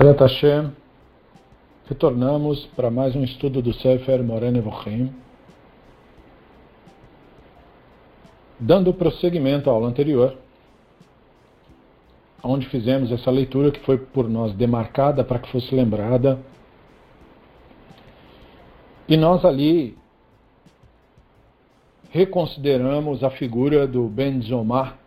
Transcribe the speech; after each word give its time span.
Besrat 0.00 0.18
Hashem, 0.18 0.72
retornamos 1.86 2.64
para 2.74 2.90
mais 2.90 3.14
um 3.14 3.22
estudo 3.22 3.60
do 3.60 3.74
Sefer 3.74 4.22
Moren 4.22 4.56
Evochim, 4.56 5.12
dando 8.58 8.94
prosseguimento 8.94 9.68
à 9.68 9.74
aula 9.74 9.88
anterior, 9.88 10.38
onde 12.42 12.66
fizemos 12.70 13.12
essa 13.12 13.30
leitura 13.30 13.70
que 13.70 13.80
foi 13.80 13.98
por 13.98 14.26
nós 14.26 14.54
demarcada 14.54 15.22
para 15.22 15.38
que 15.38 15.52
fosse 15.52 15.74
lembrada. 15.74 16.40
E 19.06 19.18
nós 19.18 19.44
ali 19.44 19.98
reconsideramos 22.08 23.22
a 23.22 23.28
figura 23.28 23.86
do 23.86 24.08
Ben 24.08 24.40
Zomar, 24.40 24.98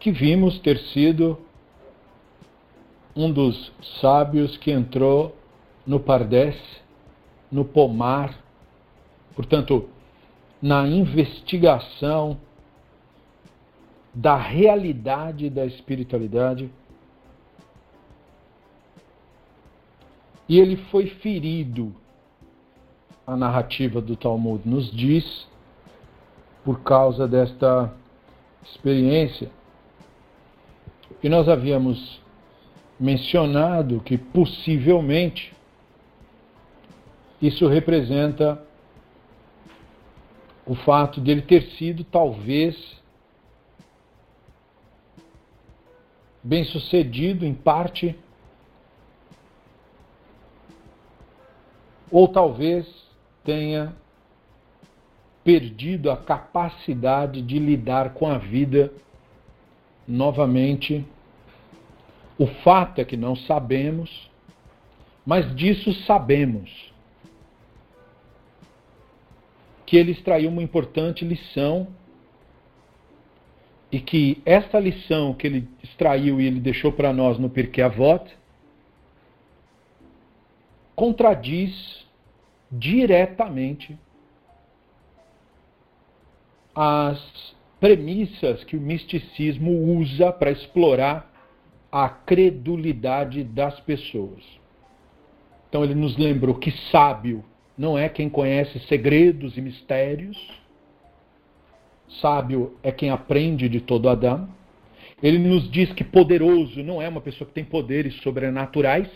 que 0.00 0.10
vimos 0.10 0.58
ter 0.58 0.76
sido 0.92 1.38
um 3.14 3.32
dos 3.32 3.72
sábios 4.00 4.56
que 4.56 4.70
entrou 4.70 5.36
no 5.86 5.98
Pardes, 5.98 6.56
no 7.50 7.64
pomar, 7.64 8.38
portanto, 9.34 9.88
na 10.62 10.86
investigação 10.86 12.38
da 14.14 14.36
realidade 14.36 15.48
da 15.48 15.64
espiritualidade. 15.64 16.70
E 20.48 20.58
ele 20.58 20.76
foi 20.76 21.06
ferido, 21.06 21.94
a 23.26 23.36
narrativa 23.36 24.00
do 24.00 24.16
Talmud 24.16 24.68
nos 24.68 24.90
diz, 24.90 25.48
por 26.64 26.80
causa 26.80 27.26
desta 27.26 27.92
experiência. 28.64 29.50
E 31.22 31.28
nós 31.28 31.48
havíamos 31.48 32.20
mencionado 33.00 34.00
que 34.00 34.18
possivelmente 34.18 35.54
isso 37.40 37.66
representa 37.66 38.62
o 40.66 40.74
fato 40.74 41.18
de 41.18 41.30
ele 41.30 41.40
ter 41.40 41.62
sido 41.78 42.04
talvez 42.04 43.00
bem 46.42 46.62
sucedido 46.64 47.46
em 47.46 47.54
parte 47.54 48.14
ou 52.10 52.28
talvez 52.28 52.86
tenha 53.42 53.96
perdido 55.42 56.10
a 56.10 56.18
capacidade 56.18 57.40
de 57.40 57.58
lidar 57.58 58.12
com 58.12 58.26
a 58.26 58.36
vida 58.36 58.92
novamente 60.06 61.06
o 62.40 62.46
fato 62.46 63.02
é 63.02 63.04
que 63.04 63.18
não 63.18 63.36
sabemos, 63.36 64.30
mas 65.26 65.54
disso 65.54 65.92
sabemos 66.06 66.90
que 69.84 69.94
ele 69.94 70.12
extraiu 70.12 70.48
uma 70.48 70.62
importante 70.62 71.22
lição 71.22 71.88
e 73.92 74.00
que 74.00 74.40
esta 74.46 74.80
lição 74.80 75.34
que 75.34 75.46
ele 75.46 75.68
extraiu 75.82 76.40
e 76.40 76.46
ele 76.46 76.60
deixou 76.60 76.90
para 76.90 77.12
nós 77.12 77.38
no 77.38 77.50
Pirkei 77.50 77.84
Avot 77.84 78.34
contradiz 80.96 82.06
diretamente 82.72 83.98
as 86.74 87.54
premissas 87.78 88.64
que 88.64 88.78
o 88.78 88.80
misticismo 88.80 89.98
usa 89.98 90.32
para 90.32 90.50
explorar 90.50 91.29
a 91.90 92.08
credulidade 92.08 93.42
das 93.42 93.78
pessoas. 93.80 94.44
Então 95.68 95.84
ele 95.84 95.94
nos 95.94 96.16
lembrou 96.16 96.54
que 96.54 96.70
sábio 96.90 97.44
não 97.76 97.98
é 97.98 98.08
quem 98.08 98.28
conhece 98.28 98.78
segredos 98.80 99.56
e 99.56 99.60
mistérios. 99.60 100.36
Sábio 102.20 102.76
é 102.82 102.92
quem 102.92 103.10
aprende 103.10 103.68
de 103.68 103.80
todo 103.80 104.08
Adão. 104.08 104.48
Ele 105.22 105.38
nos 105.38 105.70
diz 105.70 105.92
que 105.92 106.04
poderoso 106.04 106.82
não 106.82 107.00
é 107.00 107.08
uma 107.08 107.20
pessoa 107.20 107.46
que 107.46 107.54
tem 107.54 107.64
poderes 107.64 108.14
sobrenaturais. 108.22 109.08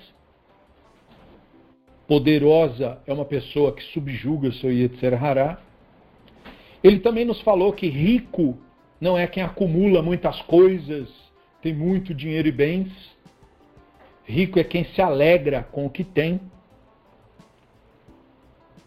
Poderosa 2.06 2.98
é 3.06 3.12
uma 3.12 3.24
pessoa 3.24 3.72
que 3.72 3.82
subjuga 3.92 4.48
o 4.48 4.52
seu 4.52 4.72
Yetzer 4.72 5.22
Hará. 5.22 5.58
Ele 6.82 7.00
também 7.00 7.24
nos 7.24 7.40
falou 7.40 7.72
que 7.72 7.88
rico 7.88 8.58
não 9.00 9.16
é 9.16 9.26
quem 9.26 9.42
acumula 9.42 10.02
muitas 10.02 10.40
coisas 10.42 11.23
tem 11.64 11.72
muito 11.72 12.12
dinheiro 12.12 12.46
e 12.46 12.52
bens. 12.52 12.92
Rico 14.26 14.58
é 14.58 14.64
quem 14.64 14.84
se 14.84 15.00
alegra 15.00 15.66
com 15.72 15.86
o 15.86 15.90
que 15.90 16.04
tem. 16.04 16.38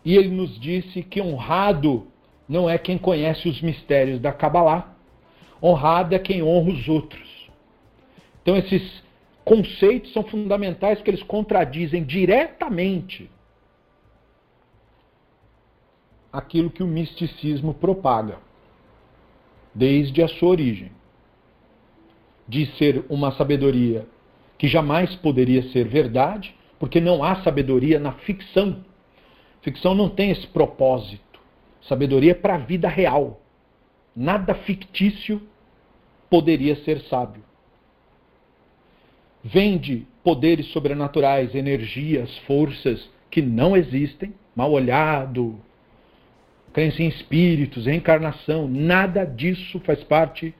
E 0.05 0.15
ele 0.15 0.29
nos 0.29 0.59
disse 0.59 1.01
que 1.01 1.19
honrado 1.19 2.05
não 2.47 2.69
é 2.69 2.77
quem 2.77 2.95
conhece 2.95 3.49
os 3.49 3.59
mistérios 3.63 4.21
da 4.21 4.31
Kabbalah. 4.31 4.95
Honrado 5.61 6.13
é 6.13 6.19
quem 6.19 6.43
honra 6.43 6.71
os 6.71 6.87
outros. 6.87 7.49
Então 8.43 8.55
esses 8.55 9.03
conceitos 9.43 10.13
são 10.13 10.21
fundamentais 10.21 10.99
porque 10.99 11.09
eles 11.09 11.23
contradizem 11.23 12.03
diretamente 12.03 13.27
aquilo 16.31 16.69
que 16.69 16.83
o 16.83 16.87
misticismo 16.87 17.73
propaga, 17.73 18.37
desde 19.73 20.21
a 20.21 20.27
sua 20.27 20.49
origem 20.49 20.96
de 22.47 22.65
ser 22.77 23.05
uma 23.09 23.31
sabedoria 23.33 24.07
que 24.57 24.67
jamais 24.67 25.15
poderia 25.15 25.63
ser 25.69 25.87
verdade, 25.87 26.55
porque 26.79 26.99
não 26.99 27.23
há 27.23 27.43
sabedoria 27.43 27.99
na 27.99 28.13
ficção. 28.13 28.83
Ficção 29.61 29.93
não 29.93 30.09
tem 30.09 30.31
esse 30.31 30.47
propósito. 30.47 31.39
Sabedoria 31.81 32.31
é 32.31 32.35
para 32.35 32.55
a 32.55 32.59
vida 32.59 32.87
real. 32.87 33.41
Nada 34.15 34.55
fictício 34.55 35.41
poderia 36.29 36.75
ser 36.83 37.01
sábio. 37.01 37.43
Vende 39.43 40.07
poderes 40.23 40.67
sobrenaturais, 40.67 41.53
energias, 41.53 42.35
forças 42.39 43.09
que 43.29 43.41
não 43.41 43.77
existem, 43.77 44.33
mal 44.55 44.71
olhado, 44.71 45.59
crença 46.73 47.03
em 47.03 47.07
espíritos, 47.07 47.85
reencarnação, 47.85 48.67
nada 48.67 49.23
disso 49.23 49.79
faz 49.81 50.03
parte 50.03 50.53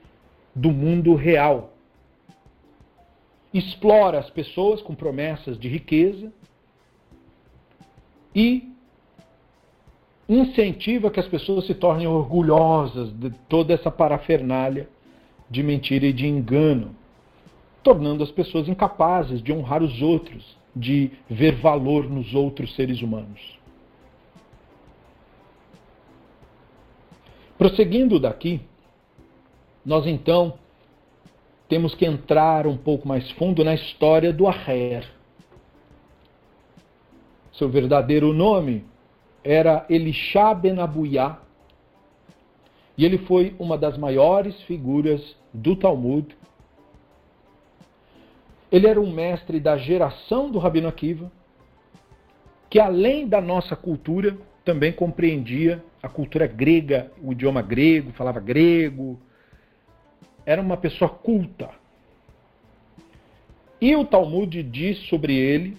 do 0.55 0.71
mundo 0.71 1.15
real 1.15 1.76
explora 3.57 4.19
as 4.19 4.29
pessoas 4.29 4.81
com 4.81 4.93
promessas 4.93 5.57
de 5.57 5.67
riqueza 5.67 6.31
e 8.35 8.71
incentiva 10.27 11.09
que 11.09 11.19
as 11.19 11.27
pessoas 11.27 11.65
se 11.65 11.73
tornem 11.73 12.07
orgulhosas 12.07 13.11
de 13.13 13.29
toda 13.47 13.73
essa 13.73 13.89
parafernália 13.89 14.89
de 15.49 15.63
mentira 15.63 16.05
e 16.05 16.13
de 16.13 16.27
engano, 16.27 16.93
tornando 17.81 18.23
as 18.23 18.31
pessoas 18.31 18.67
incapazes 18.67 19.41
de 19.41 19.53
honrar 19.53 19.81
os 19.81 20.01
outros, 20.01 20.57
de 20.75 21.11
ver 21.29 21.55
valor 21.55 22.09
nos 22.09 22.33
outros 22.33 22.75
seres 22.75 23.01
humanos. 23.01 23.57
Prosseguindo 27.57 28.19
daqui, 28.19 28.61
nós 29.85 30.05
então 30.05 30.59
temos 31.67 31.93
que 31.93 32.05
entrar 32.05 32.65
um 32.65 32.77
pouco 32.77 33.07
mais 33.07 33.29
fundo 33.31 33.63
na 33.63 33.73
história 33.73 34.31
do 34.31 34.47
Aher. 34.47 35.05
Seu 37.51 37.69
verdadeiro 37.69 38.33
nome 38.33 38.85
era 39.43 39.85
Elisha 39.89 40.53
ben 40.53 40.79
Abuyá, 40.79 41.39
e 42.97 43.05
ele 43.05 43.17
foi 43.19 43.55
uma 43.59 43.77
das 43.77 43.97
maiores 43.97 44.59
figuras 44.63 45.35
do 45.53 45.75
Talmud. 45.75 46.35
Ele 48.71 48.87
era 48.87 48.99
um 48.99 49.11
mestre 49.11 49.59
da 49.59 49.77
geração 49.77 50.49
do 50.49 50.59
Rabino 50.59 50.87
Akiva, 50.87 51.31
que 52.69 52.79
além 52.79 53.27
da 53.27 53.39
nossa 53.39 53.75
cultura, 53.75 54.37
também 54.65 54.91
compreendia 54.91 55.83
a 56.03 56.09
cultura 56.09 56.45
grega, 56.45 57.11
o 57.21 57.31
idioma 57.31 57.61
grego, 57.61 58.11
falava 58.11 58.39
grego, 58.39 59.19
era 60.47 60.61
uma 60.61 60.77
pessoa 60.77 61.09
culta. 61.09 61.69
E 63.81 63.93
o 63.97 64.05
Talmud 64.05 64.63
diz 64.63 64.97
sobre 65.09 65.35
ele. 65.35 65.77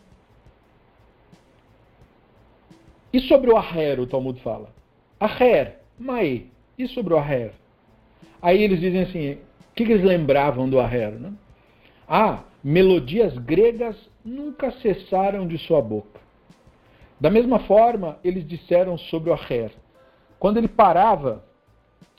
E 3.10 3.18
sobre 3.20 3.50
o 3.50 3.56
Aher, 3.56 3.98
o 3.98 4.06
Talmud 4.06 4.38
fala. 4.42 4.68
Aher, 5.18 5.78
Mai. 5.98 6.48
E 6.78 6.86
sobre 6.86 7.14
o 7.14 7.18
Aher? 7.18 7.52
Aí 8.42 8.62
eles 8.62 8.78
dizem 8.78 9.00
assim: 9.00 9.32
o 9.32 9.74
que, 9.74 9.84
eles 9.84 10.04
lembravam 10.04 10.68
do 10.68 10.78
Aher? 10.78 11.12
Né? 11.12 11.32
Ah, 12.06 12.44
melodias 12.62 13.36
gregas 13.38 13.96
nunca 14.22 14.70
cessaram 14.82 15.48
de 15.48 15.56
sua 15.56 15.80
boca. 15.80 16.20
Da 17.18 17.30
mesma 17.30 17.60
forma, 17.60 18.18
eles 18.22 18.46
disseram 18.46 18.98
sobre 18.98 19.30
o 19.30 19.32
Aher. 19.32 19.72
Quando 20.38 20.58
ele 20.58 20.68
parava 20.68 21.47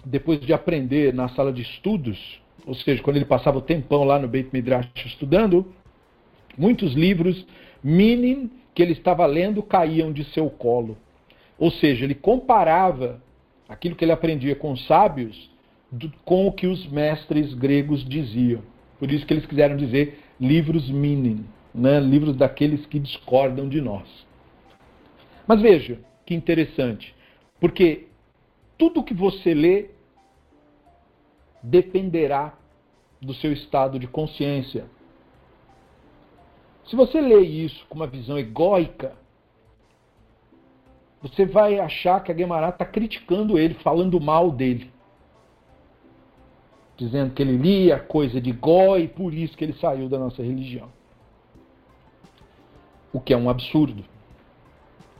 depois 0.05 0.39
de 0.39 0.53
aprender 0.53 1.13
na 1.13 1.29
sala 1.29 1.51
de 1.51 1.61
estudos, 1.61 2.41
ou 2.65 2.73
seja, 2.73 3.01
quando 3.01 3.17
ele 3.17 3.25
passava 3.25 3.57
o 3.57 3.61
tempão 3.61 4.03
lá 4.03 4.19
no 4.19 4.27
Beit 4.27 4.49
Midrash 4.53 4.87
estudando, 5.05 5.73
muitos 6.57 6.93
livros 6.93 7.45
minim 7.83 8.51
que 8.73 8.81
ele 8.81 8.93
estava 8.93 9.25
lendo 9.25 9.63
caíam 9.63 10.11
de 10.11 10.23
seu 10.25 10.49
colo. 10.49 10.97
Ou 11.57 11.71
seja, 11.71 12.05
ele 12.05 12.15
comparava 12.15 13.21
aquilo 13.67 13.95
que 13.95 14.05
ele 14.05 14.11
aprendia 14.11 14.55
com 14.55 14.71
os 14.71 14.85
sábios 14.85 15.49
do, 15.91 16.11
com 16.23 16.47
o 16.47 16.51
que 16.51 16.67
os 16.67 16.87
mestres 16.87 17.53
gregos 17.53 18.05
diziam. 18.05 18.61
Por 18.97 19.11
isso 19.11 19.25
que 19.25 19.33
eles 19.33 19.45
quiseram 19.45 19.77
dizer 19.77 20.19
livros 20.39 20.89
minim, 20.89 21.45
né? 21.73 21.99
livros 21.99 22.35
daqueles 22.35 22.85
que 22.85 22.99
discordam 22.99 23.67
de 23.67 23.81
nós. 23.81 24.07
Mas 25.47 25.61
veja 25.61 25.99
que 26.25 26.35
interessante, 26.35 27.15
porque 27.59 28.08
tudo 28.79 29.03
que 29.03 29.13
você 29.13 29.53
lê 29.53 29.89
dependerá 31.61 32.57
do 33.21 33.33
seu 33.33 33.51
estado 33.51 33.99
de 33.99 34.07
consciência. 34.07 34.85
Se 36.85 36.95
você 36.95 37.19
lê 37.19 37.41
isso 37.41 37.85
com 37.89 37.95
uma 37.95 38.07
visão 38.07 38.39
egóica, 38.39 39.15
você 41.21 41.45
vai 41.45 41.77
achar 41.77 42.23
que 42.23 42.31
a 42.31 42.33
Guemará 42.33 42.69
está 42.69 42.85
criticando 42.85 43.59
ele, 43.59 43.73
falando 43.75 44.19
mal 44.21 44.49
dele. 44.49 44.89
Dizendo 46.95 47.33
que 47.33 47.43
ele 47.43 47.57
lia 47.57 47.99
coisa 47.99 48.39
de 48.39 48.53
goi 48.53 49.03
e 49.03 49.07
por 49.09 49.33
isso 49.33 49.57
que 49.57 49.65
ele 49.65 49.73
saiu 49.73 50.07
da 50.07 50.17
nossa 50.17 50.41
religião. 50.41 50.89
O 53.11 53.19
que 53.19 53.33
é 53.33 53.37
um 53.37 53.49
absurdo. 53.49 54.05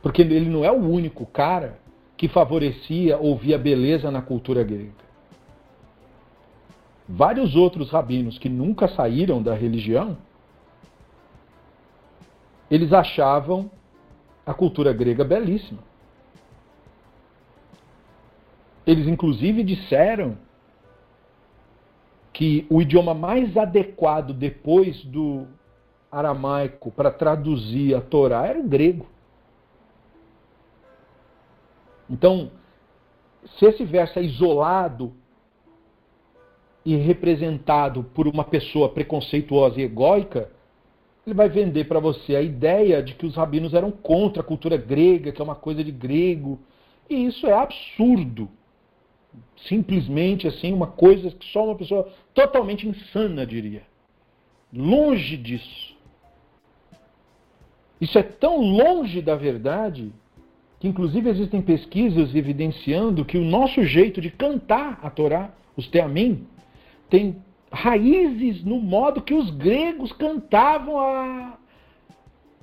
Porque 0.01 0.21
ele 0.21 0.49
não 0.49 0.63
é 0.63 0.71
o 0.71 0.79
único 0.79 1.25
cara 1.25 1.77
que 2.19 2.27
favorecia 2.27 3.17
ou 3.17 3.37
via 3.37 3.57
beleza 3.57 4.11
na 4.11 4.21
cultura 4.21 4.61
grega. 4.61 4.91
Vários 7.07 7.55
outros 7.55 7.89
rabinos 7.89 8.37
que 8.37 8.49
nunca 8.49 8.89
saíram 8.89 9.41
da 9.41 9.55
religião, 9.55 10.17
eles 12.69 12.91
achavam 12.91 13.71
a 14.45 14.53
cultura 14.53 14.91
grega 14.91 15.23
belíssima. 15.23 15.79
Eles, 18.85 19.07
inclusive, 19.07 19.63
disseram 19.63 20.37
que 22.33 22.67
o 22.69 22.81
idioma 22.81 23.13
mais 23.13 23.55
adequado 23.55 24.33
depois 24.33 25.05
do 25.05 25.47
aramaico 26.11 26.91
para 26.91 27.11
traduzir 27.11 27.95
a 27.95 28.01
Torá 28.01 28.45
era 28.45 28.59
o 28.59 28.67
grego. 28.67 29.07
Então, 32.09 32.51
se 33.57 33.65
esse 33.65 33.83
verso 33.85 34.19
é 34.19 34.23
isolado 34.23 35.13
e 36.85 36.95
representado 36.95 38.03
por 38.03 38.27
uma 38.27 38.43
pessoa 38.43 38.89
preconceituosa 38.89 39.79
e 39.79 39.83
egóica, 39.83 40.49
ele 41.25 41.35
vai 41.35 41.49
vender 41.49 41.85
para 41.85 41.99
você 41.99 42.35
a 42.35 42.41
ideia 42.41 43.03
de 43.03 43.13
que 43.13 43.25
os 43.25 43.35
rabinos 43.35 43.73
eram 43.73 43.91
contra 43.91 44.41
a 44.41 44.45
cultura 44.45 44.77
grega, 44.77 45.31
que 45.31 45.41
é 45.41 45.43
uma 45.43 45.55
coisa 45.55 45.83
de 45.83 45.91
grego. 45.91 46.59
E 47.09 47.25
isso 47.25 47.45
é 47.45 47.53
absurdo 47.53 48.49
simplesmente 49.67 50.47
assim, 50.47 50.73
uma 50.73 50.87
coisa 50.87 51.31
que 51.31 51.45
só 51.51 51.65
uma 51.65 51.75
pessoa 51.75 52.11
totalmente 52.33 52.87
insana 52.87 53.45
diria. 53.45 53.83
Longe 54.71 55.35
disso. 55.37 55.97
Isso 57.99 58.17
é 58.17 58.23
tão 58.23 58.57
longe 58.61 59.21
da 59.21 59.35
verdade 59.35 60.13
que, 60.79 60.87
inclusive, 60.87 61.29
existem 61.29 61.61
pesquisas 61.61 62.33
evidenciando 62.33 63.25
que 63.25 63.37
o 63.37 63.43
nosso 63.43 63.83
jeito 63.83 64.21
de 64.21 64.31
cantar 64.31 64.99
a 65.03 65.09
Torá, 65.09 65.51
os 65.75 65.87
Teamim, 65.87 66.47
tem 67.09 67.43
raízes 67.71 68.63
no 68.63 68.79
modo 68.79 69.21
que 69.21 69.33
os 69.33 69.49
gregos 69.51 70.11
cantavam 70.13 70.97
a, 70.99 71.57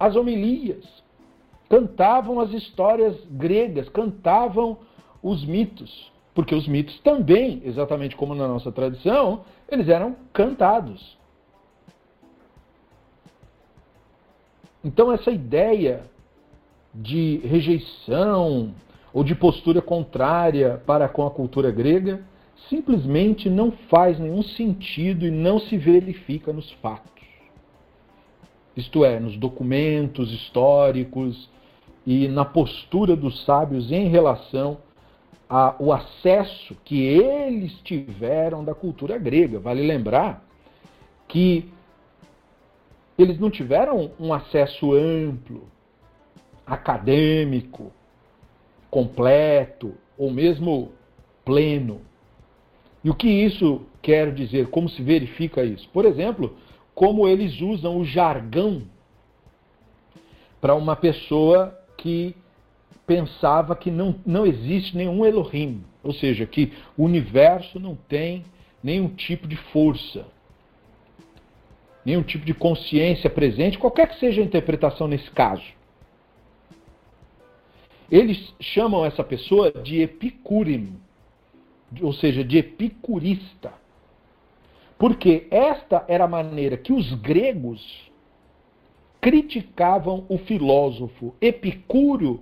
as 0.01 0.17
homilias, 0.17 0.85
cantavam 1.69 2.41
as 2.41 2.53
histórias 2.53 3.17
gregas, 3.31 3.89
cantavam 3.91 4.79
os 5.23 5.45
mitos. 5.45 6.11
Porque 6.35 6.55
os 6.55 6.67
mitos 6.67 6.99
também, 7.01 7.63
exatamente 7.65 8.17
como 8.17 8.35
na 8.35 8.49
nossa 8.49 8.73
tradição, 8.73 9.45
eles 9.71 9.89
eram 9.89 10.17
cantados. 10.33 11.17
Então, 14.85 15.13
essa 15.13 15.31
ideia 15.31 16.05
de 16.97 17.41
rejeição 17.45 18.75
ou 19.13 19.23
de 19.23 19.35
postura 19.35 19.81
contrária 19.81 20.83
para 20.87 21.09
com 21.09 21.27
a 21.27 21.31
cultura 21.31 21.71
grega 21.71 22.23
simplesmente 22.69 23.49
não 23.49 23.71
faz 23.71 24.19
nenhum 24.19 24.43
sentido 24.43 25.27
e 25.27 25.31
não 25.31 25.59
se 25.59 25.77
verifica 25.77 26.53
nos 26.53 26.71
fatos. 26.73 27.13
Isto 28.77 29.05
é, 29.05 29.21
nos 29.21 29.37
documentos 29.37 30.33
históricos 30.33 31.49
e 32.07 32.29
na 32.29 32.45
postura 32.45 33.17
dos 33.17 33.45
sábios 33.45 33.91
em 33.91 34.09
relação 34.09 34.79
a, 35.49 35.75
o 35.79 35.93
acesso 35.93 36.77
que 36.85 37.03
eles 37.03 37.73
tiveram 37.83 38.65
da 38.65 38.75
cultura 38.75 39.17
grega. 39.19 39.59
Vale 39.59 39.87
lembrar 39.87 40.45
que 41.29 41.71
eles 43.19 43.39
não 43.39 43.51
tiveram 43.51 44.11
um 44.21 44.33
acesso 44.33 44.93
amplo, 44.93 45.67
acadêmico, 46.67 47.93
completo 48.91 49.95
ou 50.19 50.31
mesmo 50.31 50.93
pleno. 51.45 52.01
E 53.05 53.11
o 53.11 53.15
que 53.15 53.29
isso 53.29 53.83
quer 54.03 54.33
dizer? 54.35 54.69
Como 54.69 54.89
se 54.89 55.03
verifica 55.03 55.63
isso? 55.63 55.89
Por 55.91 56.05
exemplo, 56.05 56.57
como 56.95 57.29
eles 57.29 57.61
usam 57.61 57.99
o 57.99 58.05
jargão 58.05 58.83
para 60.61 60.75
uma 60.75 60.97
pessoa 60.97 61.79
que 61.97 62.35
pensava 63.07 63.77
que 63.77 63.91
não, 63.91 64.17
não 64.27 64.45
existe 64.45 64.97
nenhum 64.97 65.25
Elohim, 65.25 65.85
ou 66.03 66.13
seja, 66.13 66.45
que 66.47 66.73
o 66.97 67.05
universo 67.05 67.79
não 67.79 67.95
tem 67.95 68.45
nenhum 68.83 69.09
tipo 69.09 69.47
de 69.47 69.57
força, 69.57 70.27
nenhum 72.05 72.23
tipo 72.23 72.45
de 72.45 72.55
consciência 72.55 73.31
presente, 73.31 73.79
qualquer 73.79 74.09
que 74.09 74.19
seja 74.19 74.41
a 74.41 74.45
interpretação 74.45 75.07
nesse 75.07 75.31
caso. 75.31 75.76
Eles 78.11 78.55
chamam 78.61 79.05
essa 79.05 79.25
pessoa 79.25 79.71
de 79.71 80.01
epicurim, 80.01 80.97
ou 82.01 82.13
seja, 82.13 82.45
de 82.45 82.59
epicurista. 82.59 83.73
Porque 84.99 85.47
esta 85.51 86.05
era 86.09 86.25
a 86.25 86.29
maneira 86.29 86.77
que 86.77 86.93
os 86.93 87.13
gregos 87.15 88.11
criticavam 89.21 90.25
o 90.29 90.39
filósofo 90.39 91.35
Epicúrio 91.41 92.41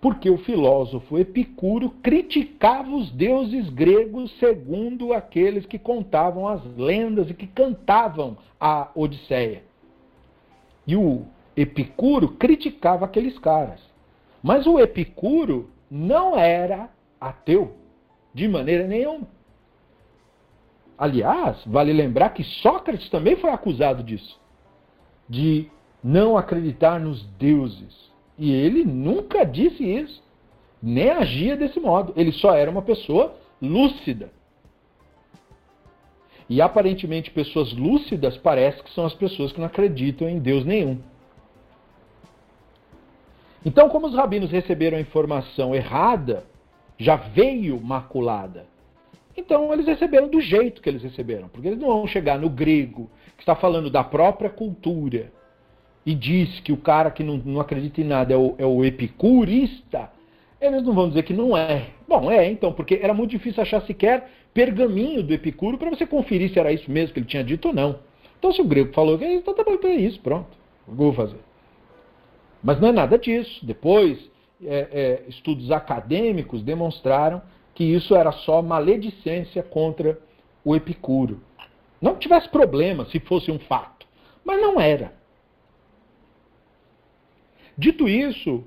porque 0.00 0.30
o 0.30 0.38
filósofo 0.38 1.18
Epicuro 1.18 1.90
criticava 2.02 2.94
os 2.94 3.10
deuses 3.10 3.68
gregos 3.68 4.30
segundo 4.38 5.12
aqueles 5.12 5.66
que 5.66 5.78
contavam 5.78 6.46
as 6.46 6.64
lendas 6.76 7.28
e 7.30 7.34
que 7.34 7.46
cantavam 7.46 8.36
a 8.60 8.90
Odisseia. 8.94 9.62
E 10.86 10.94
o 10.94 11.24
Epicuro 11.56 12.28
criticava 12.28 13.06
aqueles 13.06 13.36
caras. 13.38 13.80
Mas 14.42 14.66
o 14.66 14.78
Epicuro 14.78 15.70
não 15.90 16.38
era 16.38 16.90
ateu, 17.20 17.74
de 18.32 18.46
maneira 18.46 18.86
nenhuma. 18.86 19.26
Aliás, 20.96 21.62
vale 21.64 21.92
lembrar 21.92 22.30
que 22.30 22.42
Sócrates 22.42 23.08
também 23.08 23.36
foi 23.36 23.50
acusado 23.50 24.02
disso, 24.02 24.38
de 25.28 25.70
não 26.02 26.36
acreditar 26.36 26.98
nos 26.98 27.24
deuses. 27.38 28.08
E 28.36 28.52
ele 28.52 28.84
nunca 28.84 29.44
disse 29.44 29.84
isso, 29.84 30.22
nem 30.82 31.10
agia 31.10 31.56
desse 31.56 31.78
modo. 31.78 32.12
Ele 32.16 32.32
só 32.32 32.54
era 32.54 32.70
uma 32.70 32.82
pessoa 32.82 33.34
lúcida. 33.60 34.30
E 36.48 36.62
aparentemente 36.62 37.30
pessoas 37.30 37.72
lúcidas 37.72 38.36
parece 38.36 38.82
que 38.82 38.90
são 38.92 39.04
as 39.04 39.14
pessoas 39.14 39.52
que 39.52 39.60
não 39.60 39.66
acreditam 39.66 40.28
em 40.28 40.38
Deus 40.38 40.64
nenhum. 40.64 40.98
Então, 43.64 43.88
como 43.88 44.06
os 44.06 44.14
rabinos 44.14 44.50
receberam 44.50 44.98
a 44.98 45.00
informação 45.00 45.74
errada, 45.74 46.44
já 46.96 47.16
veio 47.16 47.80
maculada. 47.80 48.66
Então, 49.36 49.72
eles 49.72 49.86
receberam 49.86 50.28
do 50.28 50.40
jeito 50.40 50.82
que 50.82 50.88
eles 50.88 51.02
receberam, 51.02 51.48
porque 51.48 51.68
eles 51.68 51.78
não 51.78 51.88
vão 51.88 52.06
chegar 52.06 52.38
no 52.38 52.48
grego, 52.48 53.08
que 53.36 53.42
está 53.42 53.54
falando 53.54 53.88
da 53.88 54.02
própria 54.02 54.50
cultura, 54.50 55.32
e 56.04 56.14
diz 56.14 56.60
que 56.60 56.72
o 56.72 56.76
cara 56.76 57.10
que 57.10 57.22
não, 57.22 57.36
não 57.36 57.60
acredita 57.60 58.00
em 58.00 58.04
nada 58.04 58.32
é 58.32 58.36
o, 58.36 58.54
é 58.58 58.66
o 58.66 58.84
epicurista, 58.84 60.10
eles 60.60 60.82
não 60.82 60.92
vão 60.92 61.08
dizer 61.08 61.22
que 61.22 61.32
não 61.32 61.56
é. 61.56 61.86
Bom, 62.08 62.30
é 62.30 62.50
então, 62.50 62.72
porque 62.72 62.98
era 63.00 63.14
muito 63.14 63.30
difícil 63.30 63.62
achar 63.62 63.80
sequer 63.82 64.28
pergaminho 64.52 65.22
do 65.22 65.32
Epicuro 65.32 65.78
para 65.78 65.90
você 65.90 66.04
conferir 66.04 66.50
se 66.50 66.58
era 66.58 66.72
isso 66.72 66.90
mesmo 66.90 67.12
que 67.12 67.20
ele 67.20 67.26
tinha 67.26 67.44
dito 67.44 67.68
ou 67.68 67.74
não. 67.74 68.00
Então, 68.38 68.52
se 68.52 68.60
o 68.60 68.64
grego 68.64 68.92
falou 68.92 69.18
que 69.18 69.24
é 69.24 69.34
então 69.34 69.54
tá 69.54 69.62
bom, 69.62 69.74
então 69.74 69.90
é 69.90 69.94
isso, 69.96 70.20
pronto. 70.20 70.48
Vou 70.86 71.12
fazer? 71.12 71.38
Mas 72.62 72.80
não 72.80 72.88
é 72.88 72.92
nada 72.92 73.18
disso. 73.18 73.64
Depois, 73.64 74.18
é, 74.62 74.88
é, 74.90 75.24
estudos 75.28 75.70
acadêmicos 75.70 76.62
demonstraram 76.62 77.40
que 77.74 77.84
isso 77.84 78.14
era 78.16 78.32
só 78.32 78.60
maledicência 78.60 79.62
contra 79.62 80.18
o 80.64 80.74
Epicuro. 80.74 81.40
Não 82.00 82.16
tivesse 82.16 82.48
problema 82.48 83.06
se 83.06 83.20
fosse 83.20 83.50
um 83.50 83.58
fato, 83.58 84.06
mas 84.44 84.60
não 84.60 84.80
era. 84.80 85.12
Dito 87.76 88.08
isso, 88.08 88.64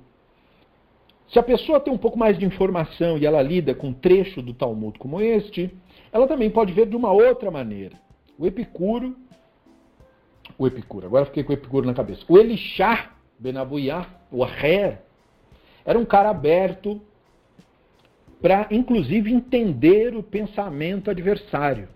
se 1.27 1.37
a 1.37 1.43
pessoa 1.43 1.79
tem 1.79 1.93
um 1.93 1.97
pouco 1.97 2.17
mais 2.17 2.37
de 2.37 2.45
informação 2.45 3.17
e 3.17 3.25
ela 3.25 3.41
lida 3.41 3.75
com 3.75 3.87
um 3.87 3.93
trecho 3.93 4.41
do 4.41 4.53
Talmud 4.53 4.97
como 4.97 5.19
este, 5.19 5.69
ela 6.11 6.27
também 6.27 6.49
pode 6.49 6.71
ver 6.71 6.87
de 6.87 6.95
uma 6.95 7.11
outra 7.11 7.51
maneira. 7.51 7.97
O 8.37 8.47
Epicuro, 8.47 9.15
o 10.57 10.65
Epicuro, 10.65 11.05
agora 11.05 11.25
fiquei 11.25 11.43
com 11.43 11.51
o 11.51 11.55
Epicuro 11.55 11.85
na 11.85 11.93
cabeça. 11.93 12.23
O 12.27 12.37
Elixá 12.37 13.11
Benabuyá, 13.41 14.05
o 14.31 14.43
Aher, 14.43 14.99
era 15.83 15.97
um 15.97 16.05
cara 16.05 16.29
aberto 16.29 17.01
para, 18.39 18.67
inclusive, 18.69 19.33
entender 19.33 20.15
o 20.15 20.21
pensamento 20.21 21.09
adversário. 21.09 21.87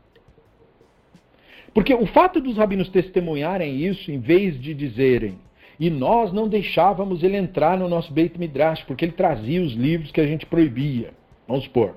Porque 1.71 1.93
o 1.93 2.07
fato 2.07 2.41
dos 2.41 2.57
rabinos 2.57 2.89
testemunharem 2.89 3.85
isso, 3.85 4.11
em 4.11 4.19
vez 4.19 4.59
de 4.59 4.73
dizerem, 4.73 5.37
e 5.79 5.87
nós 5.91 6.33
não 6.33 6.47
deixávamos 6.47 7.21
ele 7.21 7.37
entrar 7.37 7.77
no 7.77 7.87
nosso 7.87 8.11
Beit 8.11 8.39
Midrash, 8.39 8.81
porque 8.83 9.05
ele 9.05 9.11
trazia 9.11 9.61
os 9.61 9.73
livros 9.73 10.11
que 10.11 10.21
a 10.21 10.25
gente 10.25 10.47
proibia, 10.47 11.13
vamos 11.47 11.65
supor. 11.65 11.95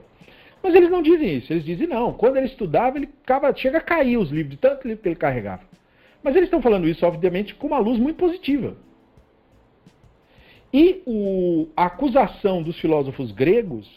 Mas 0.62 0.74
eles 0.74 0.90
não 0.90 1.00
dizem 1.00 1.36
isso, 1.36 1.50
eles 1.50 1.64
dizem 1.64 1.86
não. 1.86 2.12
Quando 2.12 2.36
ele 2.36 2.48
estudava, 2.48 2.98
ele 2.98 3.06
ficava, 3.06 3.54
chega 3.56 3.78
a 3.78 3.82
cair 3.82 4.18
os 4.18 4.30
livros, 4.30 4.50
de 4.50 4.56
tanto 4.58 4.86
livro 4.86 5.02
que 5.02 5.08
ele 5.08 5.16
carregava. 5.16 5.62
Mas 6.22 6.34
eles 6.36 6.48
estão 6.48 6.60
falando 6.60 6.86
isso, 6.86 7.06
obviamente, 7.06 7.54
com 7.54 7.68
uma 7.68 7.78
luz 7.78 7.98
muito 7.98 8.16
positiva. 8.16 8.76
E 10.72 11.02
o, 11.06 11.68
a 11.76 11.86
acusação 11.86 12.62
dos 12.62 12.78
filósofos 12.78 13.32
gregos 13.32 13.88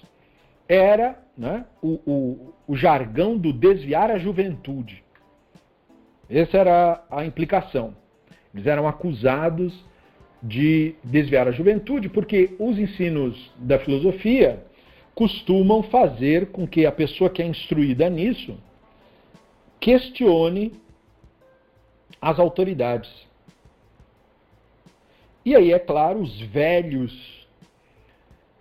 era 0.68 1.22
né, 1.38 1.66
o, 1.82 2.00
o, 2.06 2.54
o 2.68 2.76
jargão 2.76 3.38
do 3.38 3.52
desviar 3.52 4.10
a 4.10 4.18
juventude. 4.18 5.04
Essa 6.30 6.58
era 6.58 7.04
a 7.12 7.26
implicação. 7.26 7.94
Eles 8.54 8.66
eram 8.66 8.88
acusados 8.88 9.74
de 10.42 10.96
desviar 11.04 11.48
a 11.48 11.52
juventude, 11.52 12.10
porque 12.10 12.56
os 12.58 12.80
ensinos 12.80 13.52
da 13.58 13.78
filosofia 13.80 14.64
costumam 15.14 15.84
fazer 15.84 16.48
com 16.48 16.66
que 16.66 16.86
a 16.86 16.92
pessoa 16.92 17.30
que 17.30 17.42
é 17.42 17.46
instruída 17.46 18.10
nisso 18.10 18.58
questione 19.80 20.74
as 22.22 22.40
autoridades. 22.40 23.10
E 25.44 25.56
aí, 25.56 25.72
é 25.74 25.80
claro, 25.80 26.20
os 26.20 26.40
velhos 26.42 27.48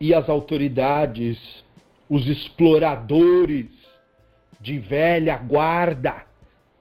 e 0.01 0.15
as 0.15 0.29
autoridades, 0.29 1.39
os 2.09 2.27
exploradores 2.27 3.67
de 4.61 4.79
velha 4.79 5.37
guarda, 5.37 6.25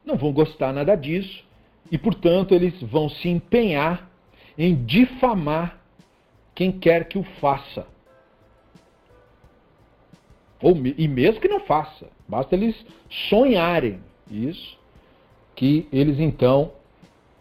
não 0.05 0.15
vão 0.15 0.31
gostar 0.31 0.73
nada 0.73 0.95
disso 0.95 1.43
e, 1.91 1.97
portanto, 1.97 2.53
eles 2.53 2.81
vão 2.81 3.09
se 3.09 3.27
empenhar 3.27 4.09
em 4.57 4.75
difamar 4.85 5.81
quem 6.55 6.71
quer 6.71 7.07
que 7.07 7.17
o 7.17 7.23
faça. 7.39 7.87
Ou, 10.61 10.75
e 10.75 11.07
mesmo 11.07 11.39
que 11.39 11.47
não 11.47 11.61
faça, 11.61 12.09
basta 12.27 12.55
eles 12.55 12.75
sonharem 13.29 14.01
isso, 14.29 14.77
que 15.55 15.87
eles 15.91 16.19
então 16.19 16.73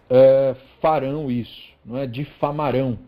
é, 0.09 0.55
farão 0.81 1.31
isso, 1.31 1.69
não 1.89 1.97
é? 1.97 2.07
difamarão. 2.07 2.99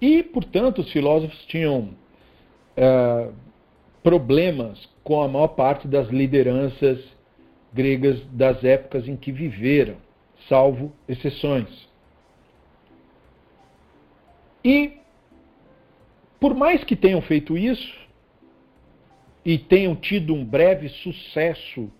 E, 0.00 0.22
portanto, 0.22 0.80
os 0.80 0.90
filósofos 0.90 1.44
tinham 1.46 1.90
é, 2.76 3.28
problemas 4.02 4.88
com 5.04 5.22
a 5.22 5.28
maior 5.28 5.48
parte 5.48 5.86
das 5.86 6.08
lideranças 6.08 6.98
gregas 7.72 8.20
das 8.32 8.64
épocas 8.64 9.06
em 9.06 9.16
que 9.16 9.30
viveram 9.30 9.96
salvo 10.48 10.92
exceções. 11.08 11.88
E, 14.64 14.98
por 16.40 16.54
mais 16.54 16.82
que 16.84 16.96
tenham 16.96 17.20
feito 17.22 17.56
isso, 17.56 18.00
e 19.44 19.58
tenham 19.58 19.94
tido 19.94 20.34
um 20.34 20.44
breve 20.44 20.88
sucesso 20.88 21.90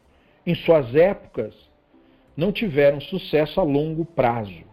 em 0.47 0.55
suas 0.55 0.95
épocas, 0.95 1.55
não 2.37 2.53
tiveram 2.53 3.01
sucesso 3.01 3.61
a 3.61 3.63
longo 3.63 4.05
prazo. 4.05 4.72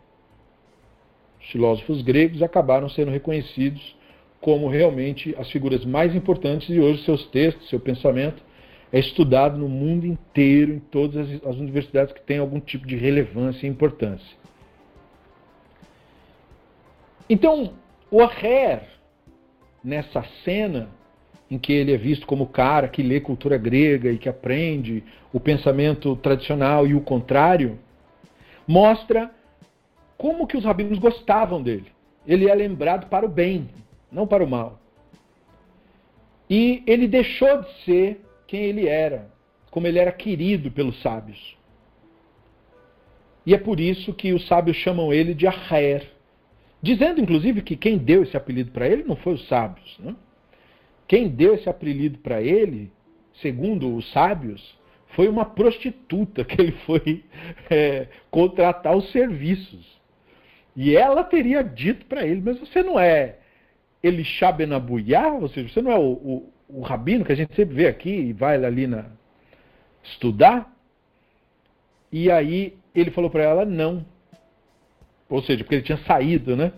Os 1.49 1.51
filósofos 1.51 2.03
gregos 2.03 2.43
acabaram 2.43 2.87
sendo 2.87 3.09
reconhecidos 3.09 3.95
como 4.39 4.67
realmente 4.67 5.35
as 5.35 5.49
figuras 5.49 5.83
mais 5.83 6.13
importantes 6.13 6.69
e 6.69 6.79
hoje 6.79 7.03
seus 7.03 7.25
textos, 7.25 7.67
seu 7.69 7.79
pensamento 7.79 8.39
é 8.93 8.99
estudado 8.99 9.57
no 9.57 9.67
mundo 9.67 10.05
inteiro, 10.05 10.73
em 10.73 10.79
todas 10.79 11.17
as, 11.17 11.43
as 11.43 11.55
universidades 11.55 12.13
que 12.13 12.21
têm 12.21 12.37
algum 12.37 12.59
tipo 12.59 12.85
de 12.85 12.95
relevância 12.95 13.65
e 13.65 13.69
importância. 13.69 14.37
Então, 17.27 17.73
o 18.11 18.21
Aher, 18.21 18.83
nessa 19.83 20.23
cena 20.45 20.87
em 21.49 21.57
que 21.57 21.73
ele 21.73 21.93
é 21.93 21.97
visto 21.97 22.27
como 22.27 22.43
o 22.43 22.47
cara 22.47 22.87
que 22.87 23.01
lê 23.01 23.19
cultura 23.19 23.57
grega 23.57 24.11
e 24.11 24.19
que 24.19 24.29
aprende 24.29 25.03
o 25.33 25.39
pensamento 25.39 26.15
tradicional 26.15 26.85
e 26.85 26.93
o 26.93 27.01
contrário, 27.01 27.79
mostra 28.67 29.31
como 30.19 30.45
que 30.45 30.57
os 30.57 30.65
rabinos 30.65 30.99
gostavam 30.99 31.63
dele. 31.63 31.87
Ele 32.27 32.49
é 32.49 32.53
lembrado 32.53 33.07
para 33.07 33.25
o 33.25 33.29
bem, 33.29 33.69
não 34.11 34.27
para 34.27 34.43
o 34.43 34.47
mal. 34.47 34.77
E 36.49 36.83
ele 36.85 37.07
deixou 37.07 37.61
de 37.61 37.73
ser 37.85 38.21
quem 38.45 38.63
ele 38.63 38.85
era, 38.85 39.31
como 39.71 39.87
ele 39.87 39.97
era 39.97 40.11
querido 40.11 40.69
pelos 40.69 41.01
sábios. 41.01 41.57
E 43.45 43.53
é 43.53 43.57
por 43.57 43.79
isso 43.79 44.13
que 44.13 44.33
os 44.33 44.45
sábios 44.45 44.75
chamam 44.75 45.13
ele 45.13 45.33
de 45.33 45.47
Aher, 45.47 46.11
dizendo 46.81 47.21
inclusive 47.21 47.61
que 47.61 47.77
quem 47.77 47.97
deu 47.97 48.23
esse 48.23 48.35
apelido 48.35 48.71
para 48.71 48.89
ele 48.89 49.03
não 49.03 49.15
foi 49.15 49.35
os 49.35 49.47
sábios. 49.47 49.97
Né? 49.99 50.13
Quem 51.07 51.29
deu 51.29 51.55
esse 51.55 51.69
apelido 51.69 52.17
para 52.19 52.41
ele, 52.41 52.91
segundo 53.41 53.95
os 53.95 54.11
sábios, 54.11 54.77
foi 55.15 55.29
uma 55.29 55.45
prostituta 55.45 56.43
que 56.45 56.61
ele 56.61 56.73
foi 56.85 57.23
é, 57.69 58.09
contratar 58.29 58.97
os 58.97 59.09
serviços. 59.13 59.98
E 60.81 60.95
ela 60.95 61.25
teria 61.25 61.61
dito 61.61 62.05
para 62.05 62.25
ele, 62.25 62.39
mas 62.39 62.57
você 62.57 62.81
não 62.81 62.97
é 62.97 63.39
Elisha 64.01 64.49
Benabuyá, 64.49 65.27
ou 65.33 65.49
seja, 65.49 65.67
você 65.67 65.81
não 65.81 65.91
é 65.91 65.99
o, 65.99 66.11
o, 66.13 66.53
o 66.69 66.81
rabino 66.81 67.25
que 67.25 67.33
a 67.33 67.35
gente 67.35 67.53
sempre 67.53 67.75
vê 67.75 67.87
aqui 67.87 68.09
e 68.09 68.31
vai 68.31 68.63
ali 68.63 68.87
na 68.87 69.07
estudar. 70.01 70.73
E 72.09 72.31
aí 72.31 72.77
ele 72.95 73.11
falou 73.11 73.29
para 73.29 73.43
ela 73.43 73.65
não. 73.65 74.05
Ou 75.27 75.43
seja, 75.43 75.65
porque 75.65 75.75
ele 75.75 75.83
tinha 75.83 75.97
saído, 76.05 76.55
né? 76.55 76.71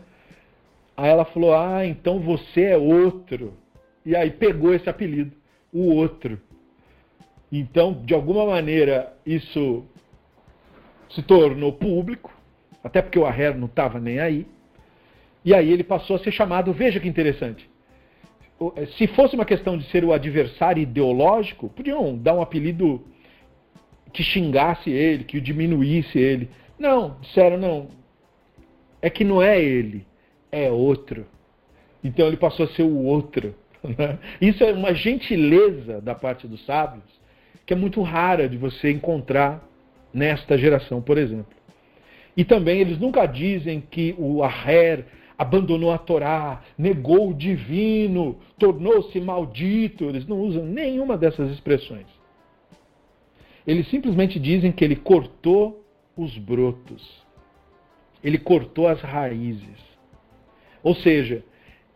Aí 0.97 1.07
ela 1.07 1.23
falou: 1.23 1.53
"Ah, 1.53 1.85
então 1.85 2.19
você 2.19 2.63
é 2.63 2.77
outro". 2.77 3.53
E 4.03 4.15
aí 4.15 4.31
pegou 4.31 4.73
esse 4.73 4.89
apelido, 4.89 5.31
o 5.71 5.93
outro. 5.93 6.41
Então, 7.51 7.93
de 8.03 8.15
alguma 8.15 8.47
maneira, 8.47 9.15
isso 9.23 9.85
se 11.07 11.21
tornou 11.21 11.73
público, 11.73 12.40
até 12.83 13.01
porque 13.01 13.19
o 13.19 13.25
Aher 13.25 13.57
não 13.57 13.67
estava 13.67 13.99
nem 13.99 14.19
aí. 14.19 14.47
E 15.43 15.53
aí 15.53 15.71
ele 15.71 15.83
passou 15.83 16.15
a 16.15 16.19
ser 16.19 16.31
chamado, 16.31 16.71
veja 16.71 16.99
que 16.99 17.07
interessante, 17.07 17.69
eh, 18.75 18.85
se 18.97 19.07
fosse 19.07 19.35
uma 19.35 19.45
questão 19.45 19.77
de 19.77 19.85
ser 19.85 20.03
o 20.03 20.13
adversário 20.13 20.81
ideológico, 20.81 21.69
podiam 21.69 22.15
dar 22.17 22.35
um 22.35 22.41
apelido 22.41 23.03
que 24.13 24.23
xingasse 24.23 24.89
ele, 24.89 25.23
que 25.23 25.39
diminuísse 25.41 26.19
ele. 26.19 26.49
Não, 26.77 27.17
disseram, 27.21 27.57
não. 27.57 27.87
É 29.01 29.09
que 29.09 29.23
não 29.23 29.41
é 29.41 29.59
ele, 29.59 30.05
é 30.51 30.69
outro. 30.69 31.25
Então 32.03 32.27
ele 32.27 32.37
passou 32.37 32.65
a 32.65 32.69
ser 32.69 32.83
o 32.83 33.03
outro. 33.03 33.55
Né? 33.83 34.19
Isso 34.39 34.63
é 34.63 34.71
uma 34.73 34.93
gentileza 34.93 35.99
da 36.01 36.13
parte 36.13 36.47
dos 36.47 36.63
sábios 36.67 37.03
que 37.65 37.73
é 37.73 37.75
muito 37.75 37.99
rara 38.03 38.47
de 38.47 38.55
você 38.55 38.91
encontrar 38.91 39.67
nesta 40.13 40.55
geração, 40.55 41.01
por 41.01 41.17
exemplo. 41.17 41.55
E 42.35 42.45
também 42.45 42.79
eles 42.79 42.97
nunca 42.97 43.25
dizem 43.25 43.81
que 43.81 44.15
o 44.17 44.43
Aher 44.43 45.05
abandonou 45.37 45.91
a 45.91 45.97
Torá, 45.97 46.61
negou 46.77 47.29
o 47.31 47.33
divino, 47.33 48.39
tornou-se 48.59 49.19
maldito. 49.19 50.05
Eles 50.05 50.27
não 50.27 50.39
usam 50.39 50.65
nenhuma 50.65 51.17
dessas 51.17 51.51
expressões. 51.51 52.05
Eles 53.65 53.87
simplesmente 53.89 54.39
dizem 54.39 54.71
que 54.71 54.83
ele 54.83 54.95
cortou 54.95 55.83
os 56.15 56.37
brotos. 56.37 57.21
Ele 58.23 58.37
cortou 58.37 58.87
as 58.87 59.01
raízes. 59.01 59.91
Ou 60.83 60.95
seja, 60.95 61.43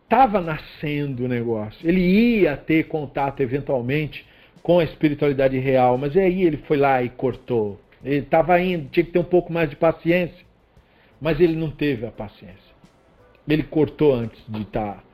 estava 0.02 0.40
nascendo 0.40 1.24
o 1.24 1.28
negócio. 1.28 1.88
Ele 1.88 2.00
ia 2.00 2.56
ter 2.56 2.88
contato 2.88 3.40
eventualmente 3.40 4.26
com 4.62 4.80
a 4.80 4.84
espiritualidade 4.84 5.58
real, 5.58 5.96
mas 5.96 6.16
aí 6.16 6.42
ele 6.42 6.56
foi 6.58 6.76
lá 6.76 7.02
e 7.02 7.08
cortou. 7.08 7.80
Ele 8.04 8.18
estava 8.18 8.60
indo, 8.60 8.88
tinha 8.88 9.04
que 9.04 9.12
ter 9.12 9.18
um 9.18 9.24
pouco 9.24 9.52
mais 9.52 9.70
de 9.70 9.76
paciência, 9.76 10.44
mas 11.20 11.40
ele 11.40 11.56
não 11.56 11.70
teve 11.70 12.06
a 12.06 12.10
paciência. 12.10 12.76
Ele 13.48 13.62
cortou 13.62 14.14
antes 14.14 14.42
de 14.48 14.62
estar 14.62 14.94
tá, 14.94 15.04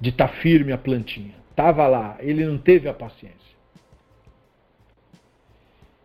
de 0.00 0.12
tá 0.12 0.28
firme 0.28 0.72
a 0.72 0.78
plantinha. 0.78 1.34
Estava 1.50 1.86
lá, 1.86 2.16
ele 2.20 2.44
não 2.44 2.58
teve 2.58 2.88
a 2.88 2.94
paciência. 2.94 3.38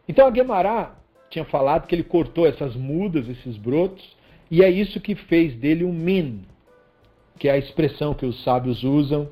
Então 0.07 0.27
a 0.27 0.31
Guemará 0.31 0.95
tinha 1.29 1.45
falado 1.45 1.87
que 1.87 1.95
ele 1.95 2.03
cortou 2.03 2.47
essas 2.47 2.75
mudas, 2.75 3.27
esses 3.27 3.57
brotos, 3.57 4.15
e 4.49 4.63
é 4.63 4.69
isso 4.69 4.99
que 4.99 5.15
fez 5.15 5.55
dele 5.55 5.83
um 5.83 5.93
min, 5.93 6.43
que 7.39 7.47
é 7.47 7.51
a 7.51 7.57
expressão 7.57 8.13
que 8.13 8.25
os 8.25 8.43
sábios 8.43 8.83
usam 8.83 9.29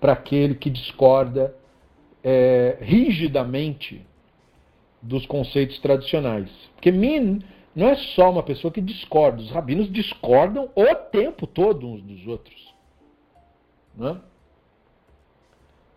para 0.00 0.12
aquele 0.12 0.54
que 0.54 0.68
discorda 0.68 1.54
é, 2.22 2.78
rigidamente 2.80 4.04
dos 5.02 5.26
conceitos 5.26 5.78
tradicionais. 5.78 6.50
Porque 6.74 6.90
min 6.90 7.40
não 7.74 7.88
é 7.88 7.96
só 7.96 8.30
uma 8.30 8.42
pessoa 8.42 8.72
que 8.72 8.80
discorda, 8.80 9.42
os 9.42 9.50
rabinos 9.50 9.92
discordam 9.92 10.70
o 10.74 10.94
tempo 10.94 11.46
todo 11.46 11.86
uns 11.86 12.02
dos 12.02 12.26
outros. 12.26 12.74
Né? 13.94 14.18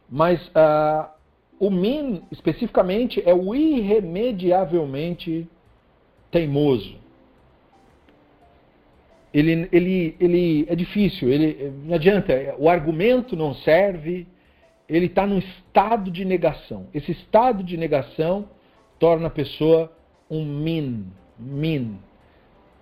Mas 0.09 0.45
uh, 0.49 1.09
o 1.59 1.69
min, 1.69 2.23
especificamente, 2.31 3.21
é 3.25 3.33
o 3.33 3.55
irremediavelmente 3.55 5.47
teimoso. 6.31 6.97
Ele, 9.33 9.69
ele, 9.71 10.15
ele 10.19 10.65
é 10.67 10.75
difícil, 10.75 11.29
ele, 11.29 11.71
não 11.85 11.95
adianta, 11.95 12.55
o 12.57 12.67
argumento 12.67 13.35
não 13.35 13.53
serve, 13.53 14.27
ele 14.87 15.05
está 15.05 15.27
num 15.27 15.37
estado 15.37 16.09
de 16.09 16.25
negação. 16.25 16.87
Esse 16.93 17.11
estado 17.11 17.63
de 17.63 17.77
negação 17.77 18.49
torna 18.99 19.27
a 19.27 19.31
pessoa 19.31 19.91
um 20.29 20.45
min, 20.45 21.07
min. 21.39 21.97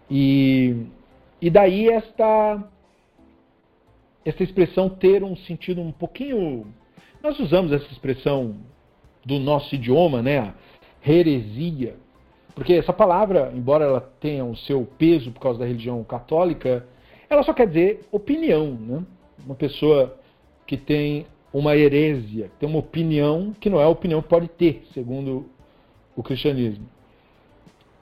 E, 0.10 0.76
e 1.42 1.50
daí 1.50 1.88
esta, 1.88 2.64
esta 4.26 4.44
expressão 4.44 4.90
ter 4.90 5.24
um 5.24 5.36
sentido 5.36 5.82
um 5.82 5.92
pouquinho. 5.92 6.68
Nós 7.24 7.40
usamos 7.40 7.72
essa 7.72 7.90
expressão 7.92 8.56
do 9.24 9.40
nosso 9.40 9.74
idioma, 9.76 10.22
né? 10.22 10.54
Heresia. 11.06 11.96
Porque 12.56 12.74
essa 12.74 12.92
palavra, 12.92 13.52
embora 13.54 13.86
ela 13.86 14.02
tenha 14.02 14.44
o 14.44 14.56
seu 14.56 14.86
peso 14.98 15.32
por 15.32 15.40
causa 15.40 15.60
da 15.60 15.66
religião 15.66 16.04
católica, 16.04 16.86
ela 17.30 17.44
só 17.44 17.54
quer 17.54 17.68
dizer 17.68 18.02
opinião, 18.12 18.72
né? 18.72 19.06
Uma 19.46 19.56
pessoa 19.56 20.18
que 20.66 20.76
tem 20.76 21.28
uma 21.54 21.78
heresia, 21.78 22.52
tem 22.60 22.68
uma 22.68 22.80
opinião 22.80 23.54
que 23.60 23.70
não 23.70 23.80
é 23.80 23.84
a 23.84 23.90
opinião 23.90 24.22
que 24.22 24.28
pode 24.28 24.48
ter, 24.50 24.84
segundo 24.94 25.50
o 26.18 26.24
cristianismo. 26.24 26.90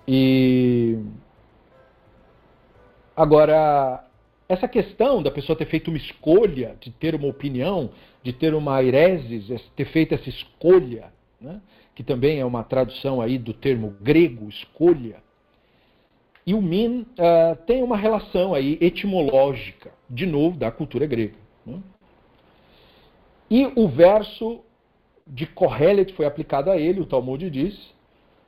E 0.08 0.98
agora 3.16 4.04
essa 4.48 4.68
questão 4.68 5.22
da 5.22 5.30
pessoa 5.30 5.58
ter 5.58 5.66
feito 5.66 5.90
uma 5.90 5.98
escolha, 5.98 6.78
de 6.80 6.92
ter 6.92 7.14
uma 7.14 7.28
opinião, 7.28 7.90
de 8.24 8.32
ter 8.32 8.54
uma 8.54 8.82
heresis, 8.82 9.62
ter 9.76 9.86
feito 9.86 10.14
essa 10.14 10.30
escolha, 10.30 11.12
né? 11.42 11.62
que 11.94 12.04
também 12.04 12.40
é 12.40 12.46
uma 12.46 12.64
tradução 12.64 13.22
aí 13.22 13.38
do 13.38 13.54
termo 13.54 13.96
grego, 14.02 14.48
escolha. 14.50 15.18
E 16.46 16.54
o 16.54 16.62
min 16.62 17.02
uh, 17.02 17.56
tem 17.66 17.82
uma 17.82 17.98
relação 17.98 18.54
aí 18.54 18.78
etimológica, 18.80 19.92
de 20.10 20.26
novo, 20.26 20.58
da 20.58 20.72
cultura 20.72 21.06
grega. 21.06 21.38
Né? 21.66 21.80
E 23.50 23.66
o 23.76 23.88
verso 23.88 24.62
de 25.26 25.48
Kohelet 25.48 26.14
foi 26.14 26.26
aplicado 26.26 26.70
a 26.70 26.78
ele, 26.78 27.02
o 27.02 27.06
Talmud 27.06 27.50
diz, 27.50 27.95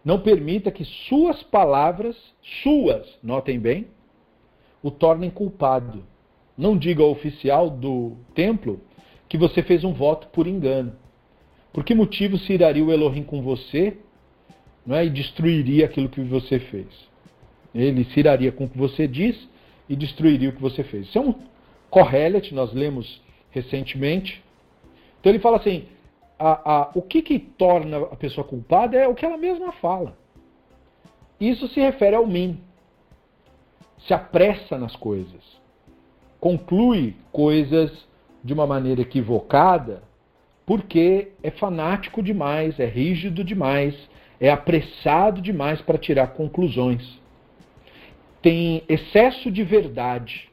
não 0.03 0.19
permita 0.19 0.71
que 0.71 0.85
suas 0.85 1.43
palavras, 1.43 2.15
suas, 2.63 3.07
notem 3.21 3.59
bem, 3.59 3.87
o 4.81 4.89
tornem 4.89 5.29
culpado. 5.29 6.03
Não 6.57 6.77
diga 6.77 7.03
ao 7.03 7.11
oficial 7.11 7.69
do 7.69 8.17
templo 8.33 8.81
que 9.27 9.37
você 9.37 9.61
fez 9.61 9.83
um 9.83 9.93
voto 9.93 10.27
por 10.27 10.47
engano. 10.47 10.95
Por 11.73 11.83
que 11.83 11.93
motivo 11.93 12.37
se 12.37 12.53
iraria 12.53 12.83
o 12.83 12.91
Elohim 12.91 13.23
com 13.23 13.41
você 13.41 13.97
não 14.85 14.95
é, 14.95 15.05
e 15.05 15.09
destruiria 15.09 15.85
aquilo 15.85 16.09
que 16.09 16.21
você 16.21 16.59
fez? 16.59 16.87
Ele 17.75 18.05
se 18.05 18.19
iraria 18.19 18.51
com 18.51 18.65
o 18.65 18.69
que 18.69 18.77
você 18.77 19.07
diz 19.07 19.47
e 19.87 19.95
destruiria 19.95 20.49
o 20.49 20.53
que 20.53 20.61
você 20.61 20.83
fez. 20.83 21.07
Isso 21.07 21.17
é 21.17 21.21
um 21.21 21.35
Kohelet, 21.89 22.53
nós 22.53 22.73
lemos 22.73 23.21
recentemente. 23.51 24.43
Então 25.19 25.31
ele 25.31 25.39
fala 25.39 25.57
assim: 25.57 25.85
a, 26.39 26.73
a, 26.73 26.91
o 26.93 27.01
que, 27.01 27.21
que 27.21 27.39
torna 27.39 27.97
a 27.97 28.15
pessoa 28.15 28.45
culpada 28.45 28.97
é 28.97 29.07
o 29.07 29.15
que 29.15 29.25
ela 29.25 29.37
mesma 29.37 29.71
fala. 29.73 30.15
Isso 31.39 31.67
se 31.67 31.79
refere 31.79 32.15
ao 32.15 32.27
mim. 32.27 32.59
Se 33.99 34.13
apressa 34.13 34.77
nas 34.77 34.95
coisas. 34.95 35.43
Conclui 36.39 37.15
coisas 37.31 37.91
de 38.43 38.53
uma 38.53 38.67
maneira 38.67 39.01
equivocada 39.01 40.03
porque 40.65 41.31
é 41.41 41.49
fanático 41.49 42.21
demais, 42.21 42.77
é 42.77 42.85
rígido 42.85 43.41
demais, 43.41 43.95
é 44.39 44.51
apressado 44.51 45.41
demais 45.41 45.81
para 45.81 45.97
tirar 45.97 46.27
conclusões. 46.33 47.19
Tem 48.41 48.83
excesso 48.87 49.49
de 49.49 49.63
verdade, 49.63 50.49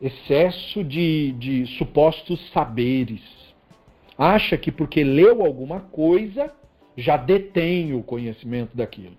excesso 0.00 0.82
de, 0.82 1.32
de 1.32 1.66
supostos 1.78 2.50
saberes 2.50 3.39
acha 4.20 4.58
que 4.58 4.70
porque 4.70 5.02
leu 5.02 5.42
alguma 5.42 5.80
coisa 5.80 6.52
já 6.94 7.16
detém 7.16 7.94
o 7.94 8.02
conhecimento 8.02 8.76
daquilo. 8.76 9.16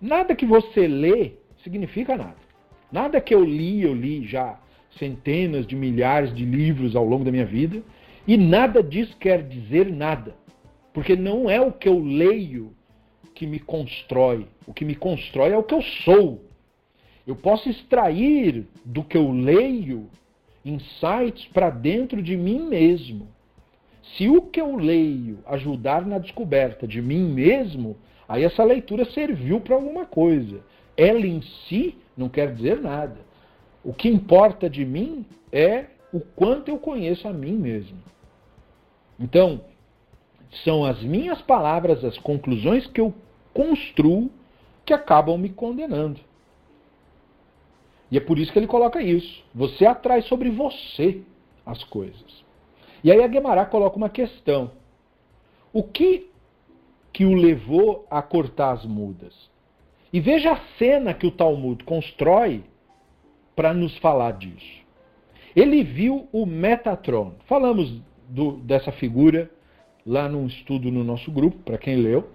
Nada 0.00 0.34
que 0.34 0.44
você 0.44 0.88
lê 0.88 1.34
significa 1.62 2.16
nada. 2.16 2.34
Nada 2.90 3.20
que 3.20 3.32
eu 3.32 3.44
li, 3.44 3.82
eu 3.82 3.94
li 3.94 4.26
já 4.26 4.58
centenas 4.98 5.64
de 5.64 5.76
milhares 5.76 6.34
de 6.34 6.44
livros 6.44 6.96
ao 6.96 7.04
longo 7.04 7.24
da 7.24 7.30
minha 7.30 7.46
vida, 7.46 7.80
e 8.26 8.36
nada 8.36 8.82
disso 8.82 9.16
quer 9.16 9.46
dizer 9.46 9.90
nada. 9.92 10.34
Porque 10.92 11.14
não 11.14 11.48
é 11.48 11.60
o 11.60 11.70
que 11.70 11.88
eu 11.88 12.00
leio 12.00 12.74
que 13.36 13.46
me 13.46 13.60
constrói. 13.60 14.48
O 14.66 14.74
que 14.74 14.84
me 14.84 14.96
constrói 14.96 15.52
é 15.52 15.56
o 15.56 15.62
que 15.62 15.74
eu 15.74 15.82
sou. 16.04 16.44
Eu 17.24 17.36
posso 17.36 17.70
extrair 17.70 18.66
do 18.84 19.04
que 19.04 19.16
eu 19.16 19.30
leio 19.30 20.10
insights 20.64 21.46
para 21.52 21.70
dentro 21.70 22.20
de 22.20 22.36
mim 22.36 22.60
mesmo. 22.68 23.28
Se 24.16 24.28
o 24.28 24.42
que 24.42 24.60
eu 24.60 24.76
leio 24.76 25.38
ajudar 25.46 26.04
na 26.06 26.18
descoberta 26.18 26.86
de 26.86 27.00
mim 27.00 27.32
mesmo, 27.32 27.96
aí 28.28 28.44
essa 28.44 28.62
leitura 28.62 29.04
serviu 29.06 29.60
para 29.60 29.74
alguma 29.74 30.04
coisa. 30.04 30.60
Ela 30.96 31.26
em 31.26 31.40
si 31.42 31.96
não 32.16 32.28
quer 32.28 32.54
dizer 32.54 32.80
nada. 32.80 33.16
O 33.82 33.92
que 33.92 34.08
importa 34.08 34.68
de 34.68 34.84
mim 34.84 35.24
é 35.50 35.86
o 36.12 36.20
quanto 36.20 36.68
eu 36.68 36.78
conheço 36.78 37.26
a 37.26 37.32
mim 37.32 37.52
mesmo. 37.52 37.98
Então, 39.18 39.62
são 40.64 40.84
as 40.84 41.02
minhas 41.02 41.40
palavras, 41.40 42.04
as 42.04 42.18
conclusões 42.18 42.86
que 42.86 43.00
eu 43.00 43.14
construo 43.54 44.30
que 44.84 44.92
acabam 44.92 45.38
me 45.38 45.48
condenando. 45.48 46.20
E 48.10 48.18
é 48.18 48.20
por 48.20 48.38
isso 48.38 48.52
que 48.52 48.58
ele 48.58 48.66
coloca 48.66 49.00
isso. 49.00 49.42
Você 49.54 49.86
atrai 49.86 50.20
sobre 50.22 50.50
você 50.50 51.22
as 51.64 51.82
coisas. 51.84 52.42
E 53.02 53.10
aí 53.10 53.22
a 53.22 53.26
Guemará 53.26 53.64
coloca 53.66 53.96
uma 53.96 54.08
questão. 54.08 54.70
O 55.72 55.82
que 55.82 56.30
que 57.12 57.24
o 57.24 57.34
levou 57.34 58.06
a 58.10 58.22
cortar 58.22 58.72
as 58.72 58.84
mudas? 58.84 59.50
E 60.12 60.20
veja 60.20 60.52
a 60.52 60.60
cena 60.78 61.14
que 61.14 61.26
o 61.26 61.30
Talmud 61.30 61.84
constrói 61.84 62.62
para 63.56 63.72
nos 63.72 63.96
falar 63.98 64.32
disso. 64.32 64.82
Ele 65.54 65.82
viu 65.82 66.28
o 66.32 66.46
Metatron. 66.46 67.34
Falamos 67.46 68.00
do, 68.28 68.52
dessa 68.58 68.92
figura 68.92 69.50
lá 70.06 70.28
num 70.28 70.46
estudo 70.46 70.90
no 70.90 71.04
nosso 71.04 71.30
grupo, 71.30 71.58
para 71.58 71.78
quem 71.78 71.96
leu. 71.96 72.28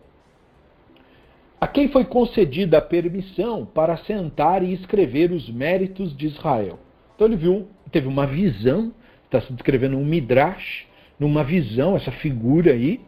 A 1.59 1.67
quem 1.67 1.89
foi 1.89 2.05
concedida 2.05 2.77
a 2.77 2.81
permissão 2.81 3.65
para 3.65 3.97
sentar 3.97 4.63
e 4.63 4.73
escrever 4.73 5.31
os 5.31 5.49
méritos 5.49 6.15
de 6.15 6.27
Israel. 6.27 6.79
Então 7.15 7.27
ele 7.27 7.35
viu, 7.35 7.67
teve 7.91 8.07
uma 8.07 8.27
visão 8.27 8.93
está 9.27 9.41
se 9.41 9.53
descrevendo 9.53 9.97
um 9.97 10.05
midrash, 10.05 10.85
numa 11.19 11.43
visão, 11.43 11.95
essa 11.95 12.11
figura 12.11 12.71
aí, 12.71 13.01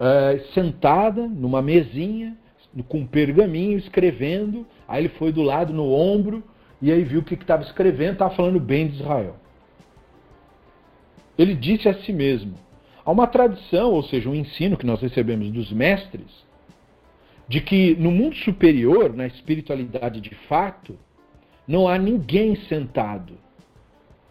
é, 0.00 0.38
sentada 0.54 1.26
numa 1.26 1.60
mesinha, 1.60 2.36
com 2.88 3.00
um 3.00 3.06
pergaminho, 3.06 3.78
escrevendo. 3.78 4.66
Aí 4.88 5.02
ele 5.02 5.08
foi 5.10 5.32
do 5.32 5.42
lado, 5.42 5.72
no 5.72 5.92
ombro, 5.92 6.42
e 6.80 6.90
aí 6.90 7.04
viu 7.04 7.20
o 7.20 7.24
que 7.24 7.34
estava 7.34 7.62
escrevendo, 7.62 8.14
estava 8.14 8.34
falando 8.34 8.58
bem 8.58 8.88
de 8.88 8.96
Israel. 8.96 9.36
Ele 11.38 11.54
disse 11.54 11.88
a 11.88 11.94
si 11.94 12.12
mesmo: 12.12 12.54
há 13.04 13.10
uma 13.10 13.26
tradição, 13.26 13.92
ou 13.92 14.02
seja, 14.02 14.28
um 14.28 14.34
ensino 14.34 14.76
que 14.76 14.86
nós 14.86 15.00
recebemos 15.00 15.50
dos 15.50 15.72
mestres, 15.72 16.44
de 17.48 17.60
que 17.60 17.94
no 17.96 18.10
mundo 18.10 18.36
superior, 18.36 19.14
na 19.14 19.26
espiritualidade 19.26 20.20
de 20.20 20.34
fato, 20.46 20.98
não 21.66 21.88
há 21.88 21.98
ninguém 21.98 22.56
sentado. 22.68 23.34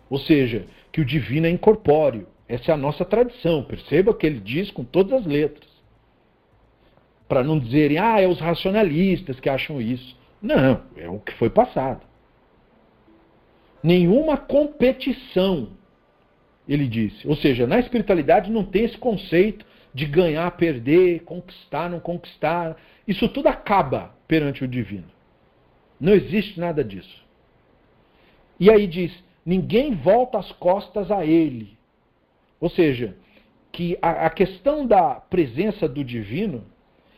Ou 0.09 0.19
seja, 0.19 0.65
que 0.91 1.01
o 1.01 1.05
divino 1.05 1.47
é 1.47 1.49
incorpóreo. 1.49 2.27
Essa 2.47 2.71
é 2.71 2.73
a 2.73 2.77
nossa 2.77 3.05
tradição. 3.05 3.63
Perceba 3.63 4.13
que 4.13 4.25
ele 4.25 4.39
diz 4.39 4.69
com 4.71 4.83
todas 4.83 5.13
as 5.21 5.25
letras. 5.25 5.69
Para 7.27 7.43
não 7.43 7.57
dizerem, 7.57 7.97
ah, 7.97 8.19
é 8.19 8.27
os 8.27 8.39
racionalistas 8.39 9.39
que 9.39 9.49
acham 9.49 9.81
isso. 9.81 10.17
Não, 10.41 10.81
é 10.97 11.07
o 11.07 11.19
que 11.19 11.33
foi 11.33 11.49
passado. 11.49 12.01
Nenhuma 13.81 14.35
competição, 14.35 15.69
ele 16.67 16.87
disse. 16.87 17.27
Ou 17.27 17.35
seja, 17.35 17.65
na 17.65 17.79
espiritualidade 17.79 18.51
não 18.51 18.65
tem 18.65 18.83
esse 18.83 18.97
conceito 18.97 19.65
de 19.93 20.05
ganhar, 20.05 20.49
perder, 20.51 21.21
conquistar, 21.21 21.89
não 21.89 21.99
conquistar. 21.99 22.75
Isso 23.07 23.27
tudo 23.29 23.47
acaba 23.47 24.13
perante 24.27 24.63
o 24.63 24.67
divino. 24.67 25.07
Não 25.99 26.13
existe 26.13 26.59
nada 26.59 26.83
disso. 26.83 27.21
E 28.59 28.69
aí 28.69 28.87
diz: 28.87 29.11
ninguém 29.45 29.95
volta 29.95 30.37
as 30.37 30.51
costas 30.53 31.11
a 31.11 31.25
ele. 31.25 31.77
Ou 32.59 32.69
seja, 32.69 33.15
que 33.71 33.97
a, 34.01 34.27
a 34.27 34.29
questão 34.29 34.85
da 34.85 35.15
presença 35.15 35.87
do 35.87 36.03
divino 36.03 36.63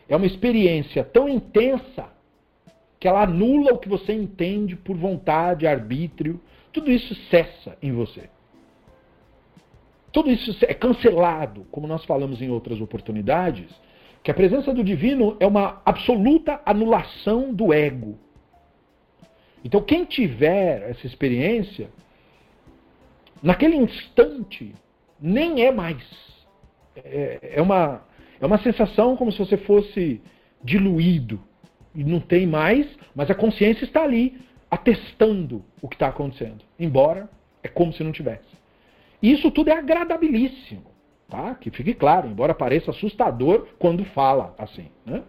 é 0.07 0.15
uma 0.15 0.25
experiência 0.25 1.03
tão 1.03 1.27
intensa 1.27 2.07
que 2.99 3.07
ela 3.07 3.23
anula 3.23 3.73
o 3.73 3.77
que 3.77 3.89
você 3.89 4.13
entende 4.13 4.75
por 4.75 4.95
vontade, 4.95 5.67
arbítrio. 5.67 6.39
Tudo 6.71 6.89
isso 6.89 7.13
cessa 7.29 7.77
em 7.81 7.91
você. 7.91 8.29
Tudo 10.11 10.31
isso 10.31 10.55
é 10.61 10.73
cancelado, 10.73 11.65
como 11.71 11.87
nós 11.87 12.05
falamos 12.05 12.41
em 12.41 12.49
outras 12.49 12.79
oportunidades, 12.79 13.67
que 14.21 14.31
a 14.31 14.33
presença 14.33 14.73
do 14.73 14.83
divino 14.83 15.35
é 15.39 15.47
uma 15.47 15.81
absoluta 15.83 16.61
anulação 16.65 17.53
do 17.53 17.73
ego. 17.73 18.17
Então, 19.65 19.81
quem 19.81 20.05
tiver 20.05 20.89
essa 20.89 21.07
experiência, 21.07 21.89
naquele 23.43 23.75
instante, 23.75 24.73
nem 25.19 25.65
é 25.65 25.71
mais. 25.71 26.01
É, 26.95 27.55
é, 27.57 27.61
uma, 27.61 28.01
é 28.39 28.45
uma 28.45 28.57
sensação 28.59 29.17
como 29.17 29.31
se 29.31 29.37
você 29.37 29.57
fosse 29.57 30.21
diluído. 30.63 31.39
E 31.93 32.03
não 32.03 32.19
tem 32.19 32.47
mais, 32.47 32.87
mas 33.13 33.29
a 33.29 33.35
consciência 33.35 33.83
está 33.83 34.01
ali, 34.01 34.41
atestando 34.71 35.63
o 35.81 35.87
que 35.87 35.95
está 35.95 36.07
acontecendo. 36.07 36.63
Embora 36.79 37.29
é 37.61 37.67
como 37.67 37.93
se 37.93 38.03
não 38.03 38.11
tivesse. 38.11 38.47
E 39.21 39.31
isso 39.31 39.51
tudo 39.51 39.69
é 39.69 39.73
agradabilíssimo. 39.73 40.93
Tá? 41.29 41.55
Que 41.55 41.69
fique 41.69 41.93
claro, 41.93 42.27
embora 42.27 42.53
pareça 42.53 42.91
assustador 42.91 43.67
quando 43.77 44.05
fala 44.05 44.55
assim. 44.57 44.89
Né? 45.05 45.23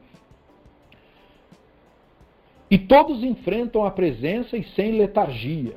E 2.70 2.78
todos 2.78 3.22
enfrentam 3.22 3.84
a 3.84 3.90
presença 3.90 4.56
e 4.56 4.64
sem 4.70 4.92
letargia. 4.98 5.76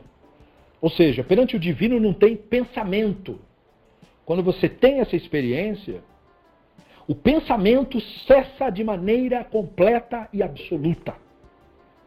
Ou 0.88 0.92
seja, 0.92 1.22
perante 1.22 1.54
o 1.54 1.60
divino 1.60 2.00
não 2.00 2.14
tem 2.14 2.34
pensamento. 2.34 3.42
Quando 4.24 4.42
você 4.42 4.70
tem 4.70 5.02
essa 5.02 5.18
experiência, 5.18 6.02
o 7.06 7.14
pensamento 7.14 8.00
cessa 8.26 8.70
de 8.70 8.86
maneira 8.86 9.44
completa 9.44 10.30
e 10.32 10.42
absoluta. 10.42 11.14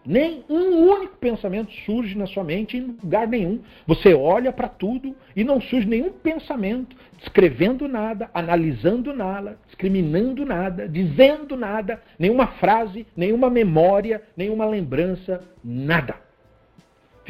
Nem 0.03 0.43
um 0.49 0.89
único 0.89 1.15
pensamento 1.19 1.71
surge 1.85 2.17
na 2.17 2.27
sua 2.27 2.43
mente 2.43 2.79
em 2.79 2.97
lugar 3.03 3.29
nenhum. 3.29 3.61
Você 3.87 4.15
olha 4.15 4.51
para 4.51 4.69
tudo 4.69 5.15
e 5.37 5.45
não 5.45 5.61
surge 5.61 5.87
nenhum 5.87 6.13
pensamento 6.13 6.97
descrevendo 7.19 7.87
nada, 7.87 8.31
analisando 8.33 9.13
nada, 9.13 9.59
discriminando 9.67 10.47
nada, 10.47 10.89
dizendo 10.89 11.55
nada, 11.55 12.03
nenhuma 12.19 12.47
frase, 12.47 13.07
nenhuma 13.15 13.51
memória, 13.51 14.23
nenhuma 14.35 14.65
lembrança, 14.65 15.47
nada. 15.63 16.30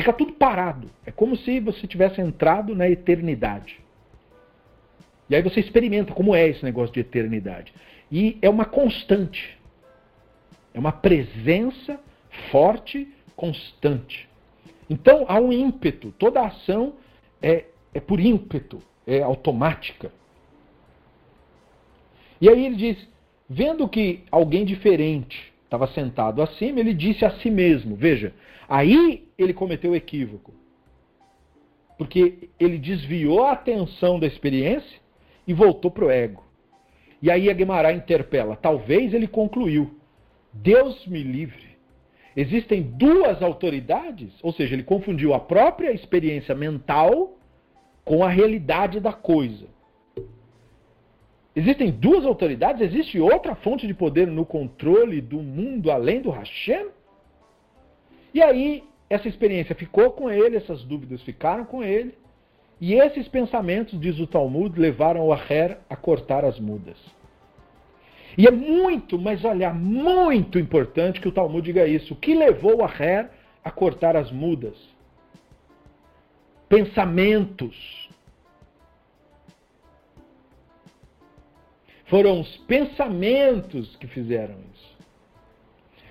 Fica 0.01 0.15
tudo 0.15 0.33
parado. 0.33 0.91
É 1.05 1.11
como 1.11 1.37
se 1.37 1.61
você 1.61 1.87
tivesse 1.87 2.23
entrado 2.23 2.75
na 2.75 2.89
eternidade. 2.89 3.79
E 5.29 5.37
aí 5.37 5.43
você 5.43 5.61
experimenta 5.61 6.15
como 6.15 6.35
é 6.35 6.49
esse 6.49 6.65
negócio 6.65 6.95
de 6.95 7.01
eternidade. 7.01 7.75
E 8.11 8.39
é 8.41 8.49
uma 8.49 8.65
constante. 8.65 9.59
É 10.73 10.79
uma 10.79 10.91
presença 10.91 12.01
forte, 12.51 13.13
constante. 13.37 14.27
Então 14.89 15.27
há 15.29 15.39
um 15.39 15.53
ímpeto, 15.53 16.15
toda 16.19 16.47
ação 16.47 16.95
é, 17.43 17.67
é 17.93 18.01
por 18.01 18.19
ímpeto, 18.19 18.83
é 19.07 19.21
automática. 19.21 20.11
E 22.41 22.49
aí 22.49 22.65
ele 22.65 22.77
diz: 22.77 23.09
vendo 23.47 23.87
que 23.87 24.25
alguém 24.31 24.65
diferente 24.65 25.50
estava 25.71 25.87
sentado 25.89 26.43
acima, 26.43 26.81
ele 26.81 26.93
disse 26.93 27.25
a 27.25 27.31
si 27.31 27.51
mesmo: 27.51 27.95
Veja, 27.95 28.35
aí 28.69 29.29
ele 29.39 29.55
cometeu 29.55 29.93
o 29.93 29.97
equívoco. 29.97 30.53
Porque 31.97 32.51
ele 32.59 32.79
desviou 32.79 33.45
a 33.45 33.53
atenção 33.53 34.19
da 34.19 34.27
experiência 34.27 35.01
e 35.47 35.55
voltou 35.55 35.91
para 35.91 36.05
o 36.05 36.11
ego. 36.11 36.43
E 37.23 37.31
aí 37.31 37.49
a 37.49 37.53
Guimarães 37.53 37.99
interpela: 37.99 38.57
talvez 38.57 39.15
ele 39.15 39.29
concluiu: 39.29 39.99
Deus 40.53 41.07
me 41.07 41.23
livre 41.23 41.71
Existem 42.37 42.83
duas 42.83 43.43
autoridades, 43.43 44.33
ou 44.43 44.53
seja, 44.53 44.75
ele 44.75 44.85
confundiu 44.85 45.35
a 45.35 45.41
própria 45.41 45.93
experiência 45.93 46.55
mental 46.55 47.37
com 48.05 48.25
a 48.25 48.29
realidade 48.29 49.01
da 49.01 49.13
coisa. 49.13 49.67
Existem 51.55 51.91
duas 51.91 52.25
autoridades? 52.25 52.81
Existe 52.81 53.19
outra 53.19 53.55
fonte 53.55 53.87
de 53.87 53.95
poder 53.95 54.27
no 54.27 54.47
controle 54.47 55.21
do 55.21 55.39
mundo 55.43 55.91
além 55.91 56.21
do 56.21 56.31
Hashem? 56.31 56.89
E 58.33 58.41
aí, 58.41 58.85
essa 59.09 59.29
experiência 59.29 59.75
ficou 59.75 60.13
com 60.13 60.31
ele, 60.31 60.57
essas 60.57 60.85
dúvidas 60.85 61.21
ficaram 61.23 61.65
com 61.65 61.83
ele, 61.83 62.15
e 62.81 62.95
esses 62.95 63.29
pensamentos, 63.29 64.01
diz 64.01 64.19
o 64.19 64.27
Talmud, 64.27 64.81
levaram 64.81 65.27
o 65.27 65.33
Aher 65.33 65.79
a 65.91 65.97
cortar 65.97 66.45
as 66.45 66.59
mudas. 66.59 66.97
E 68.39 68.47
é 68.47 68.51
muito, 68.51 69.19
mas 69.19 69.45
olha, 69.45 69.71
muito 69.73 70.59
importante 70.59 71.21
que 71.21 71.29
o 71.29 71.33
Talmud 71.33 71.63
diga 71.63 71.87
isso. 71.87 72.15
O 72.15 72.17
que 72.17 72.35
levou 72.35 72.83
a 72.83 72.87
Her 72.87 73.29
a 73.63 73.71
cortar 73.71 74.17
as 74.17 74.31
mudas? 74.31 74.77
Pensamentos. 76.69 78.00
Foram 82.11 82.41
os 82.41 82.57
pensamentos 82.67 83.95
que 83.95 84.09
fizeram 84.09 84.57
isso. 84.75 84.99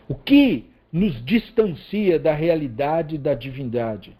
O 0.07 0.15
que 0.15 0.65
nos 0.93 1.23
distancia 1.25 2.17
da 2.17 2.33
realidade 2.33 3.17
da 3.17 3.33
divindade? 3.33 4.17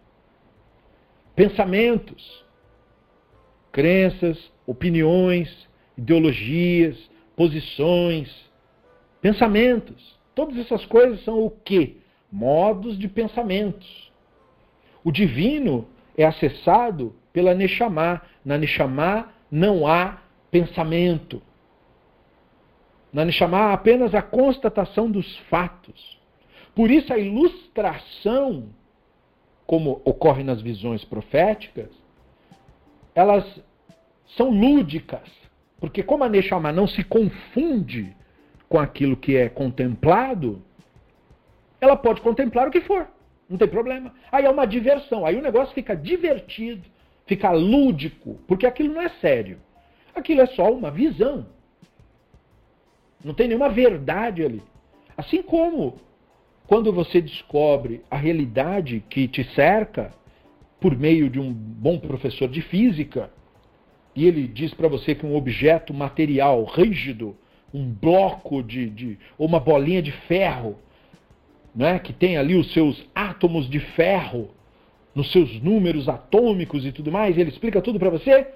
Pensamentos, 1.34 2.44
crenças, 3.72 4.52
opiniões, 4.66 5.66
ideologias, 5.96 6.98
posições, 7.34 8.30
pensamentos. 9.22 10.20
Todas 10.34 10.58
essas 10.58 10.84
coisas 10.84 11.24
são 11.24 11.42
o 11.42 11.50
quê? 11.50 11.96
Modos 12.30 12.98
de 12.98 13.08
pensamentos. 13.08 14.12
O 15.02 15.10
divino 15.10 15.88
é 16.14 16.26
acessado 16.26 17.16
pela 17.32 17.54
Neshama. 17.54 18.20
Na 18.44 18.58
Neshama 18.58 19.32
não 19.50 19.86
há 19.86 20.18
pensamento. 20.50 21.40
Na 23.12 23.24
Neshama 23.24 23.72
apenas 23.72 24.14
a 24.14 24.22
constatação 24.22 25.10
dos 25.10 25.36
fatos. 25.48 26.20
Por 26.74 26.90
isso 26.90 27.12
a 27.12 27.18
ilustração, 27.18 28.68
como 29.66 30.00
ocorre 30.04 30.44
nas 30.44 30.62
visões 30.62 31.04
proféticas, 31.04 31.90
elas 33.14 33.44
são 34.36 34.50
lúdicas. 34.50 35.28
Porque 35.78 36.02
como 36.02 36.24
a 36.24 36.28
Neshama 36.28 36.72
não 36.72 36.86
se 36.86 37.02
confunde 37.02 38.14
com 38.68 38.78
aquilo 38.78 39.16
que 39.16 39.36
é 39.36 39.48
contemplado, 39.48 40.62
ela 41.80 41.96
pode 41.96 42.20
contemplar 42.20 42.68
o 42.68 42.70
que 42.70 42.82
for. 42.82 43.08
Não 43.48 43.58
tem 43.58 43.66
problema. 43.66 44.14
Aí 44.30 44.44
é 44.44 44.50
uma 44.50 44.66
diversão. 44.66 45.26
Aí 45.26 45.36
o 45.36 45.42
negócio 45.42 45.74
fica 45.74 45.96
divertido, 45.96 46.82
fica 47.26 47.50
lúdico, 47.50 48.38
porque 48.46 48.66
aquilo 48.66 48.94
não 48.94 49.02
é 49.02 49.08
sério. 49.20 49.58
Aquilo 50.14 50.42
é 50.42 50.46
só 50.46 50.70
uma 50.70 50.90
visão. 50.90 51.46
Não 53.24 53.34
tem 53.34 53.48
nenhuma 53.48 53.68
verdade 53.68 54.42
ali. 54.42 54.62
Assim 55.16 55.42
como 55.42 55.98
quando 56.66 56.92
você 56.92 57.20
descobre 57.20 58.00
a 58.10 58.16
realidade 58.16 59.02
que 59.10 59.26
te 59.26 59.44
cerca 59.54 60.12
por 60.80 60.96
meio 60.96 61.28
de 61.28 61.38
um 61.38 61.52
bom 61.52 61.98
professor 61.98 62.48
de 62.48 62.62
física, 62.62 63.30
e 64.14 64.26
ele 64.26 64.46
diz 64.46 64.72
para 64.72 64.88
você 64.88 65.14
que 65.14 65.26
um 65.26 65.36
objeto 65.36 65.92
material 65.92 66.64
rígido, 66.64 67.36
um 67.72 67.92
bloco 67.92 68.62
de, 68.62 68.88
de 68.88 69.18
ou 69.36 69.46
uma 69.46 69.60
bolinha 69.60 70.00
de 70.00 70.10
ferro, 70.12 70.78
né, 71.74 71.98
que 71.98 72.12
tem 72.12 72.36
ali 72.36 72.54
os 72.54 72.72
seus 72.72 73.04
átomos 73.14 73.68
de 73.68 73.78
ferro, 73.80 74.50
nos 75.14 75.30
seus 75.32 75.60
números 75.60 76.08
atômicos 76.08 76.86
e 76.86 76.92
tudo 76.92 77.12
mais, 77.12 77.36
ele 77.36 77.50
explica 77.50 77.82
tudo 77.82 77.98
para 77.98 78.10
você, 78.10 78.46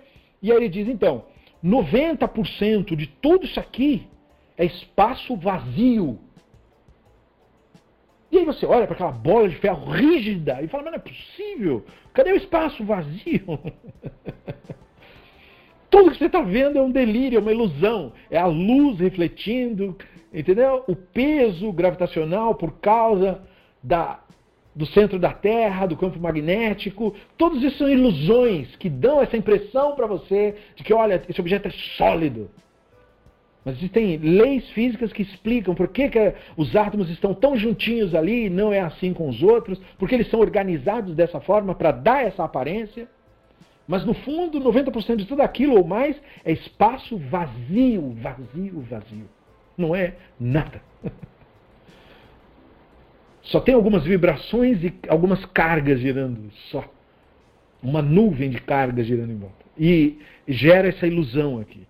e 0.40 0.50
aí 0.50 0.56
ele 0.56 0.68
diz, 0.68 0.88
então, 0.88 1.24
90% 1.64 2.96
de 2.96 3.06
tudo 3.06 3.44
isso 3.44 3.58
aqui 3.58 4.06
é 4.56 4.64
espaço 4.64 5.36
vazio. 5.36 6.18
E 8.30 8.38
aí 8.38 8.44
você 8.44 8.66
olha 8.66 8.86
para 8.86 8.94
aquela 8.94 9.12
bola 9.12 9.48
de 9.48 9.56
ferro 9.56 9.90
rígida 9.90 10.60
e 10.60 10.68
fala, 10.68 10.84
mas 10.84 10.92
não 10.92 10.98
é 10.98 11.02
possível, 11.02 11.84
cadê 12.12 12.32
o 12.32 12.36
espaço 12.36 12.84
vazio? 12.84 13.58
Tudo 15.94 16.10
que 16.10 16.18
você 16.18 16.26
está 16.26 16.40
vendo 16.40 16.76
é 16.76 16.82
um 16.82 16.90
delírio, 16.90 17.38
é 17.38 17.40
uma 17.40 17.52
ilusão. 17.52 18.12
É 18.28 18.36
a 18.36 18.46
luz 18.46 18.98
refletindo, 18.98 19.96
entendeu? 20.32 20.82
O 20.88 20.96
peso 20.96 21.70
gravitacional 21.72 22.56
por 22.56 22.80
causa 22.80 23.40
da, 23.80 24.18
do 24.74 24.84
centro 24.86 25.20
da 25.20 25.32
Terra, 25.32 25.86
do 25.86 25.96
campo 25.96 26.18
magnético. 26.18 27.14
Todos 27.38 27.62
isso 27.62 27.78
são 27.78 27.88
ilusões 27.88 28.74
que 28.74 28.90
dão 28.90 29.22
essa 29.22 29.36
impressão 29.36 29.94
para 29.94 30.08
você 30.08 30.56
de 30.74 30.82
que, 30.82 30.92
olha, 30.92 31.22
esse 31.28 31.40
objeto 31.40 31.68
é 31.68 31.70
sólido. 31.96 32.50
Mas 33.64 33.76
existem 33.76 34.18
leis 34.18 34.68
físicas 34.70 35.12
que 35.12 35.22
explicam 35.22 35.74
por 35.74 35.88
que, 35.88 36.10
que 36.10 36.34
os 36.56 36.76
átomos 36.76 37.08
estão 37.08 37.32
tão 37.32 37.56
juntinhos 37.56 38.14
ali 38.14 38.46
e 38.46 38.50
não 38.50 38.72
é 38.72 38.80
assim 38.80 39.14
com 39.14 39.28
os 39.28 39.42
outros, 39.42 39.80
porque 39.98 40.14
eles 40.14 40.28
são 40.28 40.40
organizados 40.40 41.14
dessa 41.14 41.40
forma 41.40 41.74
para 41.74 41.90
dar 41.90 42.22
essa 42.22 42.44
aparência. 42.44 43.08
Mas 43.88 44.04
no 44.04 44.12
fundo, 44.12 44.60
90% 44.60 45.16
de 45.16 45.24
tudo 45.24 45.40
aquilo 45.40 45.76
ou 45.76 45.84
mais 45.84 46.20
é 46.44 46.52
espaço 46.52 47.16
vazio, 47.16 48.14
vazio, 48.20 48.80
vazio. 48.82 49.28
Não 49.76 49.94
é 49.94 50.14
nada. 50.38 50.82
Só 53.44 53.60
tem 53.60 53.74
algumas 53.74 54.04
vibrações 54.04 54.82
e 54.82 54.94
algumas 55.08 55.44
cargas 55.46 56.00
girando, 56.00 56.50
só. 56.70 56.82
Uma 57.82 58.00
nuvem 58.00 58.48
de 58.48 58.58
cargas 58.58 59.06
girando 59.06 59.32
em 59.32 59.36
volta. 59.36 59.64
E 59.78 60.18
gera 60.48 60.88
essa 60.88 61.06
ilusão 61.06 61.58
aqui. 61.58 61.86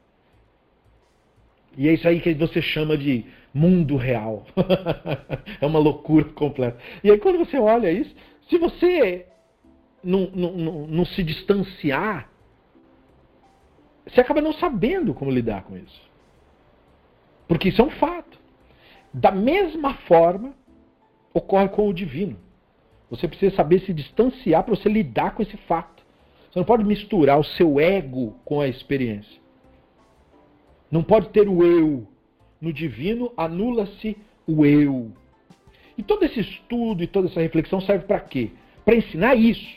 E 1.76 1.88
é 1.88 1.92
isso 1.92 2.06
aí 2.06 2.20
que 2.20 2.34
você 2.34 2.62
chama 2.62 2.96
de 2.96 3.24
mundo 3.52 3.96
real. 3.96 4.46
é 5.60 5.66
uma 5.66 5.78
loucura 5.78 6.24
completa. 6.26 6.78
E 7.02 7.10
aí 7.10 7.18
quando 7.18 7.38
você 7.38 7.58
olha 7.58 7.90
isso, 7.90 8.14
se 8.48 8.58
você 8.58 9.26
não, 10.02 10.30
não, 10.34 10.52
não, 10.52 10.86
não 10.86 11.04
se 11.04 11.22
distanciar, 11.22 12.28
você 14.06 14.20
acaba 14.20 14.40
não 14.40 14.52
sabendo 14.52 15.14
como 15.14 15.30
lidar 15.30 15.64
com 15.64 15.76
isso. 15.76 16.02
Porque 17.48 17.68
isso 17.68 17.80
é 17.80 17.84
um 17.84 17.90
fato. 17.90 18.38
Da 19.12 19.30
mesma 19.30 19.94
forma, 19.94 20.54
ocorre 21.32 21.68
com 21.68 21.88
o 21.88 21.94
divino. 21.94 22.36
Você 23.10 23.28
precisa 23.28 23.54
saber 23.54 23.80
se 23.80 23.92
distanciar 23.92 24.64
para 24.64 24.74
você 24.74 24.88
lidar 24.88 25.34
com 25.34 25.42
esse 25.42 25.56
fato. 25.56 26.02
Você 26.50 26.58
não 26.58 26.66
pode 26.66 26.84
misturar 26.84 27.38
o 27.38 27.44
seu 27.44 27.80
ego 27.80 28.36
com 28.44 28.60
a 28.60 28.68
experiência. 28.68 29.43
Não 30.94 31.02
pode 31.02 31.30
ter 31.30 31.48
o 31.48 31.64
eu. 31.64 32.06
No 32.60 32.72
divino 32.72 33.32
anula-se 33.36 34.16
o 34.46 34.64
eu. 34.64 35.10
E 35.98 36.04
todo 36.04 36.22
esse 36.24 36.38
estudo 36.38 37.02
e 37.02 37.06
toda 37.08 37.26
essa 37.26 37.40
reflexão 37.40 37.80
serve 37.80 38.04
para 38.04 38.20
quê? 38.20 38.52
Para 38.84 38.94
ensinar 38.94 39.34
isso. 39.34 39.76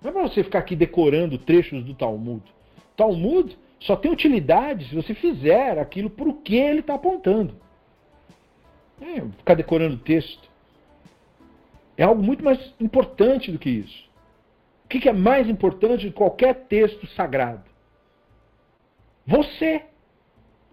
Não 0.00 0.08
é 0.08 0.12
para 0.14 0.22
você 0.22 0.42
ficar 0.42 0.60
aqui 0.60 0.74
decorando 0.74 1.36
trechos 1.36 1.84
do 1.84 1.92
Talmud. 1.92 2.42
Talmud 2.96 3.58
só 3.78 3.94
tem 3.94 4.10
utilidade 4.10 4.88
se 4.88 4.94
você 4.94 5.12
fizer 5.12 5.78
aquilo 5.78 6.08
para 6.08 6.26
o 6.26 6.40
que 6.40 6.56
ele 6.56 6.80
está 6.80 6.94
apontando. 6.94 7.54
É, 9.02 9.20
ficar 9.36 9.52
decorando 9.52 9.98
texto. 9.98 10.48
É 11.94 12.04
algo 12.04 12.22
muito 12.22 12.42
mais 12.42 12.72
importante 12.80 13.52
do 13.52 13.58
que 13.58 13.68
isso. 13.68 14.08
O 14.86 14.88
que 14.88 15.06
é 15.06 15.12
mais 15.12 15.46
importante 15.46 16.06
de 16.06 16.10
qualquer 16.10 16.54
texto 16.68 17.06
sagrado? 17.08 17.75
Você. 19.26 19.82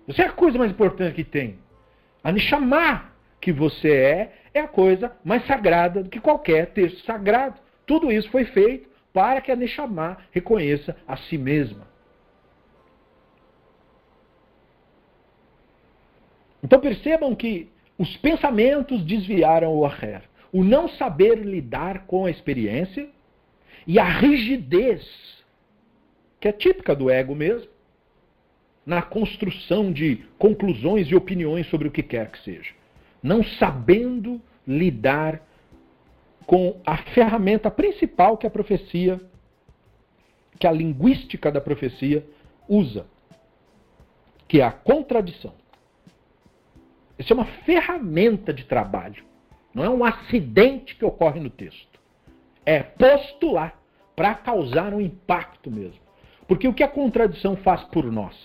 Você 0.07 0.21
é 0.21 0.25
a 0.25 0.31
coisa 0.31 0.57
mais 0.57 0.71
importante 0.71 1.15
que 1.15 1.23
tem. 1.23 1.57
A 2.23 2.31
Nishamah 2.31 3.13
que 3.43 3.51
você 3.51 3.91
é, 3.91 4.33
é 4.53 4.61
a 4.61 4.67
coisa 4.69 5.11
mais 5.21 5.45
sagrada 5.45 6.01
do 6.01 6.09
que 6.09 6.21
qualquer 6.21 6.67
texto 6.67 7.03
sagrado. 7.05 7.59
Tudo 7.85 8.09
isso 8.09 8.29
foi 8.31 8.45
feito 8.45 8.89
para 9.11 9.41
que 9.41 9.51
a 9.51 9.55
Nishamah 9.55 10.17
reconheça 10.31 10.95
a 11.05 11.17
si 11.17 11.37
mesma. 11.37 11.85
Então 16.63 16.79
percebam 16.79 17.35
que 17.35 17.69
os 17.97 18.15
pensamentos 18.15 19.03
desviaram 19.03 19.75
o 19.75 19.85
Aher. 19.85 20.21
O 20.49 20.63
não 20.63 20.87
saber 20.87 21.35
lidar 21.39 22.05
com 22.05 22.25
a 22.25 22.31
experiência 22.31 23.09
e 23.85 23.99
a 23.99 24.05
rigidez, 24.05 25.05
que 26.39 26.47
é 26.47 26.53
típica 26.53 26.95
do 26.95 27.09
ego 27.09 27.35
mesmo, 27.35 27.72
na 28.85 29.01
construção 29.01 29.91
de 29.91 30.17
conclusões 30.37 31.07
e 31.07 31.15
opiniões 31.15 31.67
sobre 31.69 31.87
o 31.87 31.91
que 31.91 32.03
quer 32.03 32.31
que 32.31 32.39
seja. 32.43 32.73
Não 33.21 33.43
sabendo 33.43 34.41
lidar 34.67 35.41
com 36.45 36.79
a 36.85 36.97
ferramenta 36.97 37.71
principal 37.71 38.37
que 38.37 38.45
a 38.45 38.49
profecia, 38.49 39.19
que 40.59 40.67
a 40.67 40.71
linguística 40.71 41.51
da 41.51 41.61
profecia 41.61 42.25
usa, 42.67 43.05
que 44.47 44.59
é 44.59 44.63
a 44.63 44.71
contradição. 44.71 45.53
Isso 47.17 47.31
é 47.31 47.35
uma 47.35 47.45
ferramenta 47.45 48.53
de 48.53 48.65
trabalho. 48.65 49.23
Não 49.73 49.83
é 49.83 49.89
um 49.89 50.03
acidente 50.03 50.95
que 50.95 51.05
ocorre 51.05 51.39
no 51.39 51.49
texto. 51.49 51.99
É 52.65 52.83
postular 52.83 53.79
para 54.15 54.35
causar 54.35 54.93
um 54.93 55.01
impacto 55.01 55.71
mesmo. 55.71 56.01
Porque 56.47 56.67
o 56.67 56.73
que 56.73 56.83
a 56.83 56.87
contradição 56.87 57.55
faz 57.55 57.83
por 57.85 58.11
nós? 58.11 58.35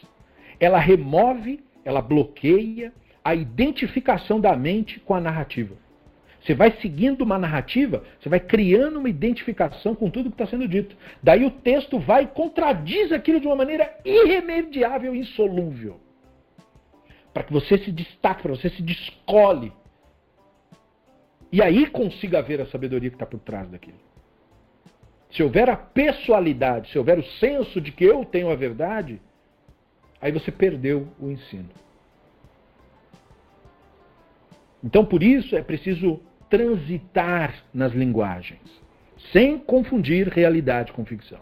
Ela 0.61 0.79
remove, 0.79 1.65
ela 1.85 2.01
bloqueia 2.01 2.93
a 3.25 3.35
identificação 3.35 4.41
da 4.41 4.57
mente 4.57 5.01
com 5.01 5.15
a 5.15 5.21
narrativa. 5.21 5.77
Você 6.41 6.55
vai 6.55 6.71
seguindo 6.81 7.23
uma 7.23 7.39
narrativa, 7.39 8.05
você 8.19 8.29
vai 8.29 8.41
criando 8.41 8.99
uma 8.99 9.09
identificação 9.09 9.95
com 9.95 10.09
tudo 10.09 10.31
que 10.31 10.35
está 10.35 10.47
sendo 10.47 10.67
dito. 10.69 10.97
Daí 11.23 11.45
o 11.45 11.51
texto 11.51 11.99
vai 11.99 12.25
e 12.25 12.29
contradiz 12.29 13.13
aquilo 13.13 13.41
de 13.41 13.47
uma 13.47 13.57
maneira 13.57 13.99
irremediável 14.05 15.15
insolúvel 15.15 16.01
para 17.39 17.45
que 17.45 17.53
você 17.53 17.79
se 17.79 17.93
destaque, 17.93 18.43
para 18.43 18.55
você 18.55 18.69
se 18.71 18.83
descole. 18.83 19.73
E 21.53 21.63
aí 21.63 21.87
consiga 21.87 22.43
ver 22.43 22.61
a 22.61 22.67
sabedoria 22.67 23.11
que 23.11 23.17
está 23.17 23.27
por 23.27 23.39
trás 23.39 23.71
daquilo. 23.71 23.99
Se 25.31 25.43
houver 25.43 25.71
a 25.71 25.77
pessoalidade, 25.77 26.91
se 26.91 26.99
houver 26.99 27.19
o 27.19 27.23
senso 27.23 27.81
de 27.81 27.93
que 27.93 28.05
eu 28.05 28.25
tenho 28.25 28.51
a 28.51 28.57
verdade, 28.57 29.21
aí 30.21 30.33
você 30.33 30.51
perdeu 30.51 31.09
o 31.19 31.31
ensino. 31.31 31.69
Então, 34.83 35.05
por 35.05 35.23
isso, 35.23 35.57
é 35.57 35.63
preciso 35.63 36.21
transitar 36.49 37.65
nas 37.75 37.93
linguagens, 37.93 38.61
sem 39.33 39.59
confundir 39.59 40.29
realidade 40.29 40.93
com 40.93 41.05
ficção. 41.05 41.41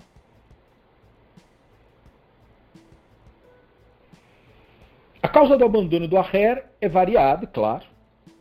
A 5.23 5.29
causa 5.29 5.57
do 5.57 5.65
abandono 5.65 6.09
do 6.09 6.17
Aher 6.17 6.67
é 6.81 6.89
variada, 6.89 7.47
claro. 7.47 7.85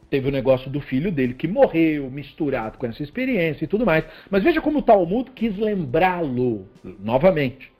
Teve 0.10 0.30
o 0.30 0.32
negócio 0.32 0.70
do 0.70 0.80
filho 0.80 1.12
dele 1.12 1.34
que 1.34 1.48
morreu, 1.48 2.10
misturado 2.10 2.78
com 2.78 2.86
essa 2.86 3.02
experiência 3.02 3.66
e 3.66 3.68
tudo 3.68 3.86
mais. 3.86 4.06
Mas 4.30 4.44
veja 4.44 4.62
como 4.62 4.80
o 4.80 4.82
Talmud 4.82 5.32
quis 5.32 5.58
lembrá-lo 5.58 6.68
novamente. 7.00 7.75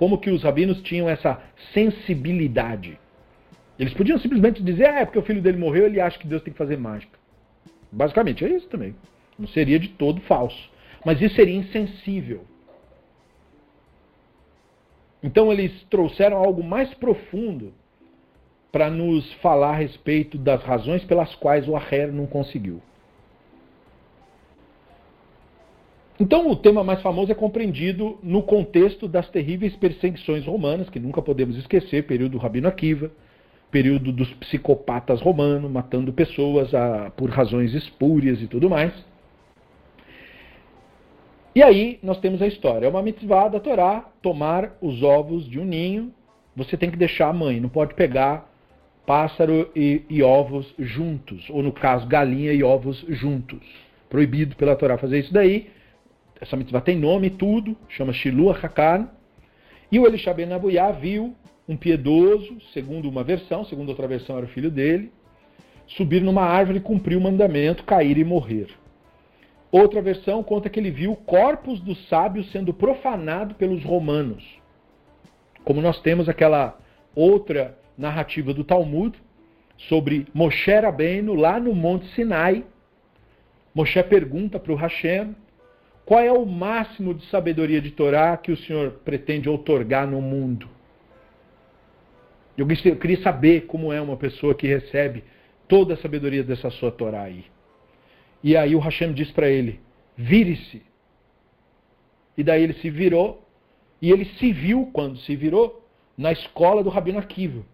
Como 0.00 0.16
que 0.16 0.30
os 0.30 0.42
rabinos 0.42 0.80
tinham 0.80 1.10
essa 1.10 1.38
sensibilidade. 1.74 2.98
Eles 3.78 3.92
podiam 3.92 4.18
simplesmente 4.18 4.62
dizer, 4.62 4.88
ah, 4.88 5.00
é 5.00 5.04
porque 5.04 5.18
o 5.18 5.22
filho 5.22 5.42
dele 5.42 5.58
morreu, 5.58 5.84
ele 5.84 6.00
acha 6.00 6.18
que 6.18 6.26
Deus 6.26 6.42
tem 6.42 6.54
que 6.54 6.58
fazer 6.58 6.78
mágica. 6.78 7.18
Basicamente 7.92 8.42
é 8.42 8.48
isso 8.48 8.66
também. 8.68 8.94
Não 9.38 9.46
seria 9.48 9.78
de 9.78 9.88
todo 9.88 10.22
falso. 10.22 10.70
Mas 11.04 11.20
isso 11.20 11.34
seria 11.34 11.54
insensível. 11.54 12.46
Então 15.22 15.52
eles 15.52 15.70
trouxeram 15.90 16.38
algo 16.38 16.64
mais 16.64 16.94
profundo 16.94 17.74
para 18.72 18.88
nos 18.88 19.30
falar 19.34 19.72
a 19.72 19.76
respeito 19.76 20.38
das 20.38 20.62
razões 20.62 21.04
pelas 21.04 21.34
quais 21.34 21.68
o 21.68 21.76
Aher 21.76 22.10
não 22.10 22.26
conseguiu. 22.26 22.80
Então, 26.20 26.50
o 26.50 26.54
tema 26.54 26.84
mais 26.84 27.00
famoso 27.00 27.32
é 27.32 27.34
compreendido 27.34 28.18
no 28.22 28.42
contexto 28.42 29.08
das 29.08 29.26
terríveis 29.30 29.74
perseguições 29.76 30.44
romanas, 30.44 30.90
que 30.90 31.00
nunca 31.00 31.22
podemos 31.22 31.56
esquecer 31.56 32.06
período 32.06 32.32
do 32.32 32.38
Rabino 32.38 32.68
Akiva, 32.68 33.10
período 33.70 34.12
dos 34.12 34.30
psicopatas 34.34 35.22
romanos, 35.22 35.70
matando 35.70 36.12
pessoas 36.12 36.74
a, 36.74 37.10
por 37.16 37.30
razões 37.30 37.72
espúrias 37.72 38.42
e 38.42 38.46
tudo 38.46 38.68
mais. 38.68 38.92
E 41.54 41.62
aí 41.62 41.98
nós 42.02 42.20
temos 42.20 42.42
a 42.42 42.46
história. 42.46 42.84
É 42.84 42.90
uma 42.90 43.02
mitzvah 43.02 43.48
da 43.48 43.58
Torá 43.58 44.04
tomar 44.20 44.76
os 44.82 45.02
ovos 45.02 45.48
de 45.48 45.58
um 45.58 45.64
ninho. 45.64 46.12
Você 46.54 46.76
tem 46.76 46.90
que 46.90 46.98
deixar 46.98 47.30
a 47.30 47.32
mãe, 47.32 47.58
não 47.58 47.70
pode 47.70 47.94
pegar 47.94 48.46
pássaro 49.06 49.70
e, 49.74 50.02
e, 50.10 50.22
ovos 50.22 50.72
juntos, 50.78 51.48
ou 51.48 51.62
no 51.62 51.72
caso, 51.72 52.06
galinha 52.06 52.52
e 52.52 52.62
ovos 52.62 53.02
juntos. 53.08 53.66
Proibido 54.10 54.54
pela 54.54 54.76
Torá 54.76 54.98
fazer 54.98 55.20
isso 55.20 55.32
daí. 55.32 55.79
Essa 56.40 56.56
mitzvah 56.56 56.80
tem 56.80 56.96
nome 56.96 57.26
e 57.26 57.30
tudo, 57.30 57.76
chama 57.88 58.12
Shilua 58.12 58.58
Hakan. 58.60 59.08
E 59.92 59.98
o 59.98 60.06
Elisha 60.06 60.32
Ben 60.32 60.52
Abuyá 60.52 60.90
viu 60.90 61.34
um 61.68 61.76
piedoso, 61.76 62.56
segundo 62.72 63.08
uma 63.08 63.22
versão, 63.22 63.64
segundo 63.64 63.90
outra 63.90 64.08
versão 64.08 64.36
era 64.36 64.46
o 64.46 64.48
filho 64.48 64.70
dele, 64.70 65.12
subir 65.86 66.22
numa 66.22 66.42
árvore 66.42 66.80
cumprir 66.80 67.16
o 67.16 67.20
mandamento, 67.20 67.84
cair 67.84 68.16
e 68.16 68.24
morrer. 68.24 68.68
Outra 69.70 70.00
versão 70.00 70.42
conta 70.42 70.68
que 70.68 70.80
ele 70.80 70.90
viu 70.90 71.14
corpos 71.14 71.80
dos 71.80 72.08
sábios 72.08 72.50
sendo 72.50 72.72
profanado 72.72 73.54
pelos 73.54 73.84
romanos. 73.84 74.44
Como 75.64 75.80
nós 75.80 76.00
temos 76.00 76.28
aquela 76.28 76.78
outra 77.14 77.78
narrativa 77.96 78.54
do 78.54 78.64
Talmud 78.64 79.16
sobre 79.76 80.26
Moshe 80.34 80.72
Rabbeinu 80.72 81.34
lá 81.34 81.60
no 81.60 81.74
Monte 81.74 82.06
Sinai. 82.14 82.64
Moshe 83.74 84.02
pergunta 84.02 84.58
para 84.58 84.72
o 84.72 84.76
Hashem 84.76 85.34
qual 86.10 86.18
é 86.18 86.32
o 86.32 86.44
máximo 86.44 87.14
de 87.14 87.24
sabedoria 87.26 87.80
de 87.80 87.92
Torá 87.92 88.36
que 88.36 88.50
o 88.50 88.56
Senhor 88.56 88.90
pretende 89.04 89.48
outorgar 89.48 90.08
no 90.08 90.20
mundo. 90.20 90.68
Eu 92.58 92.66
queria 92.66 93.22
saber 93.22 93.66
como 93.66 93.92
é 93.92 94.00
uma 94.00 94.16
pessoa 94.16 94.52
que 94.52 94.66
recebe 94.66 95.22
toda 95.68 95.94
a 95.94 95.96
sabedoria 95.98 96.42
dessa 96.42 96.68
sua 96.68 96.90
Torá 96.90 97.22
aí. 97.22 97.44
E 98.42 98.56
aí 98.56 98.74
o 98.74 98.80
Hashem 98.80 99.12
diz 99.12 99.30
para 99.30 99.48
ele: 99.48 99.78
vire-se. 100.16 100.82
E 102.36 102.42
daí 102.42 102.64
ele 102.64 102.74
se 102.74 102.90
virou, 102.90 103.46
e 104.02 104.10
ele 104.10 104.24
se 104.24 104.52
viu, 104.52 104.90
quando 104.92 105.16
se 105.18 105.36
virou, 105.36 105.88
na 106.18 106.32
escola 106.32 106.82
do 106.82 106.90
Rabino 106.90 107.20
Akiva. 107.20 107.64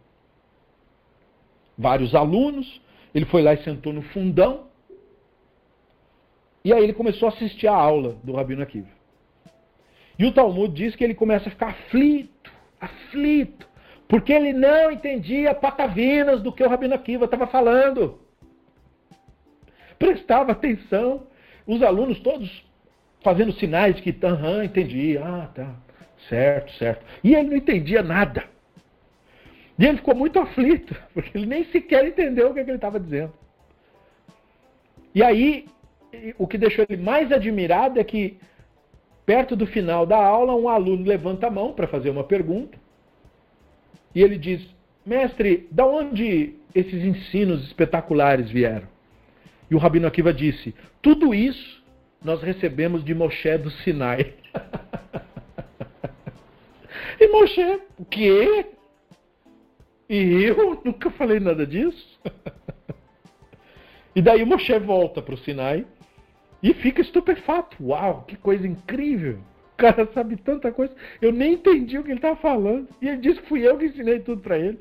Vários 1.79 2.14
alunos, 2.14 2.83
ele 3.14 3.25
foi 3.25 3.40
lá 3.40 3.55
e 3.55 3.64
sentou 3.64 3.94
no 3.94 4.03
fundão, 4.03 4.65
e 6.66 6.72
aí 6.72 6.83
ele 6.83 6.92
começou 6.92 7.29
a 7.29 7.33
assistir 7.33 7.68
a 7.68 7.76
aula 7.76 8.16
do 8.24 8.33
Rabino 8.33 8.61
Akiva. 8.61 8.88
E 10.18 10.24
o 10.26 10.33
Talmud 10.33 10.74
diz 10.74 10.96
que 10.96 11.05
ele 11.05 11.14
começa 11.14 11.46
a 11.48 11.52
ficar 11.52 11.68
aflito, 11.68 12.50
aflito, 12.81 13.68
porque 14.09 14.33
ele 14.33 14.52
não 14.52 14.90
entendia 14.90 15.55
patavinas 15.55 16.42
do 16.42 16.50
que 16.52 16.64
o 16.64 16.68
Rabino 16.68 16.96
Akiva 16.96 17.26
estava 17.26 17.46
falando. 17.46 18.18
Prestava 19.96 20.50
atenção, 20.50 21.29
os 21.68 21.85
alunos 21.85 22.18
todos 22.18 22.50
fazendo 23.22 23.52
sinais 23.52 23.94
de 23.94 24.02
que, 24.02 24.26
aham, 24.26 24.64
entendi, 24.64 25.16
ah, 25.18 25.48
tá, 25.55 25.72
certo, 26.29 26.72
certo. 26.72 27.07
E 27.22 27.33
ele 27.33 27.50
não 27.50 27.57
entendia 27.59 28.02
nada. 28.02 28.42
E 29.79 29.87
ele 29.87 29.98
ficou 29.98 30.16
muito 30.16 30.40
aflito, 30.40 30.96
porque 31.14 31.38
ele 31.38 31.46
nem 31.46 31.64
sequer 31.66 32.05
entendeu 32.09 32.50
o 32.50 32.55
que, 32.55 32.59
é 32.59 32.64
que 32.64 32.70
ele 32.70 32.79
estava 32.79 32.98
dizendo. 32.98 33.33
E 35.14 35.22
aí 35.22 35.64
o 36.38 36.47
que 36.47 36.59
deixou 36.59 36.85
ele 36.88 37.03
mais 37.03 37.33
admirado 37.33 37.99
é 37.99 38.05
que, 38.05 38.38
perto 39.25 39.57
do 39.57 39.66
final 39.66 40.07
da 40.07 40.16
aula, 40.16 40.55
um 40.55 40.69
aluno 40.69 41.05
levanta 41.05 41.47
a 41.47 41.51
mão 41.51 41.73
para 41.73 41.87
fazer 41.87 42.11
uma 42.11 42.25
pergunta. 42.25 42.79
E 44.14 44.23
ele 44.23 44.38
diz: 44.38 44.66
Mestre, 45.05 45.69
da 45.71 45.87
onde 45.87 46.55
esses 46.75 47.05
ensinos 47.05 47.64
espetaculares 47.64 48.51
vieram? 48.51 48.88
E 49.71 49.75
o 49.75 49.79
Rabino 49.79 50.07
Akiva 50.07 50.33
disse: 50.33 50.75
Tudo 51.03 51.35
isso 51.35 51.85
nós 52.23 52.42
recebemos 52.42 53.05
de 53.05 53.14
Moshe 53.14 53.59
do 53.59 53.71
Sinai. 53.71 54.35
e 57.21 57.29
Moshe, 57.29 57.81
o 57.99 58.05
quê? 58.05 58.66
E 60.09 60.45
eu 60.45 60.81
nunca 60.85 61.11
falei 61.11 61.40
nada 61.40 61.66
disso. 61.66 62.21
e 64.14 64.23
daí 64.23 64.45
Moshe 64.45 64.79
volta 64.79 65.21
para 65.21 65.35
o 65.35 65.38
Sinai 65.38 65.85
e 66.62 66.73
fica 66.75 67.01
estupefato. 67.01 67.77
Uau, 67.81 68.25
que 68.27 68.37
coisa 68.37 68.66
incrível! 68.66 69.38
O 69.75 69.77
cara 69.77 70.09
sabe 70.14 70.37
tanta 70.37 70.73
coisa. 70.73 70.95
Eu 71.21 71.33
nem 71.33 71.55
entendi 71.55 71.99
o 71.99 72.03
que 72.03 72.09
ele 72.09 72.19
estava 72.19 72.37
falando. 72.37 72.88
E 73.01 73.09
ele 73.09 73.19
disse 73.19 73.40
que 73.40 73.49
fui 73.49 73.66
eu 73.66 73.77
que 73.77 73.85
ensinei 73.85 74.21
tudo 74.21 74.40
para 74.40 74.59
ele. 74.59 74.79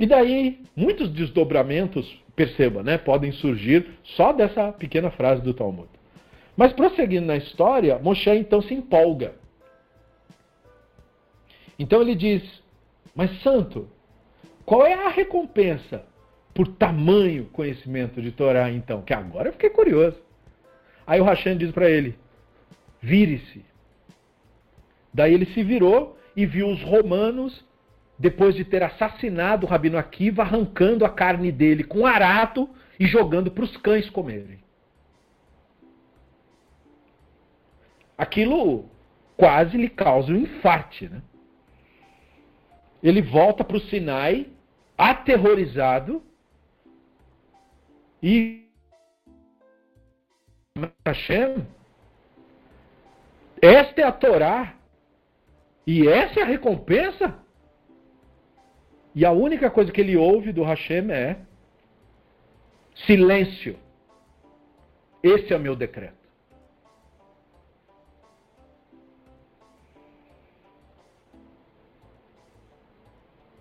E 0.00 0.06
daí, 0.06 0.60
muitos 0.74 1.10
desdobramentos, 1.10 2.22
perceba, 2.34 2.82
né, 2.82 2.98
podem 2.98 3.32
surgir 3.32 3.86
só 4.02 4.32
dessa 4.32 4.72
pequena 4.72 5.10
frase 5.10 5.42
do 5.42 5.54
Talmud. 5.54 5.88
Mas 6.56 6.72
prosseguindo 6.72 7.26
na 7.26 7.36
história, 7.36 7.98
Moshe 7.98 8.30
então 8.30 8.62
se 8.62 8.72
empolga. 8.72 9.34
Então 11.78 12.00
ele 12.00 12.14
diz: 12.14 12.42
Mas 13.14 13.42
santo, 13.42 13.88
qual 14.64 14.86
é 14.86 14.94
a 14.94 15.08
recompensa 15.08 16.04
por 16.56 16.66
tamanho 16.68 17.44
conhecimento 17.52 18.22
de 18.22 18.32
Torá, 18.32 18.70
então, 18.70 19.02
que 19.02 19.12
agora 19.12 19.50
eu 19.50 19.52
fiquei 19.52 19.68
curioso. 19.68 20.16
Aí 21.06 21.20
o 21.20 21.24
Hashem 21.24 21.58
diz 21.58 21.70
para 21.70 21.90
ele: 21.90 22.18
vire-se. 23.00 23.62
Daí 25.12 25.34
ele 25.34 25.44
se 25.52 25.62
virou 25.62 26.18
e 26.34 26.46
viu 26.46 26.68
os 26.68 26.82
romanos, 26.82 27.62
depois 28.18 28.54
de 28.54 28.64
ter 28.64 28.82
assassinado 28.82 29.66
o 29.66 29.68
Rabino 29.68 29.98
Akiva, 29.98 30.42
arrancando 30.42 31.04
a 31.04 31.10
carne 31.10 31.52
dele 31.52 31.84
com 31.84 32.06
arato 32.06 32.68
e 32.98 33.06
jogando 33.06 33.50
para 33.50 33.64
os 33.64 33.76
cães 33.76 34.08
comerem. 34.08 34.58
Aquilo 38.16 38.86
quase 39.36 39.76
lhe 39.76 39.90
causa 39.90 40.32
um 40.32 40.36
infarte. 40.36 41.06
Né? 41.06 41.20
Ele 43.02 43.20
volta 43.20 43.62
para 43.62 43.76
o 43.76 43.80
Sinai, 43.80 44.46
aterrorizado, 44.96 46.22
e 48.26 48.68
Hashem, 51.06 51.64
esta 53.62 54.00
é 54.00 54.04
a 54.04 54.10
Torá. 54.10 54.74
E 55.86 56.08
essa 56.08 56.40
é 56.40 56.42
a 56.42 56.46
recompensa. 56.46 57.38
E 59.14 59.24
a 59.24 59.30
única 59.30 59.70
coisa 59.70 59.92
que 59.92 60.00
ele 60.00 60.16
ouve 60.16 60.52
do 60.52 60.64
Hashem 60.64 61.08
é 61.12 61.38
silêncio. 63.06 63.78
Esse 65.22 65.52
é 65.52 65.56
o 65.56 65.60
meu 65.60 65.76
decreto. 65.76 66.26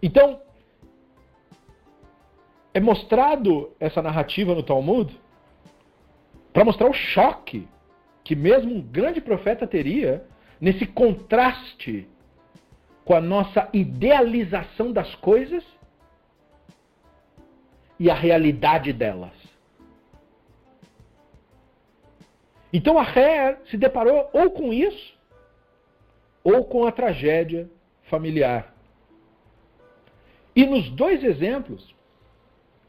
Então, 0.02 0.42
é 2.76 2.80
mostrado 2.82 3.72
essa 3.80 4.02
narrativa 4.02 4.54
no 4.54 4.62
Talmud 4.62 5.18
para 6.52 6.66
mostrar 6.66 6.90
o 6.90 6.94
choque 6.94 7.70
que 8.22 8.36
mesmo 8.36 8.76
um 8.76 8.82
grande 8.82 9.22
profeta 9.22 9.66
teria 9.66 10.26
nesse 10.60 10.86
contraste 10.86 12.06
com 13.06 13.16
a 13.16 13.22
nossa 13.22 13.70
idealização 13.72 14.92
das 14.92 15.16
coisas 15.16 15.64
e 17.98 18.12
a 18.12 18.14
realidade 18.14 18.92
delas. 18.92 19.32
Então 22.74 23.00
a 23.00 23.04
Ré 23.04 23.58
se 23.70 23.78
deparou 23.78 24.30
ou 24.34 24.52
com 24.52 24.74
isso, 24.74 25.18
ou 26.44 26.66
com 26.66 26.86
a 26.86 26.92
tragédia 26.92 27.70
familiar. 28.10 28.76
E 30.54 30.66
nos 30.66 30.90
dois 30.90 31.24
exemplos, 31.24 31.95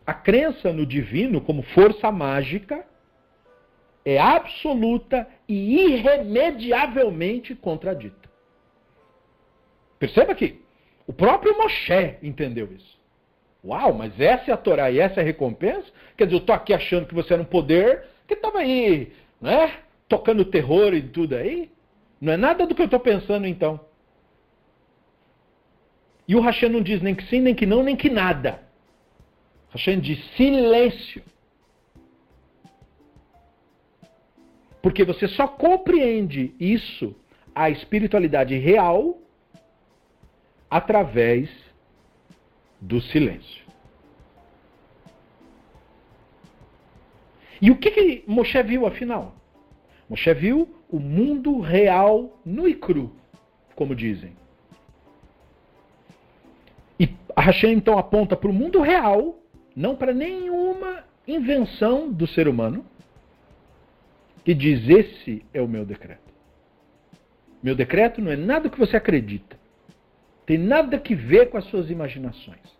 a 0.06 0.14
crença 0.14 0.72
no 0.72 0.86
divino 0.86 1.40
como 1.40 1.62
força 1.62 2.12
mágica 2.12 2.86
é 4.04 4.18
absoluta 4.18 5.26
e 5.48 5.94
irremediavelmente 5.94 7.56
contradita. 7.56 8.30
Perceba 9.98 10.34
que 10.34 10.62
o 11.06 11.12
próprio 11.12 11.58
Moshe 11.58 12.16
entendeu 12.22 12.72
isso. 12.72 12.96
Uau, 13.64 13.92
mas 13.92 14.18
essa 14.20 14.52
é 14.52 14.54
a 14.54 14.56
Torá 14.56 14.92
e 14.92 15.00
essa 15.00 15.20
é 15.20 15.22
a 15.22 15.26
recompensa? 15.26 15.86
Quer 16.16 16.26
dizer, 16.26 16.36
eu 16.36 16.40
estou 16.40 16.54
aqui 16.54 16.72
achando 16.72 17.06
que 17.06 17.14
você 17.14 17.32
era 17.32 17.42
um 17.42 17.46
poder 17.46 18.04
que 18.28 18.34
estava 18.34 18.58
aí, 18.58 19.12
né? 19.40 19.80
Tocando 20.08 20.44
terror 20.44 20.94
e 20.94 21.02
tudo 21.02 21.34
aí. 21.34 21.72
Não 22.20 22.32
é 22.32 22.36
nada 22.36 22.64
do 22.64 22.76
que 22.76 22.82
eu 22.82 22.86
estou 22.86 23.00
pensando 23.00 23.44
então. 23.44 23.80
E 26.28 26.36
o 26.36 26.40
Hashem 26.40 26.68
não 26.68 26.80
diz 26.80 27.02
nem 27.02 27.14
que 27.14 27.24
sim, 27.24 27.40
nem 27.40 27.54
que 27.56 27.66
não, 27.66 27.82
nem 27.82 27.96
que 27.96 28.08
nada. 28.08 28.65
Hashem 29.76 30.00
de 30.00 30.16
silêncio. 30.36 31.22
Porque 34.80 35.04
você 35.04 35.28
só 35.28 35.46
compreende 35.46 36.54
isso, 36.58 37.14
a 37.54 37.68
espiritualidade 37.68 38.56
real, 38.56 39.18
através 40.70 41.50
do 42.80 43.02
silêncio. 43.02 43.66
E 47.60 47.70
o 47.70 47.76
que, 47.76 47.90
que 47.90 48.24
Moshe 48.26 48.62
viu 48.62 48.86
afinal? 48.86 49.34
Moshe 50.08 50.32
viu 50.34 50.74
o 50.88 50.98
mundo 50.98 51.60
real 51.60 52.38
nu 52.44 52.66
e 52.66 52.74
cru, 52.74 53.14
como 53.74 53.94
dizem. 53.94 54.34
E 56.98 57.14
Hashem 57.36 57.72
então 57.72 57.98
aponta 57.98 58.36
para 58.36 58.48
o 58.48 58.54
mundo 58.54 58.80
real 58.80 59.42
não 59.76 59.94
para 59.94 60.14
nenhuma 60.14 61.04
invenção 61.28 62.10
do 62.10 62.26
ser 62.26 62.48
humano, 62.48 62.84
que 64.42 64.54
diz: 64.54 64.88
Esse 64.88 65.44
é 65.52 65.60
o 65.60 65.68
meu 65.68 65.84
decreto. 65.84 66.32
Meu 67.62 67.76
decreto 67.76 68.22
não 68.22 68.32
é 68.32 68.36
nada 68.36 68.70
que 68.70 68.78
você 68.78 68.96
acredita, 68.96 69.58
tem 70.46 70.56
nada 70.56 70.98
que 70.98 71.14
ver 71.14 71.50
com 71.50 71.58
as 71.58 71.64
suas 71.66 71.90
imaginações. 71.90 72.74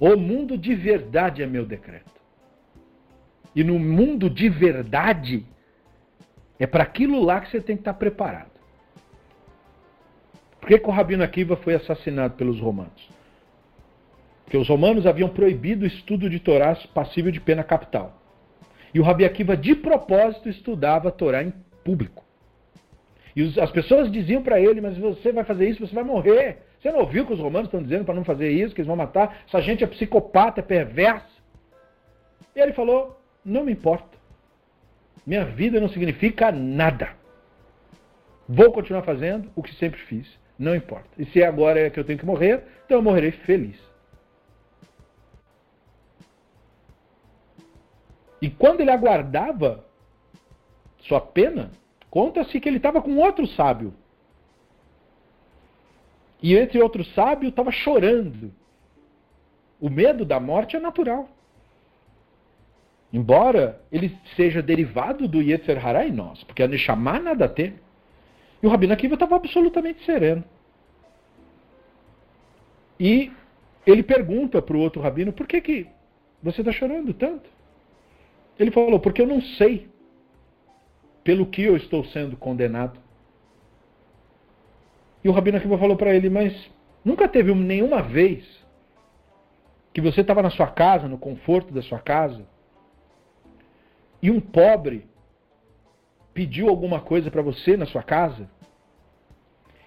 O 0.00 0.16
mundo 0.16 0.58
de 0.58 0.74
verdade 0.74 1.42
é 1.42 1.46
meu 1.46 1.64
decreto. 1.64 2.10
E 3.54 3.62
no 3.62 3.78
mundo 3.78 4.28
de 4.28 4.48
verdade, 4.48 5.46
é 6.58 6.66
para 6.66 6.82
aquilo 6.82 7.22
lá 7.22 7.40
que 7.40 7.50
você 7.50 7.60
tem 7.60 7.76
que 7.76 7.82
estar 7.82 7.94
preparado. 7.94 8.50
Por 10.58 10.68
que, 10.68 10.78
que 10.78 10.88
o 10.88 10.92
Rabino 10.92 11.22
Akiva 11.22 11.56
foi 11.56 11.74
assassinado 11.74 12.34
pelos 12.34 12.58
romanos? 12.58 13.08
Porque 14.44 14.56
os 14.56 14.68
romanos 14.68 15.06
haviam 15.06 15.28
proibido 15.28 15.84
o 15.84 15.86
estudo 15.86 16.28
de 16.28 16.38
Torá 16.38 16.76
passível 16.94 17.30
de 17.30 17.40
pena 17.40 17.64
capital. 17.64 18.20
E 18.94 19.00
o 19.00 19.02
Rabi 19.02 19.24
Akiva, 19.24 19.56
de 19.56 19.74
propósito, 19.74 20.48
estudava 20.48 21.10
Torá 21.10 21.42
em 21.42 21.52
público. 21.84 22.24
E 23.34 23.60
as 23.60 23.70
pessoas 23.70 24.10
diziam 24.12 24.42
para 24.42 24.60
ele: 24.60 24.80
Mas 24.80 24.98
você 24.98 25.32
vai 25.32 25.44
fazer 25.44 25.68
isso, 25.68 25.86
você 25.86 25.94
vai 25.94 26.04
morrer. 26.04 26.58
Você 26.80 26.90
não 26.90 27.00
ouviu 27.00 27.24
que 27.24 27.32
os 27.32 27.38
romanos 27.38 27.68
estão 27.68 27.82
dizendo 27.82 28.04
para 28.04 28.14
não 28.14 28.24
fazer 28.24 28.50
isso, 28.50 28.74
que 28.74 28.80
eles 28.80 28.88
vão 28.88 28.96
matar? 28.96 29.42
Essa 29.46 29.60
gente 29.62 29.84
é 29.84 29.86
psicopata, 29.86 30.60
é 30.60 30.62
perversa. 30.62 31.26
E 32.54 32.60
ele 32.60 32.72
falou: 32.72 33.18
Não 33.44 33.64
me 33.64 33.72
importa. 33.72 34.18
Minha 35.26 35.44
vida 35.44 35.80
não 35.80 35.88
significa 35.88 36.50
nada. 36.50 37.10
Vou 38.48 38.72
continuar 38.72 39.02
fazendo 39.02 39.50
o 39.54 39.62
que 39.62 39.74
sempre 39.76 40.00
fiz. 40.00 40.26
Não 40.58 40.74
importa. 40.74 41.08
E 41.18 41.24
se 41.26 41.42
agora 41.42 41.80
é 41.80 41.90
que 41.90 41.98
eu 41.98 42.04
tenho 42.04 42.18
que 42.18 42.26
morrer, 42.26 42.62
então 42.84 42.98
eu 42.98 43.02
morrerei 43.02 43.30
feliz. 43.30 43.76
E 48.42 48.50
quando 48.50 48.80
ele 48.80 48.90
aguardava 48.90 49.84
sua 50.98 51.20
pena, 51.20 51.70
conta-se 52.10 52.58
que 52.58 52.68
ele 52.68 52.78
estava 52.78 53.00
com 53.00 53.16
outro 53.16 53.46
sábio. 53.46 53.94
E 56.42 56.56
entre 56.56 56.82
outro 56.82 57.04
sábio 57.04 57.48
estava 57.48 57.70
chorando. 57.70 58.52
O 59.80 59.88
medo 59.88 60.24
da 60.24 60.40
morte 60.40 60.74
é 60.74 60.80
natural. 60.80 61.28
Embora 63.12 63.80
ele 63.92 64.18
seja 64.34 64.60
derivado 64.60 65.28
do 65.28 65.40
Yetzer 65.40 65.86
Hará 65.86 66.04
em 66.04 66.12
nós, 66.12 66.42
porque 66.42 66.64
a 66.64 66.68
Neshama 66.68 67.20
nada 67.20 67.48
tem. 67.48 67.74
E 68.60 68.66
o 68.66 68.70
Rabino 68.70 68.92
Akiva 68.92 69.14
estava 69.14 69.36
absolutamente 69.36 70.04
sereno. 70.04 70.42
E 72.98 73.30
ele 73.86 74.02
pergunta 74.02 74.60
para 74.60 74.76
o 74.76 74.80
outro 74.80 75.00
rabino, 75.00 75.32
por 75.32 75.46
que, 75.46 75.60
que 75.60 75.86
você 76.42 76.60
está 76.60 76.72
chorando 76.72 77.14
tanto? 77.14 77.48
Ele 78.58 78.70
falou, 78.70 79.00
porque 79.00 79.22
eu 79.22 79.26
não 79.26 79.40
sei 79.40 79.88
pelo 81.24 81.46
que 81.46 81.62
eu 81.62 81.76
estou 81.76 82.04
sendo 82.06 82.36
condenado. 82.36 83.00
E 85.24 85.28
o 85.28 85.32
Rabino 85.32 85.58
Akiva 85.58 85.78
falou 85.78 85.96
para 85.96 86.14
ele, 86.14 86.28
mas 86.28 86.70
nunca 87.04 87.28
teve 87.28 87.54
nenhuma 87.54 88.02
vez 88.02 88.44
que 89.92 90.00
você 90.00 90.22
estava 90.22 90.42
na 90.42 90.50
sua 90.50 90.68
casa, 90.68 91.06
no 91.06 91.18
conforto 91.18 91.72
da 91.72 91.82
sua 91.82 91.98
casa, 91.98 92.46
e 94.20 94.30
um 94.30 94.40
pobre 94.40 95.06
pediu 96.32 96.68
alguma 96.68 97.00
coisa 97.00 97.30
para 97.30 97.42
você 97.42 97.76
na 97.76 97.86
sua 97.86 98.02
casa, 98.02 98.48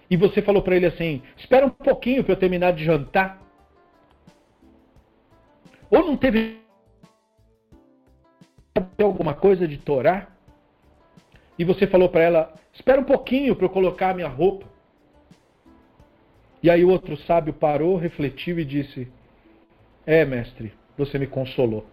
e 0.08 0.16
você 0.16 0.40
falou 0.40 0.62
para 0.62 0.76
ele 0.76 0.86
assim: 0.86 1.22
espera 1.36 1.66
um 1.66 1.70
pouquinho 1.70 2.22
para 2.22 2.32
eu 2.32 2.38
terminar 2.38 2.72
de 2.72 2.84
jantar. 2.84 3.42
Ou 5.90 6.04
não 6.04 6.16
teve 6.16 6.60
alguma 8.98 9.34
coisa 9.34 9.66
de 9.66 9.78
Torá? 9.78 10.28
E 11.58 11.64
você 11.64 11.86
falou 11.86 12.08
para 12.08 12.22
ela: 12.22 12.54
espera 12.72 13.00
um 13.00 13.04
pouquinho 13.04 13.54
para 13.56 13.66
eu 13.66 13.70
colocar 13.70 14.10
a 14.10 14.14
minha 14.14 14.28
roupa. 14.28 14.66
E 16.62 16.70
aí 16.70 16.84
o 16.84 16.90
outro 16.90 17.16
sábio 17.18 17.52
parou, 17.52 17.96
refletiu 17.96 18.58
e 18.58 18.64
disse: 18.64 19.08
É, 20.04 20.24
mestre, 20.24 20.72
você 20.96 21.18
me 21.18 21.26
consolou. 21.26 21.86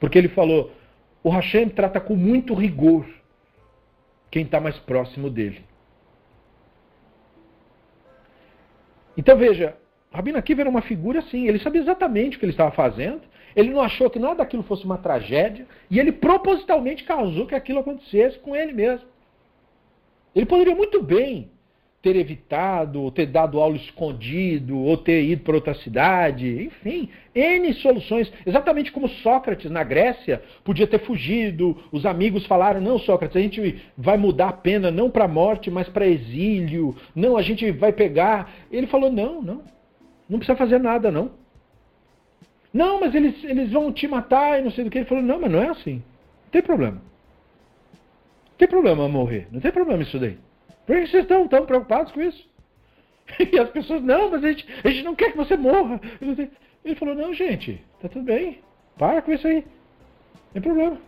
Porque 0.00 0.18
ele 0.18 0.28
falou: 0.28 0.72
o 1.22 1.30
Hashem 1.30 1.68
trata 1.68 2.00
com 2.00 2.14
muito 2.14 2.54
rigor 2.54 3.06
quem 4.30 4.44
está 4.44 4.60
mais 4.60 4.76
próximo 4.80 5.30
dele. 5.30 5.64
Então 9.16 9.36
veja, 9.36 9.76
Rabino 10.12 10.38
Akiva 10.38 10.60
era 10.62 10.70
uma 10.70 10.82
figura 10.82 11.20
assim, 11.20 11.46
ele 11.46 11.58
sabia 11.60 11.80
exatamente 11.80 12.36
o 12.36 12.40
que 12.40 12.44
ele 12.44 12.52
estava 12.52 12.72
fazendo, 12.72 13.22
ele 13.54 13.70
não 13.70 13.80
achou 13.80 14.10
que 14.10 14.18
nada 14.18 14.36
daquilo 14.36 14.62
fosse 14.62 14.84
uma 14.84 14.98
tragédia, 14.98 15.66
e 15.90 15.98
ele 15.98 16.12
propositalmente 16.12 17.04
causou 17.04 17.46
que 17.46 17.54
aquilo 17.54 17.80
acontecesse 17.80 18.38
com 18.38 18.54
ele 18.54 18.72
mesmo. 18.72 19.06
Ele 20.34 20.46
poderia 20.46 20.74
muito 20.74 21.02
bem 21.02 21.50
ter 22.04 22.16
evitado, 22.16 23.00
ou 23.00 23.10
ter 23.10 23.24
dado 23.24 23.58
aula 23.58 23.76
escondido, 23.76 24.78
ou 24.78 24.94
ter 24.94 25.24
ido 25.24 25.42
para 25.42 25.54
outra 25.54 25.74
cidade, 25.74 26.64
enfim, 26.64 27.08
N 27.34 27.72
soluções. 27.74 28.30
Exatamente 28.44 28.92
como 28.92 29.08
Sócrates 29.08 29.70
na 29.70 29.82
Grécia 29.82 30.42
podia 30.62 30.86
ter 30.86 30.98
fugido, 30.98 31.74
os 31.90 32.04
amigos 32.04 32.44
falaram: 32.44 32.78
não, 32.78 32.98
Sócrates, 32.98 33.36
a 33.38 33.40
gente 33.40 33.82
vai 33.96 34.18
mudar 34.18 34.48
a 34.48 34.52
pena 34.52 34.90
não 34.90 35.08
para 35.08 35.26
morte, 35.26 35.70
mas 35.70 35.88
para 35.88 36.06
exílio, 36.06 36.94
não, 37.16 37.38
a 37.38 37.42
gente 37.42 37.70
vai 37.70 37.90
pegar. 37.90 38.52
Ele 38.70 38.86
falou: 38.86 39.10
não, 39.10 39.40
não, 39.40 39.62
não 40.28 40.38
precisa 40.38 40.58
fazer 40.58 40.78
nada, 40.78 41.10
não. 41.10 41.43
Não, 42.74 42.98
mas 42.98 43.14
eles, 43.14 43.42
eles 43.44 43.70
vão 43.70 43.92
te 43.92 44.08
matar 44.08 44.58
e 44.58 44.62
não 44.64 44.72
sei 44.72 44.82
do 44.82 44.90
que. 44.90 44.98
Ele 44.98 45.06
falou: 45.06 45.22
não, 45.22 45.40
mas 45.40 45.50
não 45.50 45.62
é 45.62 45.68
assim, 45.68 45.94
não 45.94 46.50
tem 46.50 46.60
problema. 46.60 46.96
Não 46.96 48.58
tem 48.58 48.68
problema 48.68 49.08
morrer, 49.08 49.46
não 49.52 49.60
tem 49.60 49.70
problema 49.70 50.02
isso 50.02 50.18
daí. 50.18 50.36
Por 50.84 50.96
que 50.96 51.06
vocês 51.06 51.22
estão 51.22 51.46
tão 51.46 51.64
preocupados 51.64 52.12
com 52.12 52.20
isso? 52.20 52.52
E 53.52 53.58
as 53.58 53.70
pessoas, 53.70 54.02
não, 54.02 54.30
mas 54.30 54.44
a 54.44 54.48
gente, 54.48 54.66
a 54.84 54.90
gente 54.90 55.02
não 55.02 55.14
quer 55.14 55.30
que 55.30 55.36
você 55.36 55.56
morra. 55.56 55.98
Ele 56.84 56.94
falou, 56.96 57.14
não, 57.14 57.32
gente, 57.32 57.80
tá 58.02 58.08
tudo 58.08 58.24
bem. 58.26 58.58
Para 58.98 59.22
com 59.22 59.32
isso 59.32 59.46
aí. 59.46 59.64
Não 60.46 60.52
tem 60.52 60.62
problema. 60.62 60.98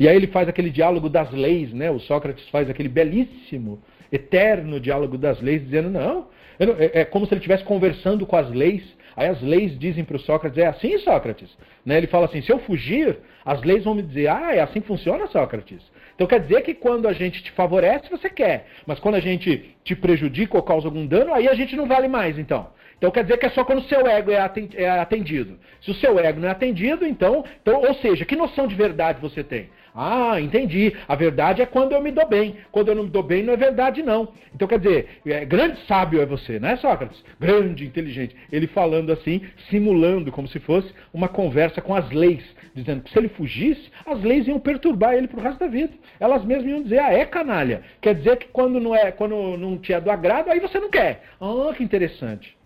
E 0.00 0.08
aí 0.08 0.16
ele 0.16 0.26
faz 0.26 0.48
aquele 0.48 0.70
diálogo 0.70 1.08
das 1.08 1.30
leis, 1.30 1.72
né? 1.72 1.90
O 1.90 2.00
Sócrates 2.00 2.48
faz 2.48 2.68
aquele 2.68 2.88
belíssimo, 2.88 3.80
eterno 4.10 4.80
diálogo 4.80 5.16
das 5.16 5.40
leis, 5.40 5.62
dizendo, 5.62 5.90
não, 5.90 6.26
é, 6.58 7.00
é 7.00 7.04
como 7.04 7.24
se 7.24 7.32
ele 7.32 7.38
estivesse 7.38 7.64
conversando 7.64 8.26
com 8.26 8.36
as 8.36 8.50
leis. 8.50 8.82
Aí 9.18 9.26
as 9.26 9.42
leis 9.42 9.76
dizem 9.76 10.04
para 10.04 10.14
o 10.14 10.20
Sócrates, 10.20 10.56
é 10.56 10.68
assim, 10.68 10.96
Sócrates? 10.98 11.50
Né? 11.84 11.96
Ele 11.96 12.06
fala 12.06 12.26
assim, 12.26 12.40
se 12.40 12.52
eu 12.52 12.60
fugir, 12.60 13.18
as 13.44 13.60
leis 13.64 13.82
vão 13.82 13.92
me 13.92 14.00
dizer, 14.00 14.28
ah, 14.28 14.54
é 14.54 14.60
assim 14.60 14.80
que 14.80 14.86
funciona, 14.86 15.26
Sócrates? 15.26 15.82
Então 16.14 16.24
quer 16.24 16.38
dizer 16.38 16.62
que 16.62 16.72
quando 16.72 17.08
a 17.08 17.12
gente 17.12 17.42
te 17.42 17.50
favorece, 17.50 18.08
você 18.08 18.30
quer. 18.30 18.68
Mas 18.86 19.00
quando 19.00 19.16
a 19.16 19.20
gente 19.20 19.74
te 19.82 19.96
prejudica 19.96 20.56
ou 20.56 20.62
causa 20.62 20.86
algum 20.86 21.04
dano, 21.04 21.34
aí 21.34 21.48
a 21.48 21.54
gente 21.54 21.74
não 21.74 21.88
vale 21.88 22.06
mais, 22.06 22.38
então. 22.38 22.68
Então 22.96 23.10
quer 23.10 23.24
dizer 23.24 23.38
que 23.38 23.46
é 23.46 23.50
só 23.50 23.64
quando 23.64 23.80
o 23.80 23.88
seu 23.88 24.06
ego 24.06 24.30
é, 24.30 24.52
é 24.74 24.88
atendido. 24.88 25.58
Se 25.80 25.90
o 25.90 25.94
seu 25.94 26.16
ego 26.20 26.38
não 26.38 26.46
é 26.46 26.52
atendido, 26.52 27.04
então, 27.04 27.44
então, 27.60 27.80
ou 27.80 27.94
seja, 27.94 28.24
que 28.24 28.36
noção 28.36 28.68
de 28.68 28.76
verdade 28.76 29.20
você 29.20 29.42
tem? 29.42 29.68
Ah, 30.00 30.40
entendi. 30.40 30.94
A 31.08 31.16
verdade 31.16 31.60
é 31.60 31.66
quando 31.66 31.90
eu 31.90 32.00
me 32.00 32.12
dou 32.12 32.24
bem. 32.24 32.54
Quando 32.70 32.86
eu 32.86 32.94
não 32.94 33.02
me 33.02 33.10
dou 33.10 33.20
bem, 33.20 33.42
não 33.42 33.54
é 33.54 33.56
verdade, 33.56 34.00
não. 34.00 34.28
Então 34.54 34.68
quer 34.68 34.78
dizer, 34.78 35.20
é, 35.26 35.44
grande 35.44 35.84
sábio 35.88 36.20
é 36.20 36.26
você, 36.26 36.60
não 36.60 36.68
é 36.68 36.76
Sócrates? 36.76 37.20
Grande, 37.40 37.84
inteligente. 37.84 38.36
Ele 38.52 38.68
falando 38.68 39.10
assim, 39.10 39.42
simulando 39.68 40.30
como 40.30 40.46
se 40.46 40.60
fosse 40.60 40.94
uma 41.12 41.26
conversa 41.26 41.80
com 41.80 41.96
as 41.96 42.08
leis 42.12 42.44
dizendo 42.72 43.02
que 43.02 43.10
se 43.10 43.18
ele 43.18 43.28
fugisse, 43.30 43.90
as 44.06 44.22
leis 44.22 44.46
iam 44.46 44.60
perturbar 44.60 45.14
ele 45.14 45.26
pro 45.26 45.40
resto 45.40 45.58
da 45.58 45.66
vida. 45.66 45.92
Elas 46.20 46.44
mesmas 46.44 46.70
iam 46.70 46.82
dizer, 46.84 47.00
ah, 47.00 47.12
é 47.12 47.24
canalha. 47.24 47.82
Quer 48.00 48.14
dizer 48.14 48.36
que 48.36 48.46
quando 48.46 48.78
não 48.78 48.94
é, 48.94 49.10
quando 49.10 49.56
não 49.56 49.76
te 49.76 49.92
é 49.92 50.00
do 50.00 50.12
agrado, 50.12 50.48
aí 50.48 50.60
você 50.60 50.78
não 50.78 50.90
quer. 50.90 51.24
Ah, 51.40 51.74
que 51.74 51.82
interessante. 51.82 52.56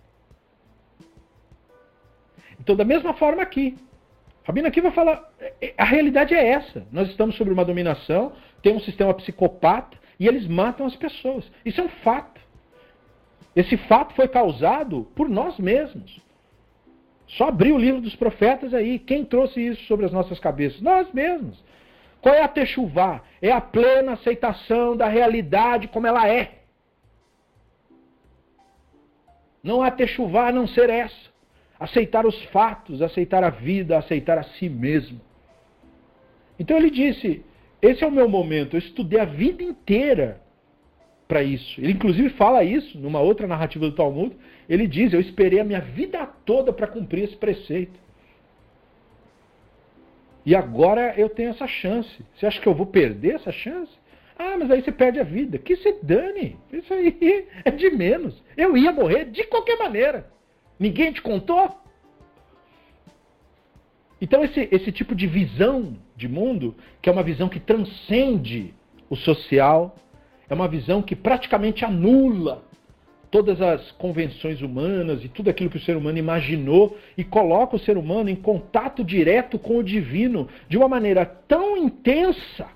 Então, 2.60 2.76
da 2.76 2.84
mesma 2.84 3.14
forma 3.14 3.40
aqui. 3.40 3.74
Rabino 4.44 4.66
aqui 4.68 4.80
vai 4.80 4.90
falar, 4.90 5.30
é, 5.40 5.54
é, 5.60 5.74
a 5.78 5.84
realidade 5.84 6.34
é 6.34 6.48
essa. 6.48 6.86
Nós 6.90 7.08
estamos 7.08 7.36
sobre 7.36 7.52
uma 7.52 7.64
dominação, 7.64 8.32
tem 8.62 8.74
um 8.74 8.80
sistema 8.80 9.14
psicopata 9.14 9.96
e 10.18 10.26
eles 10.26 10.46
matam 10.46 10.86
as 10.86 10.96
pessoas. 10.96 11.50
Isso 11.64 11.80
é 11.80 11.84
um 11.84 11.88
fato. 11.88 12.40
Esse 13.54 13.76
fato 13.76 14.14
foi 14.14 14.26
causado 14.28 15.06
por 15.14 15.28
nós 15.28 15.58
mesmos. 15.58 16.20
Só 17.26 17.48
abrir 17.48 17.72
o 17.72 17.78
livro 17.78 18.00
dos 18.00 18.16
profetas 18.16 18.74
aí. 18.74 18.98
Quem 18.98 19.24
trouxe 19.24 19.60
isso 19.60 19.84
sobre 19.84 20.06
as 20.06 20.12
nossas 20.12 20.38
cabeças? 20.38 20.80
Nós 20.80 21.10
mesmos. 21.12 21.62
Qual 22.20 22.34
é 22.34 22.42
a 22.42 22.48
techuvá? 22.48 23.22
É 23.40 23.50
a 23.50 23.60
plena 23.60 24.12
aceitação 24.12 24.96
da 24.96 25.08
realidade 25.08 25.88
como 25.88 26.06
ela 26.06 26.28
é. 26.28 26.62
Não 29.62 29.82
há 29.82 29.90
techuvá 29.90 30.48
a 30.48 30.52
não 30.52 30.66
ser 30.66 30.90
essa. 30.90 31.31
Aceitar 31.82 32.24
os 32.24 32.40
fatos, 32.44 33.02
aceitar 33.02 33.42
a 33.42 33.50
vida, 33.50 33.98
aceitar 33.98 34.38
a 34.38 34.44
si 34.44 34.68
mesmo. 34.68 35.20
Então 36.56 36.76
ele 36.76 36.90
disse: 36.90 37.44
Esse 37.82 38.04
é 38.04 38.06
o 38.06 38.12
meu 38.12 38.28
momento. 38.28 38.76
Eu 38.76 38.78
estudei 38.78 39.18
a 39.18 39.24
vida 39.24 39.64
inteira 39.64 40.40
para 41.26 41.42
isso. 41.42 41.80
Ele 41.80 41.92
inclusive 41.92 42.30
fala 42.30 42.62
isso 42.62 42.96
numa 43.00 43.20
outra 43.20 43.48
narrativa 43.48 43.84
do 43.84 43.96
Talmud. 43.96 44.36
Ele 44.68 44.86
diz: 44.86 45.12
Eu 45.12 45.20
esperei 45.20 45.58
a 45.58 45.64
minha 45.64 45.80
vida 45.80 46.24
toda 46.46 46.72
para 46.72 46.86
cumprir 46.86 47.24
esse 47.24 47.36
preceito. 47.36 47.98
E 50.46 50.54
agora 50.54 51.14
eu 51.16 51.28
tenho 51.28 51.50
essa 51.50 51.66
chance. 51.66 52.24
Você 52.36 52.46
acha 52.46 52.60
que 52.60 52.68
eu 52.68 52.74
vou 52.74 52.86
perder 52.86 53.34
essa 53.34 53.50
chance? 53.50 53.90
Ah, 54.38 54.56
mas 54.56 54.70
aí 54.70 54.82
você 54.82 54.92
perde 54.92 55.18
a 55.18 55.24
vida. 55.24 55.58
Que 55.58 55.74
se 55.74 55.98
dane. 56.00 56.56
Isso 56.72 56.94
aí 56.94 57.48
é 57.64 57.72
de 57.72 57.90
menos. 57.90 58.40
Eu 58.56 58.76
ia 58.76 58.92
morrer 58.92 59.24
de 59.24 59.42
qualquer 59.44 59.76
maneira. 59.78 60.30
Ninguém 60.78 61.12
te 61.12 61.22
contou? 61.22 61.70
Então, 64.20 64.44
esse, 64.44 64.68
esse 64.70 64.92
tipo 64.92 65.14
de 65.14 65.26
visão 65.26 65.96
de 66.16 66.28
mundo, 66.28 66.76
que 67.00 67.08
é 67.08 67.12
uma 67.12 67.22
visão 67.24 67.48
que 67.48 67.58
transcende 67.58 68.72
o 69.10 69.16
social, 69.16 69.96
é 70.48 70.54
uma 70.54 70.68
visão 70.68 71.02
que 71.02 71.16
praticamente 71.16 71.84
anula 71.84 72.62
todas 73.32 73.60
as 73.62 73.90
convenções 73.92 74.60
humanas 74.60 75.24
e 75.24 75.28
tudo 75.28 75.48
aquilo 75.48 75.70
que 75.70 75.78
o 75.78 75.80
ser 75.80 75.96
humano 75.96 76.18
imaginou 76.18 76.96
e 77.16 77.24
coloca 77.24 77.76
o 77.76 77.78
ser 77.78 77.96
humano 77.96 78.28
em 78.28 78.36
contato 78.36 79.02
direto 79.02 79.58
com 79.58 79.78
o 79.78 79.82
divino 79.82 80.48
de 80.68 80.76
uma 80.76 80.86
maneira 80.86 81.24
tão 81.24 81.76
intensa 81.76 82.68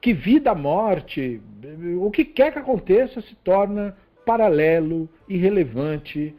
que 0.00 0.12
vida, 0.12 0.52
morte, 0.52 1.40
o 2.00 2.10
que 2.10 2.24
quer 2.24 2.52
que 2.52 2.58
aconteça 2.58 3.20
se 3.20 3.36
torna 3.36 3.96
paralelo, 4.24 5.08
irrelevante 5.28 6.34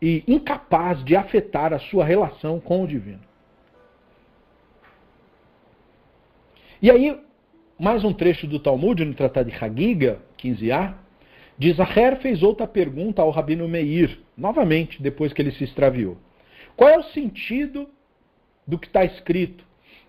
e 0.00 0.22
incapaz 0.26 1.02
de 1.04 1.16
afetar 1.16 1.72
a 1.72 1.78
sua 1.78 2.04
relação 2.04 2.60
com 2.60 2.82
o 2.82 2.86
divino. 2.86 3.20
E 6.80 6.90
aí, 6.90 7.18
mais 7.78 8.04
um 8.04 8.12
trecho 8.12 8.46
do 8.46 8.58
Talmud, 8.58 9.04
no 9.04 9.14
Tratado 9.14 9.50
de 9.50 9.56
Hagiga, 9.56 10.18
15a, 10.38 10.94
diz: 11.56 11.80
Aher 11.80 12.20
fez 12.20 12.42
outra 12.42 12.66
pergunta 12.66 13.22
ao 13.22 13.30
Rabino 13.30 13.66
Meir, 13.66 14.18
novamente, 14.36 15.02
depois 15.02 15.32
que 15.32 15.40
ele 15.40 15.52
se 15.52 15.64
extraviou. 15.64 16.18
Qual 16.76 16.90
é 16.90 16.98
o 16.98 17.04
sentido 17.04 17.88
do 18.66 18.78
que 18.78 18.86
está 18.86 19.04
escrito? 19.04 19.64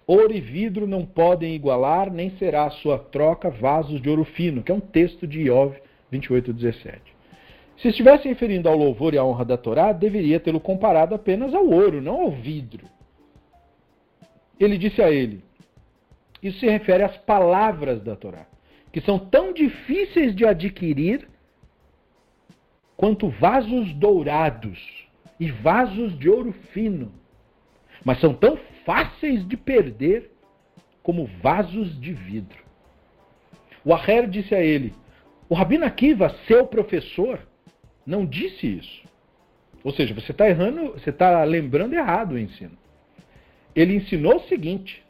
Ouro 0.08 0.34
e 0.34 0.42
vidro 0.42 0.86
não 0.86 1.06
podem 1.06 1.56
igualar, 1.56 2.12
nem 2.12 2.32
será 2.32 2.66
a 2.66 2.72
sua 2.72 3.00
troca 3.00 3.50
vasos 3.50 4.02
de 4.02 4.10
ouro 4.10 4.24
fino, 4.24 4.62
que 4.62 4.72
é 4.72 4.76
um 4.76 4.80
texto 4.80 5.26
de 5.26 5.44
Iov 5.44 5.76
28, 6.16 6.54
17. 6.54 7.16
Se 7.78 7.90
estivesse 7.90 8.28
referindo 8.28 8.70
ao 8.70 8.78
louvor 8.78 9.14
e 9.14 9.18
à 9.18 9.24
honra 9.24 9.44
da 9.44 9.58
Torá, 9.58 9.92
deveria 9.92 10.40
tê-lo 10.40 10.60
comparado 10.60 11.14
apenas 11.14 11.54
ao 11.54 11.68
ouro, 11.68 12.02
não 12.02 12.22
ao 12.22 12.32
vidro. 12.32 12.86
Ele 14.60 14.78
disse 14.78 15.02
a 15.02 15.12
ele: 15.12 15.44
Isso 16.42 16.60
se 16.60 16.68
refere 16.68 17.04
às 17.04 17.18
palavras 17.18 18.02
da 18.02 18.16
Torá, 18.16 18.46
que 18.94 19.02
são 19.02 19.20
tão 19.20 19.52
difíceis 19.52 20.34
de 20.34 20.46
adquirir 20.46 21.28
quanto 22.96 23.28
vasos 23.28 23.94
dourados 23.94 24.80
e 25.38 25.52
vasos 25.52 26.18
de 26.18 26.30
ouro 26.30 26.54
fino, 26.72 27.12
mas 28.06 28.22
são 28.22 28.34
tão 28.34 28.58
fáceis 28.86 29.46
de 29.46 29.58
perder 29.58 30.32
como 31.04 31.30
vasos 31.42 32.00
de 32.00 32.14
vidro. 32.14 32.64
O 33.84 33.94
Aher 33.94 34.30
disse 34.30 34.56
a 34.56 34.62
ele: 34.62 34.94
O 35.48 35.54
Rabino 35.54 35.86
Akiva, 35.86 36.36
seu 36.48 36.66
professor, 36.66 37.40
não 38.06 38.26
disse 38.26 38.68
isso. 38.68 39.04
Ou 39.84 39.92
seja, 39.92 40.14
você 40.14 40.32
está 40.32 40.48
errando, 40.50 40.94
você 40.94 41.10
está 41.10 41.44
lembrando 41.44 41.94
errado 41.94 42.34
o 42.34 42.40
ensino. 42.40 42.78
Ele 43.76 43.96
ensinou 43.96 44.38
o 44.38 44.48
seguinte: 44.48 45.04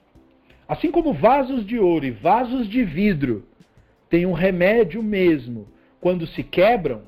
assim 0.67 0.91
como 0.91 1.13
vasos 1.13 1.65
de 1.65 1.79
ouro 1.79 2.05
e 2.05 2.11
vasos 2.11 2.67
de 2.67 2.83
vidro 2.83 3.47
têm 4.09 4.25
um 4.25 4.33
remédio 4.33 5.01
mesmo 5.01 5.67
quando 6.01 6.27
se 6.27 6.43
quebram, 6.43 7.03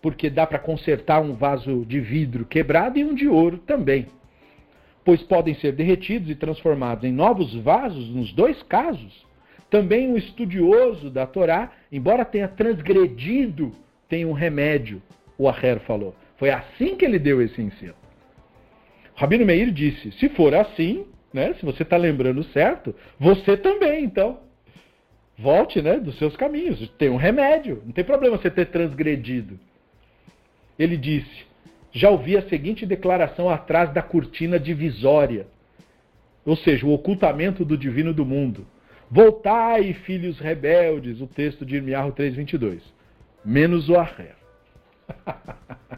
porque 0.00 0.30
dá 0.30 0.46
para 0.46 0.58
consertar 0.58 1.20
um 1.20 1.34
vaso 1.34 1.84
de 1.84 2.00
vidro 2.00 2.44
quebrado 2.44 2.98
e 2.98 3.04
um 3.04 3.14
de 3.14 3.26
ouro 3.26 3.58
também 3.58 4.06
pois 5.04 5.22
podem 5.22 5.54
ser 5.56 5.72
derretidos 5.72 6.30
e 6.30 6.34
transformados 6.34 7.04
em 7.04 7.12
novos 7.12 7.54
vasos 7.54 8.08
nos 8.08 8.32
dois 8.32 8.62
casos. 8.62 9.24
Também 9.68 10.08
um 10.08 10.16
estudioso 10.16 11.10
da 11.10 11.26
Torá, 11.26 11.70
embora 11.96 12.24
tenha 12.24 12.48
transgredido, 12.48 13.72
tem 14.08 14.24
um 14.24 14.32
remédio, 14.32 15.00
o 15.38 15.48
Aher 15.48 15.80
falou. 15.80 16.14
Foi 16.36 16.50
assim 16.50 16.96
que 16.96 17.04
ele 17.04 17.18
deu 17.18 17.40
esse 17.40 17.60
ensino. 17.62 17.94
Rabino 19.14 19.46
Meir 19.46 19.70
disse: 19.70 20.10
se 20.12 20.28
for 20.30 20.54
assim, 20.54 21.06
né, 21.32 21.54
se 21.54 21.64
você 21.64 21.84
está 21.84 21.96
lembrando 21.96 22.42
certo, 22.44 22.94
você 23.18 23.56
também, 23.56 24.04
então. 24.04 24.40
Volte 25.38 25.82
né, 25.82 25.98
dos 25.98 26.16
seus 26.18 26.36
caminhos. 26.36 26.88
Tem 26.98 27.08
um 27.08 27.16
remédio. 27.16 27.82
Não 27.84 27.92
tem 27.92 28.04
problema 28.04 28.36
você 28.36 28.50
ter 28.50 28.66
transgredido. 28.66 29.58
Ele 30.78 30.96
disse: 30.96 31.44
já 31.92 32.10
ouvi 32.10 32.36
a 32.36 32.48
seguinte 32.48 32.84
declaração 32.84 33.48
atrás 33.48 33.92
da 33.92 34.02
cortina 34.02 34.58
divisória, 34.58 35.46
ou 36.44 36.56
seja, 36.56 36.84
o 36.84 36.92
ocultamento 36.92 37.64
do 37.64 37.78
divino 37.78 38.12
do 38.12 38.26
mundo. 38.26 38.66
Voltai, 39.10 39.92
filhos 39.92 40.38
rebeldes, 40.38 41.20
o 41.20 41.26
texto 41.26 41.64
de 41.64 41.76
Irmiarro 41.76 42.12
3:22. 42.12 42.80
Menos 43.44 43.88
o 43.88 43.96
Aher. 43.96 44.36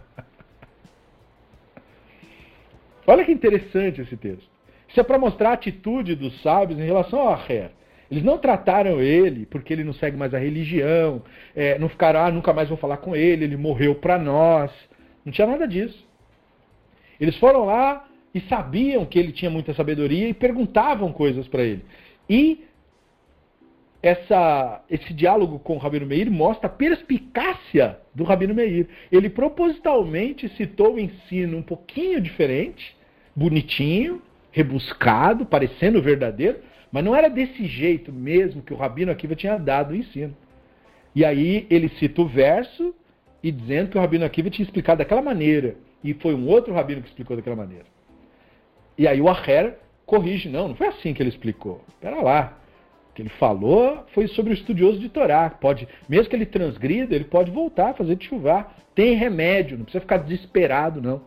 Olha 3.07 3.25
que 3.25 3.33
interessante 3.33 4.01
esse 4.01 4.17
texto. 4.17 4.51
Isso 4.89 4.99
é 4.99 5.03
para 5.03 5.19
mostrar 5.19 5.51
a 5.51 5.55
atitude 5.55 6.15
dos 6.15 6.43
sábios 6.43 6.79
em 6.79 6.85
relação 6.85 7.21
ao 7.21 7.35
Aher. 7.35 7.71
Eles 8.11 8.23
não 8.23 8.39
trataram 8.39 9.01
ele 9.01 9.47
porque 9.47 9.73
ele 9.73 9.85
não 9.85 9.93
segue 9.93 10.17
mais 10.17 10.33
a 10.35 10.39
religião, 10.39 11.23
é, 11.55 11.79
não 11.79 11.89
ficaram, 11.89 12.21
ah, 12.21 12.31
nunca 12.31 12.53
mais 12.53 12.69
vou 12.69 12.79
falar 12.79 12.99
com 12.99 13.17
ele, 13.17 13.45
ele 13.45 13.57
morreu 13.57 13.95
para 13.97 14.19
nós. 14.19 14.73
Não 15.25 15.33
tinha 15.33 15.47
nada 15.47 15.67
disso. 15.67 16.07
Eles 17.21 17.37
foram 17.39 17.65
lá 17.65 18.07
e 18.35 18.41
sabiam 18.43 19.05
que 19.05 19.19
ele 19.19 19.33
tinha 19.33 19.51
muita 19.51 19.75
sabedoria 19.75 20.29
e 20.29 20.35
perguntavam 20.35 21.13
coisas 21.13 21.49
para 21.49 21.63
ele. 21.63 21.85
E 22.29 22.65
essa, 24.07 24.83
esse 24.91 25.13
diálogo 25.13 25.59
com 25.59 25.75
o 25.75 25.79
Rabino 25.79 26.07
Meir 26.07 26.31
mostra 26.31 26.67
a 26.67 26.73
perspicácia 26.73 27.99
do 28.15 28.25
Rabino 28.25 28.55
Meir. 28.55 28.89
Ele 29.11 29.29
propositalmente 29.29 30.49
citou 30.51 30.95
o 30.95 31.01
ensino 31.01 31.59
um 31.59 31.63
pouquinho 31.63 32.21
diferente, 32.21 32.97
bonitinho, 33.35 34.23
rebuscado, 34.51 35.45
parecendo 35.45 36.01
verdadeiro, 36.01 36.59
mas 36.91 37.05
não 37.05 37.15
era 37.15 37.29
desse 37.29 37.67
jeito 37.67 38.13
mesmo 38.13 38.63
que 38.63 38.73
o 38.73 38.77
Rabino 38.77 39.13
Akiva 39.13 39.35
tinha 39.35 39.59
dado 39.59 39.93
o 39.93 39.97
ensino. 39.97 40.35
E 41.15 41.25
aí 41.25 41.67
ele 41.69 41.89
cita 41.89 42.23
o 42.23 42.27
verso 42.27 42.95
e 43.43 43.51
dizendo 43.51 43.91
que 43.91 43.99
o 43.99 44.01
Rabino 44.01 44.25
Akiva 44.25 44.51
tinha 44.51 44.65
explicado 44.65 44.99
daquela 44.99 45.23
maneira. 45.23 45.77
E 46.03 46.15
foi 46.15 46.35
um 46.35 46.47
outro 46.47 46.73
Rabino 46.73 47.03
que 47.03 47.09
explicou 47.09 47.37
daquela 47.37 47.57
maneira. 47.57 47.85
E 48.97 49.07
aí 49.07 49.21
o 49.21 49.29
Aher 49.29 49.79
corrige, 50.07 50.49
não, 50.49 50.69
não 50.69 50.75
foi 50.75 50.87
assim 50.87 51.13
que 51.13 51.23
ele 51.23 51.31
explicou. 51.31 51.83
Espera 51.89 52.23
lá. 52.23 52.59
Que 53.17 53.23
ele 53.23 53.31
falou 53.31 54.05
foi 54.13 54.29
sobre 54.29 54.53
o 54.53 54.55
estudioso 54.55 54.99
de 54.99 55.09
Torá. 55.09 55.49
Pode, 55.49 55.89
mesmo 56.07 56.29
que 56.29 56.37
ele 56.37 56.45
transgrida, 56.45 57.15
ele 57.15 57.25
pode 57.25 57.51
voltar 57.51 57.89
a 57.89 57.95
fazer 57.95 58.15
de. 58.17 58.77
Tem 58.95 59.15
remédio, 59.15 59.79
não 59.79 59.85
precisa 59.85 60.03
ficar 60.03 60.19
desesperado, 60.19 61.01
não. 61.01 61.23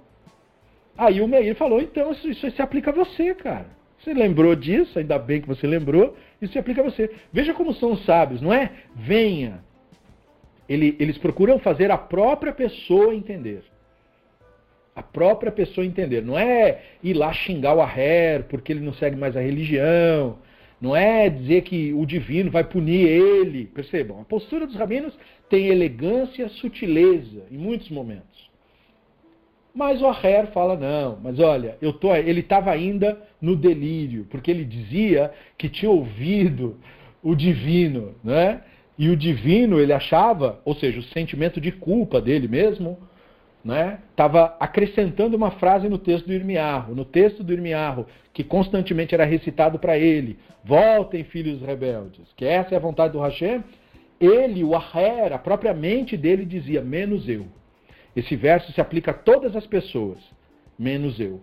Aí 0.96 1.20
o 1.20 1.28
Meir 1.28 1.56
falou, 1.56 1.82
então 1.82 2.12
isso, 2.12 2.30
isso 2.30 2.52
se 2.52 2.62
aplica 2.62 2.92
a 2.92 2.94
você, 2.94 3.34
cara. 3.34 3.66
Você 3.98 4.14
lembrou 4.14 4.56
disso, 4.56 5.00
ainda 5.00 5.18
bem 5.18 5.42
que 5.42 5.48
você 5.48 5.66
lembrou, 5.66 6.16
isso 6.40 6.54
se 6.54 6.60
aplica 6.60 6.82
a 6.82 6.84
você. 6.84 7.10
Veja 7.34 7.56
como 7.56 7.74
são 7.74 7.94
os 7.94 8.06
sábios, 8.06 8.40
não 8.40 8.54
é? 8.54 8.72
Venha, 8.96 9.64
ele, 10.68 10.96
eles 11.00 11.18
procuram 11.18 11.58
fazer 11.58 11.90
a 11.90 11.98
própria 11.98 12.54
pessoa 12.54 13.16
entender. 13.16 13.64
A 14.96 15.02
própria 15.02 15.52
pessoa 15.52 15.84
entender. 15.84 16.22
Não 16.22 16.38
é 16.38 16.84
ir 17.02 17.16
lá 17.16 17.34
xingar 17.34 17.74
o 17.74 17.82
Aher 17.82 18.44
porque 18.44 18.72
ele 18.72 18.82
não 18.82 18.94
segue 18.94 19.16
mais 19.16 19.36
a 19.36 19.42
religião. 19.42 20.38
Não 20.82 20.96
é 20.96 21.30
dizer 21.30 21.64
que 21.64 21.94
o 21.94 22.06
divino 22.06 22.50
vai 22.50 22.64
punir 22.64 23.06
ele. 23.06 23.66
Percebam, 23.66 24.22
a 24.22 24.26
postura 24.26 24.66
dos 24.66 24.76
rabinos 24.76 25.14
tem 25.50 25.68
elegância 25.68 26.48
sutileza 26.50 27.44
em 27.52 27.58
muitos 27.58 27.90
momentos. 27.90 28.50
Mas 29.74 30.02
o 30.02 30.08
Aher 30.08 30.48
fala, 30.48 30.76
não, 30.76 31.20
mas 31.22 31.40
olha, 31.40 31.78
eu 31.82 31.94
tô, 31.94 32.14
ele 32.16 32.40
estava 32.40 32.72
ainda 32.72 33.22
no 33.42 33.56
delírio, 33.56 34.26
porque 34.30 34.50
ele 34.50 34.66
dizia 34.66 35.32
que 35.58 35.70
tinha 35.70 35.92
ouvido 35.92 36.78
o 37.22 37.36
divino, 37.36 38.16
né? 38.24 38.62
E 38.98 39.10
o 39.10 39.16
divino, 39.16 39.80
ele 39.80 39.94
achava, 39.94 40.60
ou 40.66 40.76
seja, 40.76 41.00
o 41.00 41.04
sentimento 41.04 41.62
de 41.62 41.72
culpa 41.72 42.20
dele 42.20 42.48
mesmo, 42.48 42.98
estava 43.64 44.48
né, 44.48 44.56
acrescentando 44.60 45.36
uma 45.36 45.52
frase 45.52 45.90
no 45.90 45.98
texto 45.98 46.28
do 46.28 46.34
Irmiarro, 46.34 46.96
no 46.96 47.04
texto 47.04 47.44
do 47.44 47.52
Irmiarro, 47.52 48.06
que 48.34 48.44
constantemente 48.44 49.14
era 49.14 49.26
recitado 49.26 49.78
para 49.78 49.98
ele: 49.98 50.40
Voltem, 50.64 51.24
filhos 51.24 51.62
rebeldes, 51.62 52.32
que 52.36 52.46
essa 52.46 52.74
é 52.74 52.78
a 52.78 52.82
vontade 52.82 53.14
do 53.14 53.20
Hashem. 53.20 53.64
Ele, 54.20 54.64
o 54.64 54.76
Aher, 54.76 55.34
a 55.34 55.38
própria 55.38 55.74
mente 55.74 56.16
dele 56.18 56.46
dizia: 56.46 56.82
menos 56.82 57.28
eu. 57.28 57.48
Esse 58.16 58.36
verso 58.36 58.72
se 58.72 58.82
aplica 58.82 59.12
a 59.12 59.14
todas 59.14 59.56
as 59.56 59.66
pessoas, 59.66 60.18
menos 60.78 61.20
eu. 61.20 61.42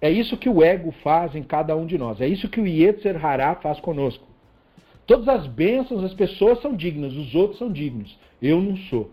É 0.00 0.10
isso 0.10 0.36
que 0.36 0.50
o 0.50 0.62
ego 0.62 0.92
faz 1.02 1.34
em 1.34 1.42
cada 1.42 1.74
um 1.74 1.86
de 1.86 1.96
nós. 1.96 2.20
É 2.20 2.26
isso 2.28 2.48
que 2.48 2.60
o 2.60 2.66
Yetzer 2.66 3.24
Hará 3.24 3.54
faz 3.54 3.80
conosco. 3.80 4.26
Todas 5.06 5.28
as 5.28 5.46
bênçãos, 5.46 6.04
as 6.04 6.12
pessoas 6.14 6.60
são 6.60 6.74
dignas, 6.74 7.14
os 7.14 7.34
outros 7.34 7.58
são 7.58 7.72
dignos. 7.72 8.18
Eu 8.40 8.60
não 8.60 8.76
sou. 8.76 9.10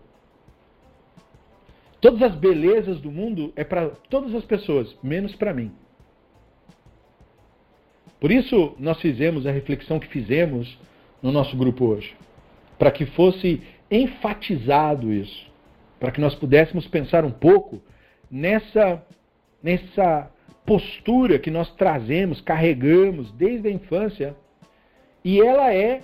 Todas 2.02 2.20
as 2.20 2.34
belezas 2.34 3.00
do 3.00 3.12
mundo 3.12 3.52
é 3.54 3.62
para 3.62 3.90
todas 4.10 4.34
as 4.34 4.44
pessoas, 4.44 4.92
menos 5.04 5.36
para 5.36 5.54
mim. 5.54 5.70
Por 8.18 8.32
isso 8.32 8.74
nós 8.76 9.00
fizemos 9.00 9.46
a 9.46 9.52
reflexão 9.52 10.00
que 10.00 10.08
fizemos 10.08 10.76
no 11.22 11.30
nosso 11.30 11.56
grupo 11.56 11.84
hoje, 11.84 12.12
para 12.76 12.90
que 12.90 13.06
fosse 13.06 13.62
enfatizado 13.88 15.12
isso, 15.12 15.46
para 16.00 16.10
que 16.10 16.20
nós 16.20 16.34
pudéssemos 16.34 16.88
pensar 16.88 17.24
um 17.24 17.30
pouco 17.30 17.80
nessa 18.28 19.00
nessa 19.62 20.28
postura 20.66 21.38
que 21.38 21.52
nós 21.52 21.72
trazemos, 21.76 22.40
carregamos 22.40 23.30
desde 23.32 23.68
a 23.68 23.70
infância 23.70 24.34
e 25.24 25.40
ela 25.40 25.72
é 25.72 26.02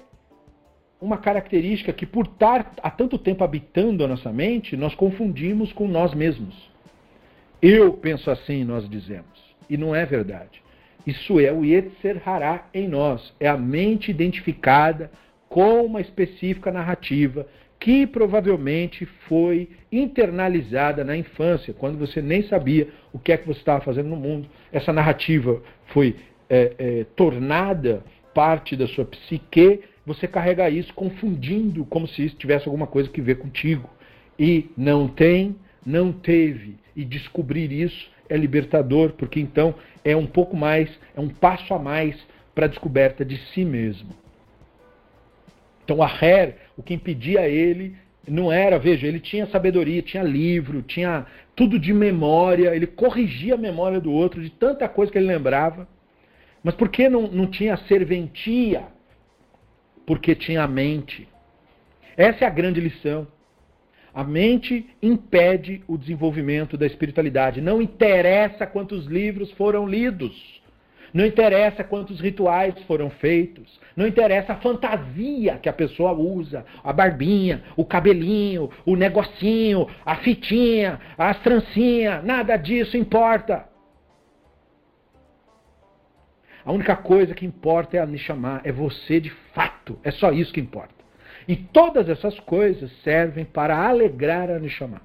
uma 1.01 1.18
característica 1.18 1.92
que, 1.92 2.07
por 2.07 2.26
estar 2.26 2.72
há 2.82 2.90
tanto 2.90 3.18
tempo 3.18 3.44
habitando 3.44 4.05
a 4.05 4.09
nossa 4.09 4.32
mente, 4.32 4.76
nós 4.76 4.94
confundimos 4.94 5.72
com 5.72 5.86
nós 5.86 6.12
mesmos. 6.14 6.70
Eu 7.62 7.92
penso 7.92 8.30
assim, 8.30 8.64
nós 8.64 8.88
dizemos. 8.88 9.38
E 9.68 9.76
não 9.76 9.94
é 9.94 10.05
verdade. 10.05 10.62
Isso 11.07 11.38
é 11.40 11.53
o 11.53 11.64
Yetzer 11.64 12.20
Hará 12.26 12.66
em 12.74 12.88
nós. 12.88 13.32
É 13.38 13.49
a 13.49 13.57
mente 13.57 14.11
identificada 14.11 15.11
com 15.49 15.84
uma 15.84 16.01
específica 16.01 16.70
narrativa 16.70 17.46
que 17.80 18.07
provavelmente 18.07 19.07
foi 19.28 19.68
internalizada 19.90 21.05
na 21.05 21.16
infância, 21.16 21.72
quando 21.72 21.96
você 21.96 22.20
nem 22.20 22.42
sabia 22.42 22.88
o 23.12 23.18
que 23.18 23.32
é 23.32 23.36
que 23.36 23.46
você 23.46 23.61
estava 23.61 23.84
fazendo 23.84 24.09
no 24.09 24.16
mundo. 24.16 24.49
Essa 24.72 24.92
narrativa 24.92 25.62
foi 25.86 26.16
é, 26.51 26.74
é, 26.78 27.07
tornada 27.14 28.03
parte 28.34 28.76
da 28.76 28.86
sua 28.88 29.05
psique, 29.05 29.80
você 30.09 30.26
carrega 30.26 30.70
isso 30.70 30.92
confundindo 30.94 31.84
como 31.84 32.09
se 32.09 32.24
isso 32.24 32.36
tivesse 32.36 32.66
alguma 32.66 32.86
coisa 32.86 33.11
que 33.11 33.20
ver 33.20 33.36
contigo. 33.36 33.88
E 34.38 34.70
não 34.74 35.06
tem, 35.06 35.54
não 35.84 36.11
teve. 36.11 36.76
E 36.96 37.04
descobrir 37.04 37.70
isso 37.70 38.11
é 38.26 38.36
libertador, 38.36 39.12
porque 39.12 39.38
então 39.38 39.74
é 40.02 40.16
um 40.16 40.26
pouco 40.26 40.56
mais, 40.56 40.88
é 41.14 41.20
um 41.20 41.28
passo 41.28 41.74
a 41.74 41.78
mais 41.78 42.16
para 42.54 42.64
a 42.64 42.68
descoberta 42.68 43.22
de 43.22 43.36
si 43.52 43.66
mesmo. 43.66 44.09
Então, 45.84 46.02
a 46.02 46.09
Her, 46.09 46.56
o 46.76 46.82
que 46.82 46.94
impedia 46.94 47.46
ele 47.46 47.94
não 48.26 48.50
era, 48.50 48.78
veja, 48.78 49.06
ele 49.06 49.20
tinha 49.20 49.46
sabedoria, 49.46 50.02
tinha 50.02 50.22
livro, 50.22 50.82
tinha 50.82 51.26
tudo 51.54 51.78
de 51.78 51.92
memória, 51.92 52.74
ele 52.74 52.86
corrigia 52.86 53.54
a 53.54 53.59
memória 53.59 54.00
do 54.00 54.11
outro 54.11 54.42
de 54.42 54.50
tanta 54.50 54.88
coisa 54.88 55.12
que 55.12 55.18
ele 55.18 55.26
lembrava. 55.26 55.86
Mas 56.62 56.74
por 56.74 56.88
que 56.88 57.09
não, 57.11 57.28
não 57.28 57.46
tinha 57.46 57.76
serventia? 57.76 58.84
Porque 60.09 60.34
tinha 60.34 60.62
a 60.62 60.66
mente. 60.66 61.28
Essa 62.16 62.46
é 62.46 62.48
a 62.48 62.50
grande 62.50 62.80
lição. 62.80 63.26
A 64.14 64.24
mente 64.24 64.86
impede 65.02 65.82
o 65.86 65.98
desenvolvimento 65.98 66.78
da 66.78 66.86
espiritualidade. 66.86 67.61
Não 67.61 67.82
interessa 67.82 68.66
quantos 68.66 69.04
livros 69.04 69.52
foram 69.52 69.86
lidos. 69.86 70.62
Não 71.12 71.26
interessa 71.26 71.84
quantos 71.84 72.20
rituais 72.20 72.74
foram 72.84 73.11
feitos. 73.11 73.78
Não 73.94 74.06
interessa 74.06 74.54
a 74.54 74.56
fantasia 74.56 75.59
que 75.59 75.68
a 75.68 75.74
pessoa 75.74 76.12
usa. 76.12 76.64
A 76.82 76.90
barbinha, 76.90 77.62
o 77.76 77.84
cabelinho, 77.84 78.70
o 78.86 78.96
negocinho, 78.96 79.86
a 80.06 80.16
fitinha, 80.16 80.98
as 81.18 81.38
trancinhas. 81.40 82.24
Nada 82.24 82.56
disso 82.56 82.96
importa. 82.96 83.68
A 86.68 86.72
única 86.72 86.94
coisa 86.94 87.34
que 87.34 87.46
importa 87.46 87.96
é 87.96 88.00
a 88.00 88.04
Neshama, 88.04 88.60
é 88.62 88.70
você 88.70 89.18
de 89.18 89.30
fato. 89.54 89.98
É 90.04 90.10
só 90.10 90.30
isso 90.32 90.52
que 90.52 90.60
importa. 90.60 91.02
E 91.48 91.56
todas 91.56 92.10
essas 92.10 92.38
coisas 92.40 92.92
servem 93.02 93.46
para 93.46 93.88
alegrar 93.88 94.50
a 94.50 94.58
Neshama. 94.58 95.00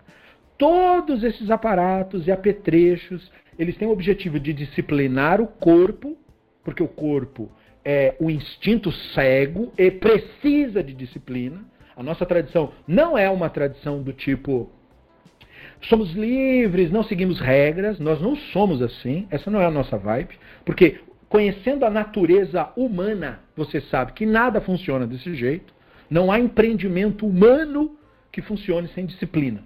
Todos 0.58 1.24
esses 1.24 1.50
aparatos 1.50 2.28
e 2.28 2.34
apetrechos 2.34 3.32
eles 3.58 3.78
têm 3.78 3.88
o 3.88 3.92
objetivo 3.92 4.42
de 4.42 4.52
disciplinar 4.52 5.40
o 5.40 5.48
corpo, 5.48 6.18
porque 6.66 6.84
o 6.84 6.88
corpo 6.88 7.50
é 7.86 8.14
o 8.20 8.30
instinto 8.30 8.92
cego 8.92 9.72
e 9.78 9.90
precisa 9.90 10.84
de 10.84 10.94
disciplina. 10.94 11.64
A 11.96 12.04
nossa 12.04 12.26
tradição 12.26 12.74
não 12.86 13.18
é 13.18 13.30
uma 13.30 13.50
tradição 13.50 14.04
do 14.04 14.12
tipo 14.12 14.70
somos 15.84 16.12
livres, 16.12 16.92
não 16.92 17.04
seguimos 17.04 17.40
regras, 17.40 18.02
nós 18.02 18.22
não 18.22 18.36
somos 18.36 18.82
assim, 18.82 19.28
essa 19.32 19.50
não 19.50 19.62
é 19.62 19.66
a 19.66 19.72
nossa 19.72 19.98
vibe, 19.98 20.38
porque 20.66 21.00
conhecendo 21.34 21.84
a 21.84 21.90
natureza 21.90 22.70
humana, 22.78 23.40
você 23.56 23.82
sabe 23.82 24.14
que 24.14 24.24
nada 24.24 24.62
funciona 24.62 25.08
desse 25.08 25.34
jeito, 25.34 25.74
não 26.08 26.32
há 26.32 26.40
empreendimento 26.40 27.26
humano 27.26 27.98
que 28.32 28.40
funcione 28.40 28.88
sem 28.90 29.08
disciplina. 29.08 29.64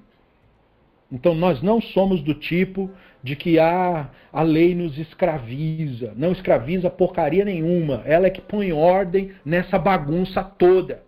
Então 1.11 1.35
nós 1.35 1.61
não 1.61 1.81
somos 1.81 2.21
do 2.21 2.33
tipo 2.33 2.89
de 3.21 3.35
que 3.35 3.59
ah, 3.59 4.09
a 4.31 4.41
lei 4.43 4.73
nos 4.73 4.97
escraviza. 4.97 6.13
Não 6.15 6.31
escraviza 6.31 6.89
porcaria 6.89 7.43
nenhuma. 7.43 8.01
Ela 8.05 8.27
é 8.27 8.29
que 8.29 8.39
põe 8.39 8.71
ordem 8.71 9.33
nessa 9.43 9.77
bagunça 9.77 10.41
toda. 10.41 11.03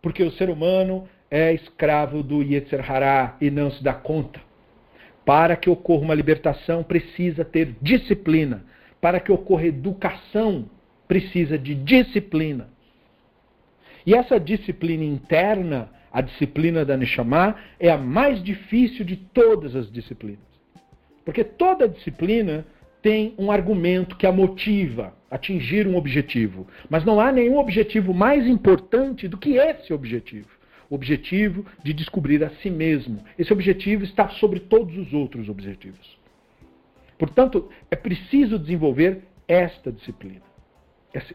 Porque 0.00 0.22
o 0.22 0.32
ser 0.32 0.48
humano 0.48 1.06
é 1.30 1.52
escravo 1.52 2.22
do 2.22 2.42
Yetzer 2.42 2.90
Hará 2.90 3.36
e 3.38 3.50
não 3.50 3.70
se 3.70 3.84
dá 3.84 3.92
conta. 3.92 4.40
Para 5.26 5.56
que 5.56 5.68
ocorra 5.68 6.04
uma 6.04 6.14
libertação, 6.14 6.82
precisa 6.82 7.44
ter 7.44 7.76
disciplina. 7.82 8.64
Para 9.06 9.20
que 9.20 9.30
ocorra 9.30 9.66
educação, 9.66 10.68
precisa 11.06 11.56
de 11.56 11.76
disciplina. 11.76 12.68
E 14.04 14.16
essa 14.16 14.40
disciplina 14.40 15.04
interna 15.04 15.88
a 16.12 16.20
disciplina 16.20 16.84
da 16.84 16.96
Neshama 16.96 17.54
é 17.78 17.88
a 17.88 17.96
mais 17.96 18.42
difícil 18.42 19.04
de 19.04 19.14
todas 19.14 19.76
as 19.76 19.92
disciplinas. 19.92 20.40
Porque 21.24 21.44
toda 21.44 21.88
disciplina 21.88 22.66
tem 23.00 23.32
um 23.38 23.52
argumento 23.52 24.16
que 24.16 24.26
a 24.26 24.32
motiva 24.32 25.14
a 25.30 25.36
atingir 25.36 25.86
um 25.86 25.94
objetivo. 25.94 26.66
Mas 26.90 27.04
não 27.04 27.20
há 27.20 27.30
nenhum 27.30 27.58
objetivo 27.58 28.12
mais 28.12 28.44
importante 28.44 29.28
do 29.28 29.38
que 29.38 29.56
esse 29.56 29.92
objetivo. 29.92 30.48
O 30.90 30.96
objetivo 30.96 31.64
de 31.84 31.92
descobrir 31.92 32.42
a 32.42 32.50
si 32.60 32.70
mesmo. 32.70 33.22
Esse 33.38 33.52
objetivo 33.52 34.02
está 34.02 34.30
sobre 34.30 34.58
todos 34.58 34.98
os 34.98 35.12
outros 35.12 35.48
objetivos. 35.48 36.25
Portanto, 37.18 37.68
é 37.90 37.96
preciso 37.96 38.58
desenvolver 38.58 39.22
esta 39.48 39.90
disciplina, 39.90 40.42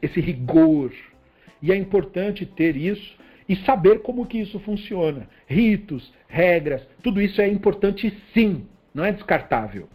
esse 0.02 0.20
rigor. 0.20 0.92
E 1.62 1.72
é 1.72 1.76
importante 1.76 2.46
ter 2.46 2.76
isso 2.76 3.16
e 3.48 3.56
saber 3.58 4.02
como 4.02 4.26
que 4.26 4.40
isso 4.40 4.60
funciona. 4.60 5.28
Ritos, 5.48 6.12
regras, 6.28 6.88
tudo 7.04 7.22
isso 7.22 7.42
é 7.42 7.48
importante 7.48 8.16
sim, 8.34 8.66
não 8.94 9.04
é 9.04 9.12
descartável. 9.12 9.88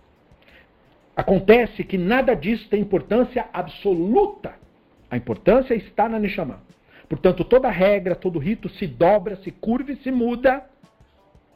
Acontece 1.17 1.83
que 1.83 1.97
nada 1.97 2.35
disso 2.35 2.69
tem 2.69 2.81
importância 2.81 3.49
absoluta. 3.53 4.55
A 5.11 5.17
importância 5.17 5.75
está 5.75 6.09
na 6.09 6.19
Neshama. 6.19 6.61
Portanto, 7.09 7.45
toda 7.45 7.71
regra, 7.71 8.15
todo 8.15 8.39
rito 8.39 8.69
se 8.69 8.87
dobra, 8.87 9.37
se 9.37 9.51
curva 9.51 9.93
e 9.93 9.97
se 9.97 10.11
muda 10.11 10.65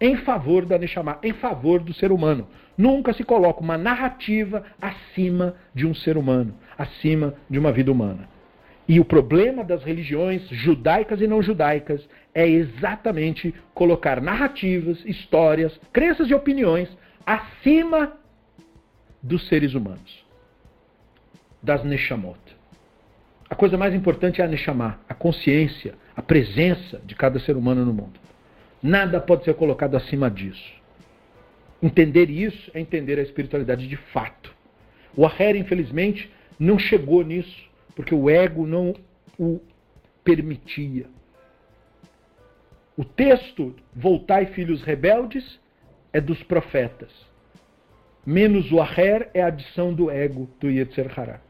em 0.01 0.17
favor 0.17 0.65
da 0.65 0.79
Neshama, 0.79 1.19
em 1.23 1.33
favor 1.33 1.81
do 1.81 1.93
ser 1.93 2.11
humano. 2.11 2.49
Nunca 2.77 3.13
se 3.13 3.23
coloca 3.23 3.61
uma 3.61 3.77
narrativa 3.77 4.65
acima 4.81 5.55
de 5.75 5.87
um 5.87 5.95
ser 5.95 6.17
humano, 6.17 6.55
acima 6.79 7.35
de 7.49 7.59
uma 7.59 7.71
vida 7.71 7.93
humana. 7.93 8.29
E 8.89 8.99
o 8.99 9.05
problema 9.05 9.63
das 9.63 9.85
religiões 9.85 10.49
judaicas 10.49 11.21
e 11.21 11.27
não 11.27 11.43
judaicas 11.43 12.09
é 12.35 12.49
exatamente 12.49 13.55
colocar 13.75 14.21
narrativas, 14.21 15.05
histórias, 15.05 15.79
crenças 15.93 16.29
e 16.29 16.35
opiniões 16.35 16.89
acima 17.25 18.13
dos 19.23 19.47
seres 19.49 19.75
humanos, 19.75 20.25
das 21.63 21.85
Neshamot. 21.85 22.41
A 23.49 23.55
coisa 23.55 23.77
mais 23.77 23.93
importante 23.95 24.41
é 24.41 24.45
a 24.45 24.49
Neshama, 24.49 24.99
a 25.09 25.15
consciência, 25.15 25.95
a 26.17 26.23
presença 26.23 27.01
de 27.05 27.17
cada 27.17 27.39
ser 27.41 27.57
humano 27.57 27.85
no 27.85 27.93
mundo. 27.93 28.20
Nada 28.83 29.20
pode 29.20 29.45
ser 29.45 29.55
colocado 29.55 29.97
acima 29.97 30.31
disso. 30.31 30.81
Entender 31.83 32.31
isso 32.31 32.70
é 32.74 32.81
entender 32.81 33.18
a 33.18 33.22
espiritualidade 33.22 33.87
de 33.87 33.97
fato. 33.97 34.55
O 35.16 35.26
Aher, 35.26 35.57
infelizmente, 35.57 36.31
não 36.59 36.78
chegou 36.78 37.22
nisso 37.24 37.68
porque 37.95 38.14
o 38.14 38.31
ego 38.31 38.66
não 38.66 38.95
o 39.39 39.61
permitia. 40.22 41.07
O 42.97 43.05
texto 43.05 43.74
Voltai, 43.95 44.47
filhos 44.47 44.83
rebeldes, 44.83 45.59
é 46.12 46.20
dos 46.20 46.43
profetas. 46.43 47.11
Menos 48.24 48.70
o 48.70 48.81
Aher 48.81 49.31
é 49.33 49.43
a 49.43 49.47
adição 49.47 49.93
do 49.93 50.11
ego 50.11 50.49
do 50.61 50.70
Yetzer 50.70 51.18
Hará. 51.18 51.41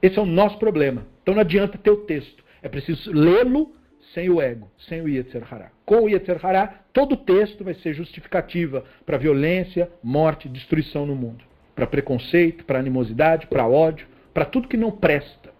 Esse 0.00 0.18
é 0.18 0.22
o 0.22 0.26
nosso 0.26 0.58
problema. 0.58 1.06
Então 1.22 1.34
não 1.34 1.42
adianta 1.42 1.76
ter 1.76 1.90
o 1.90 2.04
texto. 2.04 2.44
É 2.62 2.68
preciso 2.68 3.12
lê-lo 3.12 3.74
sem 4.16 4.30
o 4.30 4.40
ego, 4.40 4.70
sem 4.88 5.02
o 5.02 5.08
Yetzer 5.08 5.44
Hará. 5.52 5.70
Com 5.84 6.04
o 6.04 6.08
Yetzer 6.08 6.40
Hará, 6.42 6.80
todo 6.90 7.12
o 7.12 7.16
texto 7.18 7.62
vai 7.62 7.74
ser 7.74 7.92
justificativa 7.92 8.82
para 9.04 9.18
violência, 9.18 9.90
morte, 10.02 10.48
destruição 10.48 11.04
no 11.04 11.14
mundo. 11.14 11.44
Para 11.74 11.86
preconceito, 11.86 12.64
para 12.64 12.78
animosidade, 12.78 13.46
para 13.46 13.68
ódio, 13.68 14.08
para 14.32 14.46
tudo 14.46 14.68
que 14.68 14.76
não 14.78 14.90
presta. 14.90 15.52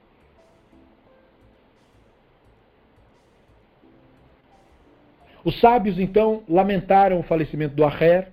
Os 5.44 5.60
sábios 5.60 5.98
então 5.98 6.42
lamentaram 6.48 7.20
o 7.20 7.24
falecimento 7.24 7.74
do 7.74 7.84
Aher. 7.84 8.32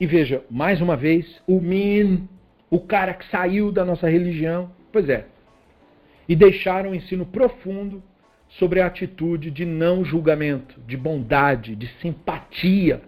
E 0.00 0.06
veja, 0.06 0.42
mais 0.48 0.80
uma 0.80 0.96
vez, 0.96 1.42
o 1.46 1.60
Min, 1.60 2.26
o 2.70 2.80
cara 2.80 3.12
que 3.12 3.28
saiu 3.28 3.70
da 3.70 3.84
nossa 3.84 4.08
religião, 4.08 4.72
pois 4.90 5.06
é, 5.10 5.26
e 6.26 6.34
deixaram 6.34 6.90
um 6.90 6.94
ensino 6.94 7.26
profundo 7.26 8.02
sobre 8.48 8.80
a 8.80 8.86
atitude 8.86 9.50
de 9.50 9.64
não 9.64 10.04
julgamento, 10.04 10.80
de 10.86 10.96
bondade, 10.96 11.76
de 11.76 11.86
simpatia 12.00 13.02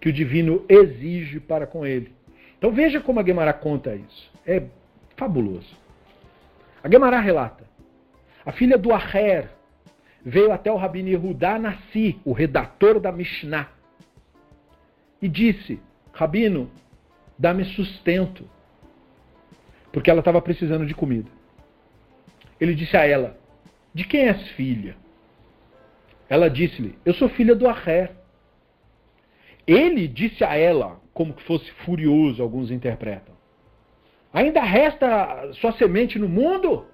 que 0.00 0.08
o 0.08 0.12
divino 0.12 0.64
exige 0.68 1.40
para 1.40 1.66
com 1.66 1.86
ele. 1.86 2.12
Então 2.58 2.70
veja 2.72 3.00
como 3.00 3.20
a 3.20 3.24
Gemara 3.24 3.52
conta 3.52 3.94
isso. 3.94 4.30
É 4.46 4.62
fabuloso. 5.16 5.76
A 6.82 6.90
Gemara 6.90 7.18
relata: 7.20 7.64
a 8.44 8.52
filha 8.52 8.78
do 8.78 8.92
Aher 8.92 9.50
veio 10.24 10.52
até 10.52 10.70
o 10.70 10.76
Rabino 10.76 11.08
Yehudá 11.08 11.58
Nassi, 11.58 12.18
o 12.24 12.32
redator 12.32 13.00
da 13.00 13.10
Mishnah, 13.10 13.68
e 15.20 15.28
disse: 15.28 15.80
Rabino, 16.12 16.70
dá-me 17.38 17.64
sustento. 17.64 18.48
Porque 19.92 20.10
ela 20.10 20.20
estava 20.20 20.40
precisando 20.42 20.86
de 20.86 20.94
comida. 20.94 21.30
Ele 22.60 22.74
disse 22.74 22.96
a 22.96 23.06
ela: 23.06 23.38
De 23.94 24.04
quem 24.04 24.26
és 24.26 24.48
filha? 24.50 24.96
Ela 26.28 26.50
disse-lhe: 26.50 26.98
Eu 27.04 27.14
sou 27.14 27.28
filha 27.28 27.54
do 27.54 27.68
Arrer. 27.68 28.10
Ele 29.66 30.08
disse 30.08 30.44
a 30.44 30.56
ela, 30.56 31.00
como 31.14 31.32
que 31.32 31.42
fosse 31.44 31.70
furioso, 31.84 32.42
alguns 32.42 32.70
interpretam: 32.72 33.34
Ainda 34.32 34.60
resta 34.60 35.52
sua 35.54 35.72
semente 35.72 36.18
no 36.18 36.28
mundo? 36.28 36.86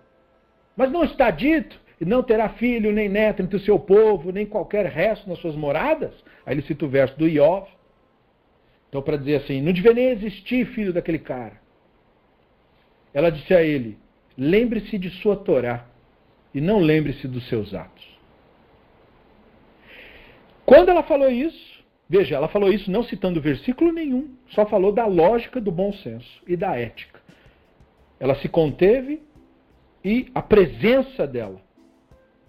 Mas 0.76 0.92
não 0.92 1.02
está 1.02 1.30
dito, 1.30 1.80
e 2.00 2.04
não 2.04 2.22
terá 2.22 2.50
filho 2.50 2.92
nem 2.92 3.08
neto 3.08 3.42
entre 3.42 3.56
o 3.56 3.60
seu 3.60 3.78
povo, 3.78 4.30
nem 4.30 4.46
qualquer 4.46 4.86
resto 4.86 5.28
nas 5.28 5.38
suas 5.38 5.56
moradas? 5.56 6.12
Aí 6.44 6.54
ele 6.54 6.62
cita 6.62 6.84
o 6.84 6.88
verso 6.88 7.18
do 7.18 7.26
Iov. 7.26 7.66
Então, 8.88 9.00
para 9.00 9.16
dizer 9.16 9.36
assim, 9.36 9.62
não 9.62 9.72
devia 9.72 9.94
nem 9.94 10.10
existir 10.10 10.66
filho 10.66 10.92
daquele 10.92 11.18
cara. 11.18 11.60
Ela 13.14 13.30
disse 13.30 13.54
a 13.54 13.62
ele: 13.62 13.98
lembre-se 14.36 14.98
de 14.98 15.10
sua 15.10 15.36
Torá 15.36 15.89
e 16.54 16.60
não 16.60 16.78
lembre-se 16.78 17.28
dos 17.28 17.46
seus 17.48 17.74
atos. 17.74 18.08
Quando 20.64 20.88
ela 20.88 21.02
falou 21.02 21.30
isso, 21.30 21.84
veja, 22.08 22.36
ela 22.36 22.48
falou 22.48 22.72
isso 22.72 22.90
não 22.90 23.02
citando 23.02 23.40
versículo 23.40 23.92
nenhum, 23.92 24.34
só 24.50 24.66
falou 24.66 24.92
da 24.92 25.06
lógica 25.06 25.60
do 25.60 25.72
bom 25.72 25.92
senso 25.92 26.42
e 26.46 26.56
da 26.56 26.76
ética. 26.76 27.20
Ela 28.18 28.34
se 28.36 28.48
conteve 28.48 29.22
e 30.04 30.30
a 30.34 30.42
presença 30.42 31.26
dela 31.26 31.60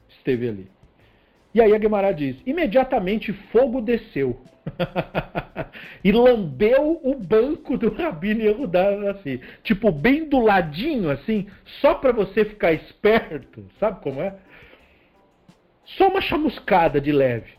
esteve 0.10 0.47
ali. 0.47 0.72
E 1.54 1.62
aí 1.62 1.74
a 1.74 1.78
Guimarães 1.78 2.16
diz: 2.16 2.38
imediatamente 2.45 3.34
fogo 3.52 3.82
desceu 3.82 4.39
e 6.03 6.12
lambeu 6.12 6.99
o 7.03 7.16
banco 7.16 7.78
do 7.78 7.93
Rabino 7.93 8.41
Yehudá 8.41 9.12
assim, 9.12 9.39
tipo 9.64 9.91
bem 9.91 10.28
do 10.28 10.39
ladinho 10.39 11.09
assim, 11.09 11.47
só 11.82 11.95
para 11.95 12.12
você 12.12 12.45
ficar 12.45 12.74
esperto, 12.74 13.66
sabe 13.80 14.01
como 14.01 14.22
é? 14.22 14.36
Só 15.86 16.07
uma 16.07 16.22
chamuscada 16.22 17.01
de 17.01 17.12
leve. 17.12 17.51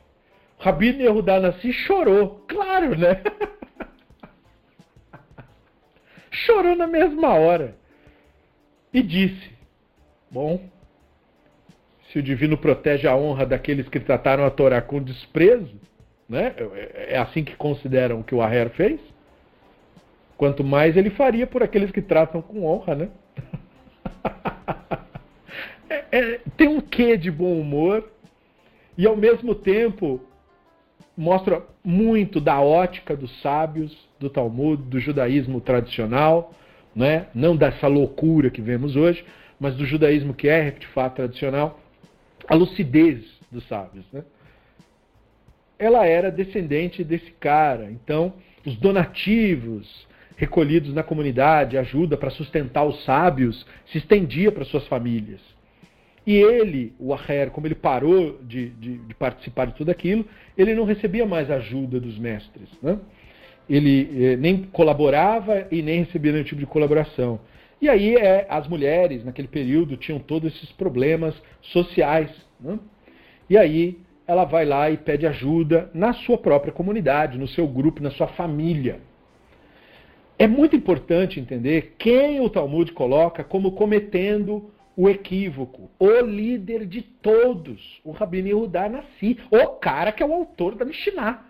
O 0.59 0.63
Rabino 0.63 1.03
Yehudá 1.03 1.41
Nassi 1.41 1.73
chorou, 1.73 2.45
claro, 2.49 2.97
né? 2.97 3.21
chorou 6.31 6.75
na 6.75 6.87
mesma 6.87 7.35
hora 7.35 7.77
e 8.93 9.03
disse: 9.03 9.51
Bom, 10.31 10.67
se 12.11 12.19
o 12.19 12.23
divino 12.23 12.57
protege 12.57 13.07
a 13.07 13.17
honra 13.17 13.45
daqueles 13.45 13.89
que 13.89 14.01
trataram 14.01 14.45
a 14.45 14.51
Torá 14.51 14.81
com 14.81 15.03
desprezo, 15.03 15.79
né? 16.29 16.55
é 16.95 17.19
assim 17.19 17.45
que 17.45 17.57
consideram 17.57 18.23
que 18.23 18.35
o 18.35 18.43
Aher 18.43 18.71
fez, 18.71 19.01
quanto 20.37 20.65
mais 20.65 20.97
ele 20.97 21.11
faria 21.11 21.47
por 21.47 21.63
aqueles 21.63 21.91
que 21.91 22.03
tratam 22.03 22.43
com 22.43 22.65
honra, 22.65 22.95
né? 22.95 23.09
é, 25.89 26.05
é, 26.11 26.41
tem 26.57 26.69
um 26.69 26.81
quê 26.81 27.17
de 27.17 27.31
bom 27.31 27.61
humor 27.61 28.11
e 28.97 29.07
ao 29.07 29.17
mesmo 29.17 29.55
tempo 29.55 30.21
mostra 31.17 31.63
muito 31.85 32.41
da 32.41 32.61
ótica 32.61 33.17
dos 33.17 33.41
sábios 33.41 33.97
do 34.19 34.31
Talmud, 34.31 34.83
do 34.83 34.99
judaísmo 34.99 35.61
tradicional, 35.61 36.53
né? 36.95 37.27
não 37.35 37.57
dessa 37.57 37.87
loucura 37.87 38.51
que 38.51 38.61
vemos 38.61 38.97
hoje, 38.97 39.25
mas 39.59 39.77
do 39.77 39.85
judaísmo 39.85 40.35
que 40.35 40.49
é 40.49 40.71
de 40.71 40.87
fato 40.89 41.17
tradicional, 41.17 41.79
a 42.49 42.55
lucidez 42.55 43.25
dos 43.51 43.67
sábios. 43.69 44.05
Né? 44.13 44.25
Ela 45.83 46.07
era 46.07 46.31
descendente 46.31 47.03
desse 47.03 47.33
cara, 47.33 47.91
então 47.91 48.35
os 48.65 48.77
donativos 48.77 50.07
recolhidos 50.37 50.95
na 50.95 51.03
comunidade, 51.03 51.77
ajuda 51.77 52.17
para 52.17 52.31
sustentar 52.31 52.85
os 52.85 53.03
sábios, 53.05 53.67
se 53.87 53.99
estendia 53.99 54.53
para 54.53 54.65
suas 54.65 54.87
famílias. 54.87 55.41
E 56.25 56.37
ele, 56.37 56.93
o 57.01 57.13
Aher, 57.13 57.51
como 57.51 57.67
ele 57.67 57.75
parou 57.75 58.39
de, 58.43 58.69
de, 58.71 58.99
de, 58.99 59.15
participar 59.15 59.67
de 59.67 59.75
tudo 59.75 59.91
aquilo, 59.91 60.25
ele 60.57 60.73
não 60.73 60.85
recebia 60.85 61.27
mais 61.27 61.51
ajuda 61.51 61.99
dos 61.99 62.17
mestres. 62.17 62.69
Né? 62.81 62.97
Ele 63.69 64.09
eh, 64.25 64.37
nem 64.37 64.63
colaborava 64.63 65.67
e 65.69 65.83
nem 65.83 66.05
recebia 66.05 66.31
nenhum 66.31 66.45
tipo 66.45 66.61
de 66.61 66.67
colaboração. 66.67 67.41
E 67.81 67.89
aí 67.89 68.15
é, 68.15 68.47
as 68.49 68.69
mulheres, 68.69 69.25
naquele 69.25 69.49
período, 69.49 69.97
tinham 69.97 70.21
todos 70.21 70.55
esses 70.55 70.71
problemas 70.71 71.35
sociais. 71.61 72.31
Né? 72.61 72.79
E 73.51 73.59
aí 73.59 73.99
ela 74.27 74.45
vai 74.45 74.65
lá 74.65 74.91
e 74.91 74.97
pede 74.97 75.27
ajuda 75.27 75.91
na 75.93 76.13
sua 76.13 76.39
própria 76.39 76.73
comunidade, 76.73 77.39
no 77.39 77.49
seu 77.49 77.67
grupo, 77.67 78.03
na 78.03 78.11
sua 78.11 78.29
família. 78.29 79.01
É 80.39 80.47
muito 80.47 80.75
importante 80.75 81.39
entender 81.39 81.95
quem 81.99 82.41
o 82.41 82.49
Talmud 82.49 82.93
coloca 82.93 83.45
como 83.45 83.73
cometendo 83.73 84.71
o 84.97 85.09
equívoco, 85.09 85.91
o 85.99 86.21
líder 86.21 86.87
de 86.87 87.03
todos, 87.03 88.01
o 88.05 88.11
Rabino 88.11 88.49
Yehudá 88.49 88.89
Nassi, 88.89 89.39
o 89.51 89.67
cara 89.69 90.13
que 90.13 90.23
é 90.23 90.27
o 90.27 90.33
autor 90.33 90.75
da 90.75 90.85
Mishnah. 90.85 91.47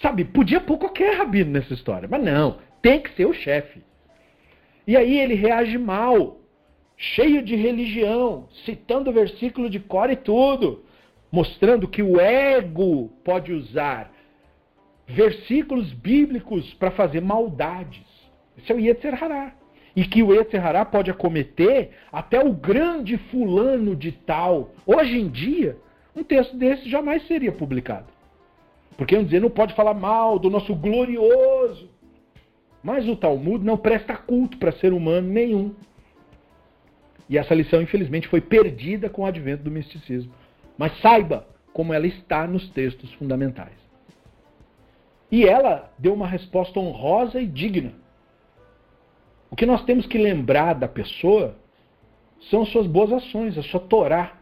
Sabe, 0.00 0.24
podia 0.24 0.60
pôr 0.60 0.78
qualquer 0.78 1.16
rabino 1.16 1.50
nessa 1.50 1.74
história, 1.74 2.08
mas 2.10 2.22
não, 2.22 2.58
tem 2.80 3.00
que 3.00 3.14
ser 3.14 3.26
o 3.26 3.34
chefe. 3.34 3.82
E 4.86 4.96
aí 4.96 5.18
ele 5.18 5.34
reage 5.34 5.76
mal, 5.78 6.40
cheio 6.96 7.42
de 7.42 7.54
religião, 7.54 8.48
citando 8.64 9.10
o 9.10 9.12
versículo 9.12 9.68
de 9.68 9.78
Cora 9.78 10.12
e 10.12 10.16
tudo, 10.16 10.84
mostrando 11.30 11.88
que 11.88 12.02
o 12.02 12.20
ego 12.20 13.08
pode 13.24 13.52
usar 13.52 14.12
versículos 15.06 15.92
bíblicos 15.92 16.72
para 16.74 16.90
fazer 16.90 17.20
maldades. 17.20 18.06
Esse 18.56 18.72
é 18.72 18.74
o 18.74 18.80
Yetzer 18.80 19.22
Hará 19.22 19.54
e 19.94 20.04
que 20.04 20.22
o 20.22 20.34
Eterhará 20.34 20.84
pode 20.84 21.10
acometer 21.10 21.90
até 22.12 22.42
o 22.42 22.52
grande 22.52 23.16
fulano 23.16 23.96
de 23.96 24.12
tal. 24.12 24.70
Hoje 24.86 25.18
em 25.18 25.28
dia, 25.28 25.76
um 26.14 26.22
texto 26.22 26.56
desse 26.56 26.88
jamais 26.88 27.26
seria 27.26 27.52
publicado. 27.52 28.06
Porque 28.96 29.14
vamos 29.14 29.30
dizer, 29.30 29.40
não 29.40 29.50
pode 29.50 29.74
falar 29.74 29.94
mal 29.94 30.38
do 30.38 30.50
nosso 30.50 30.74
glorioso. 30.74 31.90
Mas 32.82 33.08
o 33.08 33.16
Talmud 33.16 33.64
não 33.64 33.76
presta 33.76 34.16
culto 34.16 34.58
para 34.58 34.72
ser 34.72 34.92
humano 34.92 35.28
nenhum. 35.28 35.74
E 37.28 37.38
essa 37.38 37.54
lição, 37.54 37.80
infelizmente, 37.80 38.28
foi 38.28 38.40
perdida 38.40 39.08
com 39.08 39.22
o 39.22 39.26
advento 39.26 39.62
do 39.62 39.70
misticismo. 39.70 40.32
Mas 40.80 40.98
saiba 41.00 41.46
como 41.74 41.92
ela 41.92 42.06
está 42.06 42.46
nos 42.46 42.66
textos 42.70 43.12
fundamentais. 43.12 43.76
E 45.30 45.44
ela 45.44 45.92
deu 45.98 46.14
uma 46.14 46.26
resposta 46.26 46.80
honrosa 46.80 47.38
e 47.38 47.46
digna. 47.46 47.92
O 49.50 49.56
que 49.56 49.66
nós 49.66 49.84
temos 49.84 50.06
que 50.06 50.16
lembrar 50.16 50.72
da 50.72 50.88
pessoa 50.88 51.54
são 52.48 52.62
as 52.62 52.70
suas 52.70 52.86
boas 52.86 53.12
ações, 53.12 53.58
a 53.58 53.62
sua 53.62 53.78
Torá. 53.78 54.38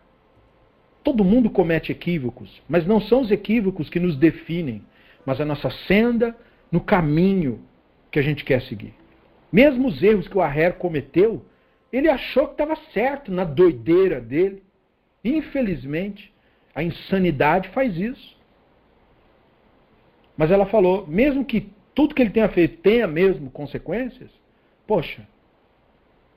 Todo 1.03 1.25
mundo 1.25 1.51
comete 1.51 1.91
equívocos, 1.91 2.63
mas 2.69 2.87
não 2.87 3.01
são 3.01 3.23
os 3.23 3.33
equívocos 3.33 3.91
que 3.91 3.99
nos 3.99 4.17
definem, 4.17 4.85
mas 5.27 5.41
a 5.41 5.45
nossa 5.45 5.71
senda 5.89 6.37
no 6.71 6.81
caminho 6.81 7.65
que 8.13 8.19
a 8.21 8.23
gente 8.23 8.45
quer 8.45 8.63
seguir. 8.63 8.95
Mesmo 9.51 9.89
os 9.89 10.01
erros 10.01 10.29
que 10.29 10.39
o 10.39 10.41
Aher 10.41 10.75
cometeu, 10.75 11.45
ele 11.93 12.09
achou 12.09 12.47
que 12.47 12.53
estava 12.53 12.77
certo 12.95 13.33
na 13.33 13.43
doideira 13.43 14.21
dele. 14.21 14.68
Infelizmente, 15.25 16.33
a 16.75 16.83
insanidade 16.83 17.69
faz 17.71 17.97
isso. 17.97 18.37
Mas 20.37 20.51
ela 20.51 20.67
falou, 20.67 21.07
mesmo 21.07 21.45
que 21.45 21.69
tudo 21.95 22.15
que 22.15 22.23
ele 22.23 22.31
tenha 22.31 22.49
feito 22.49 22.79
tenha 22.79 23.07
mesmo 23.07 23.51
consequências, 23.51 24.31
Poxa, 24.89 25.21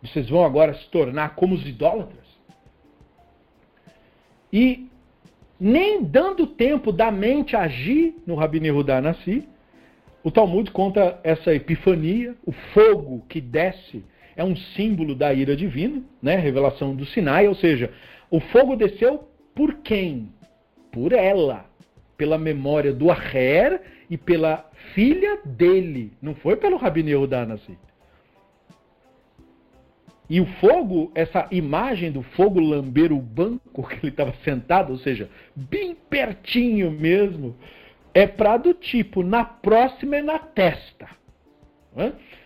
vocês 0.04 0.30
vão 0.30 0.44
agora 0.44 0.74
se 0.74 0.86
tornar 0.90 1.36
como 1.36 1.56
os 1.56 1.66
idólatras? 1.66 2.28
E 4.52 4.90
nem 5.58 6.04
dando 6.04 6.46
tempo 6.46 6.92
da 6.92 7.10
mente 7.10 7.56
agir 7.56 8.14
no 8.28 8.36
Rabino 8.36 8.66
Yehudá 8.66 9.00
Nassi, 9.00 9.48
o 10.22 10.30
Talmud 10.30 10.70
conta 10.72 11.18
essa 11.24 11.56
epifania, 11.56 12.36
o 12.46 12.52
fogo 12.52 13.26
que 13.30 13.40
desce 13.40 14.04
é 14.36 14.44
um 14.44 14.56
símbolo 14.56 15.16
da 15.16 15.34
ira 15.34 15.56
divina, 15.56 16.04
né? 16.22 16.36
revelação 16.36 16.94
do 16.94 17.06
Sinai, 17.06 17.48
ou 17.48 17.56
seja, 17.56 17.90
o 18.32 18.40
fogo 18.40 18.76
desceu 18.76 19.30
por 19.54 19.76
quem? 19.80 20.34
Por 20.92 21.12
ela, 21.12 21.66
pela 22.18 22.38
memória 22.38 22.94
do 22.94 23.12
Aher 23.12 23.82
e 24.10 24.18
pela 24.18 24.70
filha 24.94 25.40
dele, 25.44 26.14
não 26.22 26.34
foi 26.34 26.56
pelo 26.56 26.78
Rabino 26.78 27.10
Yehudá 27.10 27.46
Nassi. 27.46 27.78
E 30.30 30.40
o 30.40 30.46
fogo, 30.46 31.12
essa 31.14 31.46
imagem 31.52 32.10
do 32.10 32.24
fogo 32.24 32.62
lamber 32.62 33.12
o 33.12 33.20
banco 33.20 33.86
que 33.86 33.96
ele 33.96 34.08
estava 34.08 34.34
sentado, 34.46 34.94
ou 34.94 34.98
seja, 34.98 35.30
bem 35.54 35.94
pertinho 35.94 36.90
mesmo, 36.90 37.54
é 38.14 38.26
para 38.26 38.56
do 38.56 38.74
tipo, 38.74 39.24
na 39.24 39.44
próxima 39.44 40.16
é 40.16 40.22
na 40.22 40.40
testa. 40.40 41.10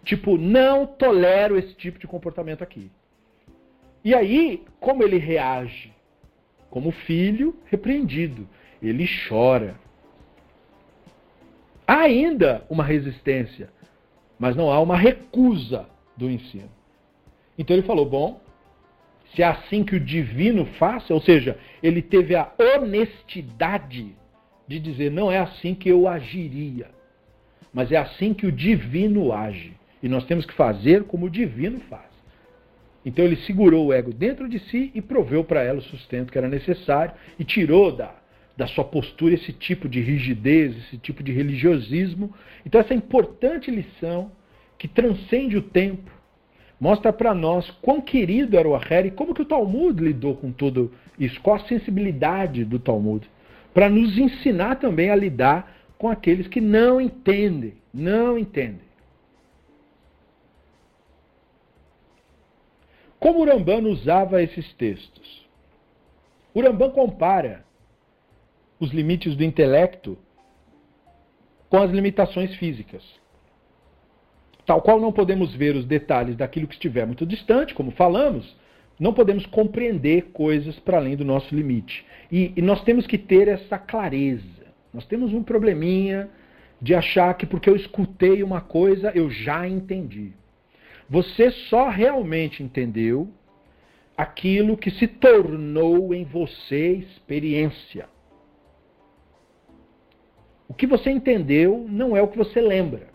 Tipo, 0.04 0.36
não 0.36 0.88
tolero 0.88 1.60
esse 1.60 1.76
tipo 1.76 2.00
de 2.00 2.08
comportamento 2.08 2.64
aqui. 2.64 2.90
E 4.06 4.14
aí, 4.14 4.64
como 4.80 5.02
ele 5.02 5.18
reage? 5.18 5.92
Como 6.70 6.92
filho 6.92 7.56
repreendido. 7.66 8.48
Ele 8.80 9.10
chora. 9.28 9.80
Há 11.88 12.02
ainda 12.02 12.64
uma 12.70 12.84
resistência, 12.84 13.72
mas 14.38 14.56
não 14.56 14.72
há 14.72 14.80
uma 14.80 14.96
recusa 14.96 15.88
do 16.16 16.30
ensino. 16.30 16.70
Então 17.58 17.76
ele 17.76 17.86
falou: 17.86 18.08
bom, 18.08 18.40
se 19.34 19.42
é 19.42 19.48
assim 19.48 19.84
que 19.84 19.96
o 19.96 20.00
divino 20.00 20.66
faz, 20.78 21.10
ou 21.10 21.20
seja, 21.20 21.58
ele 21.82 22.04
teve 22.04 22.36
a 22.36 22.52
honestidade 22.60 24.16
de 24.68 24.80
dizer: 24.80 25.10
não 25.10 25.32
é 25.32 25.40
assim 25.40 25.74
que 25.74 25.90
eu 25.90 26.08
agiria, 26.08 26.92
mas 27.74 27.92
é 27.92 27.98
assim 27.98 28.36
que 28.36 28.46
o 28.46 28.52
divino 28.52 29.34
age. 29.34 29.74
E 30.04 30.08
nós 30.08 30.26
temos 30.26 30.46
que 30.46 30.54
fazer 30.54 31.06
como 31.06 31.26
o 31.26 31.30
divino 31.30 31.80
faz. 31.90 32.15
Então 33.06 33.24
ele 33.24 33.36
segurou 33.38 33.88
o 33.88 33.94
ego 33.94 34.12
dentro 34.12 34.50
de 34.50 34.58
si 34.58 34.92
e 34.96 35.02
proveu 35.02 35.44
para 35.44 35.62
ela 35.62 35.78
o 35.78 35.84
sustento 35.84 36.32
que 36.32 36.38
era 36.38 36.50
necessário 36.50 37.14
e 37.38 37.44
tirou 37.44 37.92
da, 37.92 38.16
da 38.58 38.66
sua 38.66 38.84
postura 38.84 39.36
esse 39.36 39.54
tipo 39.54 39.88
de 39.88 40.02
rigidez, 40.02 40.76
esse 40.76 40.98
tipo 40.98 41.22
de 41.22 41.32
religiosismo. 41.32 42.34
Então 42.66 42.82
essa 42.82 42.96
importante 42.96 43.70
lição 43.70 44.32
que 44.78 44.88
transcende 44.88 45.56
o 45.56 45.62
tempo 45.62 46.12
mostra 46.80 47.14
para 47.14 47.34
nós 47.34 47.70
quão 47.82 48.02
querido 48.02 48.58
era 48.58 48.68
o 48.68 48.76
Aher 48.76 49.06
e 49.06 49.12
como 49.12 49.34
que 49.34 49.42
o 49.42 49.46
Talmud 49.46 50.04
lidou 50.04 50.36
com 50.36 50.52
tudo 50.52 50.92
isso, 51.18 51.40
qual 51.42 51.58
a 51.58 51.68
sensibilidade 51.68 52.66
do 52.66 52.80
Talmud, 52.80 53.30
para 53.74 53.90
nos 53.90 54.18
ensinar 54.18 54.76
também 54.76 55.10
a 55.10 55.16
lidar 55.16 55.74
com 55.98 56.10
aqueles 56.10 56.48
que 56.48 56.60
não 56.60 57.00
entendem, 57.00 57.76
não 57.94 58.38
entendem. 58.38 58.86
Como 63.26 63.40
o 63.40 63.44
Rambam 63.44 63.86
usava 63.86 64.44
esses 64.44 64.72
textos? 64.74 65.50
O 66.54 66.62
Rambam 66.62 66.92
compara 66.92 67.66
os 68.80 68.92
limites 68.92 69.36
do 69.36 69.44
intelecto 69.44 70.16
com 71.68 71.78
as 71.78 71.90
limitações 71.90 72.56
físicas. 72.58 73.02
Tal 74.64 74.80
qual 74.80 75.00
não 75.00 75.12
podemos 75.12 75.56
ver 75.56 75.76
os 75.76 75.86
detalhes 75.86 76.36
daquilo 76.36 76.68
que 76.68 76.76
estiver 76.76 77.08
muito 77.08 77.26
distante, 77.26 77.74
como 77.74 77.90
falamos, 77.90 78.56
não 79.00 79.12
podemos 79.12 79.48
compreender 79.48 80.26
coisas 80.26 80.78
para 80.78 80.98
além 80.98 81.16
do 81.16 81.26
nosso 81.26 81.56
limite. 81.56 82.06
E, 82.32 82.54
e, 82.56 82.62
nós 82.62 82.84
temos 82.84 83.08
que 83.08 83.18
ter 83.18 83.48
essa 83.48 83.80
clareza. 83.80 84.68
Nós 84.94 85.04
temos 85.08 85.34
um 85.34 85.42
probleminha 85.42 86.30
de 86.80 86.94
achar 86.94 87.34
que 87.34 87.48
porque 87.48 87.72
eu 87.72 87.76
escutei 87.76 88.44
uma 88.44 88.62
coisa 88.62 89.12
eu 89.16 89.32
já 89.32 89.68
entendi. 89.68 90.32
Você 91.10 91.52
só 91.52 91.90
realmente 91.90 92.64
entendeu 92.64 93.30
aquilo 94.18 94.78
que 94.78 94.90
se 94.92 95.08
tornou 95.08 96.14
em 96.14 96.24
você 96.24 96.94
experiência. 96.94 98.10
O 100.68 100.74
que 100.74 100.88
você 100.88 101.12
entendeu 101.12 101.86
não 101.88 102.18
é 102.18 102.22
o 102.22 102.28
que 102.28 102.38
você 102.38 102.60
lembra. 102.60 103.10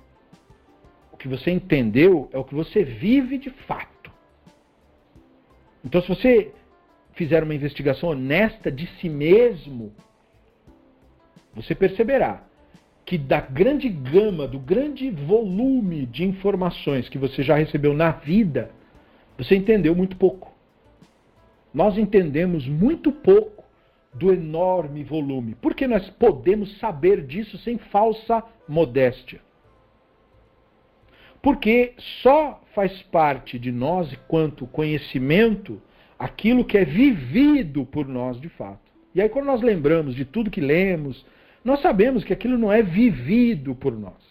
O 1.12 1.16
que 1.16 1.26
você 1.26 1.50
entendeu 1.50 2.28
é 2.32 2.38
o 2.38 2.44
que 2.44 2.54
você 2.54 2.84
vive 2.84 3.38
de 3.38 3.50
fato. 3.50 4.12
Então, 5.84 6.00
se 6.02 6.08
você 6.08 6.52
fizer 7.14 7.42
uma 7.42 7.54
investigação 7.54 8.10
honesta 8.10 8.70
de 8.70 8.86
si 8.98 9.08
mesmo, 9.08 9.92
você 11.54 11.74
perceberá 11.74 12.44
que 13.10 13.18
da 13.18 13.40
grande 13.40 13.88
gama, 13.88 14.46
do 14.46 14.60
grande 14.60 15.10
volume 15.10 16.06
de 16.06 16.22
informações 16.22 17.08
que 17.08 17.18
você 17.18 17.42
já 17.42 17.56
recebeu 17.56 17.92
na 17.92 18.12
vida, 18.12 18.70
você 19.36 19.56
entendeu 19.56 19.96
muito 19.96 20.16
pouco. 20.16 20.54
Nós 21.74 21.98
entendemos 21.98 22.68
muito 22.68 23.10
pouco 23.10 23.64
do 24.14 24.32
enorme 24.32 25.02
volume. 25.02 25.56
Porque 25.60 25.88
nós 25.88 26.08
podemos 26.08 26.78
saber 26.78 27.26
disso 27.26 27.58
sem 27.58 27.78
falsa 27.78 28.44
modéstia. 28.68 29.40
Porque 31.42 31.94
só 32.22 32.62
faz 32.76 33.02
parte 33.02 33.58
de 33.58 33.72
nós, 33.72 34.14
quanto 34.28 34.68
conhecimento, 34.68 35.82
aquilo 36.16 36.64
que 36.64 36.78
é 36.78 36.84
vivido 36.84 37.84
por 37.84 38.06
nós 38.06 38.40
de 38.40 38.48
fato. 38.50 38.88
E 39.12 39.20
aí, 39.20 39.28
quando 39.28 39.46
nós 39.46 39.62
lembramos 39.62 40.14
de 40.14 40.24
tudo 40.24 40.48
que 40.48 40.60
lemos, 40.60 41.26
nós 41.64 41.80
sabemos 41.82 42.24
que 42.24 42.32
aquilo 42.32 42.58
não 42.58 42.72
é 42.72 42.82
vivido 42.82 43.74
por 43.74 43.96
nós. 43.96 44.30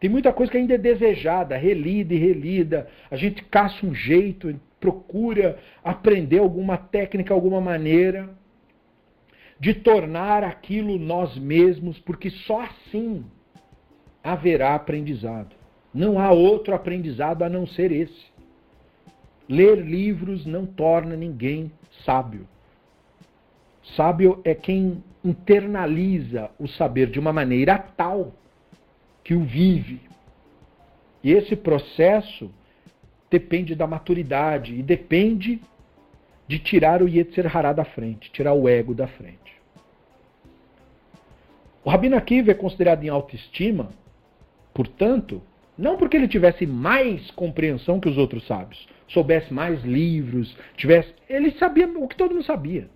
Tem 0.00 0.10
muita 0.10 0.32
coisa 0.32 0.50
que 0.50 0.58
ainda 0.58 0.74
é 0.74 0.78
desejada, 0.78 1.56
relida 1.56 2.12
e 2.12 2.18
relida. 2.18 2.88
A 3.10 3.16
gente 3.16 3.44
caça 3.44 3.86
um 3.86 3.94
jeito, 3.94 4.58
procura 4.80 5.58
aprender 5.84 6.38
alguma 6.38 6.76
técnica, 6.76 7.32
alguma 7.32 7.60
maneira 7.60 8.28
de 9.60 9.74
tornar 9.74 10.42
aquilo 10.42 10.98
nós 10.98 11.38
mesmos, 11.38 11.96
porque 12.00 12.30
só 12.30 12.62
assim 12.62 13.24
haverá 14.24 14.74
aprendizado. 14.74 15.54
Não 15.94 16.18
há 16.18 16.32
outro 16.32 16.74
aprendizado 16.74 17.44
a 17.44 17.48
não 17.48 17.64
ser 17.64 17.92
esse. 17.92 18.32
Ler 19.48 19.76
livros 19.76 20.44
não 20.44 20.66
torna 20.66 21.14
ninguém 21.14 21.70
sábio. 22.04 22.48
Sábio 23.96 24.40
é 24.42 24.52
quem 24.52 25.04
internaliza 25.24 26.50
o 26.58 26.66
saber 26.66 27.10
de 27.10 27.18
uma 27.18 27.32
maneira 27.32 27.78
tal 27.78 28.32
que 29.22 29.34
o 29.34 29.44
vive. 29.44 30.00
E 31.22 31.32
esse 31.32 31.54
processo 31.54 32.50
depende 33.30 33.74
da 33.74 33.86
maturidade 33.86 34.74
e 34.74 34.82
depende 34.82 35.60
de 36.46 36.58
tirar 36.58 37.02
o 37.02 37.08
Yetzer 37.08 37.56
Hará 37.56 37.72
da 37.72 37.84
frente, 37.84 38.30
tirar 38.32 38.52
o 38.52 38.68
ego 38.68 38.94
da 38.94 39.06
frente. 39.06 39.38
O 41.84 41.90
Rabino 41.90 42.16
Akiva 42.16 42.50
é 42.50 42.54
considerado 42.54 43.02
em 43.04 43.08
autoestima, 43.08 43.90
portanto, 44.74 45.42
não 45.76 45.96
porque 45.96 46.16
ele 46.16 46.28
tivesse 46.28 46.66
mais 46.66 47.30
compreensão 47.30 47.98
que 47.98 48.08
os 48.08 48.18
outros 48.18 48.46
sábios, 48.46 48.86
soubesse 49.08 49.52
mais 49.52 49.82
livros, 49.82 50.56
tivesse, 50.76 51.12
ele 51.28 51.52
sabia 51.52 51.88
o 51.88 52.06
que 52.06 52.16
todo 52.16 52.34
mundo 52.34 52.44
sabia. 52.44 52.88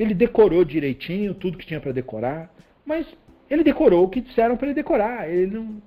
Ele 0.00 0.14
decorou 0.14 0.64
direitinho 0.64 1.34
tudo 1.34 1.58
que 1.58 1.66
tinha 1.66 1.78
para 1.78 1.92
decorar, 1.92 2.50
mas 2.86 3.06
ele 3.50 3.62
decorou 3.62 4.04
o 4.04 4.08
que 4.08 4.22
disseram 4.22 4.56
para 4.56 4.68
ele 4.68 4.74
decorar. 4.74 5.28
Ele 5.28 5.54
não 5.54 5.82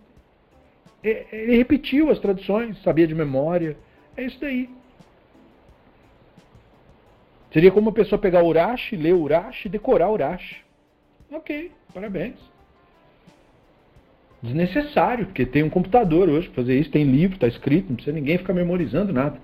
ele 1.04 1.58
repetiu 1.58 2.10
as 2.10 2.20
traduções, 2.20 2.82
sabia 2.82 3.06
de 3.06 3.14
memória. 3.14 3.76
É 4.16 4.24
isso 4.24 4.40
daí. 4.40 4.70
Seria 7.52 7.72
como 7.72 7.88
uma 7.88 7.94
pessoa 7.94 8.18
pegar 8.18 8.42
o 8.42 8.48
Urash, 8.48 8.94
ler 8.94 9.14
o 9.14 9.22
Urash 9.22 9.66
e 9.66 9.70
decorar 9.70 10.10
o 10.10 10.14
Urash. 10.14 10.62
Ok, 11.32 11.72
parabéns. 11.94 12.36
Desnecessário, 14.42 15.26
porque 15.26 15.46
tem 15.46 15.64
um 15.64 15.70
computador 15.70 16.30
hoje 16.30 16.48
para 16.50 16.64
fazer 16.64 16.80
isso, 16.80 16.92
tem 16.92 17.04
livro, 17.04 17.36
está 17.36 17.48
escrito, 17.48 17.90
não 17.90 17.96
precisa 17.96 18.16
ninguém 18.16 18.38
ficar 18.38 18.54
memorizando 18.54 19.12
nada. 19.12 19.40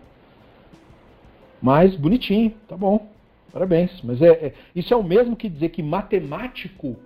Mas 1.62 1.96
bonitinho, 1.96 2.54
tá 2.68 2.78
bom. 2.78 3.19
Parabéns. 3.52 4.02
Mas 4.04 4.22
é, 4.22 4.30
é, 4.30 4.54
isso 4.76 4.94
é 4.94 4.98
o 4.98 5.04
mesmo 5.04 5.36
que 5.36 5.50
dizer 5.50 5.70
que 5.70 5.84
matemático 5.84 6.98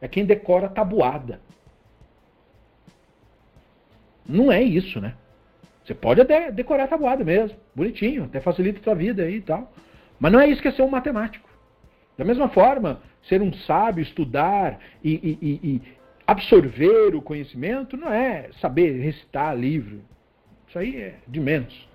é 0.00 0.08
quem 0.08 0.24
decora 0.24 0.68
tabuada. 0.68 1.40
Não 4.26 4.52
é 4.52 4.62
isso, 4.62 5.00
né? 5.00 5.14
Você 5.84 5.94
pode 5.94 6.20
até 6.20 6.52
decorar 6.52 6.86
tabuada 6.86 7.24
mesmo, 7.24 7.56
bonitinho, 7.74 8.24
até 8.24 8.40
facilita 8.40 8.78
a 8.78 8.82
sua 8.82 8.94
vida 8.94 9.22
aí 9.22 9.36
e 9.36 9.40
tal. 9.40 9.72
Mas 10.20 10.30
não 10.30 10.38
é 10.38 10.46
isso 10.46 10.60
que 10.60 10.68
é 10.68 10.72
ser 10.72 10.82
um 10.82 10.90
matemático. 10.90 11.48
Da 12.16 12.24
mesma 12.24 12.48
forma, 12.48 13.00
ser 13.22 13.40
um 13.40 13.52
sábio, 13.52 14.02
estudar 14.02 14.78
e, 15.02 15.38
e, 15.40 15.60
e 15.62 15.82
absorver 16.26 17.14
o 17.14 17.22
conhecimento 17.22 17.96
não 17.96 18.12
é 18.12 18.50
saber 18.60 19.00
recitar 19.00 19.56
livro. 19.56 20.02
Isso 20.68 20.78
aí 20.78 21.00
é 21.00 21.14
de 21.26 21.40
menos. 21.40 21.87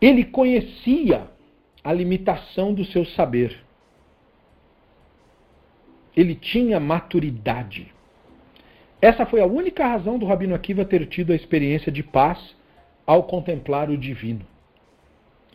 Ele 0.00 0.24
conhecia 0.24 1.28
a 1.84 1.92
limitação 1.92 2.72
do 2.72 2.84
seu 2.84 3.04
saber. 3.04 3.62
Ele 6.16 6.34
tinha 6.34 6.80
maturidade. 6.80 7.92
Essa 9.00 9.24
foi 9.24 9.40
a 9.40 9.46
única 9.46 9.86
razão 9.86 10.18
do 10.18 10.26
Rabino 10.26 10.54
Akiva 10.54 10.84
ter 10.84 11.06
tido 11.06 11.32
a 11.32 11.36
experiência 11.36 11.90
de 11.90 12.02
paz 12.02 12.54
ao 13.06 13.24
contemplar 13.24 13.90
o 13.90 13.96
divino. 13.96 14.46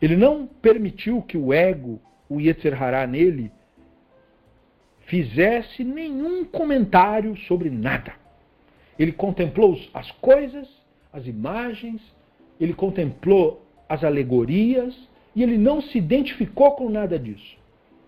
Ele 0.01 0.15
não 0.15 0.47
permitiu 0.47 1.21
que 1.21 1.37
o 1.37 1.53
ego, 1.53 1.99
o 2.29 2.39
Yetzer 2.39 2.81
Hará 2.81 3.05
nele, 3.07 3.51
fizesse 5.05 5.83
nenhum 5.83 6.43
comentário 6.43 7.37
sobre 7.37 7.69
nada. 7.69 8.13
Ele 8.97 9.11
contemplou 9.11 9.79
as 9.93 10.09
coisas, 10.11 10.67
as 11.13 11.27
imagens, 11.27 12.01
ele 12.59 12.73
contemplou 12.73 13.64
as 13.87 14.03
alegorias 14.03 14.95
e 15.35 15.43
ele 15.43 15.57
não 15.57 15.81
se 15.81 15.97
identificou 15.97 16.71
com 16.71 16.89
nada 16.89 17.19
disso. 17.19 17.57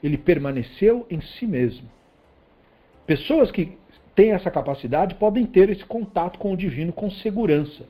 Ele 0.01 0.17
permaneceu 0.17 1.05
em 1.09 1.19
si 1.21 1.45
mesmo. 1.45 1.89
Pessoas 3.05 3.51
que 3.51 3.77
têm 4.15 4.31
essa 4.31 4.49
capacidade 4.49 5.15
podem 5.15 5.45
ter 5.45 5.69
esse 5.69 5.85
contato 5.85 6.39
com 6.39 6.53
o 6.53 6.57
divino 6.57 6.91
com 6.91 7.09
segurança, 7.09 7.85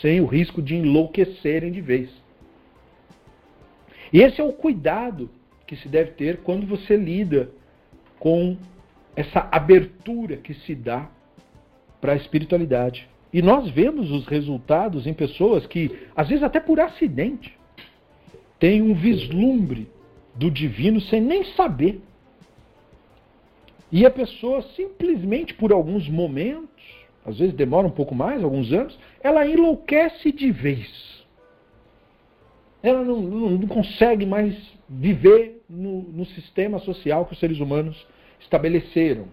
sem 0.00 0.20
o 0.20 0.26
risco 0.26 0.60
de 0.60 0.74
enlouquecerem 0.76 1.70
de 1.70 1.80
vez. 1.80 2.10
E 4.12 4.20
esse 4.20 4.40
é 4.40 4.44
o 4.44 4.52
cuidado 4.52 5.30
que 5.66 5.76
se 5.76 5.88
deve 5.88 6.12
ter 6.12 6.38
quando 6.38 6.66
você 6.66 6.96
lida 6.96 7.50
com 8.18 8.56
essa 9.16 9.48
abertura 9.50 10.36
que 10.36 10.54
se 10.54 10.74
dá 10.74 11.10
para 12.00 12.12
a 12.12 12.16
espiritualidade. 12.16 13.08
E 13.32 13.40
nós 13.40 13.70
vemos 13.70 14.10
os 14.10 14.26
resultados 14.26 15.06
em 15.06 15.14
pessoas 15.14 15.66
que, 15.66 15.90
às 16.14 16.28
vezes 16.28 16.44
até 16.44 16.60
por 16.60 16.78
acidente, 16.78 17.56
têm 18.58 18.82
um 18.82 18.94
vislumbre 18.94 19.88
do 20.34 20.50
divino 20.50 21.00
sem 21.00 21.20
nem 21.20 21.44
saber. 21.54 22.00
E 23.90 24.04
a 24.06 24.10
pessoa 24.10 24.62
simplesmente 24.74 25.54
por 25.54 25.72
alguns 25.72 26.08
momentos, 26.08 26.68
às 27.24 27.38
vezes 27.38 27.54
demora 27.54 27.86
um 27.86 27.90
pouco 27.90 28.14
mais, 28.14 28.42
alguns 28.42 28.72
anos, 28.72 28.98
ela 29.22 29.46
enlouquece 29.46 30.30
de 30.30 30.50
vez. 30.50 31.22
Ela 32.82 33.02
não, 33.02 33.20
não, 33.20 33.50
não 33.50 33.68
consegue 33.68 34.26
mais 34.26 34.56
viver 34.88 35.62
no, 35.68 36.02
no, 36.02 36.26
sistema 36.26 36.78
social 36.80 37.24
que 37.24 37.32
os 37.32 37.38
seres 37.38 37.60
humanos 37.60 38.06
estabeleceram. 38.40 39.26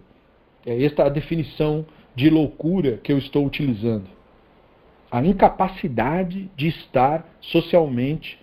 É 0.65 0.83
esta 0.83 1.05
a 1.05 1.09
definição 1.09 1.85
de 2.19 2.29
loucura 2.29 2.97
que 3.01 3.13
eu 3.13 3.17
estou 3.17 3.45
utilizando. 3.45 4.03
A 5.09 5.23
incapacidade 5.25 6.51
de 6.53 6.67
estar 6.67 7.25
socialmente 7.39 8.37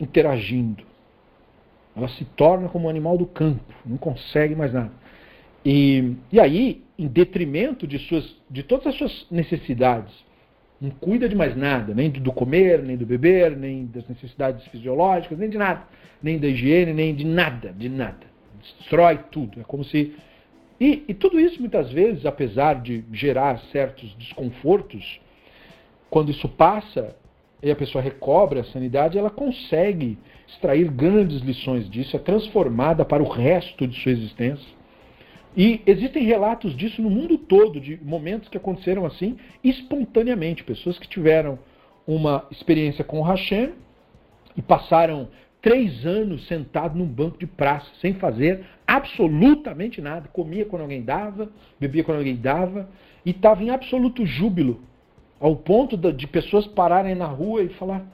interagindo. 0.00 0.82
Ela 1.94 2.08
se 2.08 2.24
torna 2.24 2.66
como 2.70 2.86
um 2.86 2.88
animal 2.88 3.18
do 3.18 3.26
campo, 3.26 3.74
não 3.84 3.98
consegue 3.98 4.56
mais 4.56 4.72
nada. 4.72 4.90
E, 5.62 6.14
e 6.32 6.40
aí, 6.40 6.82
em 6.98 7.06
detrimento 7.06 7.86
de, 7.86 7.98
suas, 7.98 8.34
de 8.48 8.62
todas 8.62 8.86
as 8.86 8.94
suas 8.94 9.26
necessidades, 9.30 10.14
não 10.80 10.88
cuida 10.88 11.28
de 11.28 11.36
mais 11.36 11.54
nada, 11.54 11.92
nem 11.92 12.08
do 12.08 12.32
comer, 12.32 12.82
nem 12.82 12.96
do 12.96 13.04
beber, 13.04 13.54
nem 13.54 13.84
das 13.84 14.08
necessidades 14.08 14.66
fisiológicas, 14.68 15.38
nem 15.38 15.50
de 15.50 15.58
nada, 15.58 15.82
nem 16.22 16.38
da 16.38 16.48
higiene, 16.48 16.94
nem 16.94 17.14
de 17.14 17.26
nada, 17.26 17.70
de 17.76 17.90
nada. 17.90 18.26
Destrói 18.78 19.18
tudo. 19.30 19.60
É 19.60 19.62
como 19.64 19.84
se. 19.84 20.16
E, 20.80 21.04
e 21.08 21.14
tudo 21.14 21.38
isso, 21.38 21.60
muitas 21.60 21.92
vezes, 21.92 22.24
apesar 22.24 22.80
de 22.80 23.04
gerar 23.12 23.58
certos 23.70 24.14
desconfortos, 24.14 25.20
quando 26.08 26.30
isso 26.30 26.48
passa 26.48 27.14
e 27.62 27.70
a 27.70 27.76
pessoa 27.76 28.02
recobra 28.02 28.60
a 28.60 28.64
sanidade, 28.64 29.18
ela 29.18 29.28
consegue 29.28 30.18
extrair 30.48 30.90
grandes 30.90 31.42
lições 31.42 31.88
disso, 31.90 32.16
é 32.16 32.18
transformada 32.18 33.04
para 33.04 33.22
o 33.22 33.28
resto 33.28 33.86
de 33.86 34.00
sua 34.00 34.12
existência. 34.12 34.80
E 35.54 35.82
existem 35.84 36.24
relatos 36.24 36.74
disso 36.74 37.02
no 37.02 37.10
mundo 37.10 37.36
todo, 37.36 37.80
de 37.80 37.98
momentos 38.02 38.48
que 38.48 38.56
aconteceram 38.56 39.04
assim 39.04 39.36
espontaneamente. 39.62 40.64
Pessoas 40.64 40.98
que 40.98 41.08
tiveram 41.08 41.58
uma 42.06 42.46
experiência 42.50 43.04
com 43.04 43.20
o 43.20 43.22
Hashem 43.22 43.72
e 44.56 44.62
passaram 44.62 45.28
três 45.62 46.06
anos 46.06 46.46
sentado 46.46 46.98
num 46.98 47.06
banco 47.06 47.38
de 47.38 47.46
praça, 47.46 47.90
sem 48.00 48.14
fazer 48.14 48.64
absolutamente 48.86 50.00
nada. 50.00 50.28
Comia 50.28 50.64
quando 50.64 50.82
alguém 50.82 51.02
dava, 51.02 51.50
bebia 51.78 52.04
quando 52.04 52.18
alguém 52.18 52.36
dava, 52.36 52.88
e 53.24 53.30
estava 53.30 53.62
em 53.62 53.70
absoluto 53.70 54.24
júbilo, 54.24 54.80
ao 55.38 55.56
ponto 55.56 55.96
de 55.96 56.26
pessoas 56.26 56.66
pararem 56.66 57.14
na 57.14 57.26
rua 57.26 57.62
e 57.62 57.68
falar: 57.70 58.04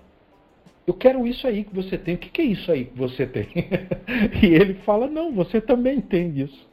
Eu 0.86 0.94
quero 0.94 1.26
isso 1.26 1.46
aí 1.46 1.64
que 1.64 1.74
você 1.74 1.96
tem. 1.96 2.14
O 2.14 2.18
que 2.18 2.42
é 2.42 2.44
isso 2.44 2.70
aí 2.70 2.86
que 2.86 2.98
você 2.98 3.26
tem? 3.26 3.48
e 4.42 4.46
ele 4.46 4.74
fala: 4.84 5.06
Não, 5.06 5.32
você 5.32 5.60
também 5.60 6.00
tem 6.00 6.38
isso. 6.38 6.66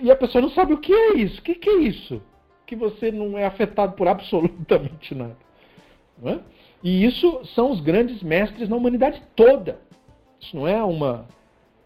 E 0.00 0.10
a 0.10 0.16
pessoa 0.16 0.40
não 0.40 0.50
sabe 0.50 0.72
o 0.72 0.78
que 0.78 0.92
é 0.92 1.14
isso. 1.16 1.40
O 1.40 1.42
que, 1.42 1.68
é 1.68 1.76
isso? 1.76 2.22
Que 2.66 2.74
você 2.74 3.12
não 3.12 3.36
é 3.36 3.44
afetado 3.44 3.92
por 3.94 4.08
absolutamente 4.08 5.14
nada. 5.14 5.36
É? 6.24 6.38
E 6.82 7.04
isso 7.04 7.44
são 7.54 7.70
os 7.70 7.80
grandes 7.80 8.22
mestres 8.22 8.68
na 8.68 8.76
humanidade 8.76 9.22
toda. 9.34 9.78
Isso 10.40 10.56
não 10.56 10.66
é 10.66 10.82
uma 10.82 11.26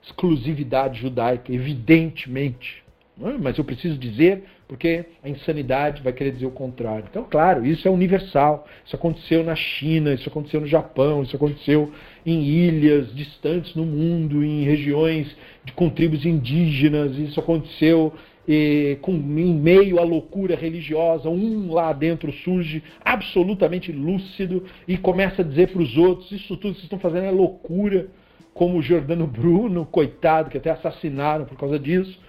exclusividade 0.03 1.01
judaica, 1.01 1.53
evidentemente. 1.53 2.83
É? 3.21 3.39
Mas 3.39 3.59
eu 3.59 3.65
preciso 3.65 3.97
dizer 3.97 4.45
porque 4.73 5.05
a 5.23 5.29
insanidade 5.29 6.03
vai 6.03 6.15
querer 6.15 6.33
dizer 6.33 6.47
o 6.47 6.51
contrário. 6.51 7.05
Então, 7.11 7.27
claro, 7.29 7.67
isso 7.67 7.87
é 7.87 7.91
universal. 7.91 8.67
Isso 8.87 8.97
aconteceu 8.97 9.45
na 9.45 9.55
China, 9.55 10.15
isso 10.15 10.27
aconteceu 10.31 10.63
no 10.63 10.67
Japão, 10.67 11.23
isso 11.23 11.37
aconteceu 11.37 11.93
em 12.25 12.43
ilhas 12.43 13.15
distantes 13.15 13.75
no 13.75 13.85
mundo, 13.85 14.43
em 14.43 14.65
regiões 14.65 15.37
de, 15.63 15.73
com 15.73 15.91
tribos 15.91 16.25
indígenas, 16.25 17.19
isso 17.19 17.39
aconteceu 17.39 18.15
eh, 18.49 18.99
com, 19.01 19.13
em 19.13 19.55
meio 19.55 19.99
à 19.99 20.03
loucura 20.03 20.57
religiosa. 20.57 21.29
Um 21.29 21.73
lá 21.73 21.93
dentro 21.93 22.33
surge 22.33 22.83
absolutamente 23.05 23.93
lúcido 23.93 24.65
e 24.87 24.97
começa 24.97 25.43
a 25.43 25.45
dizer 25.45 25.69
para 25.69 25.83
os 25.83 25.97
outros: 25.97 26.31
Isso 26.33 26.57
tudo 26.57 26.75
que 26.75 26.81
vocês 26.81 26.85
estão 26.85 26.99
fazendo 26.99 27.27
é 27.27 27.31
loucura. 27.31 28.09
Como 28.55 28.77
o 28.77 28.83
Jordano 28.83 29.27
Bruno, 29.27 29.87
coitado, 29.87 30.51
que 30.51 30.59
até 30.59 30.71
assassinaram 30.71 31.47
por 31.47 31.57
causa 31.57 31.79
disso. 31.79 32.21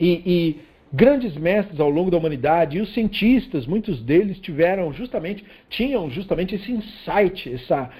e, 0.00 0.22
e 0.24 0.60
grandes 0.92 1.34
mestres 1.36 1.80
ao 1.80 1.88
longo 1.88 2.10
da 2.10 2.18
humanidade 2.18 2.76
e 2.76 2.80
os 2.80 2.92
cientistas, 2.92 3.66
muitos 3.66 4.02
deles 4.02 4.38
tiveram 4.38 4.92
justamente, 4.92 5.44
tinham 5.70 6.10
justamente 6.10 6.54
esse 6.54 6.70
insight, 6.70 7.54
essa, 7.54 7.90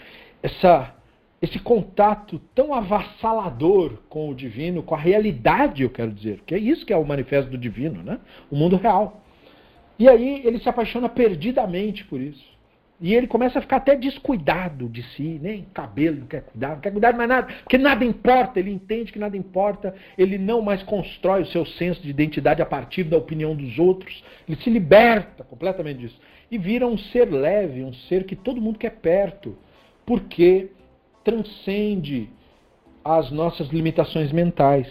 essa, 0.43 0.95
esse 1.43 1.59
contato 1.59 2.41
tão 2.55 2.73
avassalador 2.73 3.99
com 4.09 4.31
o 4.31 4.35
divino, 4.35 4.81
com 4.81 4.95
a 4.95 4.99
realidade, 4.99 5.83
eu 5.83 5.91
quero 5.91 6.13
dizer, 6.13 6.41
que 6.47 6.55
é 6.55 6.59
isso 6.59 6.87
que 6.87 6.93
é 6.93 6.97
o 6.97 7.05
manifesto 7.05 7.51
do 7.51 7.59
divino, 7.59 8.01
né? 8.01 8.21
O 8.49 8.55
mundo 8.55 8.77
real. 8.77 9.21
E 9.99 10.09
aí 10.09 10.41
ele 10.45 10.61
se 10.61 10.69
apaixona 10.69 11.09
perdidamente 11.09 12.05
por 12.05 12.21
isso. 12.21 12.53
E 13.01 13.13
ele 13.13 13.27
começa 13.27 13.59
a 13.59 13.63
ficar 13.63 13.79
até 13.79 13.97
descuidado 13.97 14.89
de 14.89 15.03
si, 15.03 15.41
nem 15.43 15.65
cabelo 15.75 16.21
não 16.21 16.27
quer 16.29 16.43
cuidar, 16.43 16.69
não 16.75 16.81
quer 16.81 16.93
cuidar 16.93 17.11
de 17.11 17.19
mais 17.19 17.29
nada, 17.29 17.53
porque 17.65 17.77
nada 17.77 18.05
importa, 18.05 18.61
ele 18.61 18.71
entende 18.71 19.11
que 19.11 19.19
nada 19.19 19.37
importa, 19.37 19.93
ele 20.17 20.39
não 20.39 20.63
mais 20.63 20.85
constrói 20.85 21.43
o 21.43 21.47
seu 21.47 21.67
senso 21.67 22.01
de 22.01 22.11
identidade 22.11 22.63
a 22.63 22.67
partir 22.67 23.03
da 23.03 23.17
opinião 23.17 23.57
dos 23.57 23.77
outros, 23.81 24.23
ele 24.49 24.57
se 24.63 24.71
liberta 24.71 25.43
completamente 25.43 25.99
disso. 25.99 26.21
E 26.49 26.57
vira 26.57 26.87
um 26.87 26.97
ser 26.97 27.25
leve, 27.25 27.83
um 27.83 27.93
ser 27.93 28.23
que 28.23 28.37
todo 28.37 28.61
mundo 28.61 28.79
quer 28.79 28.91
perto, 28.91 29.59
porque 30.07 30.71
transcende 31.25 32.29
as 33.05 33.31
nossas 33.31 33.69
limitações 33.69 34.33
mentais. 34.33 34.87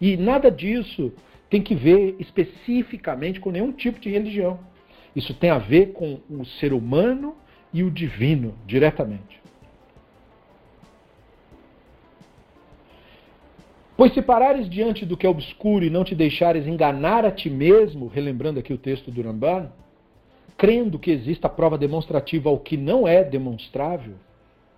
E 0.00 0.16
nada 0.16 0.50
disso 0.50 1.12
tem 1.48 1.62
que 1.62 1.74
ver 1.74 2.16
especificamente 2.18 3.40
com 3.40 3.50
nenhum 3.50 3.72
tipo 3.72 4.00
de 4.00 4.10
religião. 4.10 4.58
Isso 5.14 5.32
tem 5.34 5.50
a 5.50 5.58
ver 5.58 5.92
com 5.92 6.18
o 6.28 6.44
ser 6.44 6.72
humano 6.72 7.36
e 7.72 7.82
o 7.82 7.90
divino 7.90 8.54
diretamente. 8.66 9.42
Pois 13.96 14.12
se 14.12 14.20
parares 14.20 14.68
diante 14.68 15.06
do 15.06 15.16
que 15.16 15.24
é 15.24 15.28
obscuro 15.28 15.84
e 15.84 15.90
não 15.90 16.02
te 16.02 16.16
deixares 16.16 16.66
enganar 16.66 17.24
a 17.24 17.30
ti 17.30 17.48
mesmo, 17.48 18.08
relembrando 18.08 18.58
aqui 18.58 18.72
o 18.72 18.78
texto 18.78 19.10
do 19.10 19.22
Ramban, 19.22 19.70
crendo 20.56 20.98
que 20.98 21.12
exista 21.12 21.48
prova 21.48 21.78
demonstrativa 21.78 22.48
ao 22.48 22.58
que 22.58 22.76
não 22.76 23.06
é 23.06 23.22
demonstrável, 23.22 24.14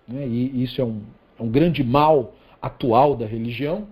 né, 0.07 0.25
e 0.27 0.63
isso 0.63 0.79
é 0.79 0.85
um, 0.85 1.01
é 1.39 1.43
um 1.43 1.49
grande 1.49 1.83
mal 1.83 2.33
atual 2.61 3.15
da 3.15 3.25
religião, 3.25 3.87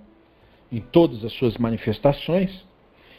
em 0.71 0.79
todas 0.79 1.23
as 1.23 1.33
suas 1.33 1.57
manifestações, 1.57 2.65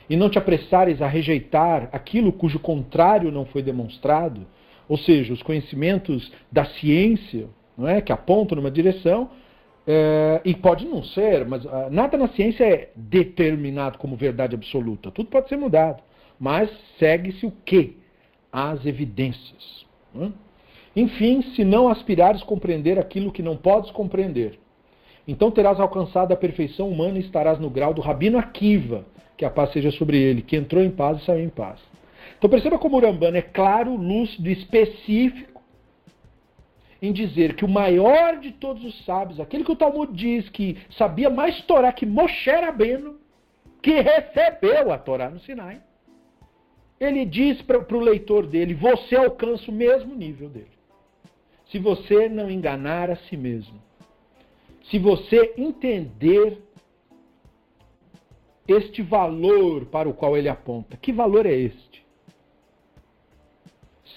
e 0.08 0.16
não 0.16 0.30
te 0.30 0.38
apressares 0.38 1.02
a 1.02 1.06
rejeitar 1.06 1.88
aquilo 1.92 2.32
cujo 2.32 2.58
contrário 2.58 3.30
não 3.30 3.44
foi 3.44 3.62
demonstrado, 3.62 4.46
ou 4.88 4.96
seja, 4.96 5.32
os 5.32 5.42
conhecimentos 5.42 6.30
da 6.50 6.64
ciência, 6.64 7.48
não 7.76 7.88
é, 7.88 8.00
que 8.00 8.12
apontam 8.12 8.56
numa 8.56 8.70
direção, 8.70 9.30
é, 9.86 10.40
e 10.44 10.54
pode 10.54 10.84
não 10.84 11.02
ser, 11.02 11.46
mas 11.46 11.64
uh, 11.64 11.88
nada 11.90 12.16
na 12.16 12.28
ciência 12.28 12.64
é 12.64 12.90
determinado 12.96 13.98
como 13.98 14.16
verdade 14.16 14.54
absoluta. 14.54 15.12
Tudo 15.12 15.28
pode 15.28 15.48
ser 15.48 15.56
mudado, 15.56 16.02
mas 16.40 16.68
segue-se 16.98 17.46
o 17.46 17.52
que? 17.64 17.96
As 18.50 18.84
evidências. 18.84 19.86
É? 20.20 20.45
Enfim, 20.96 21.42
se 21.54 21.62
não 21.62 21.88
aspirares 21.88 22.42
compreender 22.42 22.98
aquilo 22.98 23.30
que 23.30 23.42
não 23.42 23.54
podes 23.54 23.90
compreender, 23.90 24.58
então 25.28 25.50
terás 25.50 25.78
alcançado 25.78 26.32
a 26.32 26.36
perfeição 26.36 26.88
humana 26.88 27.18
e 27.18 27.20
estarás 27.20 27.60
no 27.60 27.68
grau 27.68 27.92
do 27.92 28.00
Rabino 28.00 28.38
Akiva, 28.38 29.04
que 29.36 29.44
a 29.44 29.50
paz 29.50 29.72
seja 29.72 29.90
sobre 29.90 30.16
ele, 30.18 30.40
que 30.40 30.56
entrou 30.56 30.82
em 30.82 30.90
paz 30.90 31.20
e 31.20 31.24
saiu 31.26 31.44
em 31.44 31.50
paz. 31.50 31.78
Então 32.38 32.48
perceba 32.48 32.78
como 32.78 32.98
o 32.98 33.36
é 33.36 33.42
claro, 33.42 33.94
lúcido, 33.94 34.48
específico 34.48 35.62
em 37.02 37.12
dizer 37.12 37.54
que 37.54 37.64
o 37.64 37.68
maior 37.68 38.38
de 38.38 38.52
todos 38.52 38.82
os 38.82 39.04
sábios, 39.04 39.38
aquele 39.38 39.64
que 39.64 39.72
o 39.72 39.76
Talmud 39.76 40.12
diz 40.14 40.48
que 40.48 40.78
sabia 40.90 41.28
mais 41.28 41.60
Torá 41.62 41.92
que 41.92 42.06
Moshe 42.06 42.50
Rabbeinu, 42.50 43.16
que 43.82 44.00
recebeu 44.00 44.90
a 44.90 44.96
Torá 44.96 45.28
no 45.28 45.40
Sinai, 45.40 45.80
ele 46.98 47.26
diz 47.26 47.60
para 47.60 47.78
o 47.78 48.00
leitor 48.00 48.46
dele: 48.46 48.72
você 48.72 49.14
alcança 49.14 49.70
o 49.70 49.74
mesmo 49.74 50.14
nível 50.14 50.48
dele. 50.48 50.75
Se 51.70 51.78
você 51.78 52.28
não 52.28 52.50
enganar 52.50 53.10
a 53.10 53.16
si 53.16 53.36
mesmo, 53.36 53.82
se 54.90 54.98
você 54.98 55.54
entender 55.56 56.62
este 58.68 59.02
valor 59.02 59.86
para 59.86 60.08
o 60.08 60.14
qual 60.14 60.36
ele 60.36 60.48
aponta, 60.48 60.96
que 60.96 61.12
valor 61.12 61.46
é 61.46 61.52
este? 61.52 62.06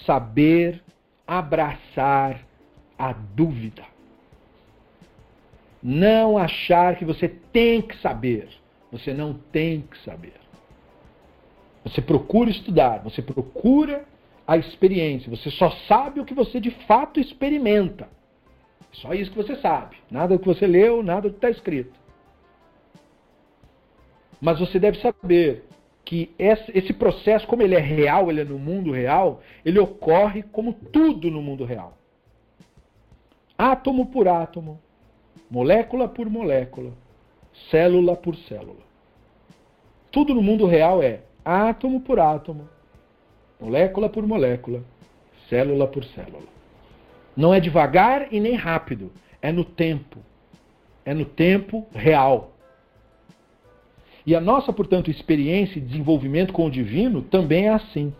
saber 0.04 0.82
abraçar 1.26 2.44
a 2.98 3.12
dúvida. 3.12 3.84
Não 5.82 6.36
achar 6.36 6.96
que 6.96 7.04
você 7.04 7.28
tem 7.28 7.80
que 7.80 7.96
saber. 7.98 8.48
Você 8.92 9.14
não 9.14 9.34
tem 9.34 9.82
que 9.82 9.96
saber. 9.98 10.34
Você 11.84 12.02
procura 12.02 12.50
estudar, 12.50 12.98
você 12.98 13.22
procura 13.22 14.04
a 14.50 14.56
experiência. 14.56 15.30
Você 15.30 15.48
só 15.48 15.70
sabe 15.86 16.18
o 16.18 16.24
que 16.24 16.34
você 16.34 16.58
de 16.58 16.72
fato 16.88 17.20
experimenta. 17.20 18.08
Só 18.94 19.14
isso 19.14 19.30
que 19.30 19.36
você 19.36 19.54
sabe. 19.54 19.96
Nada 20.10 20.36
do 20.36 20.40
que 20.40 20.48
você 20.48 20.66
leu, 20.66 21.04
nada 21.04 21.28
do 21.28 21.30
que 21.30 21.36
está 21.36 21.50
escrito. 21.50 21.96
Mas 24.40 24.58
você 24.58 24.80
deve 24.80 24.98
saber 24.98 25.64
que 26.04 26.34
esse 26.36 26.92
processo, 26.92 27.46
como 27.46 27.62
ele 27.62 27.76
é 27.76 27.78
real, 27.78 28.28
ele 28.28 28.40
é 28.40 28.44
no 28.44 28.58
mundo 28.58 28.90
real, 28.90 29.40
ele 29.64 29.78
ocorre 29.78 30.42
como 30.42 30.72
tudo 30.72 31.30
no 31.30 31.40
mundo 31.40 31.64
real. 31.64 31.96
Átomo 33.56 34.06
por 34.06 34.26
átomo, 34.26 34.80
molécula 35.48 36.08
por 36.08 36.28
molécula, 36.28 36.90
célula 37.70 38.16
por 38.16 38.34
célula. 38.34 38.82
Tudo 40.10 40.34
no 40.34 40.42
mundo 40.42 40.66
real 40.66 41.00
é 41.04 41.20
átomo 41.44 42.00
por 42.00 42.18
átomo, 42.18 42.68
molécula 43.60 44.08
por 44.08 44.26
molécula, 44.26 44.82
célula 45.48 45.86
por 45.86 46.04
célula. 46.04 46.48
Não 47.36 47.52
é 47.54 47.60
devagar 47.60 48.32
e 48.32 48.40
nem 48.40 48.54
rápido, 48.54 49.12
é 49.40 49.52
no 49.52 49.64
tempo. 49.64 50.18
É 51.04 51.14
no 51.14 51.24
tempo 51.24 51.86
real. 51.92 52.52
E 54.26 54.34
a 54.34 54.40
nossa, 54.40 54.72
portanto, 54.72 55.10
experiência 55.10 55.78
e 55.78 55.82
desenvolvimento 55.82 56.52
com 56.52 56.66
o 56.66 56.70
divino 56.70 57.22
também 57.22 57.66
é 57.66 57.70
assim. 57.70 58.12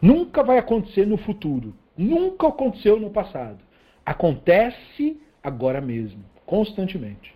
Nunca 0.00 0.42
vai 0.42 0.58
acontecer 0.58 1.06
no 1.06 1.16
futuro. 1.16 1.74
Nunca 1.96 2.48
aconteceu 2.48 2.98
no 2.98 3.10
passado. 3.10 3.58
Acontece 4.04 5.20
agora 5.42 5.80
mesmo, 5.80 6.24
constantemente. 6.44 7.34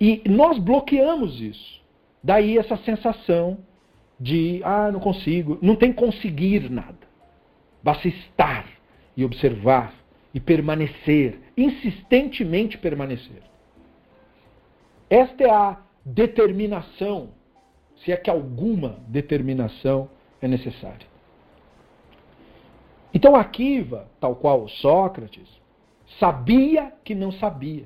E 0.00 0.22
nós 0.26 0.58
bloqueamos 0.58 1.40
isso. 1.40 1.82
Daí 2.22 2.58
essa 2.58 2.76
sensação 2.78 3.58
de, 4.18 4.60
ah, 4.64 4.90
não 4.92 5.00
consigo. 5.00 5.58
Não 5.60 5.76
tem 5.76 5.92
conseguir 5.92 6.70
nada. 6.70 6.98
Basta 7.82 8.08
estar 8.08 8.66
e 9.16 9.24
observar 9.24 9.94
e 10.32 10.40
permanecer, 10.40 11.38
insistentemente 11.56 12.76
permanecer. 12.78 13.42
Esta 15.08 15.44
é 15.44 15.50
a 15.50 15.78
determinação, 16.04 17.30
se 17.96 18.10
é 18.10 18.16
que 18.16 18.28
alguma 18.28 18.98
determinação 19.06 20.10
é 20.42 20.48
necessária. 20.48 21.06
Então 23.12 23.36
Akiva, 23.36 24.08
tal 24.18 24.34
qual 24.34 24.68
Sócrates, 24.68 25.48
sabia 26.18 26.92
que 27.04 27.14
não 27.14 27.30
sabia. 27.30 27.84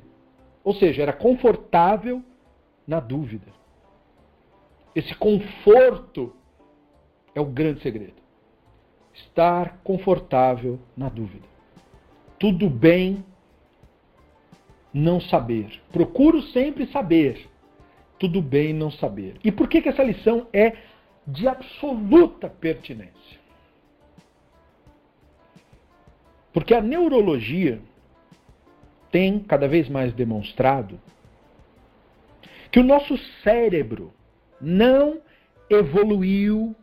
Ou 0.64 0.74
seja, 0.74 1.03
era 1.03 1.12
confortável 1.12 2.22
na 2.87 2.99
dúvida. 2.99 3.47
Esse 4.95 5.14
conforto 5.14 6.34
é 7.34 7.41
o 7.41 7.45
grande 7.45 7.82
segredo. 7.82 8.20
Estar 9.14 9.78
confortável 9.84 10.78
na 10.97 11.09
dúvida. 11.09 11.47
Tudo 12.39 12.68
bem 12.70 13.24
não 14.93 15.20
saber. 15.20 15.80
Procuro 15.93 16.43
sempre 16.43 16.86
saber 16.86 17.49
tudo 18.18 18.43
bem 18.43 18.72
não 18.72 18.91
saber. 18.91 19.36
E 19.45 19.53
por 19.53 19.68
que, 19.68 19.80
que 19.80 19.89
essa 19.89 20.03
lição 20.03 20.49
é 20.53 20.76
de 21.26 21.47
absoluta 21.47 22.51
pertinência? 22.51 23.39
Porque 26.53 26.74
a 26.74 26.80
neurologia 26.80 27.80
tem 29.11 29.39
cada 29.39 29.68
vez 29.68 29.89
mais 29.89 30.12
demonstrado 30.12 31.01
que 32.70 32.80
o 32.80 32.84
nosso 32.84 33.16
cérebro 33.43 34.12
não 34.61 35.20
evoluiu 35.70 36.74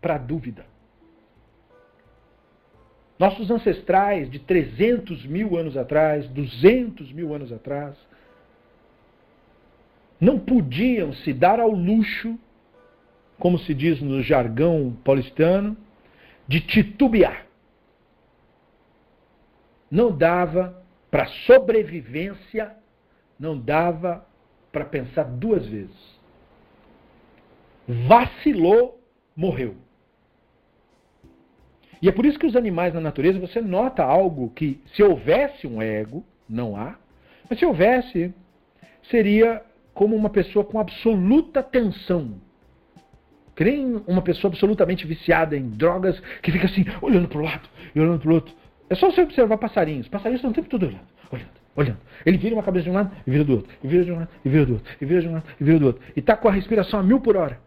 para 0.00 0.16
a 0.16 0.18
dúvida. 0.18 0.66
Nossos 3.18 3.50
ancestrais 3.50 4.30
de 4.30 4.38
300 4.38 5.24
mil 5.24 5.56
anos 5.56 5.76
atrás, 5.76 6.28
200 6.28 7.12
mil 7.12 7.34
anos 7.34 7.52
atrás, 7.52 7.96
não 10.20 10.38
podiam 10.38 11.12
se 11.12 11.32
dar 11.32 11.60
ao 11.60 11.70
luxo, 11.70 12.38
como 13.38 13.58
se 13.58 13.74
diz 13.74 14.00
no 14.00 14.22
jargão 14.22 14.96
paulistano, 15.04 15.76
de 16.46 16.60
titubear. 16.60 17.46
Não 19.90 20.16
dava 20.16 20.82
para 21.10 21.26
sobrevivência, 21.46 22.74
não 23.38 23.58
dava 23.58 24.26
para 24.72 24.84
pensar 24.84 25.24
duas 25.24 25.64
vezes. 25.66 26.13
Vacilou, 27.88 29.00
morreu. 29.36 29.76
E 32.00 32.08
é 32.08 32.12
por 32.12 32.26
isso 32.26 32.38
que 32.38 32.46
os 32.46 32.56
animais 32.56 32.92
na 32.92 33.00
natureza, 33.00 33.38
você 33.38 33.60
nota 33.60 34.02
algo 34.02 34.50
que, 34.50 34.80
se 34.94 35.02
houvesse 35.02 35.66
um 35.66 35.80
ego, 35.80 36.24
não 36.48 36.76
há, 36.76 36.96
mas 37.48 37.58
se 37.58 37.64
houvesse, 37.64 38.34
seria 39.10 39.62
como 39.94 40.14
uma 40.14 40.28
pessoa 40.28 40.64
com 40.64 40.78
absoluta 40.78 41.62
tensão. 41.62 42.34
Creem 43.54 44.02
uma 44.06 44.20
pessoa 44.20 44.50
absolutamente 44.50 45.06
viciada 45.06 45.56
em 45.56 45.70
drogas 45.70 46.20
que 46.42 46.50
fica 46.50 46.66
assim, 46.66 46.84
olhando 47.00 47.28
para 47.28 47.38
o 47.38 47.44
lado 47.44 47.68
e 47.94 48.00
olhando 48.00 48.18
para 48.18 48.30
o 48.30 48.34
outro. 48.34 48.54
É 48.90 48.94
só 48.94 49.10
você 49.10 49.22
observar 49.22 49.56
passarinhos. 49.56 50.08
Passarinhos 50.08 50.40
estão 50.40 50.50
o 50.50 50.54
tempo 50.54 50.68
todo 50.68 50.86
olhando, 50.86 51.06
olhando, 51.30 51.50
olhando. 51.76 51.98
Ele 52.26 52.36
vira 52.36 52.54
uma 52.54 52.62
cabeça 52.62 52.84
de 52.84 52.90
um 52.90 52.94
lado 52.94 53.16
e 53.26 53.30
vira 53.30 53.44
do 53.44 53.52
outro, 53.52 53.72
e 53.82 53.88
vira 53.88 54.04
de 54.04 54.12
um 54.12 54.16
lado 54.16 54.28
e 54.44 54.48
vira 54.48 54.66
do 54.66 54.72
outro, 54.74 54.94
e 55.00 55.04
vira 55.04 55.20
de 55.20 55.28
um 55.28 55.32
lado 55.32 55.44
e 55.58 55.64
vira 55.64 55.78
do 55.78 55.86
outro. 55.86 56.02
E 56.16 56.20
está 56.20 56.36
com 56.36 56.48
a 56.48 56.52
respiração 56.52 57.00
a 57.00 57.02
mil 57.02 57.20
por 57.20 57.36
hora. 57.36 57.63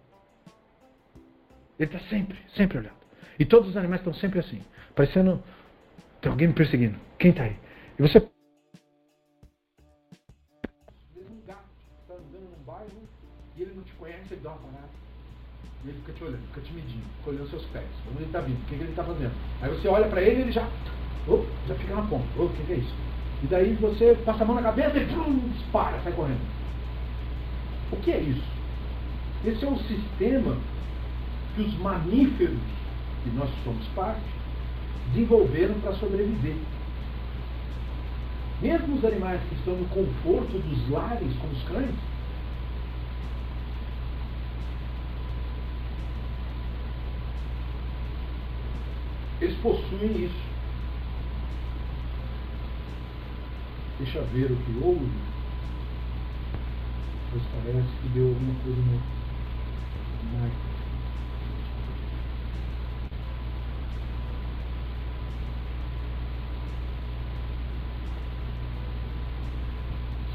Ele 1.80 1.94
está 1.94 2.00
sempre, 2.10 2.38
sempre 2.56 2.80
olhando. 2.80 2.98
E 3.40 3.46
todos 3.46 3.70
os 3.70 3.78
animais 3.78 4.02
estão 4.02 4.14
sempre 4.14 4.40
assim, 4.40 4.64
parecendo 4.96 5.44
tem 6.22 6.32
alguém 6.32 6.48
me 6.48 6.54
perseguindo. 6.54 6.98
Quem 7.20 7.32
está 7.32 7.44
aí? 7.44 7.56
E 8.00 8.02
você 8.02 8.20
E 15.86 15.90
ele 15.90 16.00
fica 16.00 16.14
te 16.14 16.24
olhando, 16.26 16.48
fica 16.48 16.62
te 16.62 16.74
medindo, 16.74 17.04
fica 17.20 17.30
olhando 17.30 17.50
seus 17.50 17.66
pés, 17.68 17.86
onde 18.10 18.18
ele 18.18 18.26
está 18.26 18.42
vindo, 18.42 18.58
o 18.58 18.66
que, 18.66 18.76
que 18.76 18.82
ele 18.82 18.90
está 18.90 19.04
fazendo. 19.06 19.32
Aí 19.62 19.70
você 19.70 19.88
olha 19.88 20.10
para 20.10 20.22
ele 20.22 20.40
e 20.40 20.42
ele 20.42 20.52
já, 20.52 20.68
oh, 21.30 21.46
já 21.66 21.76
fica 21.76 21.96
na 21.96 22.02
ponta. 22.02 22.26
Oh, 22.38 22.44
o 22.44 22.50
que, 22.50 22.64
que, 22.66 22.74
é 22.74 22.76
isso? 22.78 22.94
E 23.44 23.48
daí 23.48 23.74
você 23.76 24.18
passa 24.26 24.44
a 24.44 24.46
mão 24.46 24.56
na 24.56 24.64
cabeça 24.64 24.98
e 24.98 25.06
pum, 25.06 25.50
dispara, 25.50 25.98
sai 26.04 26.12
correndo. 26.12 26.42
O 27.92 27.98
que 27.98 28.12
é 28.12 28.20
isso? 28.20 28.44
Esse 29.46 29.64
é 29.64 29.70
um 29.70 29.78
sistema 29.78 30.58
que 31.58 31.64
os 31.64 31.74
mamíferos, 31.80 32.60
que 33.24 33.32
nós 33.32 33.50
somos 33.64 33.86
parte, 33.96 34.22
desenvolveram 35.12 35.74
para 35.82 35.94
sobreviver. 35.94 36.56
Mesmo 38.62 38.96
os 38.96 39.04
animais 39.04 39.42
que 39.50 39.56
estão 39.56 39.76
no 39.76 39.86
conforto 39.88 40.60
dos 40.60 40.90
lares, 40.90 41.36
como 41.42 41.54
os 41.54 41.64
cães, 41.64 41.96
Eles 49.40 49.56
possuem 49.60 50.26
isso. 50.26 50.48
Deixa 54.00 54.22
ver 54.34 54.52
o 54.52 54.56
que 54.56 54.80
houve. 54.84 55.12
Pois 57.30 57.44
parece 57.54 57.88
que 58.02 58.10
deu 58.10 58.30
alguma 58.30 58.56
coisa 58.64 58.82
no. 58.82 60.67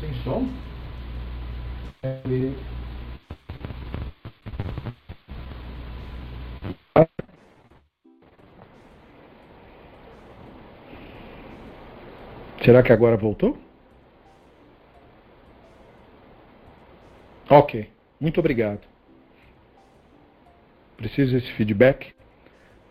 Sem 0.02 0.12
som? 0.24 0.48
Será 12.64 12.82
que 12.82 12.92
agora 12.92 13.16
voltou? 13.16 13.56
Ok, 17.48 17.88
muito 18.20 18.40
obrigado. 18.40 18.80
Preciso 20.96 21.34
desse 21.34 21.52
feedback, 21.52 22.12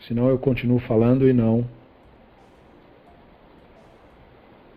senão 0.07 0.29
eu 0.29 0.39
continuo 0.39 0.79
falando 0.79 1.27
e 1.27 1.33
não. 1.33 1.67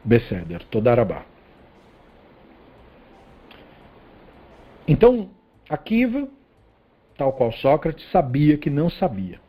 Beceder, 0.05 0.65
Todarabá. 0.65 1.34
Então, 4.87 5.31
Akiva, 5.69 6.29
tal 7.17 7.33
qual 7.33 7.53
Sócrates, 7.53 8.09
sabia 8.11 8.59
que 8.59 8.69
não 8.69 8.91
sabia. 8.91 9.41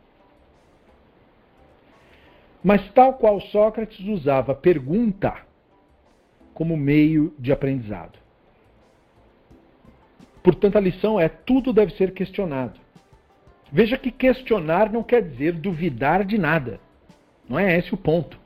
Mas 2.64 2.90
tal 2.92 3.14
qual 3.14 3.40
Sócrates 3.40 4.00
usava 4.06 4.54
pergunta 4.54 5.34
como 6.54 6.76
meio 6.76 7.34
de 7.38 7.52
aprendizado. 7.52 8.18
Portanto, 10.42 10.76
a 10.76 10.80
lição 10.80 11.20
é: 11.20 11.28
tudo 11.28 11.72
deve 11.72 11.92
ser 11.96 12.12
questionado. 12.12 12.80
Veja 13.70 13.98
que 13.98 14.10
questionar 14.10 14.90
não 14.90 15.02
quer 15.02 15.22
dizer 15.22 15.52
duvidar 15.52 16.24
de 16.24 16.38
nada. 16.38 16.80
Não 17.48 17.58
é 17.58 17.76
esse 17.76 17.92
o 17.92 17.96
ponto. 17.96 18.38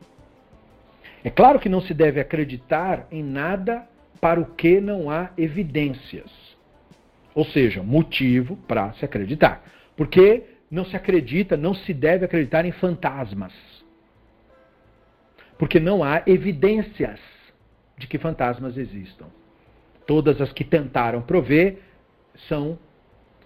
É 1.23 1.31
claro 1.31 1.61
que 1.61 1.69
não 1.69 1.81
se 1.81 1.95
deve 1.95 2.19
acreditar 2.19 3.07
em 3.11 3.23
nada 3.23 3.87
para 4.21 4.41
o 4.41 4.47
que 4.47 4.81
não 4.81 5.11
há 5.11 5.31
evidências. 5.37 6.50
Ou 7.35 7.45
seja, 7.45 7.83
motivo 7.83 8.57
para 8.69 8.93
se 8.95 9.05
acreditar. 9.05 9.65
Porque 9.97 10.45
não 10.71 10.85
se 10.85 10.97
acredita, 10.97 11.57
não 11.57 11.75
se 11.75 11.93
deve 11.93 12.25
acreditar 12.25 12.65
em 12.65 12.73
fantasmas. 12.73 13.53
Porque 15.59 15.79
não 15.79 16.03
há 16.03 16.23
evidências 16.27 17.21
de 17.99 18.07
que 18.07 18.19
fantasmas 18.19 18.77
existam. 18.77 19.27
Todas 20.07 20.41
as 20.41 20.53
que 20.53 20.65
tentaram 20.65 21.23
prover 21.23 21.79
são 22.49 22.79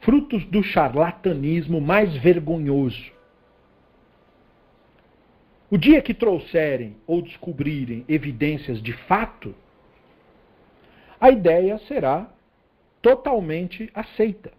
frutos 0.01 0.44
do 0.44 0.62
charlatanismo 0.62 1.81
mais 1.81 2.15
vergonhoso. 2.16 3.12
O 5.70 5.77
dia 5.77 6.01
que 6.01 6.15
trouxerem 6.15 6.97
ou 7.06 7.20
descobrirem 7.20 8.05
evidências 8.09 8.81
de 8.81 8.93
fato, 8.93 9.55
a 11.20 11.31
ideia 11.31 11.78
será 11.89 12.31
totalmente 13.05 13.91
aceita. 13.95 14.51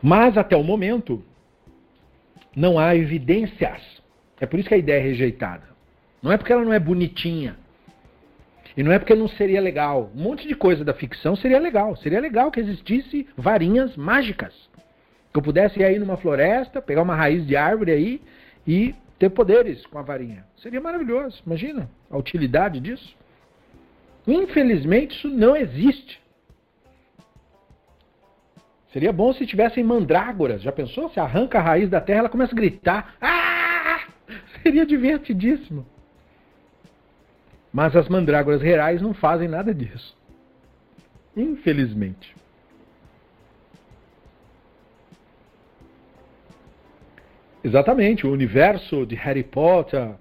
Mas 0.00 0.38
até 0.38 0.56
o 0.56 0.62
momento 0.62 1.24
não 2.54 2.78
há 2.78 2.94
evidências 2.94 4.00
é 4.40 4.46
por 4.46 4.58
isso 4.58 4.68
que 4.68 4.74
a 4.74 4.78
ideia 4.78 4.98
é 4.98 5.02
rejeitada. 5.02 5.62
Não 6.20 6.32
é 6.32 6.36
porque 6.36 6.52
ela 6.52 6.64
não 6.64 6.72
é 6.72 6.78
bonitinha. 6.78 7.56
E 8.76 8.82
não 8.82 8.90
é 8.90 8.98
porque 8.98 9.14
não 9.14 9.28
seria 9.28 9.60
legal. 9.60 10.10
Um 10.16 10.22
monte 10.22 10.48
de 10.48 10.54
coisa 10.56 10.84
da 10.84 10.92
ficção 10.92 11.36
seria 11.36 11.60
legal. 11.60 11.94
Seria 11.96 12.20
legal 12.20 12.50
que 12.50 12.58
existisse 12.58 13.28
varinhas 13.36 13.96
mágicas. 13.96 14.52
Que 15.32 15.38
eu 15.38 15.42
pudesse 15.42 15.78
ir 15.78 15.84
aí 15.84 15.96
numa 15.96 16.16
floresta, 16.16 16.82
pegar 16.82 17.02
uma 17.02 17.14
raiz 17.14 17.46
de 17.46 17.54
árvore 17.54 17.92
aí 17.92 18.20
e 18.66 18.94
ter 19.18 19.30
poderes 19.30 19.84
com 19.86 19.98
a 19.98 20.02
varinha. 20.02 20.44
Seria 20.56 20.80
maravilhoso. 20.80 21.42
Imagina 21.46 21.88
a 22.10 22.16
utilidade 22.16 22.80
disso. 22.80 23.16
Infelizmente, 24.26 25.16
isso 25.16 25.28
não 25.28 25.56
existe. 25.56 26.20
Seria 28.92 29.12
bom 29.12 29.32
se 29.32 29.46
tivessem 29.46 29.82
mandrágoras. 29.82 30.62
Já 30.62 30.70
pensou? 30.70 31.08
Se 31.10 31.18
arranca 31.18 31.58
a 31.58 31.62
raiz 31.62 31.88
da 31.88 32.00
terra, 32.00 32.20
ela 32.20 32.28
começa 32.28 32.52
a 32.52 32.56
gritar. 32.56 33.14
Ah! 33.20 34.00
Seria 34.62 34.84
divertidíssimo. 34.84 35.86
Mas 37.72 37.96
as 37.96 38.08
mandrágoras 38.08 38.60
reais 38.60 39.00
não 39.00 39.14
fazem 39.14 39.48
nada 39.48 39.74
disso. 39.74 40.16
Infelizmente. 41.34 42.36
Exatamente, 47.64 48.26
o 48.26 48.32
universo 48.32 49.06
de 49.06 49.14
Harry 49.14 49.44
Potter 49.44 50.14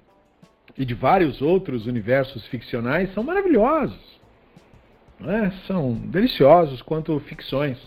e 0.78 0.86
de 0.86 0.94
vários 0.94 1.42
outros 1.42 1.88
universos 1.88 2.46
ficcionais 2.48 3.12
são 3.14 3.24
maravilhosos. 3.24 4.00
É? 5.26 5.50
São 5.66 5.94
deliciosos 5.94 6.82
quanto 6.82 7.20
ficções. 7.22 7.78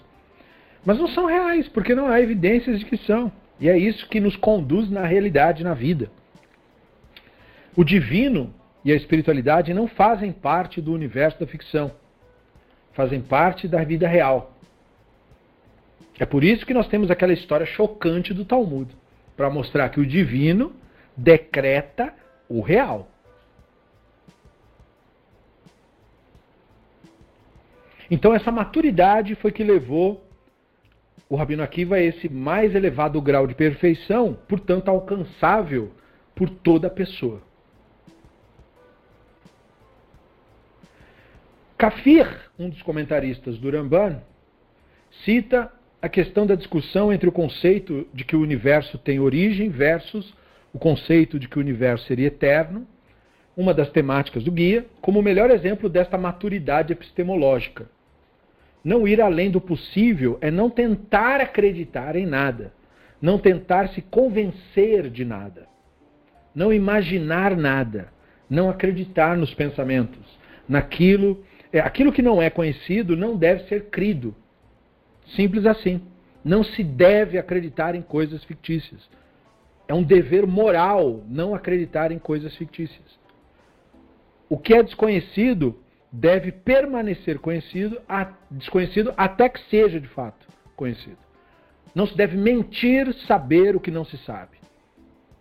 Mas 0.84 0.98
não 0.98 1.06
são 1.08 1.26
reais, 1.26 1.68
porque 1.68 1.94
não 1.94 2.08
há 2.08 2.20
evidências 2.20 2.80
de 2.80 2.84
que 2.84 2.96
são. 2.96 3.30
E 3.60 3.68
é 3.68 3.78
isso 3.78 4.08
que 4.08 4.20
nos 4.20 4.36
conduz 4.36 4.90
na 4.90 5.06
realidade, 5.06 5.62
na 5.62 5.72
vida. 5.72 6.10
O 7.76 7.84
divino 7.84 8.52
e 8.84 8.92
a 8.92 8.96
espiritualidade 8.96 9.72
não 9.72 9.86
fazem 9.86 10.32
parte 10.32 10.80
do 10.80 10.92
universo 10.92 11.38
da 11.40 11.46
ficção, 11.46 11.92
fazem 12.92 13.20
parte 13.20 13.66
da 13.66 13.82
vida 13.82 14.06
real. 14.06 14.52
É 16.18 16.26
por 16.26 16.44
isso 16.44 16.66
que 16.66 16.74
nós 16.74 16.86
temos 16.88 17.10
aquela 17.10 17.32
história 17.32 17.66
chocante 17.66 18.34
do 18.34 18.44
Talmud 18.44 18.94
para 19.36 19.50
mostrar 19.50 19.88
que 19.88 20.00
o 20.00 20.06
divino 20.06 20.72
decreta 21.16 22.14
o 22.48 22.60
real. 22.60 23.08
Então 28.10 28.34
essa 28.34 28.52
maturidade 28.52 29.34
foi 29.34 29.50
que 29.50 29.64
levou 29.64 30.24
o 31.28 31.36
Rabino 31.36 31.62
Akiva 31.62 31.96
a 31.96 32.00
esse 32.00 32.28
mais 32.28 32.74
elevado 32.74 33.20
grau 33.20 33.46
de 33.46 33.54
perfeição, 33.54 34.36
portanto 34.46 34.88
alcançável 34.88 35.92
por 36.34 36.50
toda 36.50 36.90
pessoa. 36.90 37.42
Kafir, 41.76 42.50
um 42.58 42.68
dos 42.68 42.82
comentaristas 42.82 43.58
do 43.58 43.70
Ramban, 43.70 44.22
cita 45.24 45.72
a 46.04 46.08
questão 46.10 46.46
da 46.46 46.54
discussão 46.54 47.10
entre 47.10 47.26
o 47.26 47.32
conceito 47.32 48.06
de 48.12 48.26
que 48.26 48.36
o 48.36 48.42
universo 48.42 48.98
tem 48.98 49.18
origem 49.18 49.70
versus 49.70 50.34
o 50.70 50.78
conceito 50.78 51.38
de 51.38 51.48
que 51.48 51.56
o 51.56 51.62
universo 51.62 52.04
seria 52.04 52.26
eterno, 52.26 52.86
uma 53.56 53.72
das 53.72 53.88
temáticas 53.88 54.44
do 54.44 54.52
guia, 54.52 54.84
como 55.00 55.18
o 55.18 55.22
melhor 55.22 55.50
exemplo 55.50 55.88
desta 55.88 56.18
maturidade 56.18 56.92
epistemológica. 56.92 57.88
Não 58.84 59.08
ir 59.08 59.18
além 59.18 59.50
do 59.50 59.62
possível 59.62 60.36
é 60.42 60.50
não 60.50 60.68
tentar 60.68 61.40
acreditar 61.40 62.16
em 62.16 62.26
nada, 62.26 62.74
não 63.18 63.38
tentar 63.38 63.88
se 63.88 64.02
convencer 64.02 65.08
de 65.08 65.24
nada, 65.24 65.66
não 66.54 66.70
imaginar 66.70 67.56
nada, 67.56 68.08
não 68.50 68.68
acreditar 68.68 69.38
nos 69.38 69.54
pensamentos, 69.54 70.38
naquilo 70.68 71.42
é, 71.72 71.80
aquilo 71.80 72.12
que 72.12 72.20
não 72.20 72.42
é 72.42 72.50
conhecido 72.50 73.16
não 73.16 73.34
deve 73.38 73.64
ser 73.68 73.86
crido. 73.86 74.36
Simples 75.26 75.66
assim. 75.66 76.02
Não 76.44 76.62
se 76.62 76.82
deve 76.82 77.38
acreditar 77.38 77.94
em 77.94 78.02
coisas 78.02 78.44
fictícias. 78.44 79.08
É 79.88 79.94
um 79.94 80.02
dever 80.02 80.46
moral 80.46 81.22
não 81.26 81.54
acreditar 81.54 82.12
em 82.12 82.18
coisas 82.18 82.54
fictícias. 82.56 83.18
O 84.48 84.58
que 84.58 84.74
é 84.74 84.82
desconhecido 84.82 85.78
deve 86.12 86.52
permanecer 86.52 87.38
conhecido, 87.38 88.00
desconhecido 88.50 89.12
até 89.16 89.48
que 89.48 89.60
seja 89.68 89.98
de 89.98 90.08
fato 90.08 90.46
conhecido. 90.76 91.18
Não 91.94 92.06
se 92.06 92.16
deve 92.16 92.36
mentir 92.36 93.12
saber 93.26 93.74
o 93.74 93.80
que 93.80 93.90
não 93.90 94.04
se 94.04 94.16
sabe. 94.18 94.63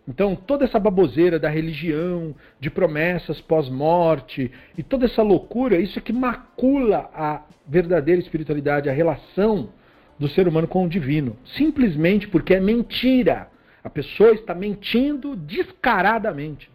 Então, 0.06 0.36
toda 0.36 0.64
essa 0.64 0.78
baboseira 0.78 1.38
da 1.38 1.48
religião, 1.48 2.34
de 2.60 2.68
promessas 2.70 3.40
pós-morte 3.40 4.52
e 4.76 4.82
toda 4.82 5.06
essa 5.06 5.22
loucura, 5.22 5.80
isso 5.80 5.98
é 5.98 6.02
que 6.02 6.12
macula 6.12 7.10
a 7.14 7.42
verdadeira 7.66 8.20
espiritualidade, 8.20 8.88
a 8.88 8.92
relação 8.92 9.70
do 10.18 10.28
ser 10.28 10.46
humano 10.46 10.68
com 10.68 10.84
o 10.84 10.88
divino. 10.88 11.36
Simplesmente 11.56 12.28
porque 12.28 12.54
é 12.54 12.60
mentira. 12.60 13.48
A 13.82 13.88
pessoa 13.88 14.32
está 14.32 14.54
mentindo 14.54 15.34
descaradamente, 15.34 16.70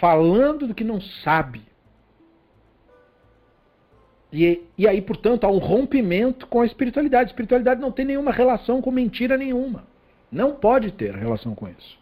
falando 0.00 0.66
do 0.66 0.74
que 0.74 0.84
não 0.84 1.00
sabe. 1.00 1.62
E, 4.32 4.62
e 4.78 4.88
aí, 4.88 5.02
portanto, 5.02 5.44
há 5.44 5.50
um 5.50 5.58
rompimento 5.58 6.46
com 6.46 6.62
a 6.62 6.66
espiritualidade. 6.66 7.24
A 7.24 7.32
espiritualidade 7.32 7.80
não 7.80 7.92
tem 7.92 8.06
nenhuma 8.06 8.32
relação 8.32 8.80
com 8.80 8.90
mentira 8.90 9.36
nenhuma. 9.36 9.84
Não 10.30 10.52
pode 10.52 10.90
ter 10.92 11.14
relação 11.14 11.54
com 11.54 11.68
isso. 11.68 12.01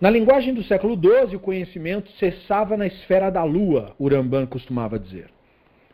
Na 0.00 0.08
linguagem 0.08 0.54
do 0.54 0.64
século 0.64 0.94
XII, 0.94 1.36
o 1.36 1.40
conhecimento 1.40 2.10
cessava 2.12 2.74
na 2.74 2.86
esfera 2.86 3.28
da 3.28 3.44
lua, 3.44 3.94
Uramban 4.00 4.46
costumava 4.46 4.98
dizer. 4.98 5.26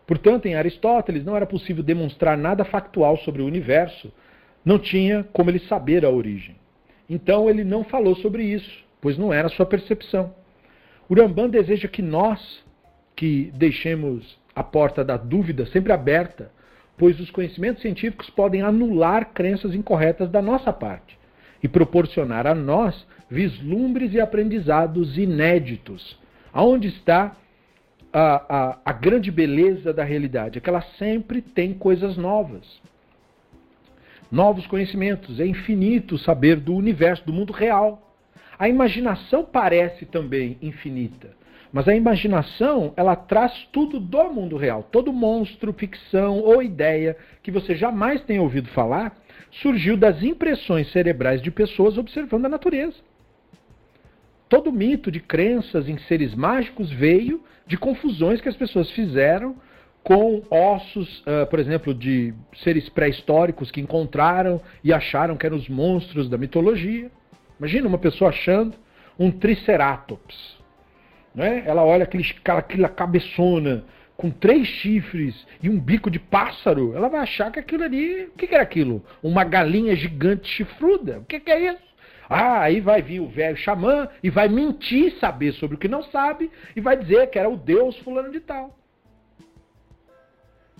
Portanto, 0.07 0.47
em 0.47 0.55
Aristóteles, 0.55 1.25
não 1.25 1.35
era 1.35 1.45
possível 1.45 1.83
demonstrar 1.83 2.39
nada 2.39 2.65
factual 2.65 3.17
sobre 3.19 3.43
o 3.43 3.47
universo, 3.47 4.13
não 4.65 4.79
tinha 4.79 5.25
como 5.33 5.51
ele 5.51 5.59
saber 5.59 6.05
a 6.05 6.11
origem. 6.11 6.55
Então, 7.11 7.51
ele 7.51 7.65
não 7.65 7.83
falou 7.83 8.15
sobre 8.15 8.45
isso, 8.45 8.85
pois 9.01 9.19
não 9.19 9.33
era 9.33 9.49
sua 9.49 9.67
percepção. 9.67 10.33
Uramban 11.11 11.49
deseja 11.49 11.89
que 11.89 12.01
nós, 12.01 12.65
que 13.17 13.51
deixemos 13.57 14.39
a 14.55 14.63
porta 14.63 15.05
da 15.05 15.17
dúvida 15.17 15.67
sempre 15.67 15.93
aberta, 15.93 16.53
pois 16.97 17.19
os 17.19 17.31
conhecimentos 17.31 17.83
científicos 17.83 18.31
podem 18.31 18.63
anular 18.63 19.33
crenças 19.35 19.75
incorretas 19.75 20.31
da 20.31 20.41
nossa 20.41 20.73
parte 20.73 21.19
e 21.61 21.67
proporcionar 21.67 22.47
a 22.47 22.55
nós 22.55 23.05
vislumbres 23.31 24.13
e 24.13 24.21
aprendizados 24.21 25.19
inéditos. 25.19 26.19
Aonde 26.53 26.89
está 26.89 27.37
a, 28.13 28.57
a, 28.57 28.79
a 28.85 28.93
grande 28.93 29.31
beleza 29.31 29.93
da 29.93 30.05
realidade? 30.05 30.59
É 30.59 30.61
que 30.61 30.69
ela 30.69 30.83
sempre 30.99 31.43
tem 31.43 31.75
coisas 31.75 32.17
novas. 32.17 32.81
Novos 34.31 34.67
conhecimentos. 34.67 35.39
É 35.39 35.47
infinito 35.47 36.19
saber 36.19 36.57
do 36.57 36.75
universo, 36.75 37.25
do 37.27 37.33
mundo 37.33 37.53
real. 37.53 38.03
A 38.59 38.69
imaginação 38.69 39.45
parece 39.45 40.07
também 40.07 40.57
infinita. 40.63 41.31
Mas 41.73 41.89
a 41.89 41.95
imaginação, 41.95 42.95
ela 42.97 43.15
traz 43.15 43.69
tudo 43.73 44.01
do 44.01 44.33
mundo 44.33 44.57
real. 44.57 44.83
Todo 44.85 45.13
monstro, 45.13 45.73
ficção 45.73 46.39
ou 46.41 46.63
ideia 46.63 47.17
que 47.43 47.51
você 47.51 47.75
jamais 47.75 48.23
tenha 48.23 48.41
ouvido 48.41 48.69
falar 48.69 49.15
surgiu 49.51 49.97
das 49.97 50.23
impressões 50.23 50.91
cerebrais 50.91 51.43
de 51.43 51.51
pessoas 51.51 51.99
observando 51.99 52.47
a 52.47 52.49
natureza. 52.49 52.97
Todo 54.49 54.73
mito 54.73 55.11
de 55.11 55.21
crenças 55.21 55.89
em 55.89 55.99
seres 55.99 56.35
mágicos 56.35 56.91
veio 56.91 57.43
de 57.67 57.77
confusões 57.77 58.41
que 58.41 58.49
as 58.49 58.57
pessoas 58.57 58.91
fizeram 58.91 59.57
com 60.03 60.43
ossos, 60.51 61.21
uh, 61.21 61.47
por 61.51 61.59
exemplo, 61.59 61.93
de 61.93 62.33
seres 62.63 62.89
pré-históricos 62.89 63.73
que 63.73 63.81
encontraram 63.81 64.61
e 64.85 64.93
acharam 64.93 65.37
que 65.37 65.45
eram 65.45 65.57
os 65.57 65.69
monstros 65.69 66.29
da 66.29 66.39
mitologia. 66.39 67.11
Imagina 67.59 67.89
uma 67.89 67.99
pessoa 67.99 68.31
achando 68.31 68.77
um 69.19 69.33
triceratops. 69.33 70.57
Né? 71.35 71.65
Ela 71.67 71.85
olha 71.85 72.05
aquele, 72.05 72.25
aquela 72.45 72.89
cabeçona 72.89 73.85
com 74.17 74.31
três 74.31 74.67
chifres 74.67 75.47
e 75.61 75.69
um 75.69 75.79
bico 75.79 76.09
de 76.09 76.21
pássaro. 76.21 76.95
Ela 76.95 77.09
vai 77.09 77.21
achar 77.21 77.51
que 77.51 77.59
aquilo 77.59 77.83
ali. 77.83 78.27
O 78.27 78.31
que, 78.31 78.47
que 78.47 78.55
era 78.55 78.63
aquilo? 78.63 79.05
Uma 79.21 79.43
galinha 79.43 79.97
gigante 79.97 80.49
chifruda? 80.49 81.19
O 81.19 81.25
que, 81.25 81.41
que 81.41 81.51
é 81.51 81.73
isso? 81.73 81.96
Ah, 82.29 82.61
aí 82.61 82.81
vai 82.81 83.03
vir 83.03 83.21
o 83.21 83.29
velho 83.29 83.57
xamã 83.57 84.09
e 84.23 84.31
vai 84.31 84.49
mentir, 84.49 85.17
saber 85.19 85.53
sobre 85.53 85.77
o 85.77 85.79
que 85.79 85.89
não 85.89 86.03
sabe 86.05 86.51
e 86.75 86.81
vai 86.81 86.97
dizer 86.97 87.31
que 87.31 87.39
era 87.39 87.49
o 87.49 87.57
Deus 87.57 87.97
fulano 87.99 88.31
de 88.31 88.41
tal. 88.41 88.77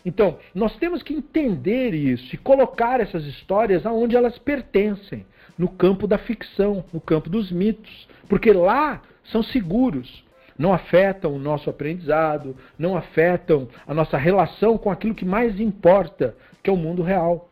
Então, 0.05 0.39
nós 0.55 0.77
temos 0.77 1.03
que 1.03 1.13
entender 1.13 1.93
isso 1.93 2.35
e 2.35 2.39
colocar 2.39 3.01
essas 3.01 3.25
histórias 3.25 3.85
aonde 3.85 4.17
elas 4.17 4.39
pertencem, 4.39 5.27
no 5.59 5.69
campo 5.69 6.07
da 6.07 6.19
ficção, 6.19 6.85
no 6.93 7.01
campo 7.01 7.29
dos 7.29 7.51
mitos, 7.51 8.07
porque 8.29 8.53
lá 8.53 9.03
são 9.25 9.43
seguros, 9.43 10.25
não 10.59 10.73
afetam 10.73 11.35
o 11.35 11.39
nosso 11.39 11.69
aprendizado, 11.69 12.57
não 12.79 12.97
afetam 12.97 13.69
a 13.87 13.93
nossa 13.93 14.17
relação 14.17 14.79
com 14.79 14.91
aquilo 14.91 15.15
que 15.15 15.25
mais 15.25 15.59
importa, 15.59 16.37
que 16.63 16.71
é 16.71 16.73
o 16.73 16.77
mundo 16.77 17.03
real. 17.03 17.49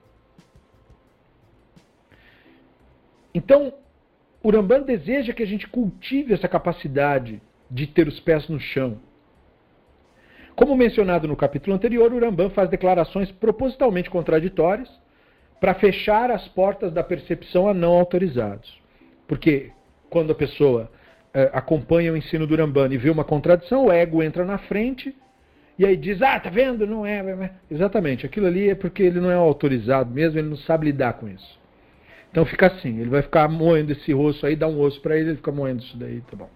Então, 3.34 3.72
o 4.44 4.50
Rambam 4.50 4.82
deseja 4.82 5.32
que 5.32 5.42
a 5.42 5.46
gente 5.46 5.66
cultive 5.66 6.34
essa 6.34 6.46
capacidade 6.46 7.42
de 7.68 7.86
ter 7.86 8.06
os 8.06 8.20
pés 8.20 8.48
no 8.48 8.60
chão, 8.60 9.00
como 10.54 10.76
mencionado 10.76 11.26
no 11.26 11.34
capítulo 11.34 11.74
anterior, 11.74 12.12
o 12.12 12.20
Rambam 12.20 12.48
faz 12.50 12.70
declarações 12.70 13.30
propositalmente 13.32 14.08
contraditórias 14.08 14.88
para 15.60 15.74
fechar 15.74 16.30
as 16.30 16.46
portas 16.48 16.92
da 16.92 17.02
percepção 17.02 17.66
a 17.66 17.74
não 17.74 17.94
autorizados. 17.94 18.80
Porque 19.26 19.72
quando 20.08 20.30
a 20.30 20.34
pessoa 20.34 20.90
eh, 21.32 21.50
acompanha 21.52 22.12
o 22.12 22.16
ensino 22.16 22.46
do 22.46 22.54
Rambam 22.54 22.92
e 22.92 22.98
vê 22.98 23.10
uma 23.10 23.24
contradição, 23.24 23.86
o 23.86 23.92
ego 23.92 24.22
entra 24.22 24.44
na 24.44 24.58
frente 24.58 25.16
e 25.76 25.84
aí 25.84 25.96
diz: 25.96 26.22
Ah, 26.22 26.38
tá 26.38 26.50
vendo? 26.50 26.86
Não 26.86 27.04
é. 27.04 27.18
é, 27.18 27.30
é. 27.30 27.50
Exatamente, 27.68 28.24
aquilo 28.24 28.46
ali 28.46 28.68
é 28.68 28.74
porque 28.76 29.02
ele 29.02 29.20
não 29.20 29.30
é 29.30 29.34
autorizado 29.34 30.10
mesmo, 30.12 30.38
ele 30.38 30.50
não 30.50 30.56
sabe 30.56 30.86
lidar 30.86 31.14
com 31.14 31.28
isso. 31.28 31.58
Então 32.34 32.44
fica 32.44 32.66
assim: 32.66 32.98
ele 32.98 33.10
vai 33.10 33.22
ficar 33.22 33.48
moendo 33.48 33.92
esse 33.92 34.12
osso 34.12 34.44
aí, 34.44 34.56
dá 34.56 34.66
um 34.66 34.80
osso 34.80 35.00
para 35.00 35.16
ele, 35.16 35.30
ele 35.30 35.36
fica 35.36 35.52
moendo 35.52 35.84
isso 35.84 35.96
daí, 35.96 36.20
tá 36.22 36.36
bom. 36.36 36.50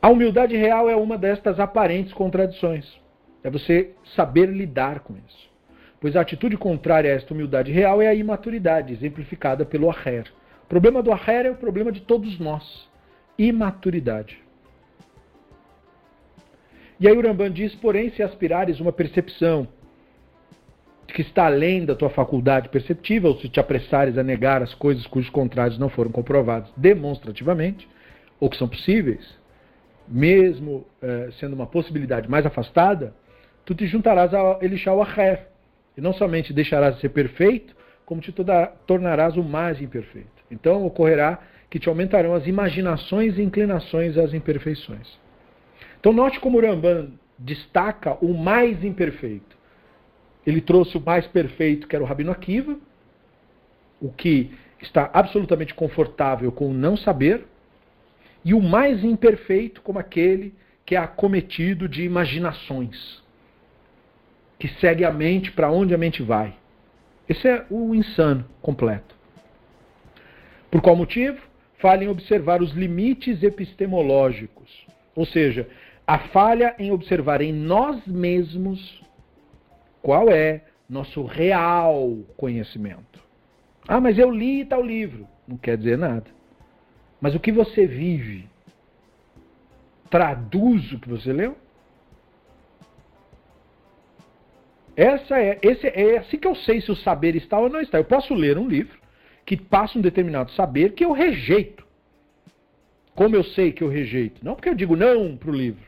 A 0.00 0.08
humildade 0.08 0.56
real 0.56 0.88
é 0.88 0.94
uma 0.94 1.18
destas 1.18 1.58
aparentes 1.58 2.12
contradições. 2.12 2.86
É 3.42 3.50
você 3.50 3.90
saber 4.14 4.46
lidar 4.46 5.00
com 5.00 5.14
isso. 5.14 5.50
Pois 6.00 6.14
a 6.14 6.20
atitude 6.20 6.56
contrária 6.56 7.10
a 7.10 7.16
esta 7.16 7.34
humildade 7.34 7.72
real 7.72 8.00
é 8.00 8.06
a 8.06 8.14
imaturidade, 8.14 8.92
exemplificada 8.92 9.64
pelo 9.64 9.90
Aher. 9.90 10.30
O 10.62 10.66
problema 10.68 11.02
do 11.02 11.10
Aher 11.10 11.46
é 11.46 11.50
o 11.50 11.56
problema 11.56 11.90
de 11.90 12.02
todos 12.02 12.38
nós. 12.38 12.88
Imaturidade. 13.36 14.38
E 17.00 17.08
aí 17.08 17.16
o 17.16 17.20
Ramban 17.20 17.50
diz, 17.50 17.74
porém, 17.74 18.10
se 18.10 18.22
aspirares 18.22 18.78
uma 18.78 18.92
percepção 18.92 19.66
que 21.14 21.22
está 21.22 21.46
além 21.46 21.84
da 21.84 21.94
tua 21.94 22.10
faculdade 22.10 22.68
perceptiva, 22.68 23.28
ou 23.28 23.38
se 23.38 23.48
te 23.48 23.60
apressares 23.60 24.18
a 24.18 24.22
negar 24.24 24.60
as 24.62 24.74
coisas 24.74 25.06
cujos 25.06 25.30
contrários 25.30 25.78
não 25.78 25.88
foram 25.88 26.10
comprovados 26.10 26.72
demonstrativamente, 26.76 27.88
ou 28.40 28.50
que 28.50 28.56
são 28.56 28.66
possíveis, 28.66 29.24
mesmo 30.08 30.84
eh, 31.00 31.30
sendo 31.38 31.54
uma 31.54 31.68
possibilidade 31.68 32.28
mais 32.28 32.44
afastada, 32.44 33.14
tu 33.64 33.76
te 33.76 33.86
juntarás 33.86 34.34
a 34.34 34.58
Elishau 34.60 35.00
Acher. 35.00 35.46
E 35.96 36.00
não 36.00 36.12
somente 36.12 36.52
deixarás 36.52 36.96
de 36.96 37.02
ser 37.02 37.10
perfeito, 37.10 37.76
como 38.04 38.20
te 38.20 38.34
tornarás 38.84 39.36
o 39.36 39.42
mais 39.44 39.80
imperfeito. 39.80 40.28
Então 40.50 40.84
ocorrerá 40.84 41.38
que 41.70 41.78
te 41.78 41.88
aumentarão 41.88 42.34
as 42.34 42.48
imaginações 42.48 43.38
e 43.38 43.42
inclinações 43.42 44.18
às 44.18 44.34
imperfeições. 44.34 45.16
Então 46.00 46.12
note 46.12 46.40
como 46.40 46.58
o 46.58 46.60
Ramban 46.60 47.12
destaca 47.38 48.18
o 48.20 48.34
mais 48.34 48.82
imperfeito. 48.82 49.53
Ele 50.46 50.60
trouxe 50.60 50.96
o 50.96 51.00
mais 51.00 51.26
perfeito, 51.26 51.86
que 51.88 51.96
era 51.96 52.04
o 52.04 52.06
Rabino 52.06 52.30
Akiva, 52.30 52.76
o 54.00 54.10
que 54.10 54.50
está 54.80 55.10
absolutamente 55.12 55.74
confortável 55.74 56.52
com 56.52 56.68
o 56.70 56.74
não 56.74 56.96
saber, 56.96 57.44
e 58.44 58.52
o 58.52 58.60
mais 58.60 59.02
imperfeito 59.02 59.80
como 59.80 59.98
aquele 59.98 60.54
que 60.84 60.94
é 60.94 60.98
acometido 60.98 61.88
de 61.88 62.04
imaginações, 62.04 63.22
que 64.58 64.68
segue 64.80 65.04
a 65.04 65.10
mente 65.10 65.50
para 65.50 65.70
onde 65.70 65.94
a 65.94 65.98
mente 65.98 66.22
vai. 66.22 66.54
Esse 67.26 67.48
é 67.48 67.64
o 67.70 67.94
insano 67.94 68.44
completo. 68.60 69.14
Por 70.70 70.82
qual 70.82 70.94
motivo? 70.94 71.38
Falha 71.78 72.04
em 72.04 72.08
observar 72.08 72.60
os 72.60 72.72
limites 72.72 73.42
epistemológicos, 73.42 74.86
ou 75.14 75.24
seja, 75.24 75.68
a 76.06 76.18
falha 76.18 76.74
em 76.78 76.90
observar 76.90 77.40
em 77.40 77.52
nós 77.52 78.06
mesmos 78.06 79.03
qual 80.04 80.28
é 80.28 80.62
nosso 80.86 81.24
real 81.24 82.18
conhecimento. 82.36 83.24
Ah, 83.88 84.02
mas 84.02 84.18
eu 84.18 84.30
li 84.30 84.62
tal 84.62 84.82
livro. 84.82 85.26
Não 85.48 85.56
quer 85.56 85.78
dizer 85.78 85.96
nada. 85.96 86.26
Mas 87.18 87.34
o 87.34 87.40
que 87.40 87.50
você 87.50 87.86
vive 87.86 88.46
traduz 90.10 90.92
o 90.92 91.00
que 91.00 91.08
você 91.08 91.32
leu? 91.32 91.56
Essa 94.94 95.40
é, 95.40 95.58
esse, 95.62 95.86
é 95.86 96.18
assim 96.18 96.38
que 96.38 96.46
eu 96.46 96.54
sei 96.54 96.82
se 96.82 96.92
o 96.92 96.96
saber 96.96 97.34
está 97.34 97.58
ou 97.58 97.70
não 97.70 97.80
está. 97.80 97.96
Eu 97.96 98.04
posso 98.04 98.34
ler 98.34 98.58
um 98.58 98.68
livro 98.68 98.98
que 99.46 99.56
passa 99.56 99.98
um 99.98 100.02
determinado 100.02 100.50
saber 100.50 100.92
que 100.92 101.04
eu 101.04 101.12
rejeito. 101.12 101.82
Como 103.14 103.34
eu 103.34 103.42
sei 103.42 103.72
que 103.72 103.82
eu 103.82 103.88
rejeito? 103.88 104.44
Não 104.44 104.54
porque 104.54 104.68
eu 104.68 104.74
digo 104.74 104.96
não 104.96 105.34
para 105.34 105.50
o 105.50 105.54
livro, 105.54 105.84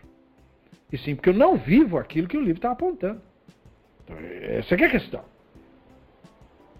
e 0.91 0.97
sim 0.97 1.15
porque 1.15 1.29
eu 1.29 1.35
não 1.35 1.57
vivo 1.57 1.99
aquilo 1.99 2.29
que 2.29 2.37
o 2.37 2.41
livro 2.41 2.59
está 2.59 2.71
apontando. 2.71 3.21
Essa 4.09 4.75
é 4.75 4.85
a 4.85 4.91
questão. 4.91 5.25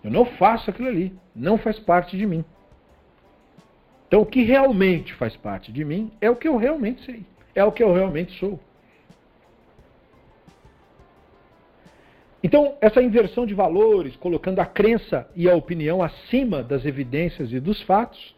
Eu 0.03 0.11
não 0.11 0.25
faço 0.25 0.71
aquilo 0.71 0.89
ali, 0.89 1.13
não 1.35 1.59
faz 1.59 1.79
parte 1.79 2.17
de 2.17 2.27
mim. 2.27 2.45
Então, 4.07 4.23
o 4.23 4.27
que 4.27 4.43
realmente 4.43 5.13
faz 5.15 5.37
parte 5.37 5.73
de 5.73 5.85
mim 5.85 6.13
é 6.21 6.31
o 6.31 6.37
que 6.37 6.47
eu 6.47 6.57
realmente 6.57 7.05
sei, 7.05 7.25
é 7.55 7.65
o 7.65 7.73
que 7.73 7.83
eu 7.83 7.93
realmente 7.93 8.39
sou. 8.39 8.61
Então, 12.43 12.77
essa 12.81 13.03
inversão 13.03 13.45
de 13.45 13.55
valores, 13.55 14.15
colocando 14.15 14.61
a 14.61 14.67
crença 14.67 15.29
e 15.35 15.51
a 15.51 15.57
opinião 15.57 16.01
acima 16.01 16.63
das 16.63 16.85
evidências 16.85 17.53
e 17.53 17.59
dos 17.59 17.83
fatos, 17.83 18.37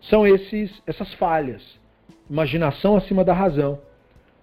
são 0.00 0.26
esses, 0.26 0.82
essas 0.86 1.12
falhas. 1.14 1.62
Imaginação 2.30 2.96
acima 2.96 3.22
da 3.22 3.34
razão. 3.34 3.78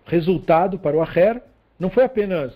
Resultado 0.05 0.77
para 0.77 0.95
o 0.95 1.01
Aher 1.01 1.41
não 1.79 1.89
foi 1.89 2.03
apenas 2.03 2.53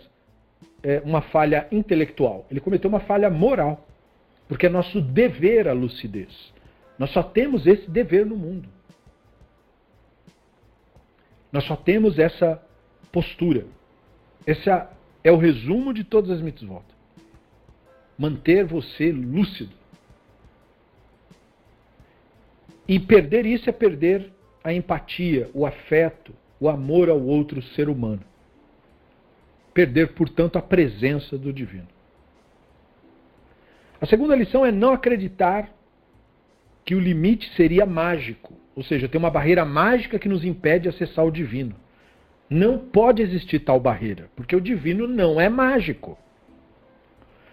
é, 0.84 1.02
uma 1.04 1.22
falha 1.22 1.68
intelectual, 1.72 2.46
ele 2.50 2.60
cometeu 2.60 2.90
uma 2.90 3.00
falha 3.00 3.30
moral, 3.30 3.88
porque 4.48 4.68
é 4.68 4.70
nosso 4.70 5.02
dever 5.02 5.68
a 5.68 5.74
lucidez. 5.74 6.54
Nós 6.98 7.12
só 7.12 7.24
temos 7.24 7.66
esse 7.66 7.90
dever 7.90 8.26
no 8.26 8.38
mundo. 8.38 8.70
Nós 11.52 11.64
só 11.66 11.76
temos 11.76 12.20
essa 12.20 12.62
postura. 13.12 13.66
Esse 14.46 14.70
é 15.24 15.32
o 15.32 15.38
resumo 15.38 15.94
de 15.94 16.04
todas 16.04 16.30
as 16.30 16.42
mitzvot. 16.42 16.84
Manter 18.18 18.66
você 18.66 19.12
lúcido. 19.12 19.74
E 22.88 23.00
perder 23.00 23.46
isso 23.46 23.70
é 23.70 23.74
perder 23.74 24.32
a 24.64 24.72
empatia, 24.74 25.50
o 25.54 25.66
afeto, 25.66 26.34
o 26.60 26.70
amor 26.70 27.10
ao 27.10 27.22
outro 27.22 27.62
ser 27.62 27.90
humano. 27.90 28.22
Perder, 29.76 30.14
portanto, 30.14 30.58
a 30.58 30.62
presença 30.62 31.38
do 31.38 31.52
divino. 31.52 31.88
A 34.00 34.06
segunda 34.06 34.34
lição 34.34 34.66
é 34.66 34.72
não 34.72 34.94
acreditar 34.94 35.70
que 36.86 36.96
o 36.96 37.00
limite 37.00 37.54
seria 37.56 37.86
mágico, 37.86 38.54
ou 38.74 38.82
seja, 38.82 39.10
tem 39.10 39.20
uma 39.20 39.30
barreira 39.30 39.66
mágica 39.66 40.18
que 40.18 40.30
nos 40.30 40.46
impede 40.46 40.84
de 40.84 40.90
acessar 40.90 41.26
o 41.26 41.32
divino. 41.32 41.76
Não 42.50 42.78
pode 42.78 43.22
existir 43.22 43.60
tal 43.60 43.78
barreira, 43.78 44.30
porque 44.34 44.56
o 44.56 44.62
divino 44.62 45.08
não 45.08 45.42
é 45.42 45.50
mágico. 45.50 46.18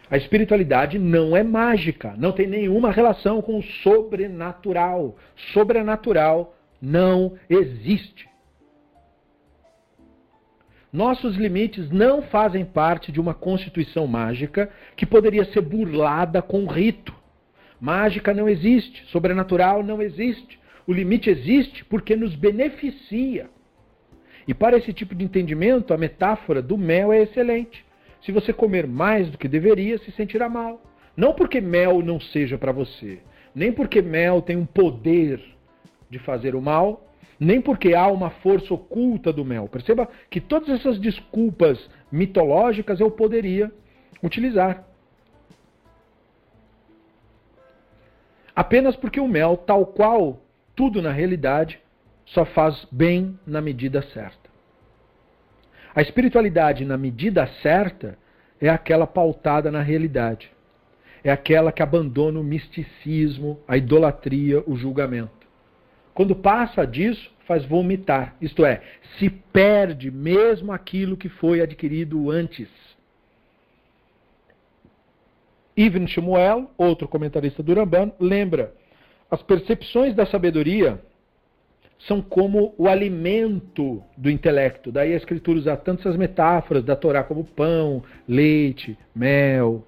A 0.08 0.16
espiritualidade 0.16 1.00
não 1.00 1.36
é 1.36 1.42
mágica, 1.42 2.14
não 2.16 2.30
tem 2.30 2.46
nenhuma 2.46 2.92
relação 2.92 3.42
com 3.42 3.58
o 3.58 3.62
sobrenatural. 3.82 5.16
Sobrenatural 5.52 6.54
não 6.80 7.36
existe. 7.50 8.28
Nossos 10.92 11.36
limites 11.36 11.90
não 11.90 12.20
fazem 12.20 12.66
parte 12.66 13.10
de 13.10 13.18
uma 13.18 13.32
constituição 13.32 14.06
mágica 14.06 14.70
que 14.94 15.06
poderia 15.06 15.44
ser 15.46 15.62
burlada 15.62 16.42
com 16.42 16.66
rito. 16.66 17.14
Mágica 17.80 18.34
não 18.34 18.46
existe, 18.46 19.06
sobrenatural 19.06 19.82
não 19.82 20.02
existe. 20.02 20.60
O 20.86 20.92
limite 20.92 21.30
existe 21.30 21.82
porque 21.86 22.14
nos 22.14 22.34
beneficia. 22.34 23.48
E 24.46 24.52
para 24.52 24.76
esse 24.76 24.92
tipo 24.92 25.14
de 25.14 25.24
entendimento, 25.24 25.94
a 25.94 25.98
metáfora 25.98 26.60
do 26.60 26.76
mel 26.76 27.10
é 27.10 27.22
excelente. 27.22 27.84
Se 28.20 28.30
você 28.30 28.52
comer 28.52 28.86
mais 28.86 29.30
do 29.30 29.38
que 29.38 29.48
deveria, 29.48 29.96
se 29.96 30.12
sentirá 30.12 30.46
mal. 30.48 30.82
Não 31.16 31.32
porque 31.32 31.60
mel 31.60 32.02
não 32.02 32.20
seja 32.20 32.58
para 32.58 32.70
você, 32.70 33.20
nem 33.54 33.72
porque 33.72 34.02
mel 34.02 34.42
tem 34.42 34.56
um 34.56 34.66
poder 34.66 35.42
de 36.10 36.18
fazer 36.18 36.54
o 36.54 36.60
mal, 36.60 37.11
nem 37.42 37.60
porque 37.60 37.92
há 37.92 38.06
uma 38.06 38.30
força 38.30 38.72
oculta 38.72 39.32
do 39.32 39.44
mel. 39.44 39.68
Perceba 39.68 40.08
que 40.30 40.40
todas 40.40 40.68
essas 40.68 40.98
desculpas 40.98 41.90
mitológicas 42.10 43.00
eu 43.00 43.10
poderia 43.10 43.72
utilizar. 44.22 44.84
Apenas 48.54 48.94
porque 48.94 49.18
o 49.18 49.26
mel, 49.26 49.56
tal 49.56 49.86
qual 49.86 50.40
tudo 50.76 51.02
na 51.02 51.10
realidade, 51.10 51.80
só 52.26 52.44
faz 52.44 52.86
bem 52.92 53.36
na 53.44 53.60
medida 53.60 54.02
certa. 54.02 54.50
A 55.94 56.00
espiritualidade 56.00 56.84
na 56.84 56.96
medida 56.96 57.46
certa 57.60 58.16
é 58.60 58.68
aquela 58.68 59.06
pautada 59.06 59.68
na 59.68 59.82
realidade. 59.82 60.50
É 61.24 61.32
aquela 61.32 61.72
que 61.72 61.82
abandona 61.82 62.38
o 62.38 62.44
misticismo, 62.44 63.58
a 63.66 63.76
idolatria, 63.76 64.62
o 64.64 64.76
julgamento. 64.76 65.41
Quando 66.14 66.36
passa 66.36 66.86
disso, 66.86 67.30
faz 67.46 67.64
vomitar, 67.64 68.36
isto 68.40 68.64
é, 68.64 68.82
se 69.18 69.30
perde 69.30 70.10
mesmo 70.10 70.72
aquilo 70.72 71.16
que 71.16 71.28
foi 71.28 71.60
adquirido 71.60 72.30
antes. 72.30 72.68
Ibn 75.76 76.06
Shmuel, 76.06 76.70
outro 76.76 77.08
comentarista 77.08 77.62
do 77.62 77.74
Ramban, 77.74 78.12
lembra: 78.20 78.74
as 79.30 79.42
percepções 79.42 80.14
da 80.14 80.26
sabedoria 80.26 81.00
são 82.06 82.20
como 82.20 82.74
o 82.76 82.88
alimento 82.88 84.02
do 84.16 84.30
intelecto. 84.30 84.90
Daí 84.90 85.14
a 85.14 85.16
escritura 85.16 85.58
usa 85.58 85.76
tanto 85.76 86.00
essas 86.00 86.16
metáforas 86.16 86.84
da 86.84 86.96
Torá 86.96 87.22
como 87.22 87.44
pão, 87.44 88.02
leite, 88.28 88.98
mel. 89.14 89.84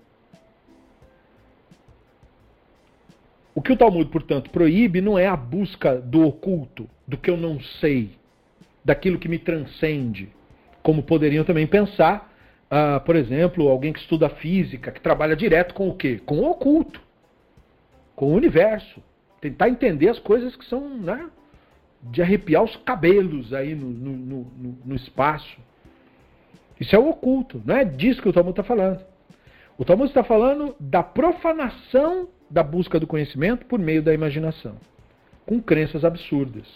O 3.55 3.63
que 3.63 3.73
o 3.73 3.77
Talmud, 3.77 4.11
portanto, 4.11 4.51
proíbe 4.51 5.01
não 5.01 5.17
é 5.17 5.27
a 5.27 5.37
busca 5.37 5.97
do 5.97 6.27
oculto, 6.27 6.89
do 7.07 7.17
que 7.17 7.31
eu 7.31 7.37
não 7.37 7.61
sei, 7.61 8.11
daquilo 8.85 9.19
que 9.19 9.29
me 9.29 9.39
transcende, 9.39 10.29
como 10.83 11.03
poderiam 11.03 11.45
também 11.45 11.67
pensar, 11.67 12.33
uh, 12.67 13.01
por 13.05 13.15
exemplo, 13.15 13.69
alguém 13.69 13.93
que 13.93 14.01
estuda 14.01 14.29
física, 14.29 14.91
que 14.91 15.01
trabalha 15.01 15.37
direto 15.37 15.73
com 15.73 15.89
o 15.89 15.95
quê? 15.95 16.21
Com 16.27 16.41
o 16.41 16.51
oculto, 16.51 17.01
com 18.17 18.27
o 18.27 18.35
universo. 18.35 19.03
Tentar 19.41 19.69
entender 19.69 20.09
as 20.09 20.19
coisas 20.19 20.57
que 20.57 20.65
são 20.65 20.89
né, 20.99 21.29
de 22.03 22.23
arrepiar 22.23 22.63
os 22.63 22.75
cabelos 22.77 23.53
aí 23.53 23.75
no, 23.75 23.89
no, 23.89 24.17
no, 24.17 24.79
no 24.85 24.95
espaço. 24.95 25.57
Isso 26.81 26.95
é 26.97 26.99
o 26.99 27.09
oculto, 27.09 27.63
não 27.65 27.77
é 27.77 27.85
disso 27.85 28.21
que 28.21 28.29
o 28.29 28.33
Talmud 28.33 28.53
está 28.53 28.65
falando. 28.65 29.05
O 29.79 29.85
Talmud 29.85 30.09
está 30.09 30.25
falando 30.25 30.75
da 30.79 31.03
profanação 31.03 32.29
da 32.55 32.63
busca 32.63 32.99
do 32.99 33.07
conhecimento 33.07 33.67
por 33.67 33.79
meio 33.79 34.03
da 34.03 34.15
imaginação, 34.15 34.77
com 35.45 35.61
crenças 35.61 36.05
absurdas, 36.05 36.67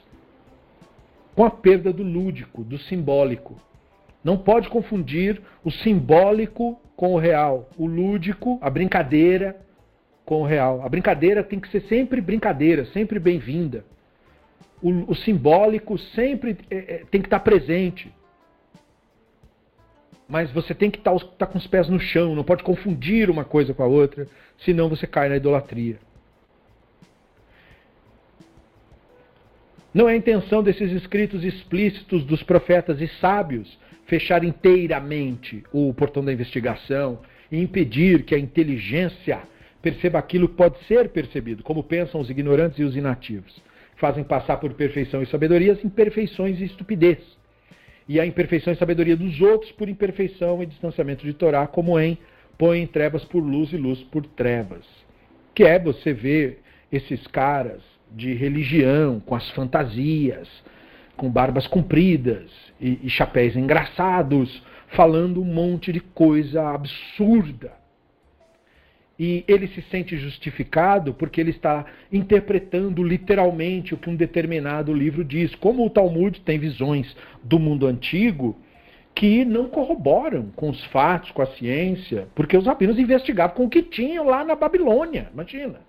com 1.34 1.44
a 1.44 1.50
perda 1.50 1.92
do 1.92 2.02
lúdico, 2.02 2.62
do 2.62 2.76
simbólico. 2.76 3.56
Não 4.22 4.36
pode 4.36 4.68
confundir 4.68 5.40
o 5.64 5.70
simbólico 5.70 6.78
com 6.94 7.14
o 7.14 7.18
real, 7.18 7.70
o 7.78 7.86
lúdico, 7.86 8.58
a 8.60 8.68
brincadeira 8.68 9.56
com 10.26 10.42
o 10.42 10.44
real. 10.44 10.82
A 10.82 10.88
brincadeira 10.90 11.42
tem 11.42 11.58
que 11.58 11.70
ser 11.70 11.80
sempre 11.82 12.20
brincadeira, 12.20 12.84
sempre 12.86 13.18
bem-vinda 13.18 13.84
o, 14.82 15.12
o 15.12 15.14
simbólico 15.14 15.98
sempre 15.98 16.56
é, 16.70 16.76
é, 16.76 17.04
tem 17.10 17.20
que 17.20 17.26
estar 17.26 17.40
presente. 17.40 18.12
Mas 20.28 20.50
você 20.50 20.74
tem 20.74 20.90
que 20.90 20.98
estar, 20.98 21.14
estar 21.14 21.28
tá 21.38 21.46
com 21.46 21.58
os 21.58 21.66
pés 21.66 21.88
no 21.88 21.98
chão, 21.98 22.34
não 22.34 22.44
pode 22.44 22.62
confundir 22.62 23.30
uma 23.30 23.44
coisa 23.44 23.72
com 23.72 23.82
a 23.82 23.86
outra, 23.86 24.26
senão 24.58 24.88
você 24.88 25.06
cai 25.06 25.28
na 25.28 25.36
idolatria. 25.36 25.98
Não 29.94 30.08
é 30.08 30.12
a 30.12 30.16
intenção 30.16 30.62
desses 30.62 30.92
escritos 30.92 31.42
explícitos 31.44 32.24
dos 32.24 32.42
profetas 32.42 33.00
e 33.00 33.08
sábios 33.20 33.78
fechar 34.06 34.44
inteiramente 34.44 35.64
o 35.72 35.92
portão 35.94 36.24
da 36.24 36.32
investigação 36.32 37.20
e 37.50 37.60
impedir 37.60 38.22
que 38.22 38.34
a 38.34 38.38
inteligência 38.38 39.40
perceba 39.80 40.18
aquilo 40.18 40.48
que 40.48 40.56
pode 40.56 40.78
ser 40.84 41.08
percebido, 41.08 41.62
como 41.62 41.82
pensam 41.82 42.20
os 42.20 42.28
ignorantes 42.28 42.78
e 42.78 42.84
os 42.84 42.96
inativos 42.96 43.62
fazem 43.98 44.24
passar 44.24 44.56
por 44.58 44.72
perfeição 44.74 45.22
e 45.22 45.26
sabedoria 45.26 45.72
as 45.72 45.84
imperfeições 45.84 46.60
e 46.60 46.64
estupidez. 46.64 47.18
E 48.08 48.18
a 48.18 48.26
imperfeição 48.26 48.72
e 48.72 48.76
sabedoria 48.76 49.16
dos 49.16 49.40
outros 49.40 49.70
por 49.72 49.88
imperfeição 49.88 50.62
e 50.62 50.66
distanciamento 50.66 51.26
de 51.26 51.34
Torá, 51.34 51.66
como 51.66 51.98
em 52.00 52.18
põe 52.56 52.86
trevas 52.86 53.24
por 53.24 53.40
luz 53.40 53.72
e 53.72 53.76
luz 53.76 54.02
por 54.04 54.24
trevas. 54.26 54.84
Que 55.54 55.64
é 55.64 55.78
você 55.78 56.12
ver 56.12 56.62
esses 56.90 57.26
caras 57.26 57.82
de 58.10 58.32
religião, 58.32 59.20
com 59.20 59.34
as 59.34 59.50
fantasias, 59.50 60.48
com 61.16 61.30
barbas 61.30 61.66
compridas 61.66 62.50
e, 62.80 62.98
e 63.02 63.10
chapéus 63.10 63.54
engraçados, 63.54 64.62
falando 64.88 65.42
um 65.42 65.44
monte 65.44 65.92
de 65.92 66.00
coisa 66.00 66.70
absurda 66.70 67.72
e 69.18 69.44
ele 69.48 69.66
se 69.68 69.82
sente 69.82 70.16
justificado 70.16 71.12
porque 71.12 71.40
ele 71.40 71.50
está 71.50 71.84
interpretando 72.12 73.02
literalmente 73.02 73.92
o 73.92 73.96
que 73.96 74.08
um 74.08 74.14
determinado 74.14 74.92
livro 74.92 75.24
diz. 75.24 75.54
Como 75.56 75.84
o 75.84 75.90
Talmud 75.90 76.40
tem 76.42 76.58
visões 76.58 77.16
do 77.42 77.58
mundo 77.58 77.86
antigo 77.86 78.56
que 79.14 79.44
não 79.44 79.68
corroboram 79.68 80.50
com 80.54 80.70
os 80.70 80.84
fatos, 80.86 81.32
com 81.32 81.42
a 81.42 81.46
ciência, 81.46 82.28
porque 82.36 82.56
os 82.56 82.66
rabinos 82.66 82.98
investigavam 82.98 83.56
com 83.56 83.64
o 83.64 83.68
que 83.68 83.82
tinham 83.82 84.24
lá 84.24 84.44
na 84.44 84.54
Babilônia, 84.54 85.28
imagina. 85.32 85.80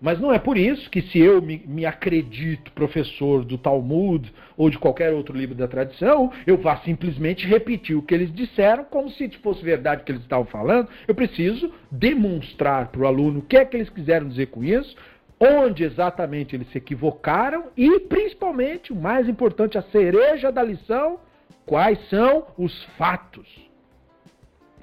Mas 0.00 0.20
não 0.20 0.32
é 0.32 0.38
por 0.38 0.56
isso 0.56 0.88
que, 0.90 1.02
se 1.02 1.18
eu 1.18 1.42
me, 1.42 1.62
me, 1.66 1.84
acredito 1.84 2.70
professor 2.72 3.44
do 3.44 3.58
Talmud 3.58 4.32
ou 4.56 4.70
de 4.70 4.78
qualquer 4.78 5.12
outro 5.12 5.36
livro 5.36 5.56
da 5.56 5.66
tradição, 5.66 6.32
eu 6.46 6.56
vá 6.56 6.76
simplesmente 6.78 7.46
repetir 7.46 7.96
o 7.96 8.02
que 8.02 8.14
eles 8.14 8.32
disseram, 8.32 8.84
como 8.84 9.10
se 9.10 9.28
fosse 9.42 9.62
verdade 9.62 10.02
o 10.02 10.04
que 10.04 10.12
eles 10.12 10.22
estavam 10.22 10.46
falando. 10.46 10.88
Eu 11.06 11.14
preciso 11.14 11.72
demonstrar 11.90 12.88
para 12.88 13.00
o 13.00 13.06
aluno 13.06 13.40
o 13.40 13.42
que 13.42 13.56
é 13.56 13.64
que 13.64 13.76
eles 13.76 13.90
quiseram 13.90 14.28
dizer 14.28 14.46
com 14.46 14.62
isso, 14.62 14.96
onde 15.40 15.82
exatamente 15.82 16.54
eles 16.54 16.70
se 16.70 16.78
equivocaram 16.78 17.66
e, 17.76 18.00
principalmente, 18.00 18.92
o 18.92 18.96
mais 18.96 19.28
importante, 19.28 19.78
a 19.78 19.82
cereja 19.82 20.52
da 20.52 20.62
lição, 20.62 21.18
quais 21.66 21.98
são 22.08 22.46
os 22.56 22.84
fatos. 22.96 23.68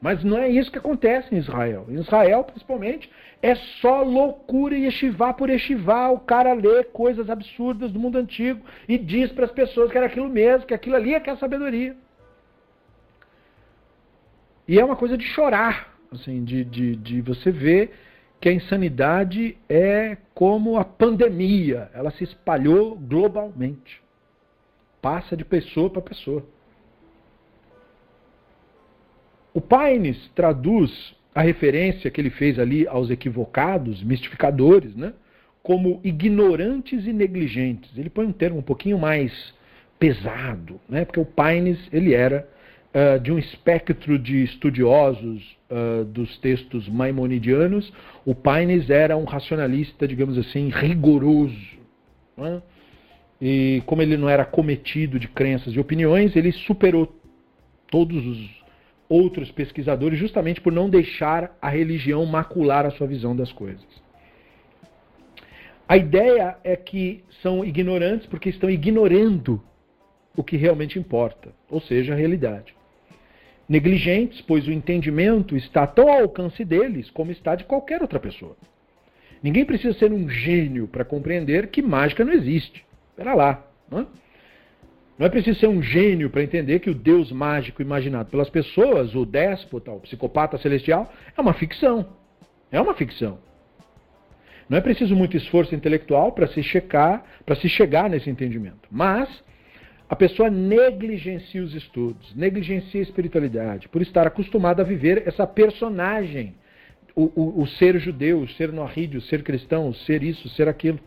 Mas 0.01 0.23
não 0.23 0.37
é 0.37 0.49
isso 0.49 0.71
que 0.71 0.77
acontece 0.77 1.33
em 1.33 1.37
Israel. 1.37 1.85
Em 1.89 1.95
Israel, 1.95 2.43
principalmente, 2.43 3.09
é 3.45 3.53
só 3.79 4.01
loucura 4.01 4.75
e 4.75 4.87
estivá 4.87 5.31
por 5.31 5.51
estivá. 5.51 6.09
O 6.09 6.19
cara 6.19 6.51
lê 6.53 6.83
coisas 6.85 7.29
absurdas 7.29 7.91
do 7.91 7.99
mundo 7.99 8.17
antigo 8.17 8.65
e 8.89 8.97
diz 8.97 9.31
para 9.31 9.45
as 9.45 9.51
pessoas 9.51 9.91
que 9.91 9.97
era 9.97 10.07
aquilo 10.07 10.27
mesmo, 10.27 10.65
que 10.65 10.73
aquilo 10.73 10.95
ali 10.95 11.13
é 11.13 11.19
que 11.19 11.29
é 11.29 11.35
sabedoria. 11.35 11.95
E 14.67 14.79
é 14.79 14.83
uma 14.83 14.95
coisa 14.95 15.15
de 15.15 15.23
chorar, 15.25 15.95
assim, 16.11 16.43
de, 16.43 16.63
de, 16.63 16.95
de 16.95 17.21
você 17.21 17.51
ver 17.51 17.93
que 18.41 18.49
a 18.49 18.51
insanidade 18.51 19.55
é 19.69 20.17
como 20.33 20.79
a 20.79 20.83
pandemia, 20.83 21.91
ela 21.93 22.09
se 22.09 22.23
espalhou 22.23 22.95
globalmente. 22.95 24.01
Passa 24.99 25.37
de 25.37 25.45
pessoa 25.45 25.87
para 25.91 26.01
pessoa. 26.01 26.43
O 29.53 29.61
Paines 29.61 30.17
traduz 30.29 31.15
a 31.35 31.41
referência 31.41 32.09
que 32.09 32.21
ele 32.21 32.29
fez 32.29 32.57
ali 32.57 32.87
aos 32.87 33.09
equivocados, 33.09 34.01
mistificadores, 34.01 34.95
né, 34.95 35.11
como 35.61 35.99
ignorantes 36.01 37.05
e 37.05 37.11
negligentes. 37.11 37.91
Ele 37.97 38.09
põe 38.09 38.25
um 38.25 38.31
termo 38.31 38.59
um 38.59 38.63
pouquinho 38.63 38.97
mais 38.97 39.53
pesado, 39.99 40.79
né, 40.87 41.03
porque 41.03 41.19
o 41.19 41.25
Paines 41.25 41.77
ele 41.91 42.13
era 42.13 42.47
uh, 42.93 43.19
de 43.19 43.33
um 43.33 43.37
espectro 43.37 44.17
de 44.17 44.43
estudiosos 44.45 45.57
uh, 45.69 46.05
dos 46.05 46.37
textos 46.37 46.87
maimonidianos. 46.87 47.91
O 48.25 48.33
Paines 48.33 48.89
era 48.89 49.17
um 49.17 49.25
racionalista, 49.25 50.07
digamos 50.07 50.37
assim, 50.37 50.69
rigoroso. 50.69 51.75
Né? 52.37 52.61
E 53.41 53.83
como 53.85 54.01
ele 54.01 54.15
não 54.15 54.29
era 54.29 54.45
cometido 54.45 55.19
de 55.19 55.27
crenças 55.27 55.73
e 55.73 55.79
opiniões, 55.79 56.33
ele 56.33 56.53
superou 56.53 57.13
todos 57.91 58.25
os 58.25 58.64
outros 59.07 59.51
pesquisadores, 59.51 60.17
justamente 60.17 60.61
por 60.61 60.73
não 60.73 60.89
deixar 60.89 61.55
a 61.61 61.69
religião 61.69 62.25
macular 62.25 62.85
a 62.85 62.91
sua 62.91 63.07
visão 63.07 63.35
das 63.35 63.51
coisas. 63.51 63.85
A 65.87 65.95
ideia 65.97 66.57
é 66.63 66.75
que 66.75 67.23
são 67.41 67.63
ignorantes 67.63 68.25
porque 68.27 68.49
estão 68.49 68.69
ignorando 68.69 69.61
o 70.35 70.43
que 70.43 70.57
realmente 70.57 70.97
importa, 70.97 71.53
ou 71.69 71.79
seja, 71.79 72.13
a 72.13 72.17
realidade. 72.17 72.75
Negligentes, 73.69 74.41
pois 74.41 74.67
o 74.67 74.71
entendimento 74.71 75.55
está 75.55 75.85
tão 75.87 76.09
ao 76.09 76.21
alcance 76.21 76.63
deles 76.65 77.09
como 77.11 77.31
está 77.31 77.55
de 77.55 77.63
qualquer 77.63 78.01
outra 78.01 78.19
pessoa. 78.19 78.55
Ninguém 79.41 79.65
precisa 79.65 79.97
ser 79.97 80.11
um 80.11 80.27
gênio 80.27 80.87
para 80.87 81.05
compreender 81.05 81.67
que 81.67 81.81
mágica 81.81 82.25
não 82.25 82.33
existe. 82.33 82.83
Espera 83.11 83.35
lá. 83.35 83.67
Não 83.89 83.99
é? 83.99 84.05
Não 85.17 85.27
é 85.27 85.29
preciso 85.29 85.59
ser 85.59 85.67
um 85.67 85.81
gênio 85.81 86.29
para 86.29 86.43
entender 86.43 86.79
que 86.79 86.89
o 86.89 86.95
Deus 86.95 87.31
mágico 87.31 87.81
imaginado 87.81 88.29
pelas 88.29 88.49
pessoas, 88.49 89.15
o 89.15 89.25
déspota, 89.25 89.91
o 89.91 90.01
psicopata 90.01 90.57
celestial, 90.57 91.11
é 91.37 91.41
uma 91.41 91.53
ficção. 91.53 92.05
É 92.69 92.81
uma 92.81 92.93
ficção. 92.93 93.39
Não 94.67 94.77
é 94.77 94.81
preciso 94.81 95.15
muito 95.15 95.37
esforço 95.37 95.73
intelectual 95.73 96.33
para 96.33 96.47
se 96.47 96.61
checar, 96.61 97.23
para 97.45 97.55
se 97.55 97.69
chegar 97.69 98.09
nesse 98.09 98.29
entendimento. 98.29 98.89
Mas 98.91 99.29
a 100.09 100.15
pessoa 100.15 100.49
negligencia 100.49 101.63
os 101.63 101.73
estudos, 101.73 102.35
negligencia 102.35 102.99
a 102.99 103.03
espiritualidade, 103.03 103.87
por 103.87 104.01
estar 104.01 104.27
acostumada 104.27 104.81
a 104.81 104.85
viver 104.85 105.23
essa 105.25 105.47
personagem, 105.47 106.55
o, 107.15 107.31
o, 107.35 107.61
o 107.61 107.67
ser 107.67 107.97
judeu, 107.99 108.41
o 108.41 108.49
ser 108.49 108.73
noarrídeo, 108.73 109.19
o 109.19 109.23
ser 109.23 109.43
cristão, 109.43 109.87
o 109.87 109.93
ser 109.93 110.23
isso, 110.23 110.47
o 110.47 110.51
ser 110.51 110.67
aquilo. 110.67 110.99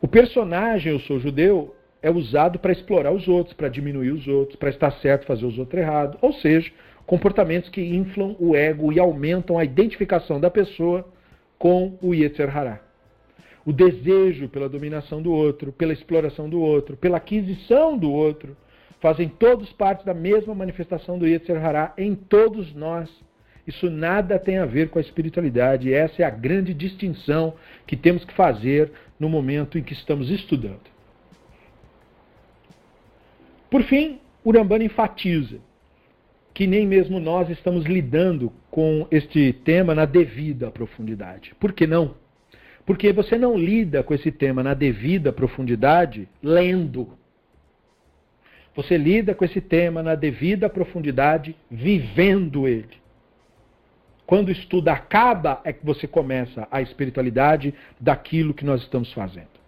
O 0.00 0.06
personagem, 0.06 0.92
eu 0.92 1.00
sou 1.00 1.18
judeu, 1.18 1.74
é 2.02 2.10
usado 2.10 2.58
para 2.58 2.72
explorar 2.72 3.12
os 3.12 3.28
outros, 3.28 3.54
para 3.54 3.68
diminuir 3.68 4.10
os 4.10 4.26
outros, 4.26 4.56
para 4.56 4.70
estar 4.70 4.90
certo, 4.94 5.24
fazer 5.24 5.46
os 5.46 5.56
outros 5.56 5.80
errado. 5.80 6.18
Ou 6.20 6.32
seja, 6.32 6.70
comportamentos 7.06 7.70
que 7.70 7.80
inflam 7.80 8.34
o 8.38 8.56
ego 8.56 8.92
e 8.92 8.98
aumentam 8.98 9.56
a 9.56 9.64
identificação 9.64 10.40
da 10.40 10.50
pessoa 10.50 11.06
com 11.58 11.96
o 12.02 12.12
Yetzer 12.12 12.54
Hará. 12.54 12.80
O 13.64 13.72
desejo 13.72 14.48
pela 14.48 14.68
dominação 14.68 15.22
do 15.22 15.32
outro, 15.32 15.70
pela 15.70 15.92
exploração 15.92 16.48
do 16.48 16.60
outro, 16.60 16.96
pela 16.96 17.18
aquisição 17.18 17.96
do 17.96 18.10
outro, 18.10 18.56
fazem 19.00 19.28
todos 19.28 19.72
parte 19.72 20.04
da 20.04 20.12
mesma 20.12 20.54
manifestação 20.54 21.16
do 21.16 21.26
Yetzer 21.26 21.64
Hará 21.64 21.94
em 21.96 22.16
todos 22.16 22.74
nós. 22.74 23.08
Isso 23.64 23.88
nada 23.88 24.40
tem 24.40 24.58
a 24.58 24.66
ver 24.66 24.88
com 24.88 24.98
a 24.98 25.02
espiritualidade. 25.02 25.94
Essa 25.94 26.22
é 26.22 26.24
a 26.24 26.30
grande 26.30 26.74
distinção 26.74 27.54
que 27.86 27.96
temos 27.96 28.24
que 28.24 28.34
fazer 28.34 28.90
no 29.20 29.28
momento 29.28 29.78
em 29.78 29.84
que 29.84 29.92
estamos 29.92 30.30
estudando. 30.30 30.91
Por 33.72 33.84
fim, 33.84 34.20
Urambana 34.44 34.84
enfatiza 34.84 35.58
que 36.52 36.66
nem 36.66 36.86
mesmo 36.86 37.18
nós 37.18 37.48
estamos 37.48 37.86
lidando 37.86 38.52
com 38.70 39.06
este 39.10 39.50
tema 39.50 39.94
na 39.94 40.04
devida 40.04 40.70
profundidade. 40.70 41.54
Por 41.58 41.72
que 41.72 41.86
não? 41.86 42.14
Porque 42.84 43.14
você 43.14 43.38
não 43.38 43.56
lida 43.56 44.02
com 44.02 44.12
esse 44.12 44.30
tema 44.30 44.62
na 44.62 44.74
devida 44.74 45.32
profundidade 45.32 46.28
lendo. 46.42 47.16
Você 48.76 48.98
lida 48.98 49.34
com 49.34 49.42
esse 49.42 49.62
tema 49.62 50.02
na 50.02 50.16
devida 50.16 50.68
profundidade 50.68 51.56
vivendo 51.70 52.68
ele. 52.68 53.00
Quando 54.26 54.48
o 54.48 54.52
estudo 54.52 54.88
acaba, 54.88 55.62
é 55.64 55.72
que 55.72 55.84
você 55.84 56.06
começa 56.06 56.68
a 56.70 56.82
espiritualidade 56.82 57.72
daquilo 57.98 58.52
que 58.52 58.66
nós 58.66 58.82
estamos 58.82 59.10
fazendo. 59.14 59.61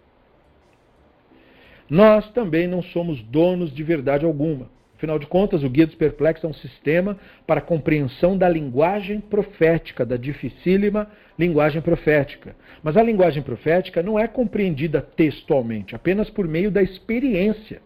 Nós 1.89 2.29
também 2.31 2.67
não 2.67 2.81
somos 2.81 3.21
donos 3.23 3.73
de 3.73 3.83
verdade 3.83 4.25
alguma. 4.25 4.69
Afinal 4.97 5.19
de 5.19 5.27
contas, 5.27 5.61
o 5.63 5.69
Guia 5.69 5.85
dos 5.85 5.95
Perplexos 5.95 6.45
é 6.45 6.47
um 6.47 6.53
sistema 6.53 7.17
para 7.45 7.61
compreensão 7.61 8.37
da 8.37 8.47
linguagem 8.47 9.19
profética, 9.19 10.05
da 10.05 10.15
dificílima 10.15 11.07
linguagem 11.37 11.81
profética. 11.81 12.55
Mas 12.81 12.95
a 12.95 13.03
linguagem 13.03 13.43
profética 13.43 14.01
não 14.01 14.17
é 14.17 14.27
compreendida 14.27 15.01
textualmente, 15.01 15.95
apenas 15.95 16.29
por 16.29 16.47
meio 16.47 16.71
da 16.71 16.81
experiência. 16.81 17.81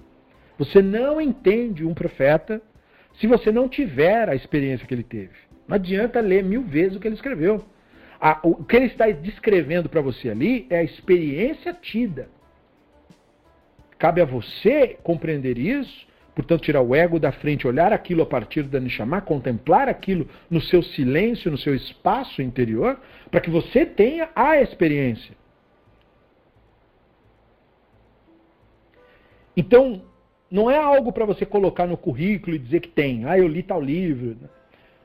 Você 0.58 0.82
não 0.82 1.20
entende 1.20 1.84
um 1.84 1.94
profeta 1.94 2.62
se 3.20 3.26
você 3.28 3.52
não 3.52 3.68
tiver 3.68 4.30
a 4.30 4.36
experiência 4.36 4.86
que 4.86 4.94
ele 4.94 5.04
teve. 5.04 5.34
Não 5.68 5.76
adianta 5.76 6.20
ler 6.20 6.44
mil 6.44 6.64
vezes 6.64 6.96
o 6.96 7.00
que 7.00 7.08
ele 7.08 7.16
escreveu. 7.16 7.66
o 8.44 8.64
que 8.64 8.76
ele 8.76 8.86
está 8.86 9.10
descrevendo 9.10 9.90
para 9.90 10.02
você 10.02 10.30
ali 10.30 10.68
é 10.70 10.78
a 10.78 10.84
experiência 10.84 11.74
tida. 11.74 12.30
Cabe 14.00 14.22
a 14.22 14.26
você 14.26 14.98
compreender 15.04 15.60
isso 15.60 16.10
Portanto, 16.40 16.62
tirar 16.62 16.82
o 16.82 16.96
ego 16.96 17.20
da 17.20 17.34
frente, 17.34 17.68
olhar 17.68 17.92
aquilo 17.92 18.22
a 18.22 18.26
partir 18.26 18.64
da 18.64 18.80
Neshama, 18.80 19.20
contemplar 19.20 19.90
aquilo 19.90 20.26
no 20.50 20.62
seu 20.62 20.82
silêncio, 20.82 21.52
no 21.52 21.58
seu 21.58 21.76
espaço 21.76 22.42
interior, 22.42 22.98
para 23.30 23.42
que 23.42 23.50
você 23.50 23.86
tenha 23.86 24.30
a 24.34 24.56
experiência. 24.62 25.36
Então, 29.58 30.02
não 30.50 30.72
é 30.72 30.78
algo 30.78 31.12
para 31.12 31.26
você 31.26 31.46
colocar 31.46 31.86
no 31.86 31.98
currículo 31.98 32.56
e 32.56 32.60
dizer 32.60 32.80
que 32.80 32.88
tem. 32.88 33.26
Ah, 33.26 33.38
eu 33.38 33.46
li 33.46 33.62
tal 33.62 33.82
livro. 33.82 34.38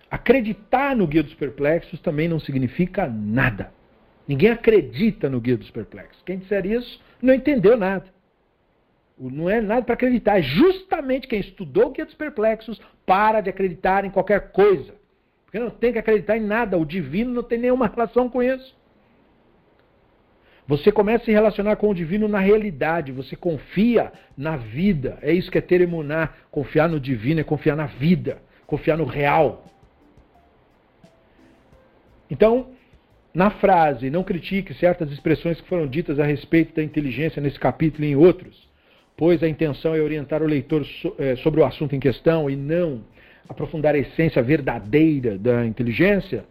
Acreditar 0.09 0.95
no 0.95 1.05
Guia 1.05 1.25
dos 1.25 1.35
Perplexos 1.35 2.01
também 2.01 2.29
não 2.29 2.39
significa 2.39 3.09
nada. 3.09 3.73
Ninguém 4.29 4.51
acredita 4.51 5.29
no 5.29 5.41
Guia 5.41 5.57
dos 5.57 5.71
Perplexos. 5.73 6.23
Quem 6.25 6.39
disser 6.39 6.65
isso 6.65 7.03
não 7.21 7.35
entendeu 7.35 7.77
nada. 7.77 8.14
Não 9.19 9.49
é 9.49 9.61
nada 9.61 9.83
para 9.83 9.95
acreditar. 9.95 10.39
É 10.39 10.43
justamente 10.43 11.29
quem 11.29 11.41
estudou 11.41 11.87
o 11.87 11.91
Guia 11.91 12.05
dos 12.05 12.15
Perplexos 12.15 12.81
para 13.07 13.41
de 13.41 13.49
acreditar 13.49 14.05
em 14.05 14.11
qualquer 14.11 14.51
coisa. 14.51 14.95
Porque 15.45 15.59
não 15.59 15.71
tem 15.71 15.93
que 15.93 15.99
acreditar 15.99 16.37
em 16.37 16.45
nada. 16.45 16.77
O 16.77 16.85
divino 16.85 17.33
não 17.33 17.43
tem 17.43 17.59
nenhuma 17.59 17.87
relação 17.87 18.29
com 18.29 18.43
isso. 18.43 18.77
Você 20.67 20.91
começa 20.91 21.23
a 21.23 21.27
se 21.27 21.31
relacionar 21.31 21.77
com 21.77 21.91
o 21.91 21.95
divino 21.95 22.27
na 22.27 22.41
realidade. 22.41 23.13
Você 23.13 23.37
confia 23.37 24.13
na 24.37 24.57
vida. 24.57 25.19
É 25.23 25.33
isso 25.33 25.51
que 25.51 25.59
é 25.59 25.61
ter 25.61 25.81
emunar. 25.81 26.37
Confiar 26.51 26.89
no 26.89 26.99
divino 26.99 27.41
é 27.41 27.45
confiar 27.45 27.77
na 27.77 27.87
vida. 27.87 28.43
Confiar 28.67 28.97
no 28.97 29.05
real. 29.05 29.65
Então, 32.29 32.71
na 33.33 33.51
frase, 33.51 34.11
não 34.11 34.25
critique 34.25 34.75
certas 34.75 35.13
expressões 35.13 35.61
que 35.61 35.69
foram 35.69 35.87
ditas 35.87 36.19
a 36.19 36.25
respeito 36.25 36.75
da 36.75 36.83
inteligência 36.83 37.41
nesse 37.41 37.61
capítulo 37.61 38.05
e 38.05 38.11
em 38.11 38.17
outros 38.17 38.74
pois 39.17 39.43
a 39.43 39.49
intenção 39.49 39.95
é 39.95 40.01
orientar 40.01 40.43
o 40.43 40.47
leitor 40.47 40.85
é, 41.19 41.37
sobre 41.37 41.61
o 41.61 41.65
assunto 41.65 41.95
em 41.95 42.01
questão 42.01 42.51
e 42.51 42.57
não 42.57 43.03
aprofundar 43.49 43.95
a 43.95 43.99
essência 43.99 44.43
verdadeira 44.43 45.39
da 45.39 45.65
inteligência. 45.65 46.45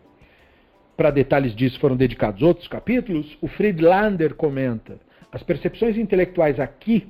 Para 0.95 1.09
detalhes 1.09 1.55
disso 1.55 1.79
foram 1.79 1.97
dedicados 1.97 2.41
outros 2.41 2.67
capítulos. 2.67 3.37
O 3.41 3.47
Friedlander 3.47 4.35
comenta: 4.35 4.99
as 5.31 5.43
percepções 5.43 5.97
intelectuais 5.97 6.59
aqui 6.59 7.07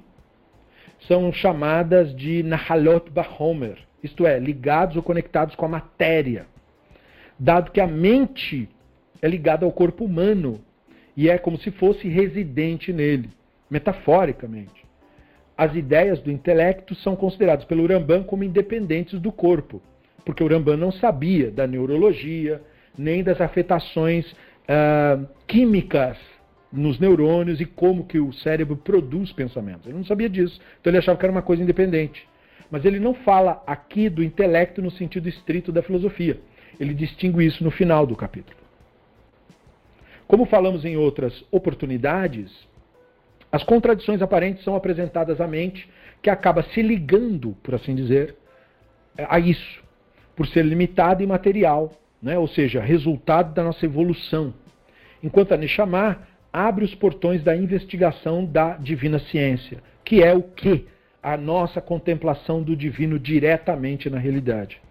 são 1.08 1.32
chamadas 1.34 2.16
de 2.16 2.42
Nahalot 2.44 3.12
Bahomer, 3.12 3.78
isto 4.02 4.26
é, 4.26 4.40
ligados 4.40 4.96
ou 4.96 5.04
conectados 5.04 5.54
com 5.54 5.66
a 5.66 5.70
matéria, 5.70 6.48
dado 7.38 7.72
que 7.72 7.82
a 7.82 7.88
mente 7.88 8.70
é 9.22 9.28
ligada 9.28 9.66
ao 9.66 9.72
corpo 9.72 10.06
humano 10.06 10.62
e 11.16 11.30
é 11.30 11.38
como 11.38 11.58
se 11.58 11.72
fosse 11.72 12.08
residente 12.08 12.94
nele, 12.94 13.30
metaforicamente 13.70 14.82
as 15.64 15.76
ideias 15.76 16.19
do 16.19 16.30
intelecto 16.30 16.94
são 16.95 17.15
consideradas 17.15 17.64
pelo 17.65 17.84
Uramban 17.84 18.23
como 18.23 18.44
independentes 18.44 19.19
do 19.19 19.31
corpo, 19.31 19.81
porque 20.26 20.44
o 20.44 20.45
Uramban 20.45 20.76
não 20.76 20.91
sabia 20.91 21.49
da 21.49 21.65
neurologia, 21.65 22.61
nem 22.98 23.23
das 23.23 23.40
afetações 23.40 24.30
uh, 24.31 25.26
químicas 25.48 26.18
nos 26.72 26.99
neurônios 26.99 27.61
e 27.61 27.65
como 27.65 28.06
que 28.06 28.19
o 28.19 28.34
cérebro 28.34 28.76
produz 28.76 29.31
pensamentos. 29.31 29.85
Ele 29.85 29.98
não 29.98 30.06
sabia 30.06 30.30
disso, 30.30 30.60
então 30.81 30.91
ele 30.91 30.98
achava 30.98 31.18
que 31.18 31.26
era 31.26 31.31
uma 31.31 31.41
coisa 31.41 31.64
independente. 31.64 32.27
Mas 32.69 32.84
ele 32.84 32.99
não 32.99 33.14
fala 33.14 33.64
aqui 33.65 34.10
do 34.10 34.23
intelecto 34.23 34.81
no 34.81 34.91
sentido 34.91 35.30
estrito 35.30 35.72
da 35.72 35.81
filosofia. 35.81 36.40
Ele 36.80 36.94
distingue 36.94 37.45
isso 37.45 37.64
no 37.64 37.72
final 37.72 38.06
do 38.06 38.15
capítulo. 38.15 38.57
Como 40.27 40.45
falamos 40.45 40.84
em 40.84 40.98
outras 40.98 41.45
oportunidades, 41.52 42.52
as 43.54 43.62
contradições 43.62 44.20
aparentes 44.20 44.64
são 44.64 44.76
apresentadas 44.76 45.40
à 45.40 45.48
mente, 45.48 45.88
que 46.24 46.30
acaba 46.32 46.64
se 46.64 46.82
ligando, 46.82 47.56
por 47.62 47.76
assim 47.76 47.94
dizer, 47.94 48.36
a 49.16 49.40
isso, 49.40 49.84
por 50.36 50.48
ser 50.48 50.66
limitada 50.66 51.22
e 51.22 51.28
material, 51.28 51.94
né? 52.20 52.36
ou 52.36 52.48
seja, 52.48 52.82
resultado 52.82 53.54
da 53.54 53.64
nossa 53.64 53.86
evolução. 53.86 54.56
Enquanto 55.22 55.54
a 55.54 55.58
Neshama 55.58 56.28
abre 56.52 56.84
os 56.84 56.96
portões 56.96 57.44
da 57.44 57.56
investigação 57.56 58.44
da 58.44 58.76
divina 58.76 59.20
ciência, 59.20 59.84
que 60.04 60.24
é 60.24 60.34
o 60.34 60.42
que? 60.42 60.88
A 61.22 61.38
nossa 61.38 61.80
contemplação 61.80 62.64
do 62.64 62.76
divino 62.76 63.20
diretamente 63.20 64.10
na 64.10 64.18
realidade. 64.18 64.82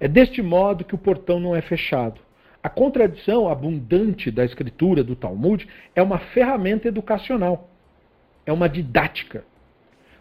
É 0.00 0.08
deste 0.08 0.40
modo 0.40 0.82
que 0.82 0.94
o 0.94 0.98
portão 0.98 1.38
não 1.38 1.54
é 1.54 1.60
fechado. 1.60 2.18
A 2.62 2.70
contradição 2.70 3.50
abundante 3.50 4.30
da 4.30 4.46
escritura 4.46 5.04
do 5.04 5.14
Talmud 5.14 5.68
é 5.94 6.02
uma 6.02 6.18
ferramenta 6.18 6.88
educacional 6.88 7.68
é 8.48 8.52
uma 8.52 8.68
didática. 8.68 9.44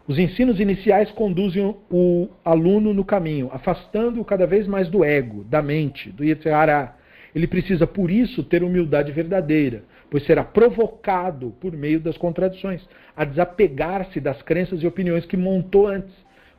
Os 0.06 0.20
ensinos 0.20 0.60
iniciais 0.60 1.10
conduzem 1.12 1.76
o 1.90 2.28
aluno 2.44 2.94
no 2.94 3.06
caminho, 3.06 3.50
afastando-o 3.54 4.26
cada 4.26 4.46
vez 4.46 4.68
mais 4.68 4.90
do 4.90 5.04
ego, 5.04 5.46
da 5.46 5.62
mente, 5.62 6.12
do 6.12 6.26
Yetzirah. 6.26 6.94
Ele 7.34 7.48
precisa, 7.48 7.88
por 7.88 8.12
isso, 8.12 8.44
ter 8.44 8.64
humildade 8.64 9.14
verdadeira, 9.14 9.84
pois 10.10 10.26
será 10.26 10.44
provocado 10.44 11.56
por 11.62 11.72
meio 11.72 12.02
das 12.02 12.18
contradições, 12.18 12.86
a 13.16 13.24
desapegar-se 13.24 14.20
das 14.20 14.42
crenças 14.42 14.84
e 14.84 14.88
opiniões 14.88 15.26
que 15.26 15.38
montou 15.38 15.88
antes, 15.88 16.14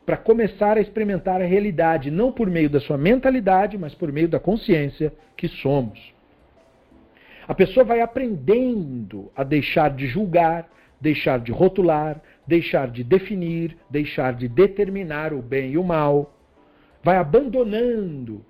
para 0.07 0.17
começar 0.17 0.75
a 0.75 0.81
experimentar 0.81 1.39
a 1.39 1.45
realidade, 1.45 2.09
não 2.09 2.31
por 2.31 2.49
meio 2.49 2.69
da 2.69 2.79
sua 2.79 2.97
mentalidade, 2.97 3.77
mas 3.77 3.93
por 3.93 4.11
meio 4.11 4.27
da 4.27 4.39
consciência 4.39 5.13
que 5.37 5.47
somos. 5.47 5.99
A 7.47 7.53
pessoa 7.53 7.83
vai 7.83 8.01
aprendendo 8.01 9.31
a 9.35 9.43
deixar 9.43 9.91
de 9.91 10.07
julgar, 10.07 10.67
deixar 10.99 11.39
de 11.39 11.51
rotular, 11.51 12.21
deixar 12.45 12.89
de 12.89 13.03
definir, 13.03 13.77
deixar 13.89 14.33
de 14.33 14.47
determinar 14.47 15.33
o 15.33 15.41
bem 15.41 15.71
e 15.71 15.77
o 15.77 15.83
mal. 15.83 16.35
Vai 17.03 17.17
abandonando 17.17 18.45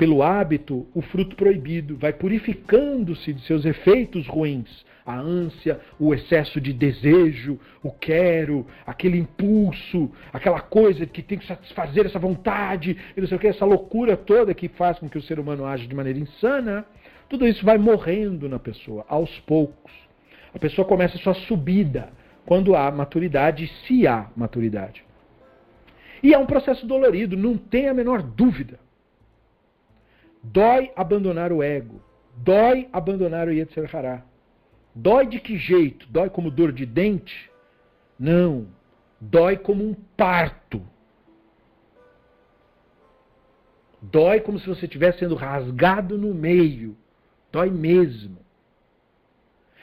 pelo 0.00 0.22
hábito 0.22 0.86
o 0.94 1.02
fruto 1.02 1.36
proibido, 1.36 1.94
vai 1.94 2.10
purificando-se 2.10 3.34
de 3.34 3.42
seus 3.42 3.66
efeitos 3.66 4.26
ruins, 4.26 4.82
a 5.04 5.14
ânsia, 5.18 5.78
o 5.98 6.14
excesso 6.14 6.58
de 6.58 6.72
desejo, 6.72 7.58
o 7.82 7.90
quero, 7.90 8.66
aquele 8.86 9.18
impulso, 9.18 10.10
aquela 10.32 10.60
coisa 10.60 11.04
que 11.04 11.20
tem 11.22 11.36
que 11.36 11.46
satisfazer 11.46 12.06
essa 12.06 12.18
vontade, 12.18 12.96
e 13.14 13.20
não 13.20 13.28
sei 13.28 13.36
o 13.36 13.40
que, 13.40 13.48
essa 13.48 13.66
loucura 13.66 14.16
toda 14.16 14.54
que 14.54 14.68
faz 14.68 14.98
com 14.98 15.06
que 15.06 15.18
o 15.18 15.22
ser 15.22 15.38
humano 15.38 15.66
age 15.66 15.86
de 15.86 15.94
maneira 15.94 16.18
insana, 16.18 16.86
tudo 17.28 17.46
isso 17.46 17.62
vai 17.62 17.76
morrendo 17.76 18.48
na 18.48 18.58
pessoa, 18.58 19.04
aos 19.06 19.38
poucos. 19.40 19.92
A 20.54 20.58
pessoa 20.58 20.86
começa 20.86 21.16
a 21.16 21.20
sua 21.20 21.34
subida 21.34 22.10
quando 22.44 22.74
há 22.74 22.90
maturidade, 22.90 23.68
se 23.86 24.06
há 24.06 24.30
maturidade. 24.36 25.04
E 26.22 26.34
é 26.34 26.38
um 26.38 26.46
processo 26.46 26.86
dolorido, 26.86 27.36
não 27.36 27.56
tem 27.56 27.88
a 27.88 27.94
menor 27.94 28.22
dúvida. 28.22 28.78
Dói 30.42 30.90
abandonar 30.96 31.52
o 31.52 31.62
ego, 31.62 32.02
dói 32.36 32.88
abandonar 32.92 33.48
o 33.48 33.52
Yetzer 33.52 33.94
Hará. 33.94 34.22
Dói 34.94 35.26
de 35.26 35.38
que 35.38 35.56
jeito? 35.56 36.06
Dói 36.08 36.28
como 36.28 36.50
dor 36.50 36.72
de 36.72 36.84
dente? 36.84 37.50
Não. 38.18 38.66
Dói 39.20 39.56
como 39.56 39.84
um 39.84 39.94
parto. 40.16 40.82
Dói 44.02 44.40
como 44.40 44.58
se 44.58 44.66
você 44.66 44.86
estivesse 44.86 45.20
sendo 45.20 45.34
rasgado 45.34 46.18
no 46.18 46.34
meio. 46.34 46.96
Dói 47.52 47.70
mesmo. 47.70 48.38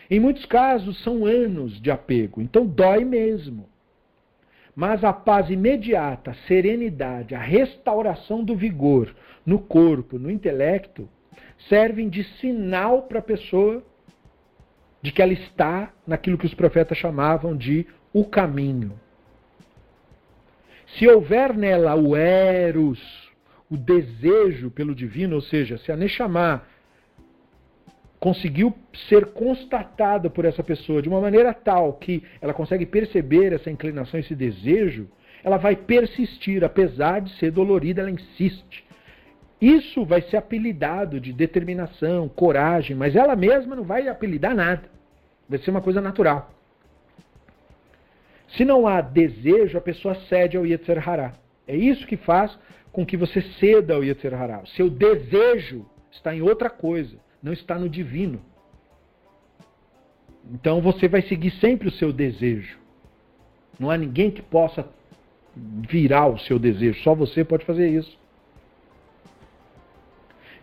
Em 0.09 0.19
muitos 0.19 0.45
casos 0.45 1.01
são 1.03 1.25
anos 1.25 1.81
de 1.81 1.91
apego, 1.91 2.41
então 2.41 2.65
dói 2.65 3.03
mesmo. 3.03 3.67
Mas 4.75 5.03
a 5.03 5.11
paz 5.11 5.49
imediata, 5.49 6.31
a 6.31 6.47
serenidade, 6.47 7.33
a 7.33 7.39
restauração 7.39 8.43
do 8.43 8.55
vigor 8.55 9.13
no 9.45 9.59
corpo, 9.59 10.19
no 10.19 10.29
intelecto, 10.29 11.09
servem 11.67 12.09
de 12.09 12.23
sinal 12.39 13.03
para 13.03 13.19
a 13.19 13.23
pessoa 13.23 13.83
de 15.01 15.11
que 15.11 15.21
ela 15.21 15.33
está 15.33 15.91
naquilo 16.05 16.37
que 16.37 16.45
os 16.45 16.53
profetas 16.53 16.97
chamavam 16.97 17.55
de 17.55 17.85
o 18.13 18.23
caminho. 18.25 18.99
Se 20.95 21.07
houver 21.07 21.55
nela 21.55 21.95
o 21.95 22.15
eros, 22.15 22.99
o 23.69 23.75
desejo 23.75 24.71
pelo 24.71 24.95
divino, 24.95 25.35
ou 25.35 25.41
seja, 25.41 25.77
se 25.77 25.91
a 25.91 25.97
Neshama 25.97 26.63
conseguiu 28.19 28.73
ser 29.09 29.27
constatada 29.27 30.29
por 30.29 30.45
essa 30.45 30.63
pessoa 30.63 31.01
de 31.01 31.09
uma 31.09 31.21
maneira 31.21 31.53
tal 31.53 31.93
que 31.93 32.23
ela 32.41 32.53
consegue 32.53 32.85
perceber 32.85 33.53
essa 33.53 33.69
inclinação, 33.69 34.19
esse 34.19 34.35
desejo, 34.35 35.07
ela 35.43 35.57
vai 35.57 35.75
persistir, 35.75 36.63
apesar 36.63 37.21
de 37.21 37.31
ser 37.37 37.51
dolorida, 37.51 38.01
ela 38.01 38.09
insiste. 38.09 38.85
Isso 39.61 40.05
vai 40.05 40.21
ser 40.21 40.37
apelidado 40.37 41.19
de 41.19 41.31
determinação, 41.33 42.27
coragem, 42.27 42.95
mas 42.95 43.15
ela 43.15 43.35
mesma 43.35 43.75
não 43.75 43.83
vai 43.83 44.07
apelidar 44.07 44.55
nada. 44.55 44.83
Vai 45.47 45.59
ser 45.59 45.71
uma 45.71 45.81
coisa 45.81 46.01
natural. 46.01 46.51
Se 48.49 48.63
não 48.63 48.87
há 48.87 49.01
desejo, 49.01 49.77
a 49.77 49.81
pessoa 49.81 50.15
cede 50.27 50.57
ao 50.57 50.65
Yetzer 50.65 51.07
Hará. 51.07 51.33
É 51.67 51.75
isso 51.75 52.07
que 52.07 52.17
faz 52.17 52.57
com 52.91 53.05
que 53.05 53.17
você 53.17 53.41
ceda 53.59 53.95
ao 53.95 54.03
Yetzer 54.03 54.33
Hará. 54.33 54.61
O 54.61 54.67
seu 54.67 54.89
desejo 54.89 55.85
está 56.11 56.35
em 56.35 56.41
outra 56.41 56.69
coisa, 56.69 57.17
não 57.41 57.53
está 57.53 57.77
no 57.77 57.89
divino. 57.89 58.41
Então 60.51 60.81
você 60.81 61.07
vai 61.07 61.21
seguir 61.21 61.51
sempre 61.59 61.87
o 61.87 61.91
seu 61.91 62.11
desejo. 62.11 62.77
Não 63.79 63.91
há 63.91 63.97
ninguém 63.97 64.31
que 64.31 64.41
possa 64.41 64.87
virar 65.55 66.27
o 66.27 66.39
seu 66.39 66.57
desejo, 66.57 67.01
só 67.03 67.13
você 67.13 67.43
pode 67.43 67.65
fazer 67.65 67.89
isso. 67.89 68.17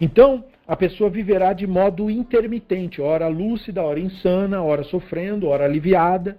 Então, 0.01 0.45
a 0.67 0.77
pessoa 0.77 1.11
viverá 1.11 1.53
de 1.53 1.67
modo 1.67 2.11
intermitente, 2.11 3.01
hora 3.01 3.29
lúcida, 3.29 3.83
hora 3.83 4.01
insana, 4.01 4.63
hora 4.63 4.83
sofrendo, 4.85 5.49
hora 5.49 5.65
aliviada. 5.65 6.39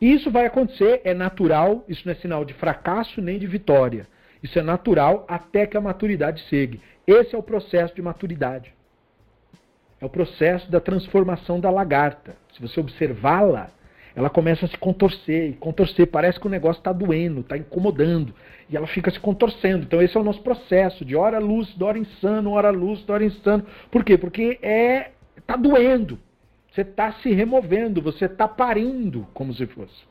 Isso 0.00 0.30
vai 0.30 0.46
acontecer, 0.46 1.00
é 1.04 1.14
natural, 1.14 1.84
isso 1.88 2.02
não 2.04 2.12
é 2.12 2.16
sinal 2.16 2.44
de 2.44 2.54
fracasso 2.54 3.20
nem 3.20 3.38
de 3.38 3.46
vitória. 3.46 4.06
Isso 4.42 4.58
é 4.58 4.62
natural 4.62 5.24
até 5.28 5.66
que 5.66 5.76
a 5.76 5.80
maturidade 5.80 6.42
chegue. 6.48 6.80
Esse 7.06 7.34
é 7.34 7.38
o 7.38 7.42
processo 7.42 7.94
de 7.94 8.02
maturidade. 8.02 8.74
É 10.02 10.04
o 10.04 10.10
processo 10.10 10.68
da 10.68 10.80
transformação 10.80 11.60
da 11.60 11.70
lagarta. 11.70 12.34
Se 12.52 12.60
você 12.60 12.80
observá-la, 12.80 13.70
ela 14.16 14.28
começa 14.28 14.66
a 14.66 14.68
se 14.68 14.76
contorcer, 14.76 15.50
e 15.50 15.52
contorcer, 15.52 16.08
parece 16.08 16.40
que 16.40 16.46
o 16.48 16.50
negócio 16.50 16.80
está 16.80 16.92
doendo, 16.92 17.42
está 17.42 17.56
incomodando, 17.56 18.34
e 18.68 18.76
ela 18.76 18.88
fica 18.88 19.12
se 19.12 19.20
contorcendo. 19.20 19.84
Então 19.84 20.02
esse 20.02 20.16
é 20.16 20.20
o 20.20 20.24
nosso 20.24 20.42
processo, 20.42 21.04
de 21.04 21.14
hora 21.14 21.38
lúcido, 21.38 21.86
hora 21.86 21.96
insano, 21.96 22.50
hora 22.50 22.70
lúcido, 22.70 23.12
hora 23.12 23.24
insano. 23.24 23.64
Por 23.92 24.02
quê? 24.02 24.18
Porque 24.18 24.58
é 24.60 25.12
está 25.36 25.54
doendo. 25.54 26.18
Você 26.72 26.80
está 26.80 27.12
se 27.12 27.30
removendo, 27.30 28.02
você 28.02 28.24
está 28.24 28.48
parindo, 28.48 29.28
como 29.32 29.54
se 29.54 29.66
fosse. 29.66 30.02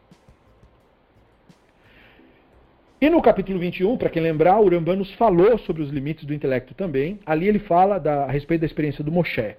E 3.01 3.09
no 3.09 3.21
capítulo 3.21 3.59
21, 3.59 3.97
para 3.97 4.09
quem 4.09 4.21
lembrar, 4.21 4.57
o 4.57 4.63
Urambá 4.63 4.95
nos 4.95 5.11
falou 5.15 5.57
sobre 5.57 5.81
os 5.81 5.89
limites 5.89 6.23
do 6.23 6.33
intelecto 6.33 6.73
também. 6.73 7.19
Ali 7.25 7.49
ele 7.49 7.59
fala 7.59 7.99
da, 7.99 8.23
a 8.23 8.31
respeito 8.31 8.61
da 8.61 8.67
experiência 8.67 9.03
do 9.03 9.11
Moshe. 9.11 9.57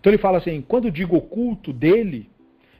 Então 0.00 0.10
ele 0.10 0.18
fala 0.18 0.38
assim: 0.38 0.60
quando 0.66 0.90
digo 0.90 1.16
oculto 1.16 1.72
dele, 1.72 2.28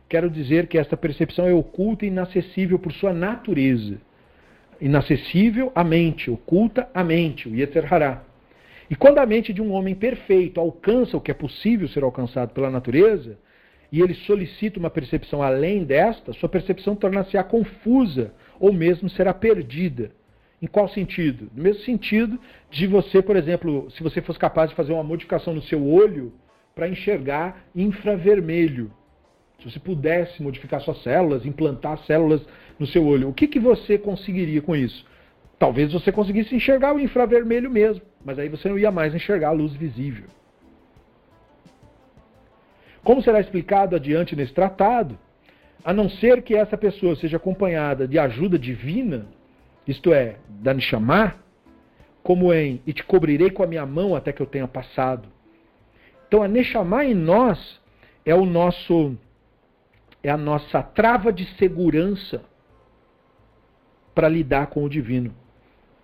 quero 0.09 0.31
dizer 0.31 0.67
que 0.67 0.79
esta 0.79 0.97
percepção 0.97 1.47
é 1.47 1.53
oculta 1.53 2.05
e 2.05 2.09
inacessível 2.09 2.79
por 2.79 2.93
sua 2.93 3.13
natureza. 3.13 3.99
Inacessível 4.81 5.73
à 5.75 5.83
mente, 5.83 6.31
oculta 6.31 6.89
à 6.95 7.03
mente, 7.03 7.49
o 7.49 7.55
Yetzer 7.55 7.93
Hará. 7.93 8.23
E 8.91 8.97
quando 8.97 9.19
a 9.19 9.27
mente 9.27 9.53
de 9.53 9.61
um 9.61 9.73
homem 9.73 9.95
perfeito 9.95 10.61
alcança 10.61 11.17
o 11.17 11.21
que 11.21 11.31
é 11.31 11.35
possível 11.35 11.89
ser 11.89 12.03
alcançado 12.03 12.55
pela 12.55 12.71
natureza, 12.71 13.37
e 13.91 14.01
ele 14.01 14.15
solicita 14.15 14.79
uma 14.79 14.91
percepção 14.91 15.43
além 15.43 15.83
desta, 15.85 16.33
sua 16.33 16.49
percepção 16.49 16.95
torna-se-á 16.95 17.43
confusa 17.43 18.33
ou 18.61 18.73
mesmo 18.73 19.09
será 19.09 19.35
perdida. 19.35 20.11
Em 20.61 20.67
qual 20.67 20.89
sentido? 20.89 21.51
No 21.55 21.63
mesmo 21.63 21.83
sentido 21.83 22.39
de 22.71 22.87
você, 22.87 23.23
por 23.23 23.37
exemplo, 23.37 23.91
se 23.91 24.03
você 24.03 24.21
fosse 24.21 24.39
capaz 24.39 24.71
de 24.71 24.77
fazer 24.77 24.93
uma 24.93 25.05
modificação 25.05 25.55
no 25.55 25.63
seu 25.63 25.87
olho 25.87 26.33
para 26.79 26.89
enxergar 26.89 27.65
infravermelho. 27.75 28.93
Se 29.59 29.69
você 29.69 29.81
pudesse 29.81 30.41
modificar 30.41 30.81
suas 30.81 31.03
células, 31.03 31.45
implantar 31.45 31.99
células 32.05 32.41
no 32.79 32.87
seu 32.87 33.05
olho, 33.05 33.29
o 33.29 33.35
que, 33.35 33.49
que 33.49 33.59
você 33.59 33.99
conseguiria 33.99 34.63
com 34.63 34.77
isso? 34.77 35.05
Talvez 35.59 35.93
você 35.93 36.13
conseguisse 36.13 36.55
enxergar 36.55 36.95
o 36.95 37.01
infravermelho 37.01 37.69
mesmo, 37.69 38.01
mas 38.25 38.39
aí 38.39 38.49
você 38.49 38.69
não 38.69 38.79
ia 38.79 38.93
mais 38.93 39.13
enxergar 39.13 39.49
a 39.49 39.53
luz 39.53 39.73
visível. 39.73 40.27
Como 43.03 43.23
será 43.23 43.41
explicado 43.41 43.97
adiante 43.97 44.37
nesse 44.37 44.55
tratado, 44.55 45.19
a 45.85 45.93
não 45.93 46.09
ser 46.09 46.43
que 46.43 46.55
essa 46.55 46.79
pessoa 46.79 47.17
seja 47.17 47.39
acompanhada 47.39 48.07
de 48.07 48.21
ajuda 48.21 48.57
divina, 48.57 49.27
isto 49.85 50.15
é, 50.15 50.37
da 50.49 50.73
Nishamá, 50.73 51.35
como 52.23 52.55
em 52.55 52.81
e 52.87 52.93
te 52.93 53.03
cobrirei 53.03 53.51
com 53.51 53.65
a 53.65 53.67
minha 53.67 53.85
mão 53.85 54.15
até 54.15 54.33
que 54.33 54.41
eu 54.41 54.47
tenha 54.47 54.69
passado. 54.69 55.38
Então 56.29 56.43
a 56.43 56.49
Neshama 56.49 57.05
em 57.05 57.15
nós 57.15 57.81
é 58.25 58.35
o 58.35 58.45
nosso 58.45 59.17
é 60.23 60.31
a 60.31 60.37
nossa 60.37 60.83
trava 60.83 61.33
de 61.33 61.47
segurança 61.57 62.45
para 64.15 64.29
lidar 64.29 64.67
com 64.67 64.85
o 64.85 64.89
divino. 64.89 65.35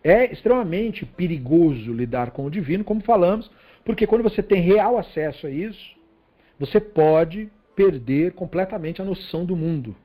É 0.02 0.32
extremamente 0.32 1.04
perigoso 1.04 1.92
lidar 1.92 2.30
com 2.30 2.46
o 2.46 2.50
divino, 2.50 2.84
como 2.84 3.02
falamos, 3.02 3.50
porque 3.84 4.06
quando 4.06 4.22
você 4.22 4.42
tem 4.42 4.60
real 4.62 4.96
acesso 4.96 5.46
a 5.46 5.50
isso, 5.50 5.96
você 6.58 6.80
pode 6.80 7.50
perder 7.74 8.32
completamente 8.32 9.02
a 9.02 9.04
noção 9.04 9.44
do 9.44 9.56
mundo. 9.56 9.96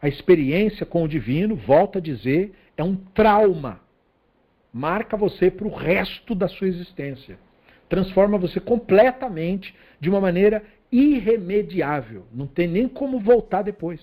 A 0.00 0.08
experiência 0.08 0.86
com 0.86 1.02
o 1.02 1.08
divino, 1.08 1.56
volta 1.56 1.98
a 1.98 2.02
dizer, 2.02 2.54
é 2.76 2.84
um 2.84 2.94
trauma. 2.94 3.80
Marca 4.72 5.16
você 5.16 5.50
para 5.50 5.66
o 5.66 5.74
resto 5.74 6.34
da 6.34 6.46
sua 6.46 6.68
existência. 6.68 7.38
Transforma 7.88 8.38
você 8.38 8.60
completamente 8.60 9.74
de 10.00 10.08
uma 10.08 10.20
maneira 10.20 10.62
irremediável. 10.90 12.24
Não 12.32 12.46
tem 12.46 12.66
nem 12.66 12.88
como 12.88 13.18
voltar 13.18 13.62
depois. 13.62 14.00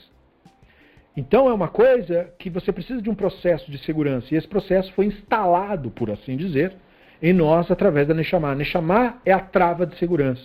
Então 1.18 1.48
é 1.48 1.54
uma 1.54 1.70
coisa 1.70 2.30
que 2.38 2.50
você 2.50 2.72
precisa 2.72 3.02
de 3.02 3.10
um 3.10 3.16
processo 3.16 3.72
de 3.72 3.78
segurança. 3.80 4.34
E 4.34 4.38
esse 4.38 4.48
processo 4.48 4.92
foi 4.94 5.06
instalado, 5.06 5.90
por 5.92 6.12
assim 6.12 6.36
dizer, 6.36 6.74
em 7.22 7.32
nós 7.32 7.72
através 7.72 8.08
da 8.08 8.14
Neshama. 8.14 8.54
Neshama 8.54 9.22
é 9.26 9.32
a 9.32 9.40
trava 9.40 9.86
de 9.86 9.98
segurança 9.98 10.44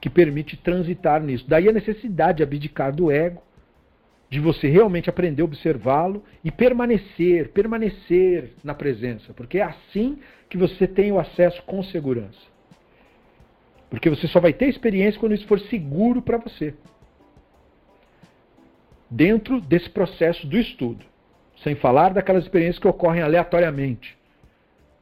que 0.00 0.10
permite 0.10 0.56
transitar 0.56 1.22
nisso. 1.22 1.44
Daí 1.48 1.68
a 1.68 1.72
necessidade 1.72 2.38
de 2.38 2.42
abdicar 2.42 2.94
do 2.94 3.10
ego, 3.10 3.42
de 4.28 4.38
você 4.40 4.68
realmente 4.68 5.08
aprender 5.08 5.42
a 5.42 5.46
observá-lo 5.46 6.22
e 6.44 6.50
permanecer, 6.50 7.50
permanecer 7.52 8.52
na 8.62 8.74
presença, 8.74 9.32
porque 9.32 9.58
é 9.58 9.62
assim 9.62 10.18
que 10.50 10.58
você 10.58 10.86
tem 10.86 11.12
o 11.12 11.18
acesso 11.18 11.62
com 11.62 11.82
segurança. 11.82 12.55
Porque 13.90 14.10
você 14.10 14.26
só 14.26 14.40
vai 14.40 14.52
ter 14.52 14.68
experiência 14.68 15.18
quando 15.18 15.34
isso 15.34 15.46
for 15.46 15.60
seguro 15.60 16.20
para 16.20 16.38
você. 16.38 16.74
Dentro 19.08 19.60
desse 19.60 19.88
processo 19.88 20.46
do 20.46 20.58
estudo. 20.58 21.04
Sem 21.62 21.74
falar 21.74 22.12
daquelas 22.12 22.44
experiências 22.44 22.78
que 22.78 22.88
ocorrem 22.88 23.22
aleatoriamente. 23.22 24.16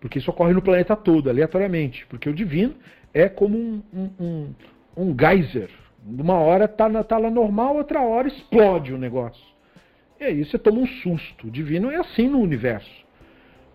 Porque 0.00 0.18
isso 0.18 0.30
ocorre 0.30 0.52
no 0.52 0.62
planeta 0.62 0.94
todo, 0.94 1.30
aleatoriamente. 1.30 2.06
Porque 2.06 2.28
o 2.28 2.34
divino 2.34 2.74
é 3.12 3.28
como 3.28 3.56
um, 3.56 3.82
um, 3.92 4.10
um, 4.20 4.54
um 4.96 5.16
geyser. 5.18 5.70
Uma 6.06 6.34
hora 6.34 6.66
está 6.66 7.02
tá 7.04 7.16
lá 7.16 7.30
normal, 7.30 7.76
outra 7.76 8.02
hora 8.02 8.28
explode 8.28 8.92
o 8.92 8.98
negócio. 8.98 9.42
E 10.20 10.24
aí 10.24 10.44
você 10.44 10.58
toma 10.58 10.80
um 10.80 10.86
susto. 10.86 11.46
O 11.46 11.50
divino 11.50 11.90
é 11.90 11.96
assim 11.96 12.28
no 12.28 12.38
universo. 12.38 13.03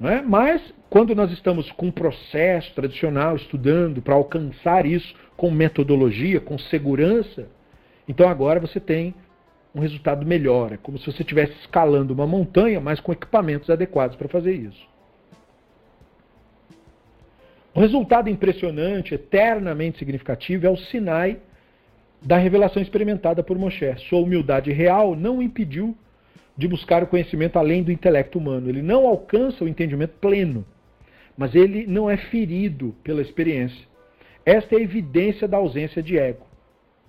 É? 0.01 0.21
Mas, 0.21 0.61
quando 0.89 1.13
nós 1.13 1.31
estamos 1.31 1.69
com 1.73 1.87
um 1.87 1.91
processo 1.91 2.73
tradicional, 2.73 3.35
estudando 3.35 4.01
para 4.01 4.15
alcançar 4.15 4.85
isso 4.85 5.13
com 5.35 5.51
metodologia, 5.51 6.39
com 6.39 6.57
segurança, 6.57 7.47
então 8.07 8.27
agora 8.27 8.59
você 8.59 8.79
tem 8.79 9.13
um 9.75 9.81
resultado 9.81 10.25
melhor. 10.25 10.71
É 10.71 10.77
como 10.77 10.97
se 10.97 11.05
você 11.05 11.21
estivesse 11.21 11.53
escalando 11.59 12.13
uma 12.13 12.25
montanha, 12.25 12.79
mas 12.79 12.99
com 12.99 13.11
equipamentos 13.11 13.69
adequados 13.69 14.15
para 14.15 14.29
fazer 14.29 14.53
isso. 14.53 14.87
O 17.73 17.79
resultado 17.79 18.29
impressionante, 18.29 19.13
eternamente 19.13 19.99
significativo, 19.99 20.65
é 20.65 20.69
o 20.69 20.77
Sinai 20.77 21.39
da 22.21 22.37
revelação 22.37 22.81
experimentada 22.81 23.43
por 23.43 23.57
Moshe. 23.57 23.95
Sua 24.09 24.19
humildade 24.19 24.71
real 24.71 25.15
não 25.15 25.41
impediu 25.41 25.95
de 26.59 26.67
buscar 26.67 27.01
o 27.01 27.07
conhecimento 27.07 27.57
além 27.57 27.81
do 27.81 27.89
intelecto 27.89 28.37
humano. 28.37 28.67
Ele 28.67 28.81
não 28.81 29.07
alcança 29.07 29.63
o 29.63 29.67
entendimento 29.67 30.15
pleno, 30.19 30.65
mas 31.37 31.55
ele 31.55 31.87
não 31.87 32.09
é 32.09 32.17
ferido 32.17 32.93
pela 33.01 33.21
experiência. 33.21 33.87
Esta 34.45 34.75
é 34.75 34.79
a 34.79 34.81
evidência 34.81 35.47
da 35.47 35.55
ausência 35.55 36.03
de 36.03 36.17
ego. 36.17 36.45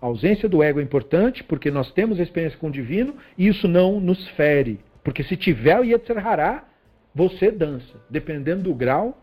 A 0.01 0.07
ausência 0.07 0.49
do 0.49 0.63
ego 0.63 0.79
é 0.79 0.85
importante 0.85 1.43
porque 1.43 1.69
nós 1.69 1.91
temos 1.91 2.21
experiência 2.21 2.57
com 2.61 2.69
o 2.69 2.71
divino 2.71 3.17
e 3.37 3.49
isso 3.49 3.67
não 3.67 4.01
nos 4.01 4.25
fere. 4.29 4.79
Porque 5.03 5.25
se 5.25 5.37
tiver 5.37 5.81
o 5.81 5.85
Yetzer 5.85 6.25
Hará, 6.25 6.65
você 7.13 7.51
dança. 7.51 8.01
Dependendo 8.09 8.63
do 8.63 8.75
grau, 8.75 9.21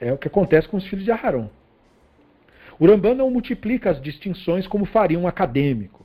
é 0.00 0.12
o 0.12 0.18
que 0.18 0.28
acontece 0.28 0.68
com 0.68 0.76
os 0.76 0.86
filhos 0.86 1.04
de 1.04 1.10
Aharon. 1.10 1.50
O 2.78 2.86
Rambam 2.86 3.16
não 3.16 3.28
multiplica 3.28 3.90
as 3.90 4.00
distinções 4.00 4.68
como 4.68 4.84
faria 4.84 5.18
um 5.18 5.26
acadêmico. 5.26 6.01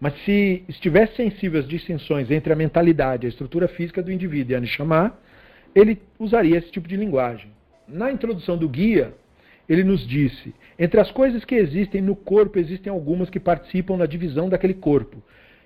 Mas 0.00 0.14
se 0.24 0.64
estivesse 0.66 1.16
sensível 1.16 1.60
às 1.60 1.68
distinções 1.68 2.30
entre 2.30 2.52
a 2.52 2.56
mentalidade, 2.56 3.26
a 3.26 3.28
estrutura 3.28 3.68
física 3.68 4.02
do 4.02 4.10
indivíduo 4.10 4.52
e 4.52 4.56
a 4.56 4.60
Neshama, 4.60 5.14
ele 5.74 6.00
usaria 6.18 6.56
esse 6.56 6.70
tipo 6.72 6.88
de 6.88 6.96
linguagem. 6.96 7.50
Na 7.86 8.10
introdução 8.10 8.56
do 8.56 8.68
guia, 8.68 9.12
ele 9.68 9.84
nos 9.84 10.06
disse: 10.06 10.54
entre 10.78 10.98
as 10.98 11.10
coisas 11.10 11.44
que 11.44 11.54
existem 11.54 12.00
no 12.00 12.16
corpo, 12.16 12.58
existem 12.58 12.90
algumas 12.90 13.28
que 13.28 13.38
participam 13.38 13.96
na 13.96 14.06
divisão 14.06 14.48
daquele 14.48 14.74
corpo 14.74 15.22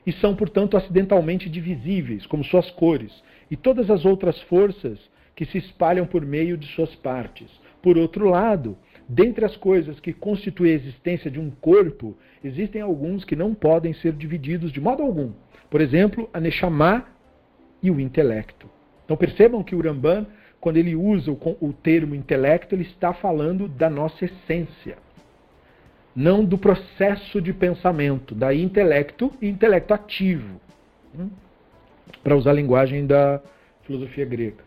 e 0.06 0.12
são, 0.12 0.35
portanto, 0.35 0.77
acidentalmente 0.77 1.48
divisíveis, 1.48 2.27
como 2.27 2.44
suas 2.44 2.70
cores, 2.73 3.12
e 3.51 3.56
todas 3.56 3.90
as 3.90 4.05
outras 4.05 4.40
forças 4.43 4.98
que 5.35 5.47
se 5.47 5.59
espalham 5.59 6.06
por 6.06 6.24
meio 6.24 6.56
de 6.56 6.66
suas 6.69 6.94
partes. 6.97 7.48
Por 7.82 7.97
outro 7.97 8.28
lado, 8.28 8.77
dentre 9.09 9.44
as 9.44 9.56
coisas 9.56 10.01
que 10.01 10.12
constituem 10.12 10.72
a 10.72 10.76
existência 10.76 11.31
de 11.31 11.39
um 11.39 11.51
corpo, 11.51 12.16
existem 12.43 12.81
alguns 12.81 13.24
que 13.24 13.36
não 13.36 13.55
podem 13.55 13.93
ser 13.94 14.12
divididos 14.12 14.72
de 14.72 14.81
modo 14.81 15.02
algum. 15.02 15.32
Por 15.70 15.81
exemplo, 15.81 16.28
a 16.32 16.40
Neshama 16.40 17.06
e 17.82 17.90
o 17.90 18.01
intelecto. 18.01 18.68
Então 19.05 19.16
percebam 19.16 19.62
que 19.62 19.74
o 19.74 19.82
Ramban, 19.82 20.26
quando 20.60 20.78
ele 20.78 20.94
usa 20.94 21.31
o, 21.31 21.72
termo 21.72 22.14
intelecto, 22.14 22.74
ele 22.74 22.85
está 22.85 23.12
falando 23.12 23.68
da 23.68 23.90
nossa 23.90 24.24
essência. 24.24 24.97
Não 26.16 26.44
do 26.44 26.56
processo 26.56 27.43
de 27.43 27.52
pensamento, 27.52 28.35
da 28.35 28.55
intelecto 28.55 29.32
e 29.43 29.48
intelecto 29.48 29.93
ativo. 29.93 30.60
Hum? 31.18 31.28
Para 32.22 32.36
usar 32.36 32.51
a 32.51 32.55
linguagem 32.55 33.06
da 33.06 33.43
filosofia 33.82 34.24
grega. 34.24 34.64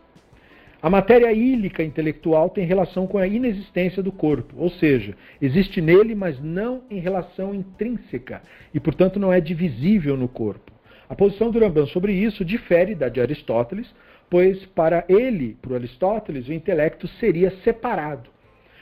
A 0.79 0.91
matéria 0.91 1.33
ílica 1.33 1.83
intelectual 1.83 2.51
tem 2.51 2.63
relação 2.63 3.07
com 3.07 3.17
a 3.17 3.25
inexistência 3.25 4.03
do 4.03 4.11
corpo, 4.11 4.53
ou 4.57 4.69
seja, 4.69 5.15
existe 5.41 5.81
nele, 5.81 6.13
mas 6.13 6.39
não 6.39 6.83
em 6.89 6.99
relação 6.99 7.53
intrínseca, 7.53 8.43
e 8.71 8.79
portanto 8.79 9.19
não 9.19 9.33
é 9.33 9.41
divisível 9.41 10.15
no 10.15 10.27
corpo. 10.27 10.71
A 11.09 11.15
posição 11.15 11.49
do 11.49 11.59
Rambam 11.59 11.87
sobre 11.87 12.13
isso 12.13 12.45
difere 12.45 12.93
da 12.93 13.09
de 13.09 13.19
Aristóteles, 13.19 13.91
pois 14.29 14.65
para 14.67 15.03
ele, 15.09 15.57
para 15.61 15.75
Aristóteles, 15.75 16.47
o 16.47 16.53
intelecto 16.53 17.07
seria 17.07 17.49
separado, 17.63 18.29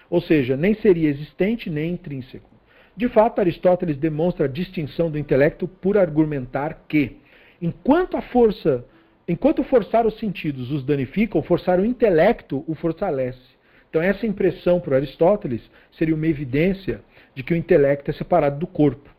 ou 0.10 0.20
seja, 0.20 0.58
nem 0.58 0.74
seria 0.76 1.10
existente 1.10 1.70
nem 1.70 1.94
intrínseco. 1.94 2.50
De 2.98 3.08
fato, 3.08 3.40
Aristóteles 3.40 3.96
demonstra 3.96 4.46
a 4.46 4.50
distinção 4.50 5.10
do 5.10 5.18
intelecto 5.18 5.66
por 5.66 5.98
argumentar 5.98 6.86
que, 6.90 7.18
enquanto 7.62 8.18
a 8.18 8.22
força 8.22 8.84
Enquanto 9.28 9.64
forçar 9.64 10.06
os 10.06 10.20
sentidos 10.20 10.72
os 10.72 10.84
danificam, 10.84 11.42
forçar 11.42 11.80
o 11.80 11.86
intelecto 11.86 12.64
o 12.68 12.76
fortalece. 12.76 13.56
Então, 13.90 14.02
essa 14.02 14.28
impressão 14.28 14.80
para 14.80 14.98
Aristóteles 14.98 15.62
seria 15.98 16.14
uma 16.14 16.28
evidência 16.28 17.02
de 17.34 17.42
que 17.42 17.54
o 17.54 17.58
intelecto 17.58 18.12
é 18.12 18.14
separado 18.14 18.60
do 18.60 18.68
corpo. 18.68 19.10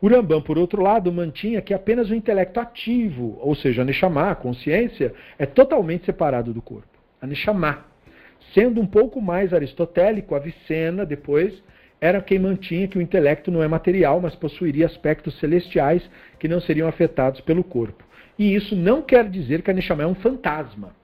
O 0.00 0.08
Rambam, 0.08 0.40
por 0.40 0.56
outro 0.56 0.82
lado, 0.82 1.12
mantinha 1.12 1.60
que 1.60 1.74
apenas 1.74 2.08
o 2.08 2.14
intelecto 2.14 2.58
ativo, 2.58 3.36
ou 3.42 3.54
seja, 3.54 3.82
a 3.82 3.84
Neshama, 3.84 4.30
a 4.30 4.34
consciência, 4.34 5.12
é 5.38 5.44
totalmente 5.44 6.06
separado 6.06 6.54
do 6.54 6.62
corpo. 6.62 6.88
A 7.20 7.26
Neshama. 7.26 7.84
Sendo 8.54 8.80
um 8.80 8.86
pouco 8.86 9.20
mais 9.20 9.52
aristotélico, 9.52 10.34
Avicena, 10.34 11.04
depois, 11.04 11.62
era 12.00 12.22
quem 12.22 12.38
mantinha 12.38 12.88
que 12.88 12.96
o 12.96 13.02
intelecto 13.02 13.50
não 13.50 13.62
é 13.62 13.68
material, 13.68 14.18
mas 14.20 14.34
possuiria 14.34 14.86
aspectos 14.86 15.38
celestiais 15.38 16.08
que 16.38 16.48
não 16.48 16.60
seriam 16.60 16.88
afetados 16.88 17.42
pelo 17.42 17.62
corpo. 17.62 18.02
E 18.40 18.54
isso 18.54 18.74
não 18.74 19.02
quer 19.02 19.28
dizer 19.28 19.60
que 19.60 19.70
a 19.70 19.74
Neshama 19.74 20.02
é 20.02 20.06
um 20.06 20.14
fantasma. 20.14 20.96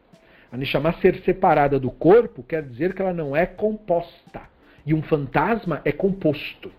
A 0.51 0.57
Neshama 0.57 0.95
ser 1.03 1.17
separada 1.17 1.79
do 1.79 1.91
corpo 1.91 2.43
quer 2.43 2.63
dizer 2.63 2.95
que 2.95 3.03
ela 3.03 3.13
não 3.13 3.37
é 3.37 3.45
composta. 3.45 4.41
E 4.87 4.95
um 4.95 5.03
fantasma 5.03 5.83
é 5.85 5.93
composto. 5.93 6.73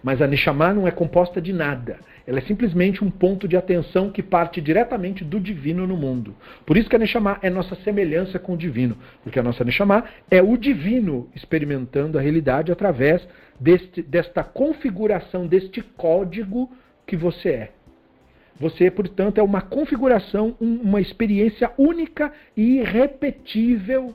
Mas 0.00 0.22
a 0.22 0.28
Neshama 0.28 0.72
não 0.72 0.86
é 0.86 0.92
composta 0.92 1.40
de 1.40 1.52
nada. 1.52 1.98
Ela 2.24 2.38
é 2.38 2.42
simplesmente 2.42 3.02
um 3.02 3.10
ponto 3.10 3.48
de 3.48 3.56
atenção 3.56 4.12
que 4.12 4.22
parte 4.22 4.60
diretamente 4.60 5.24
do 5.24 5.40
divino 5.40 5.88
no 5.88 5.96
mundo. 5.96 6.36
Por 6.64 6.76
isso 6.76 6.88
que 6.88 6.94
a 6.94 6.98
Neshama 7.00 7.40
é 7.42 7.50
nossa 7.50 7.74
semelhança 7.82 8.38
com 8.38 8.52
o 8.52 8.56
divino. 8.56 8.96
Porque 9.24 9.40
a 9.40 9.42
nossa 9.42 9.64
Neshama 9.64 10.04
é 10.30 10.40
o 10.40 10.56
divino 10.56 11.28
experimentando 11.34 12.16
a 12.16 12.20
realidade 12.20 12.70
através 12.70 13.26
deste, 13.58 14.02
desta 14.02 14.44
configuração, 14.44 15.48
deste 15.48 15.82
código 15.82 16.70
que 17.04 17.16
você 17.16 17.48
é. 17.48 17.77
Você, 18.60 18.90
portanto, 18.90 19.38
é 19.38 19.42
uma 19.42 19.60
configuração, 19.60 20.56
uma 20.60 21.00
experiência 21.00 21.72
única 21.78 22.32
e 22.56 22.78
irrepetível 22.78 24.14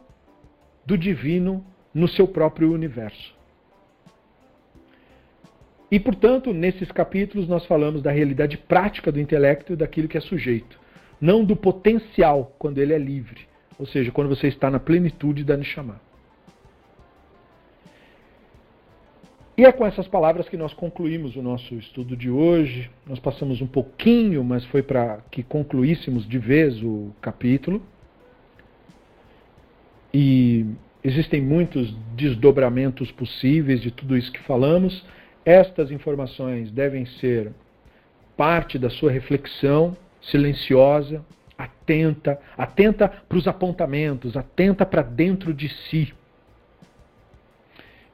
do 0.85 0.97
divino 0.97 1.65
no 1.93 2.07
seu 2.07 2.27
próprio 2.27 2.71
universo. 2.73 3.33
E, 5.89 5.99
portanto, 5.99 6.51
nesses 6.51 6.91
capítulos 6.91 7.47
nós 7.47 7.65
falamos 7.65 8.01
da 8.01 8.11
realidade 8.11 8.57
prática 8.57 9.11
do 9.11 9.19
intelecto 9.19 9.73
e 9.73 9.75
daquilo 9.75 10.07
que 10.07 10.17
é 10.17 10.21
sujeito, 10.21 10.79
não 11.21 11.45
do 11.45 11.55
potencial 11.55 12.55
quando 12.57 12.79
ele 12.79 12.93
é 12.93 12.97
livre, 12.97 13.41
ou 13.77 13.85
seja, 13.85 14.11
quando 14.11 14.27
você 14.27 14.47
está 14.47 14.69
na 14.69 14.79
plenitude 14.79 15.43
da 15.43 15.55
Neshama. 15.55 16.01
E 19.55 19.65
é 19.65 19.71
com 19.71 19.85
essas 19.85 20.07
palavras 20.07 20.49
que 20.49 20.57
nós 20.57 20.73
concluímos 20.73 21.35
o 21.35 21.41
nosso 21.41 21.75
estudo 21.75 22.17
de 22.17 22.27
hoje. 22.27 22.89
Nós 23.05 23.19
passamos 23.19 23.61
um 23.61 23.67
pouquinho, 23.67 24.43
mas 24.43 24.65
foi 24.65 24.81
para 24.81 25.19
que 25.29 25.43
concluíssemos 25.43 26.27
de 26.27 26.39
vez 26.39 26.81
o 26.81 27.11
capítulo. 27.21 27.79
E 30.11 30.65
existem 31.03 31.39
muitos 31.39 31.95
desdobramentos 32.15 33.11
possíveis 33.11 33.79
de 33.79 33.91
tudo 33.91 34.17
isso 34.17 34.31
que 34.31 34.41
falamos. 34.41 35.05
Estas 35.45 35.91
informações 35.91 36.71
devem 36.71 37.05
ser 37.05 37.51
parte 38.35 38.79
da 38.79 38.89
sua 38.89 39.11
reflexão 39.11 39.95
silenciosa, 40.19 41.23
atenta, 41.55 42.39
atenta 42.57 43.07
para 43.07 43.37
os 43.37 43.47
apontamentos, 43.47 44.35
atenta 44.35 44.83
para 44.83 45.03
dentro 45.03 45.53
de 45.53 45.69
si. 45.69 46.11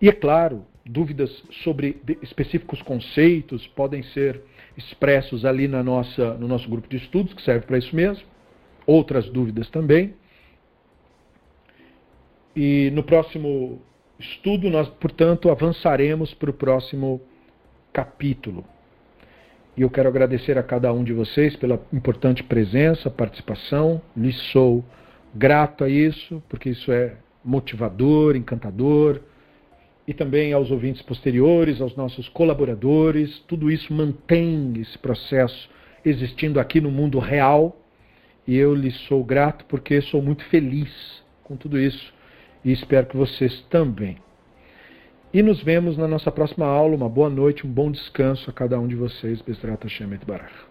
E 0.02 0.10
é 0.10 0.12
claro, 0.12 0.66
dúvidas 0.90 1.30
sobre 1.64 2.02
específicos 2.24 2.82
conceitos 2.82 3.68
podem 3.68 4.02
ser 4.02 4.42
expressos 4.76 5.46
ali 5.46 5.68
na 5.68 5.84
nossa, 5.84 6.34
no 6.34 6.48
nosso 6.48 6.68
grupo 6.68 6.88
de 6.90 6.98
estudos, 6.98 7.34
que 7.34 7.42
serve 7.44 7.68
para 7.68 7.78
isso 7.78 7.96
mesmo. 7.96 8.26
Outras 8.88 9.30
dúvidas 9.30 9.70
também. 9.70 10.16
E 12.56 12.90
no 12.92 13.04
próximo 13.04 13.80
estudo, 14.18 14.70
nós, 14.70 14.90
portanto, 14.90 15.52
avançaremos 15.52 16.34
para 16.34 16.50
o 16.50 16.54
próximo 16.54 17.22
capítulo. 17.94 18.66
E 19.78 19.84
eu 19.84 19.90
quero 19.92 20.10
agradecer 20.10 20.58
a 20.58 20.64
cada 20.64 20.92
um 20.92 21.04
de 21.04 21.14
vocês 21.14 21.56
pela 21.56 21.80
importante 21.94 22.44
presença, 22.44 23.12
participação. 23.12 24.02
Lhes 24.18 24.36
sou 24.52 24.84
grato 25.36 25.84
a 25.84 25.90
isso, 25.90 26.42
porque 26.50 26.72
isso 26.72 26.92
é 26.92 27.16
motivador, 27.46 28.36
encantador 28.36 29.22
e 30.10 30.14
também 30.16 30.54
aos 30.54 30.72
ouvintes 30.72 31.04
posteriores, 31.04 31.80
aos 31.80 31.96
nossos 31.96 32.28
colaboradores. 32.30 33.44
Tudo 33.48 33.70
isso 33.70 33.94
mantém 33.94 34.74
esse 34.82 34.98
processo 34.98 35.70
existindo 36.04 36.60
aqui 36.60 36.82
no 36.82 36.90
mundo 36.90 37.20
real 37.20 37.80
e 38.48 38.58
eu 38.58 38.74
lhes 38.74 38.96
sou 39.02 39.24
grato 39.24 39.66
porque 39.66 40.02
sou 40.02 40.20
muito 40.20 40.44
feliz 40.46 40.92
com 41.44 41.56
tudo 41.56 41.80
isso 41.80 42.12
e 42.66 42.72
espero 42.72 43.06
que 43.06 43.16
vocês 43.16 43.62
também. 43.70 44.18
E 45.32 45.44
nos 45.44 45.62
vemos 45.62 45.96
na 45.96 46.08
nossa 46.08 46.32
próxima 46.32 46.66
aula. 46.66 46.96
Uma 46.96 47.08
boa 47.08 47.30
noite, 47.30 47.68
um 47.68 47.72
bom 47.72 47.92
descanso 47.92 48.50
a 48.50 48.54
cada 48.54 48.80
um 48.80 48.88
de 48.88 48.96
vocês. 48.96 49.44
Besrata 49.44 49.88
Shemet 49.88 50.26
Barach. 50.26 50.69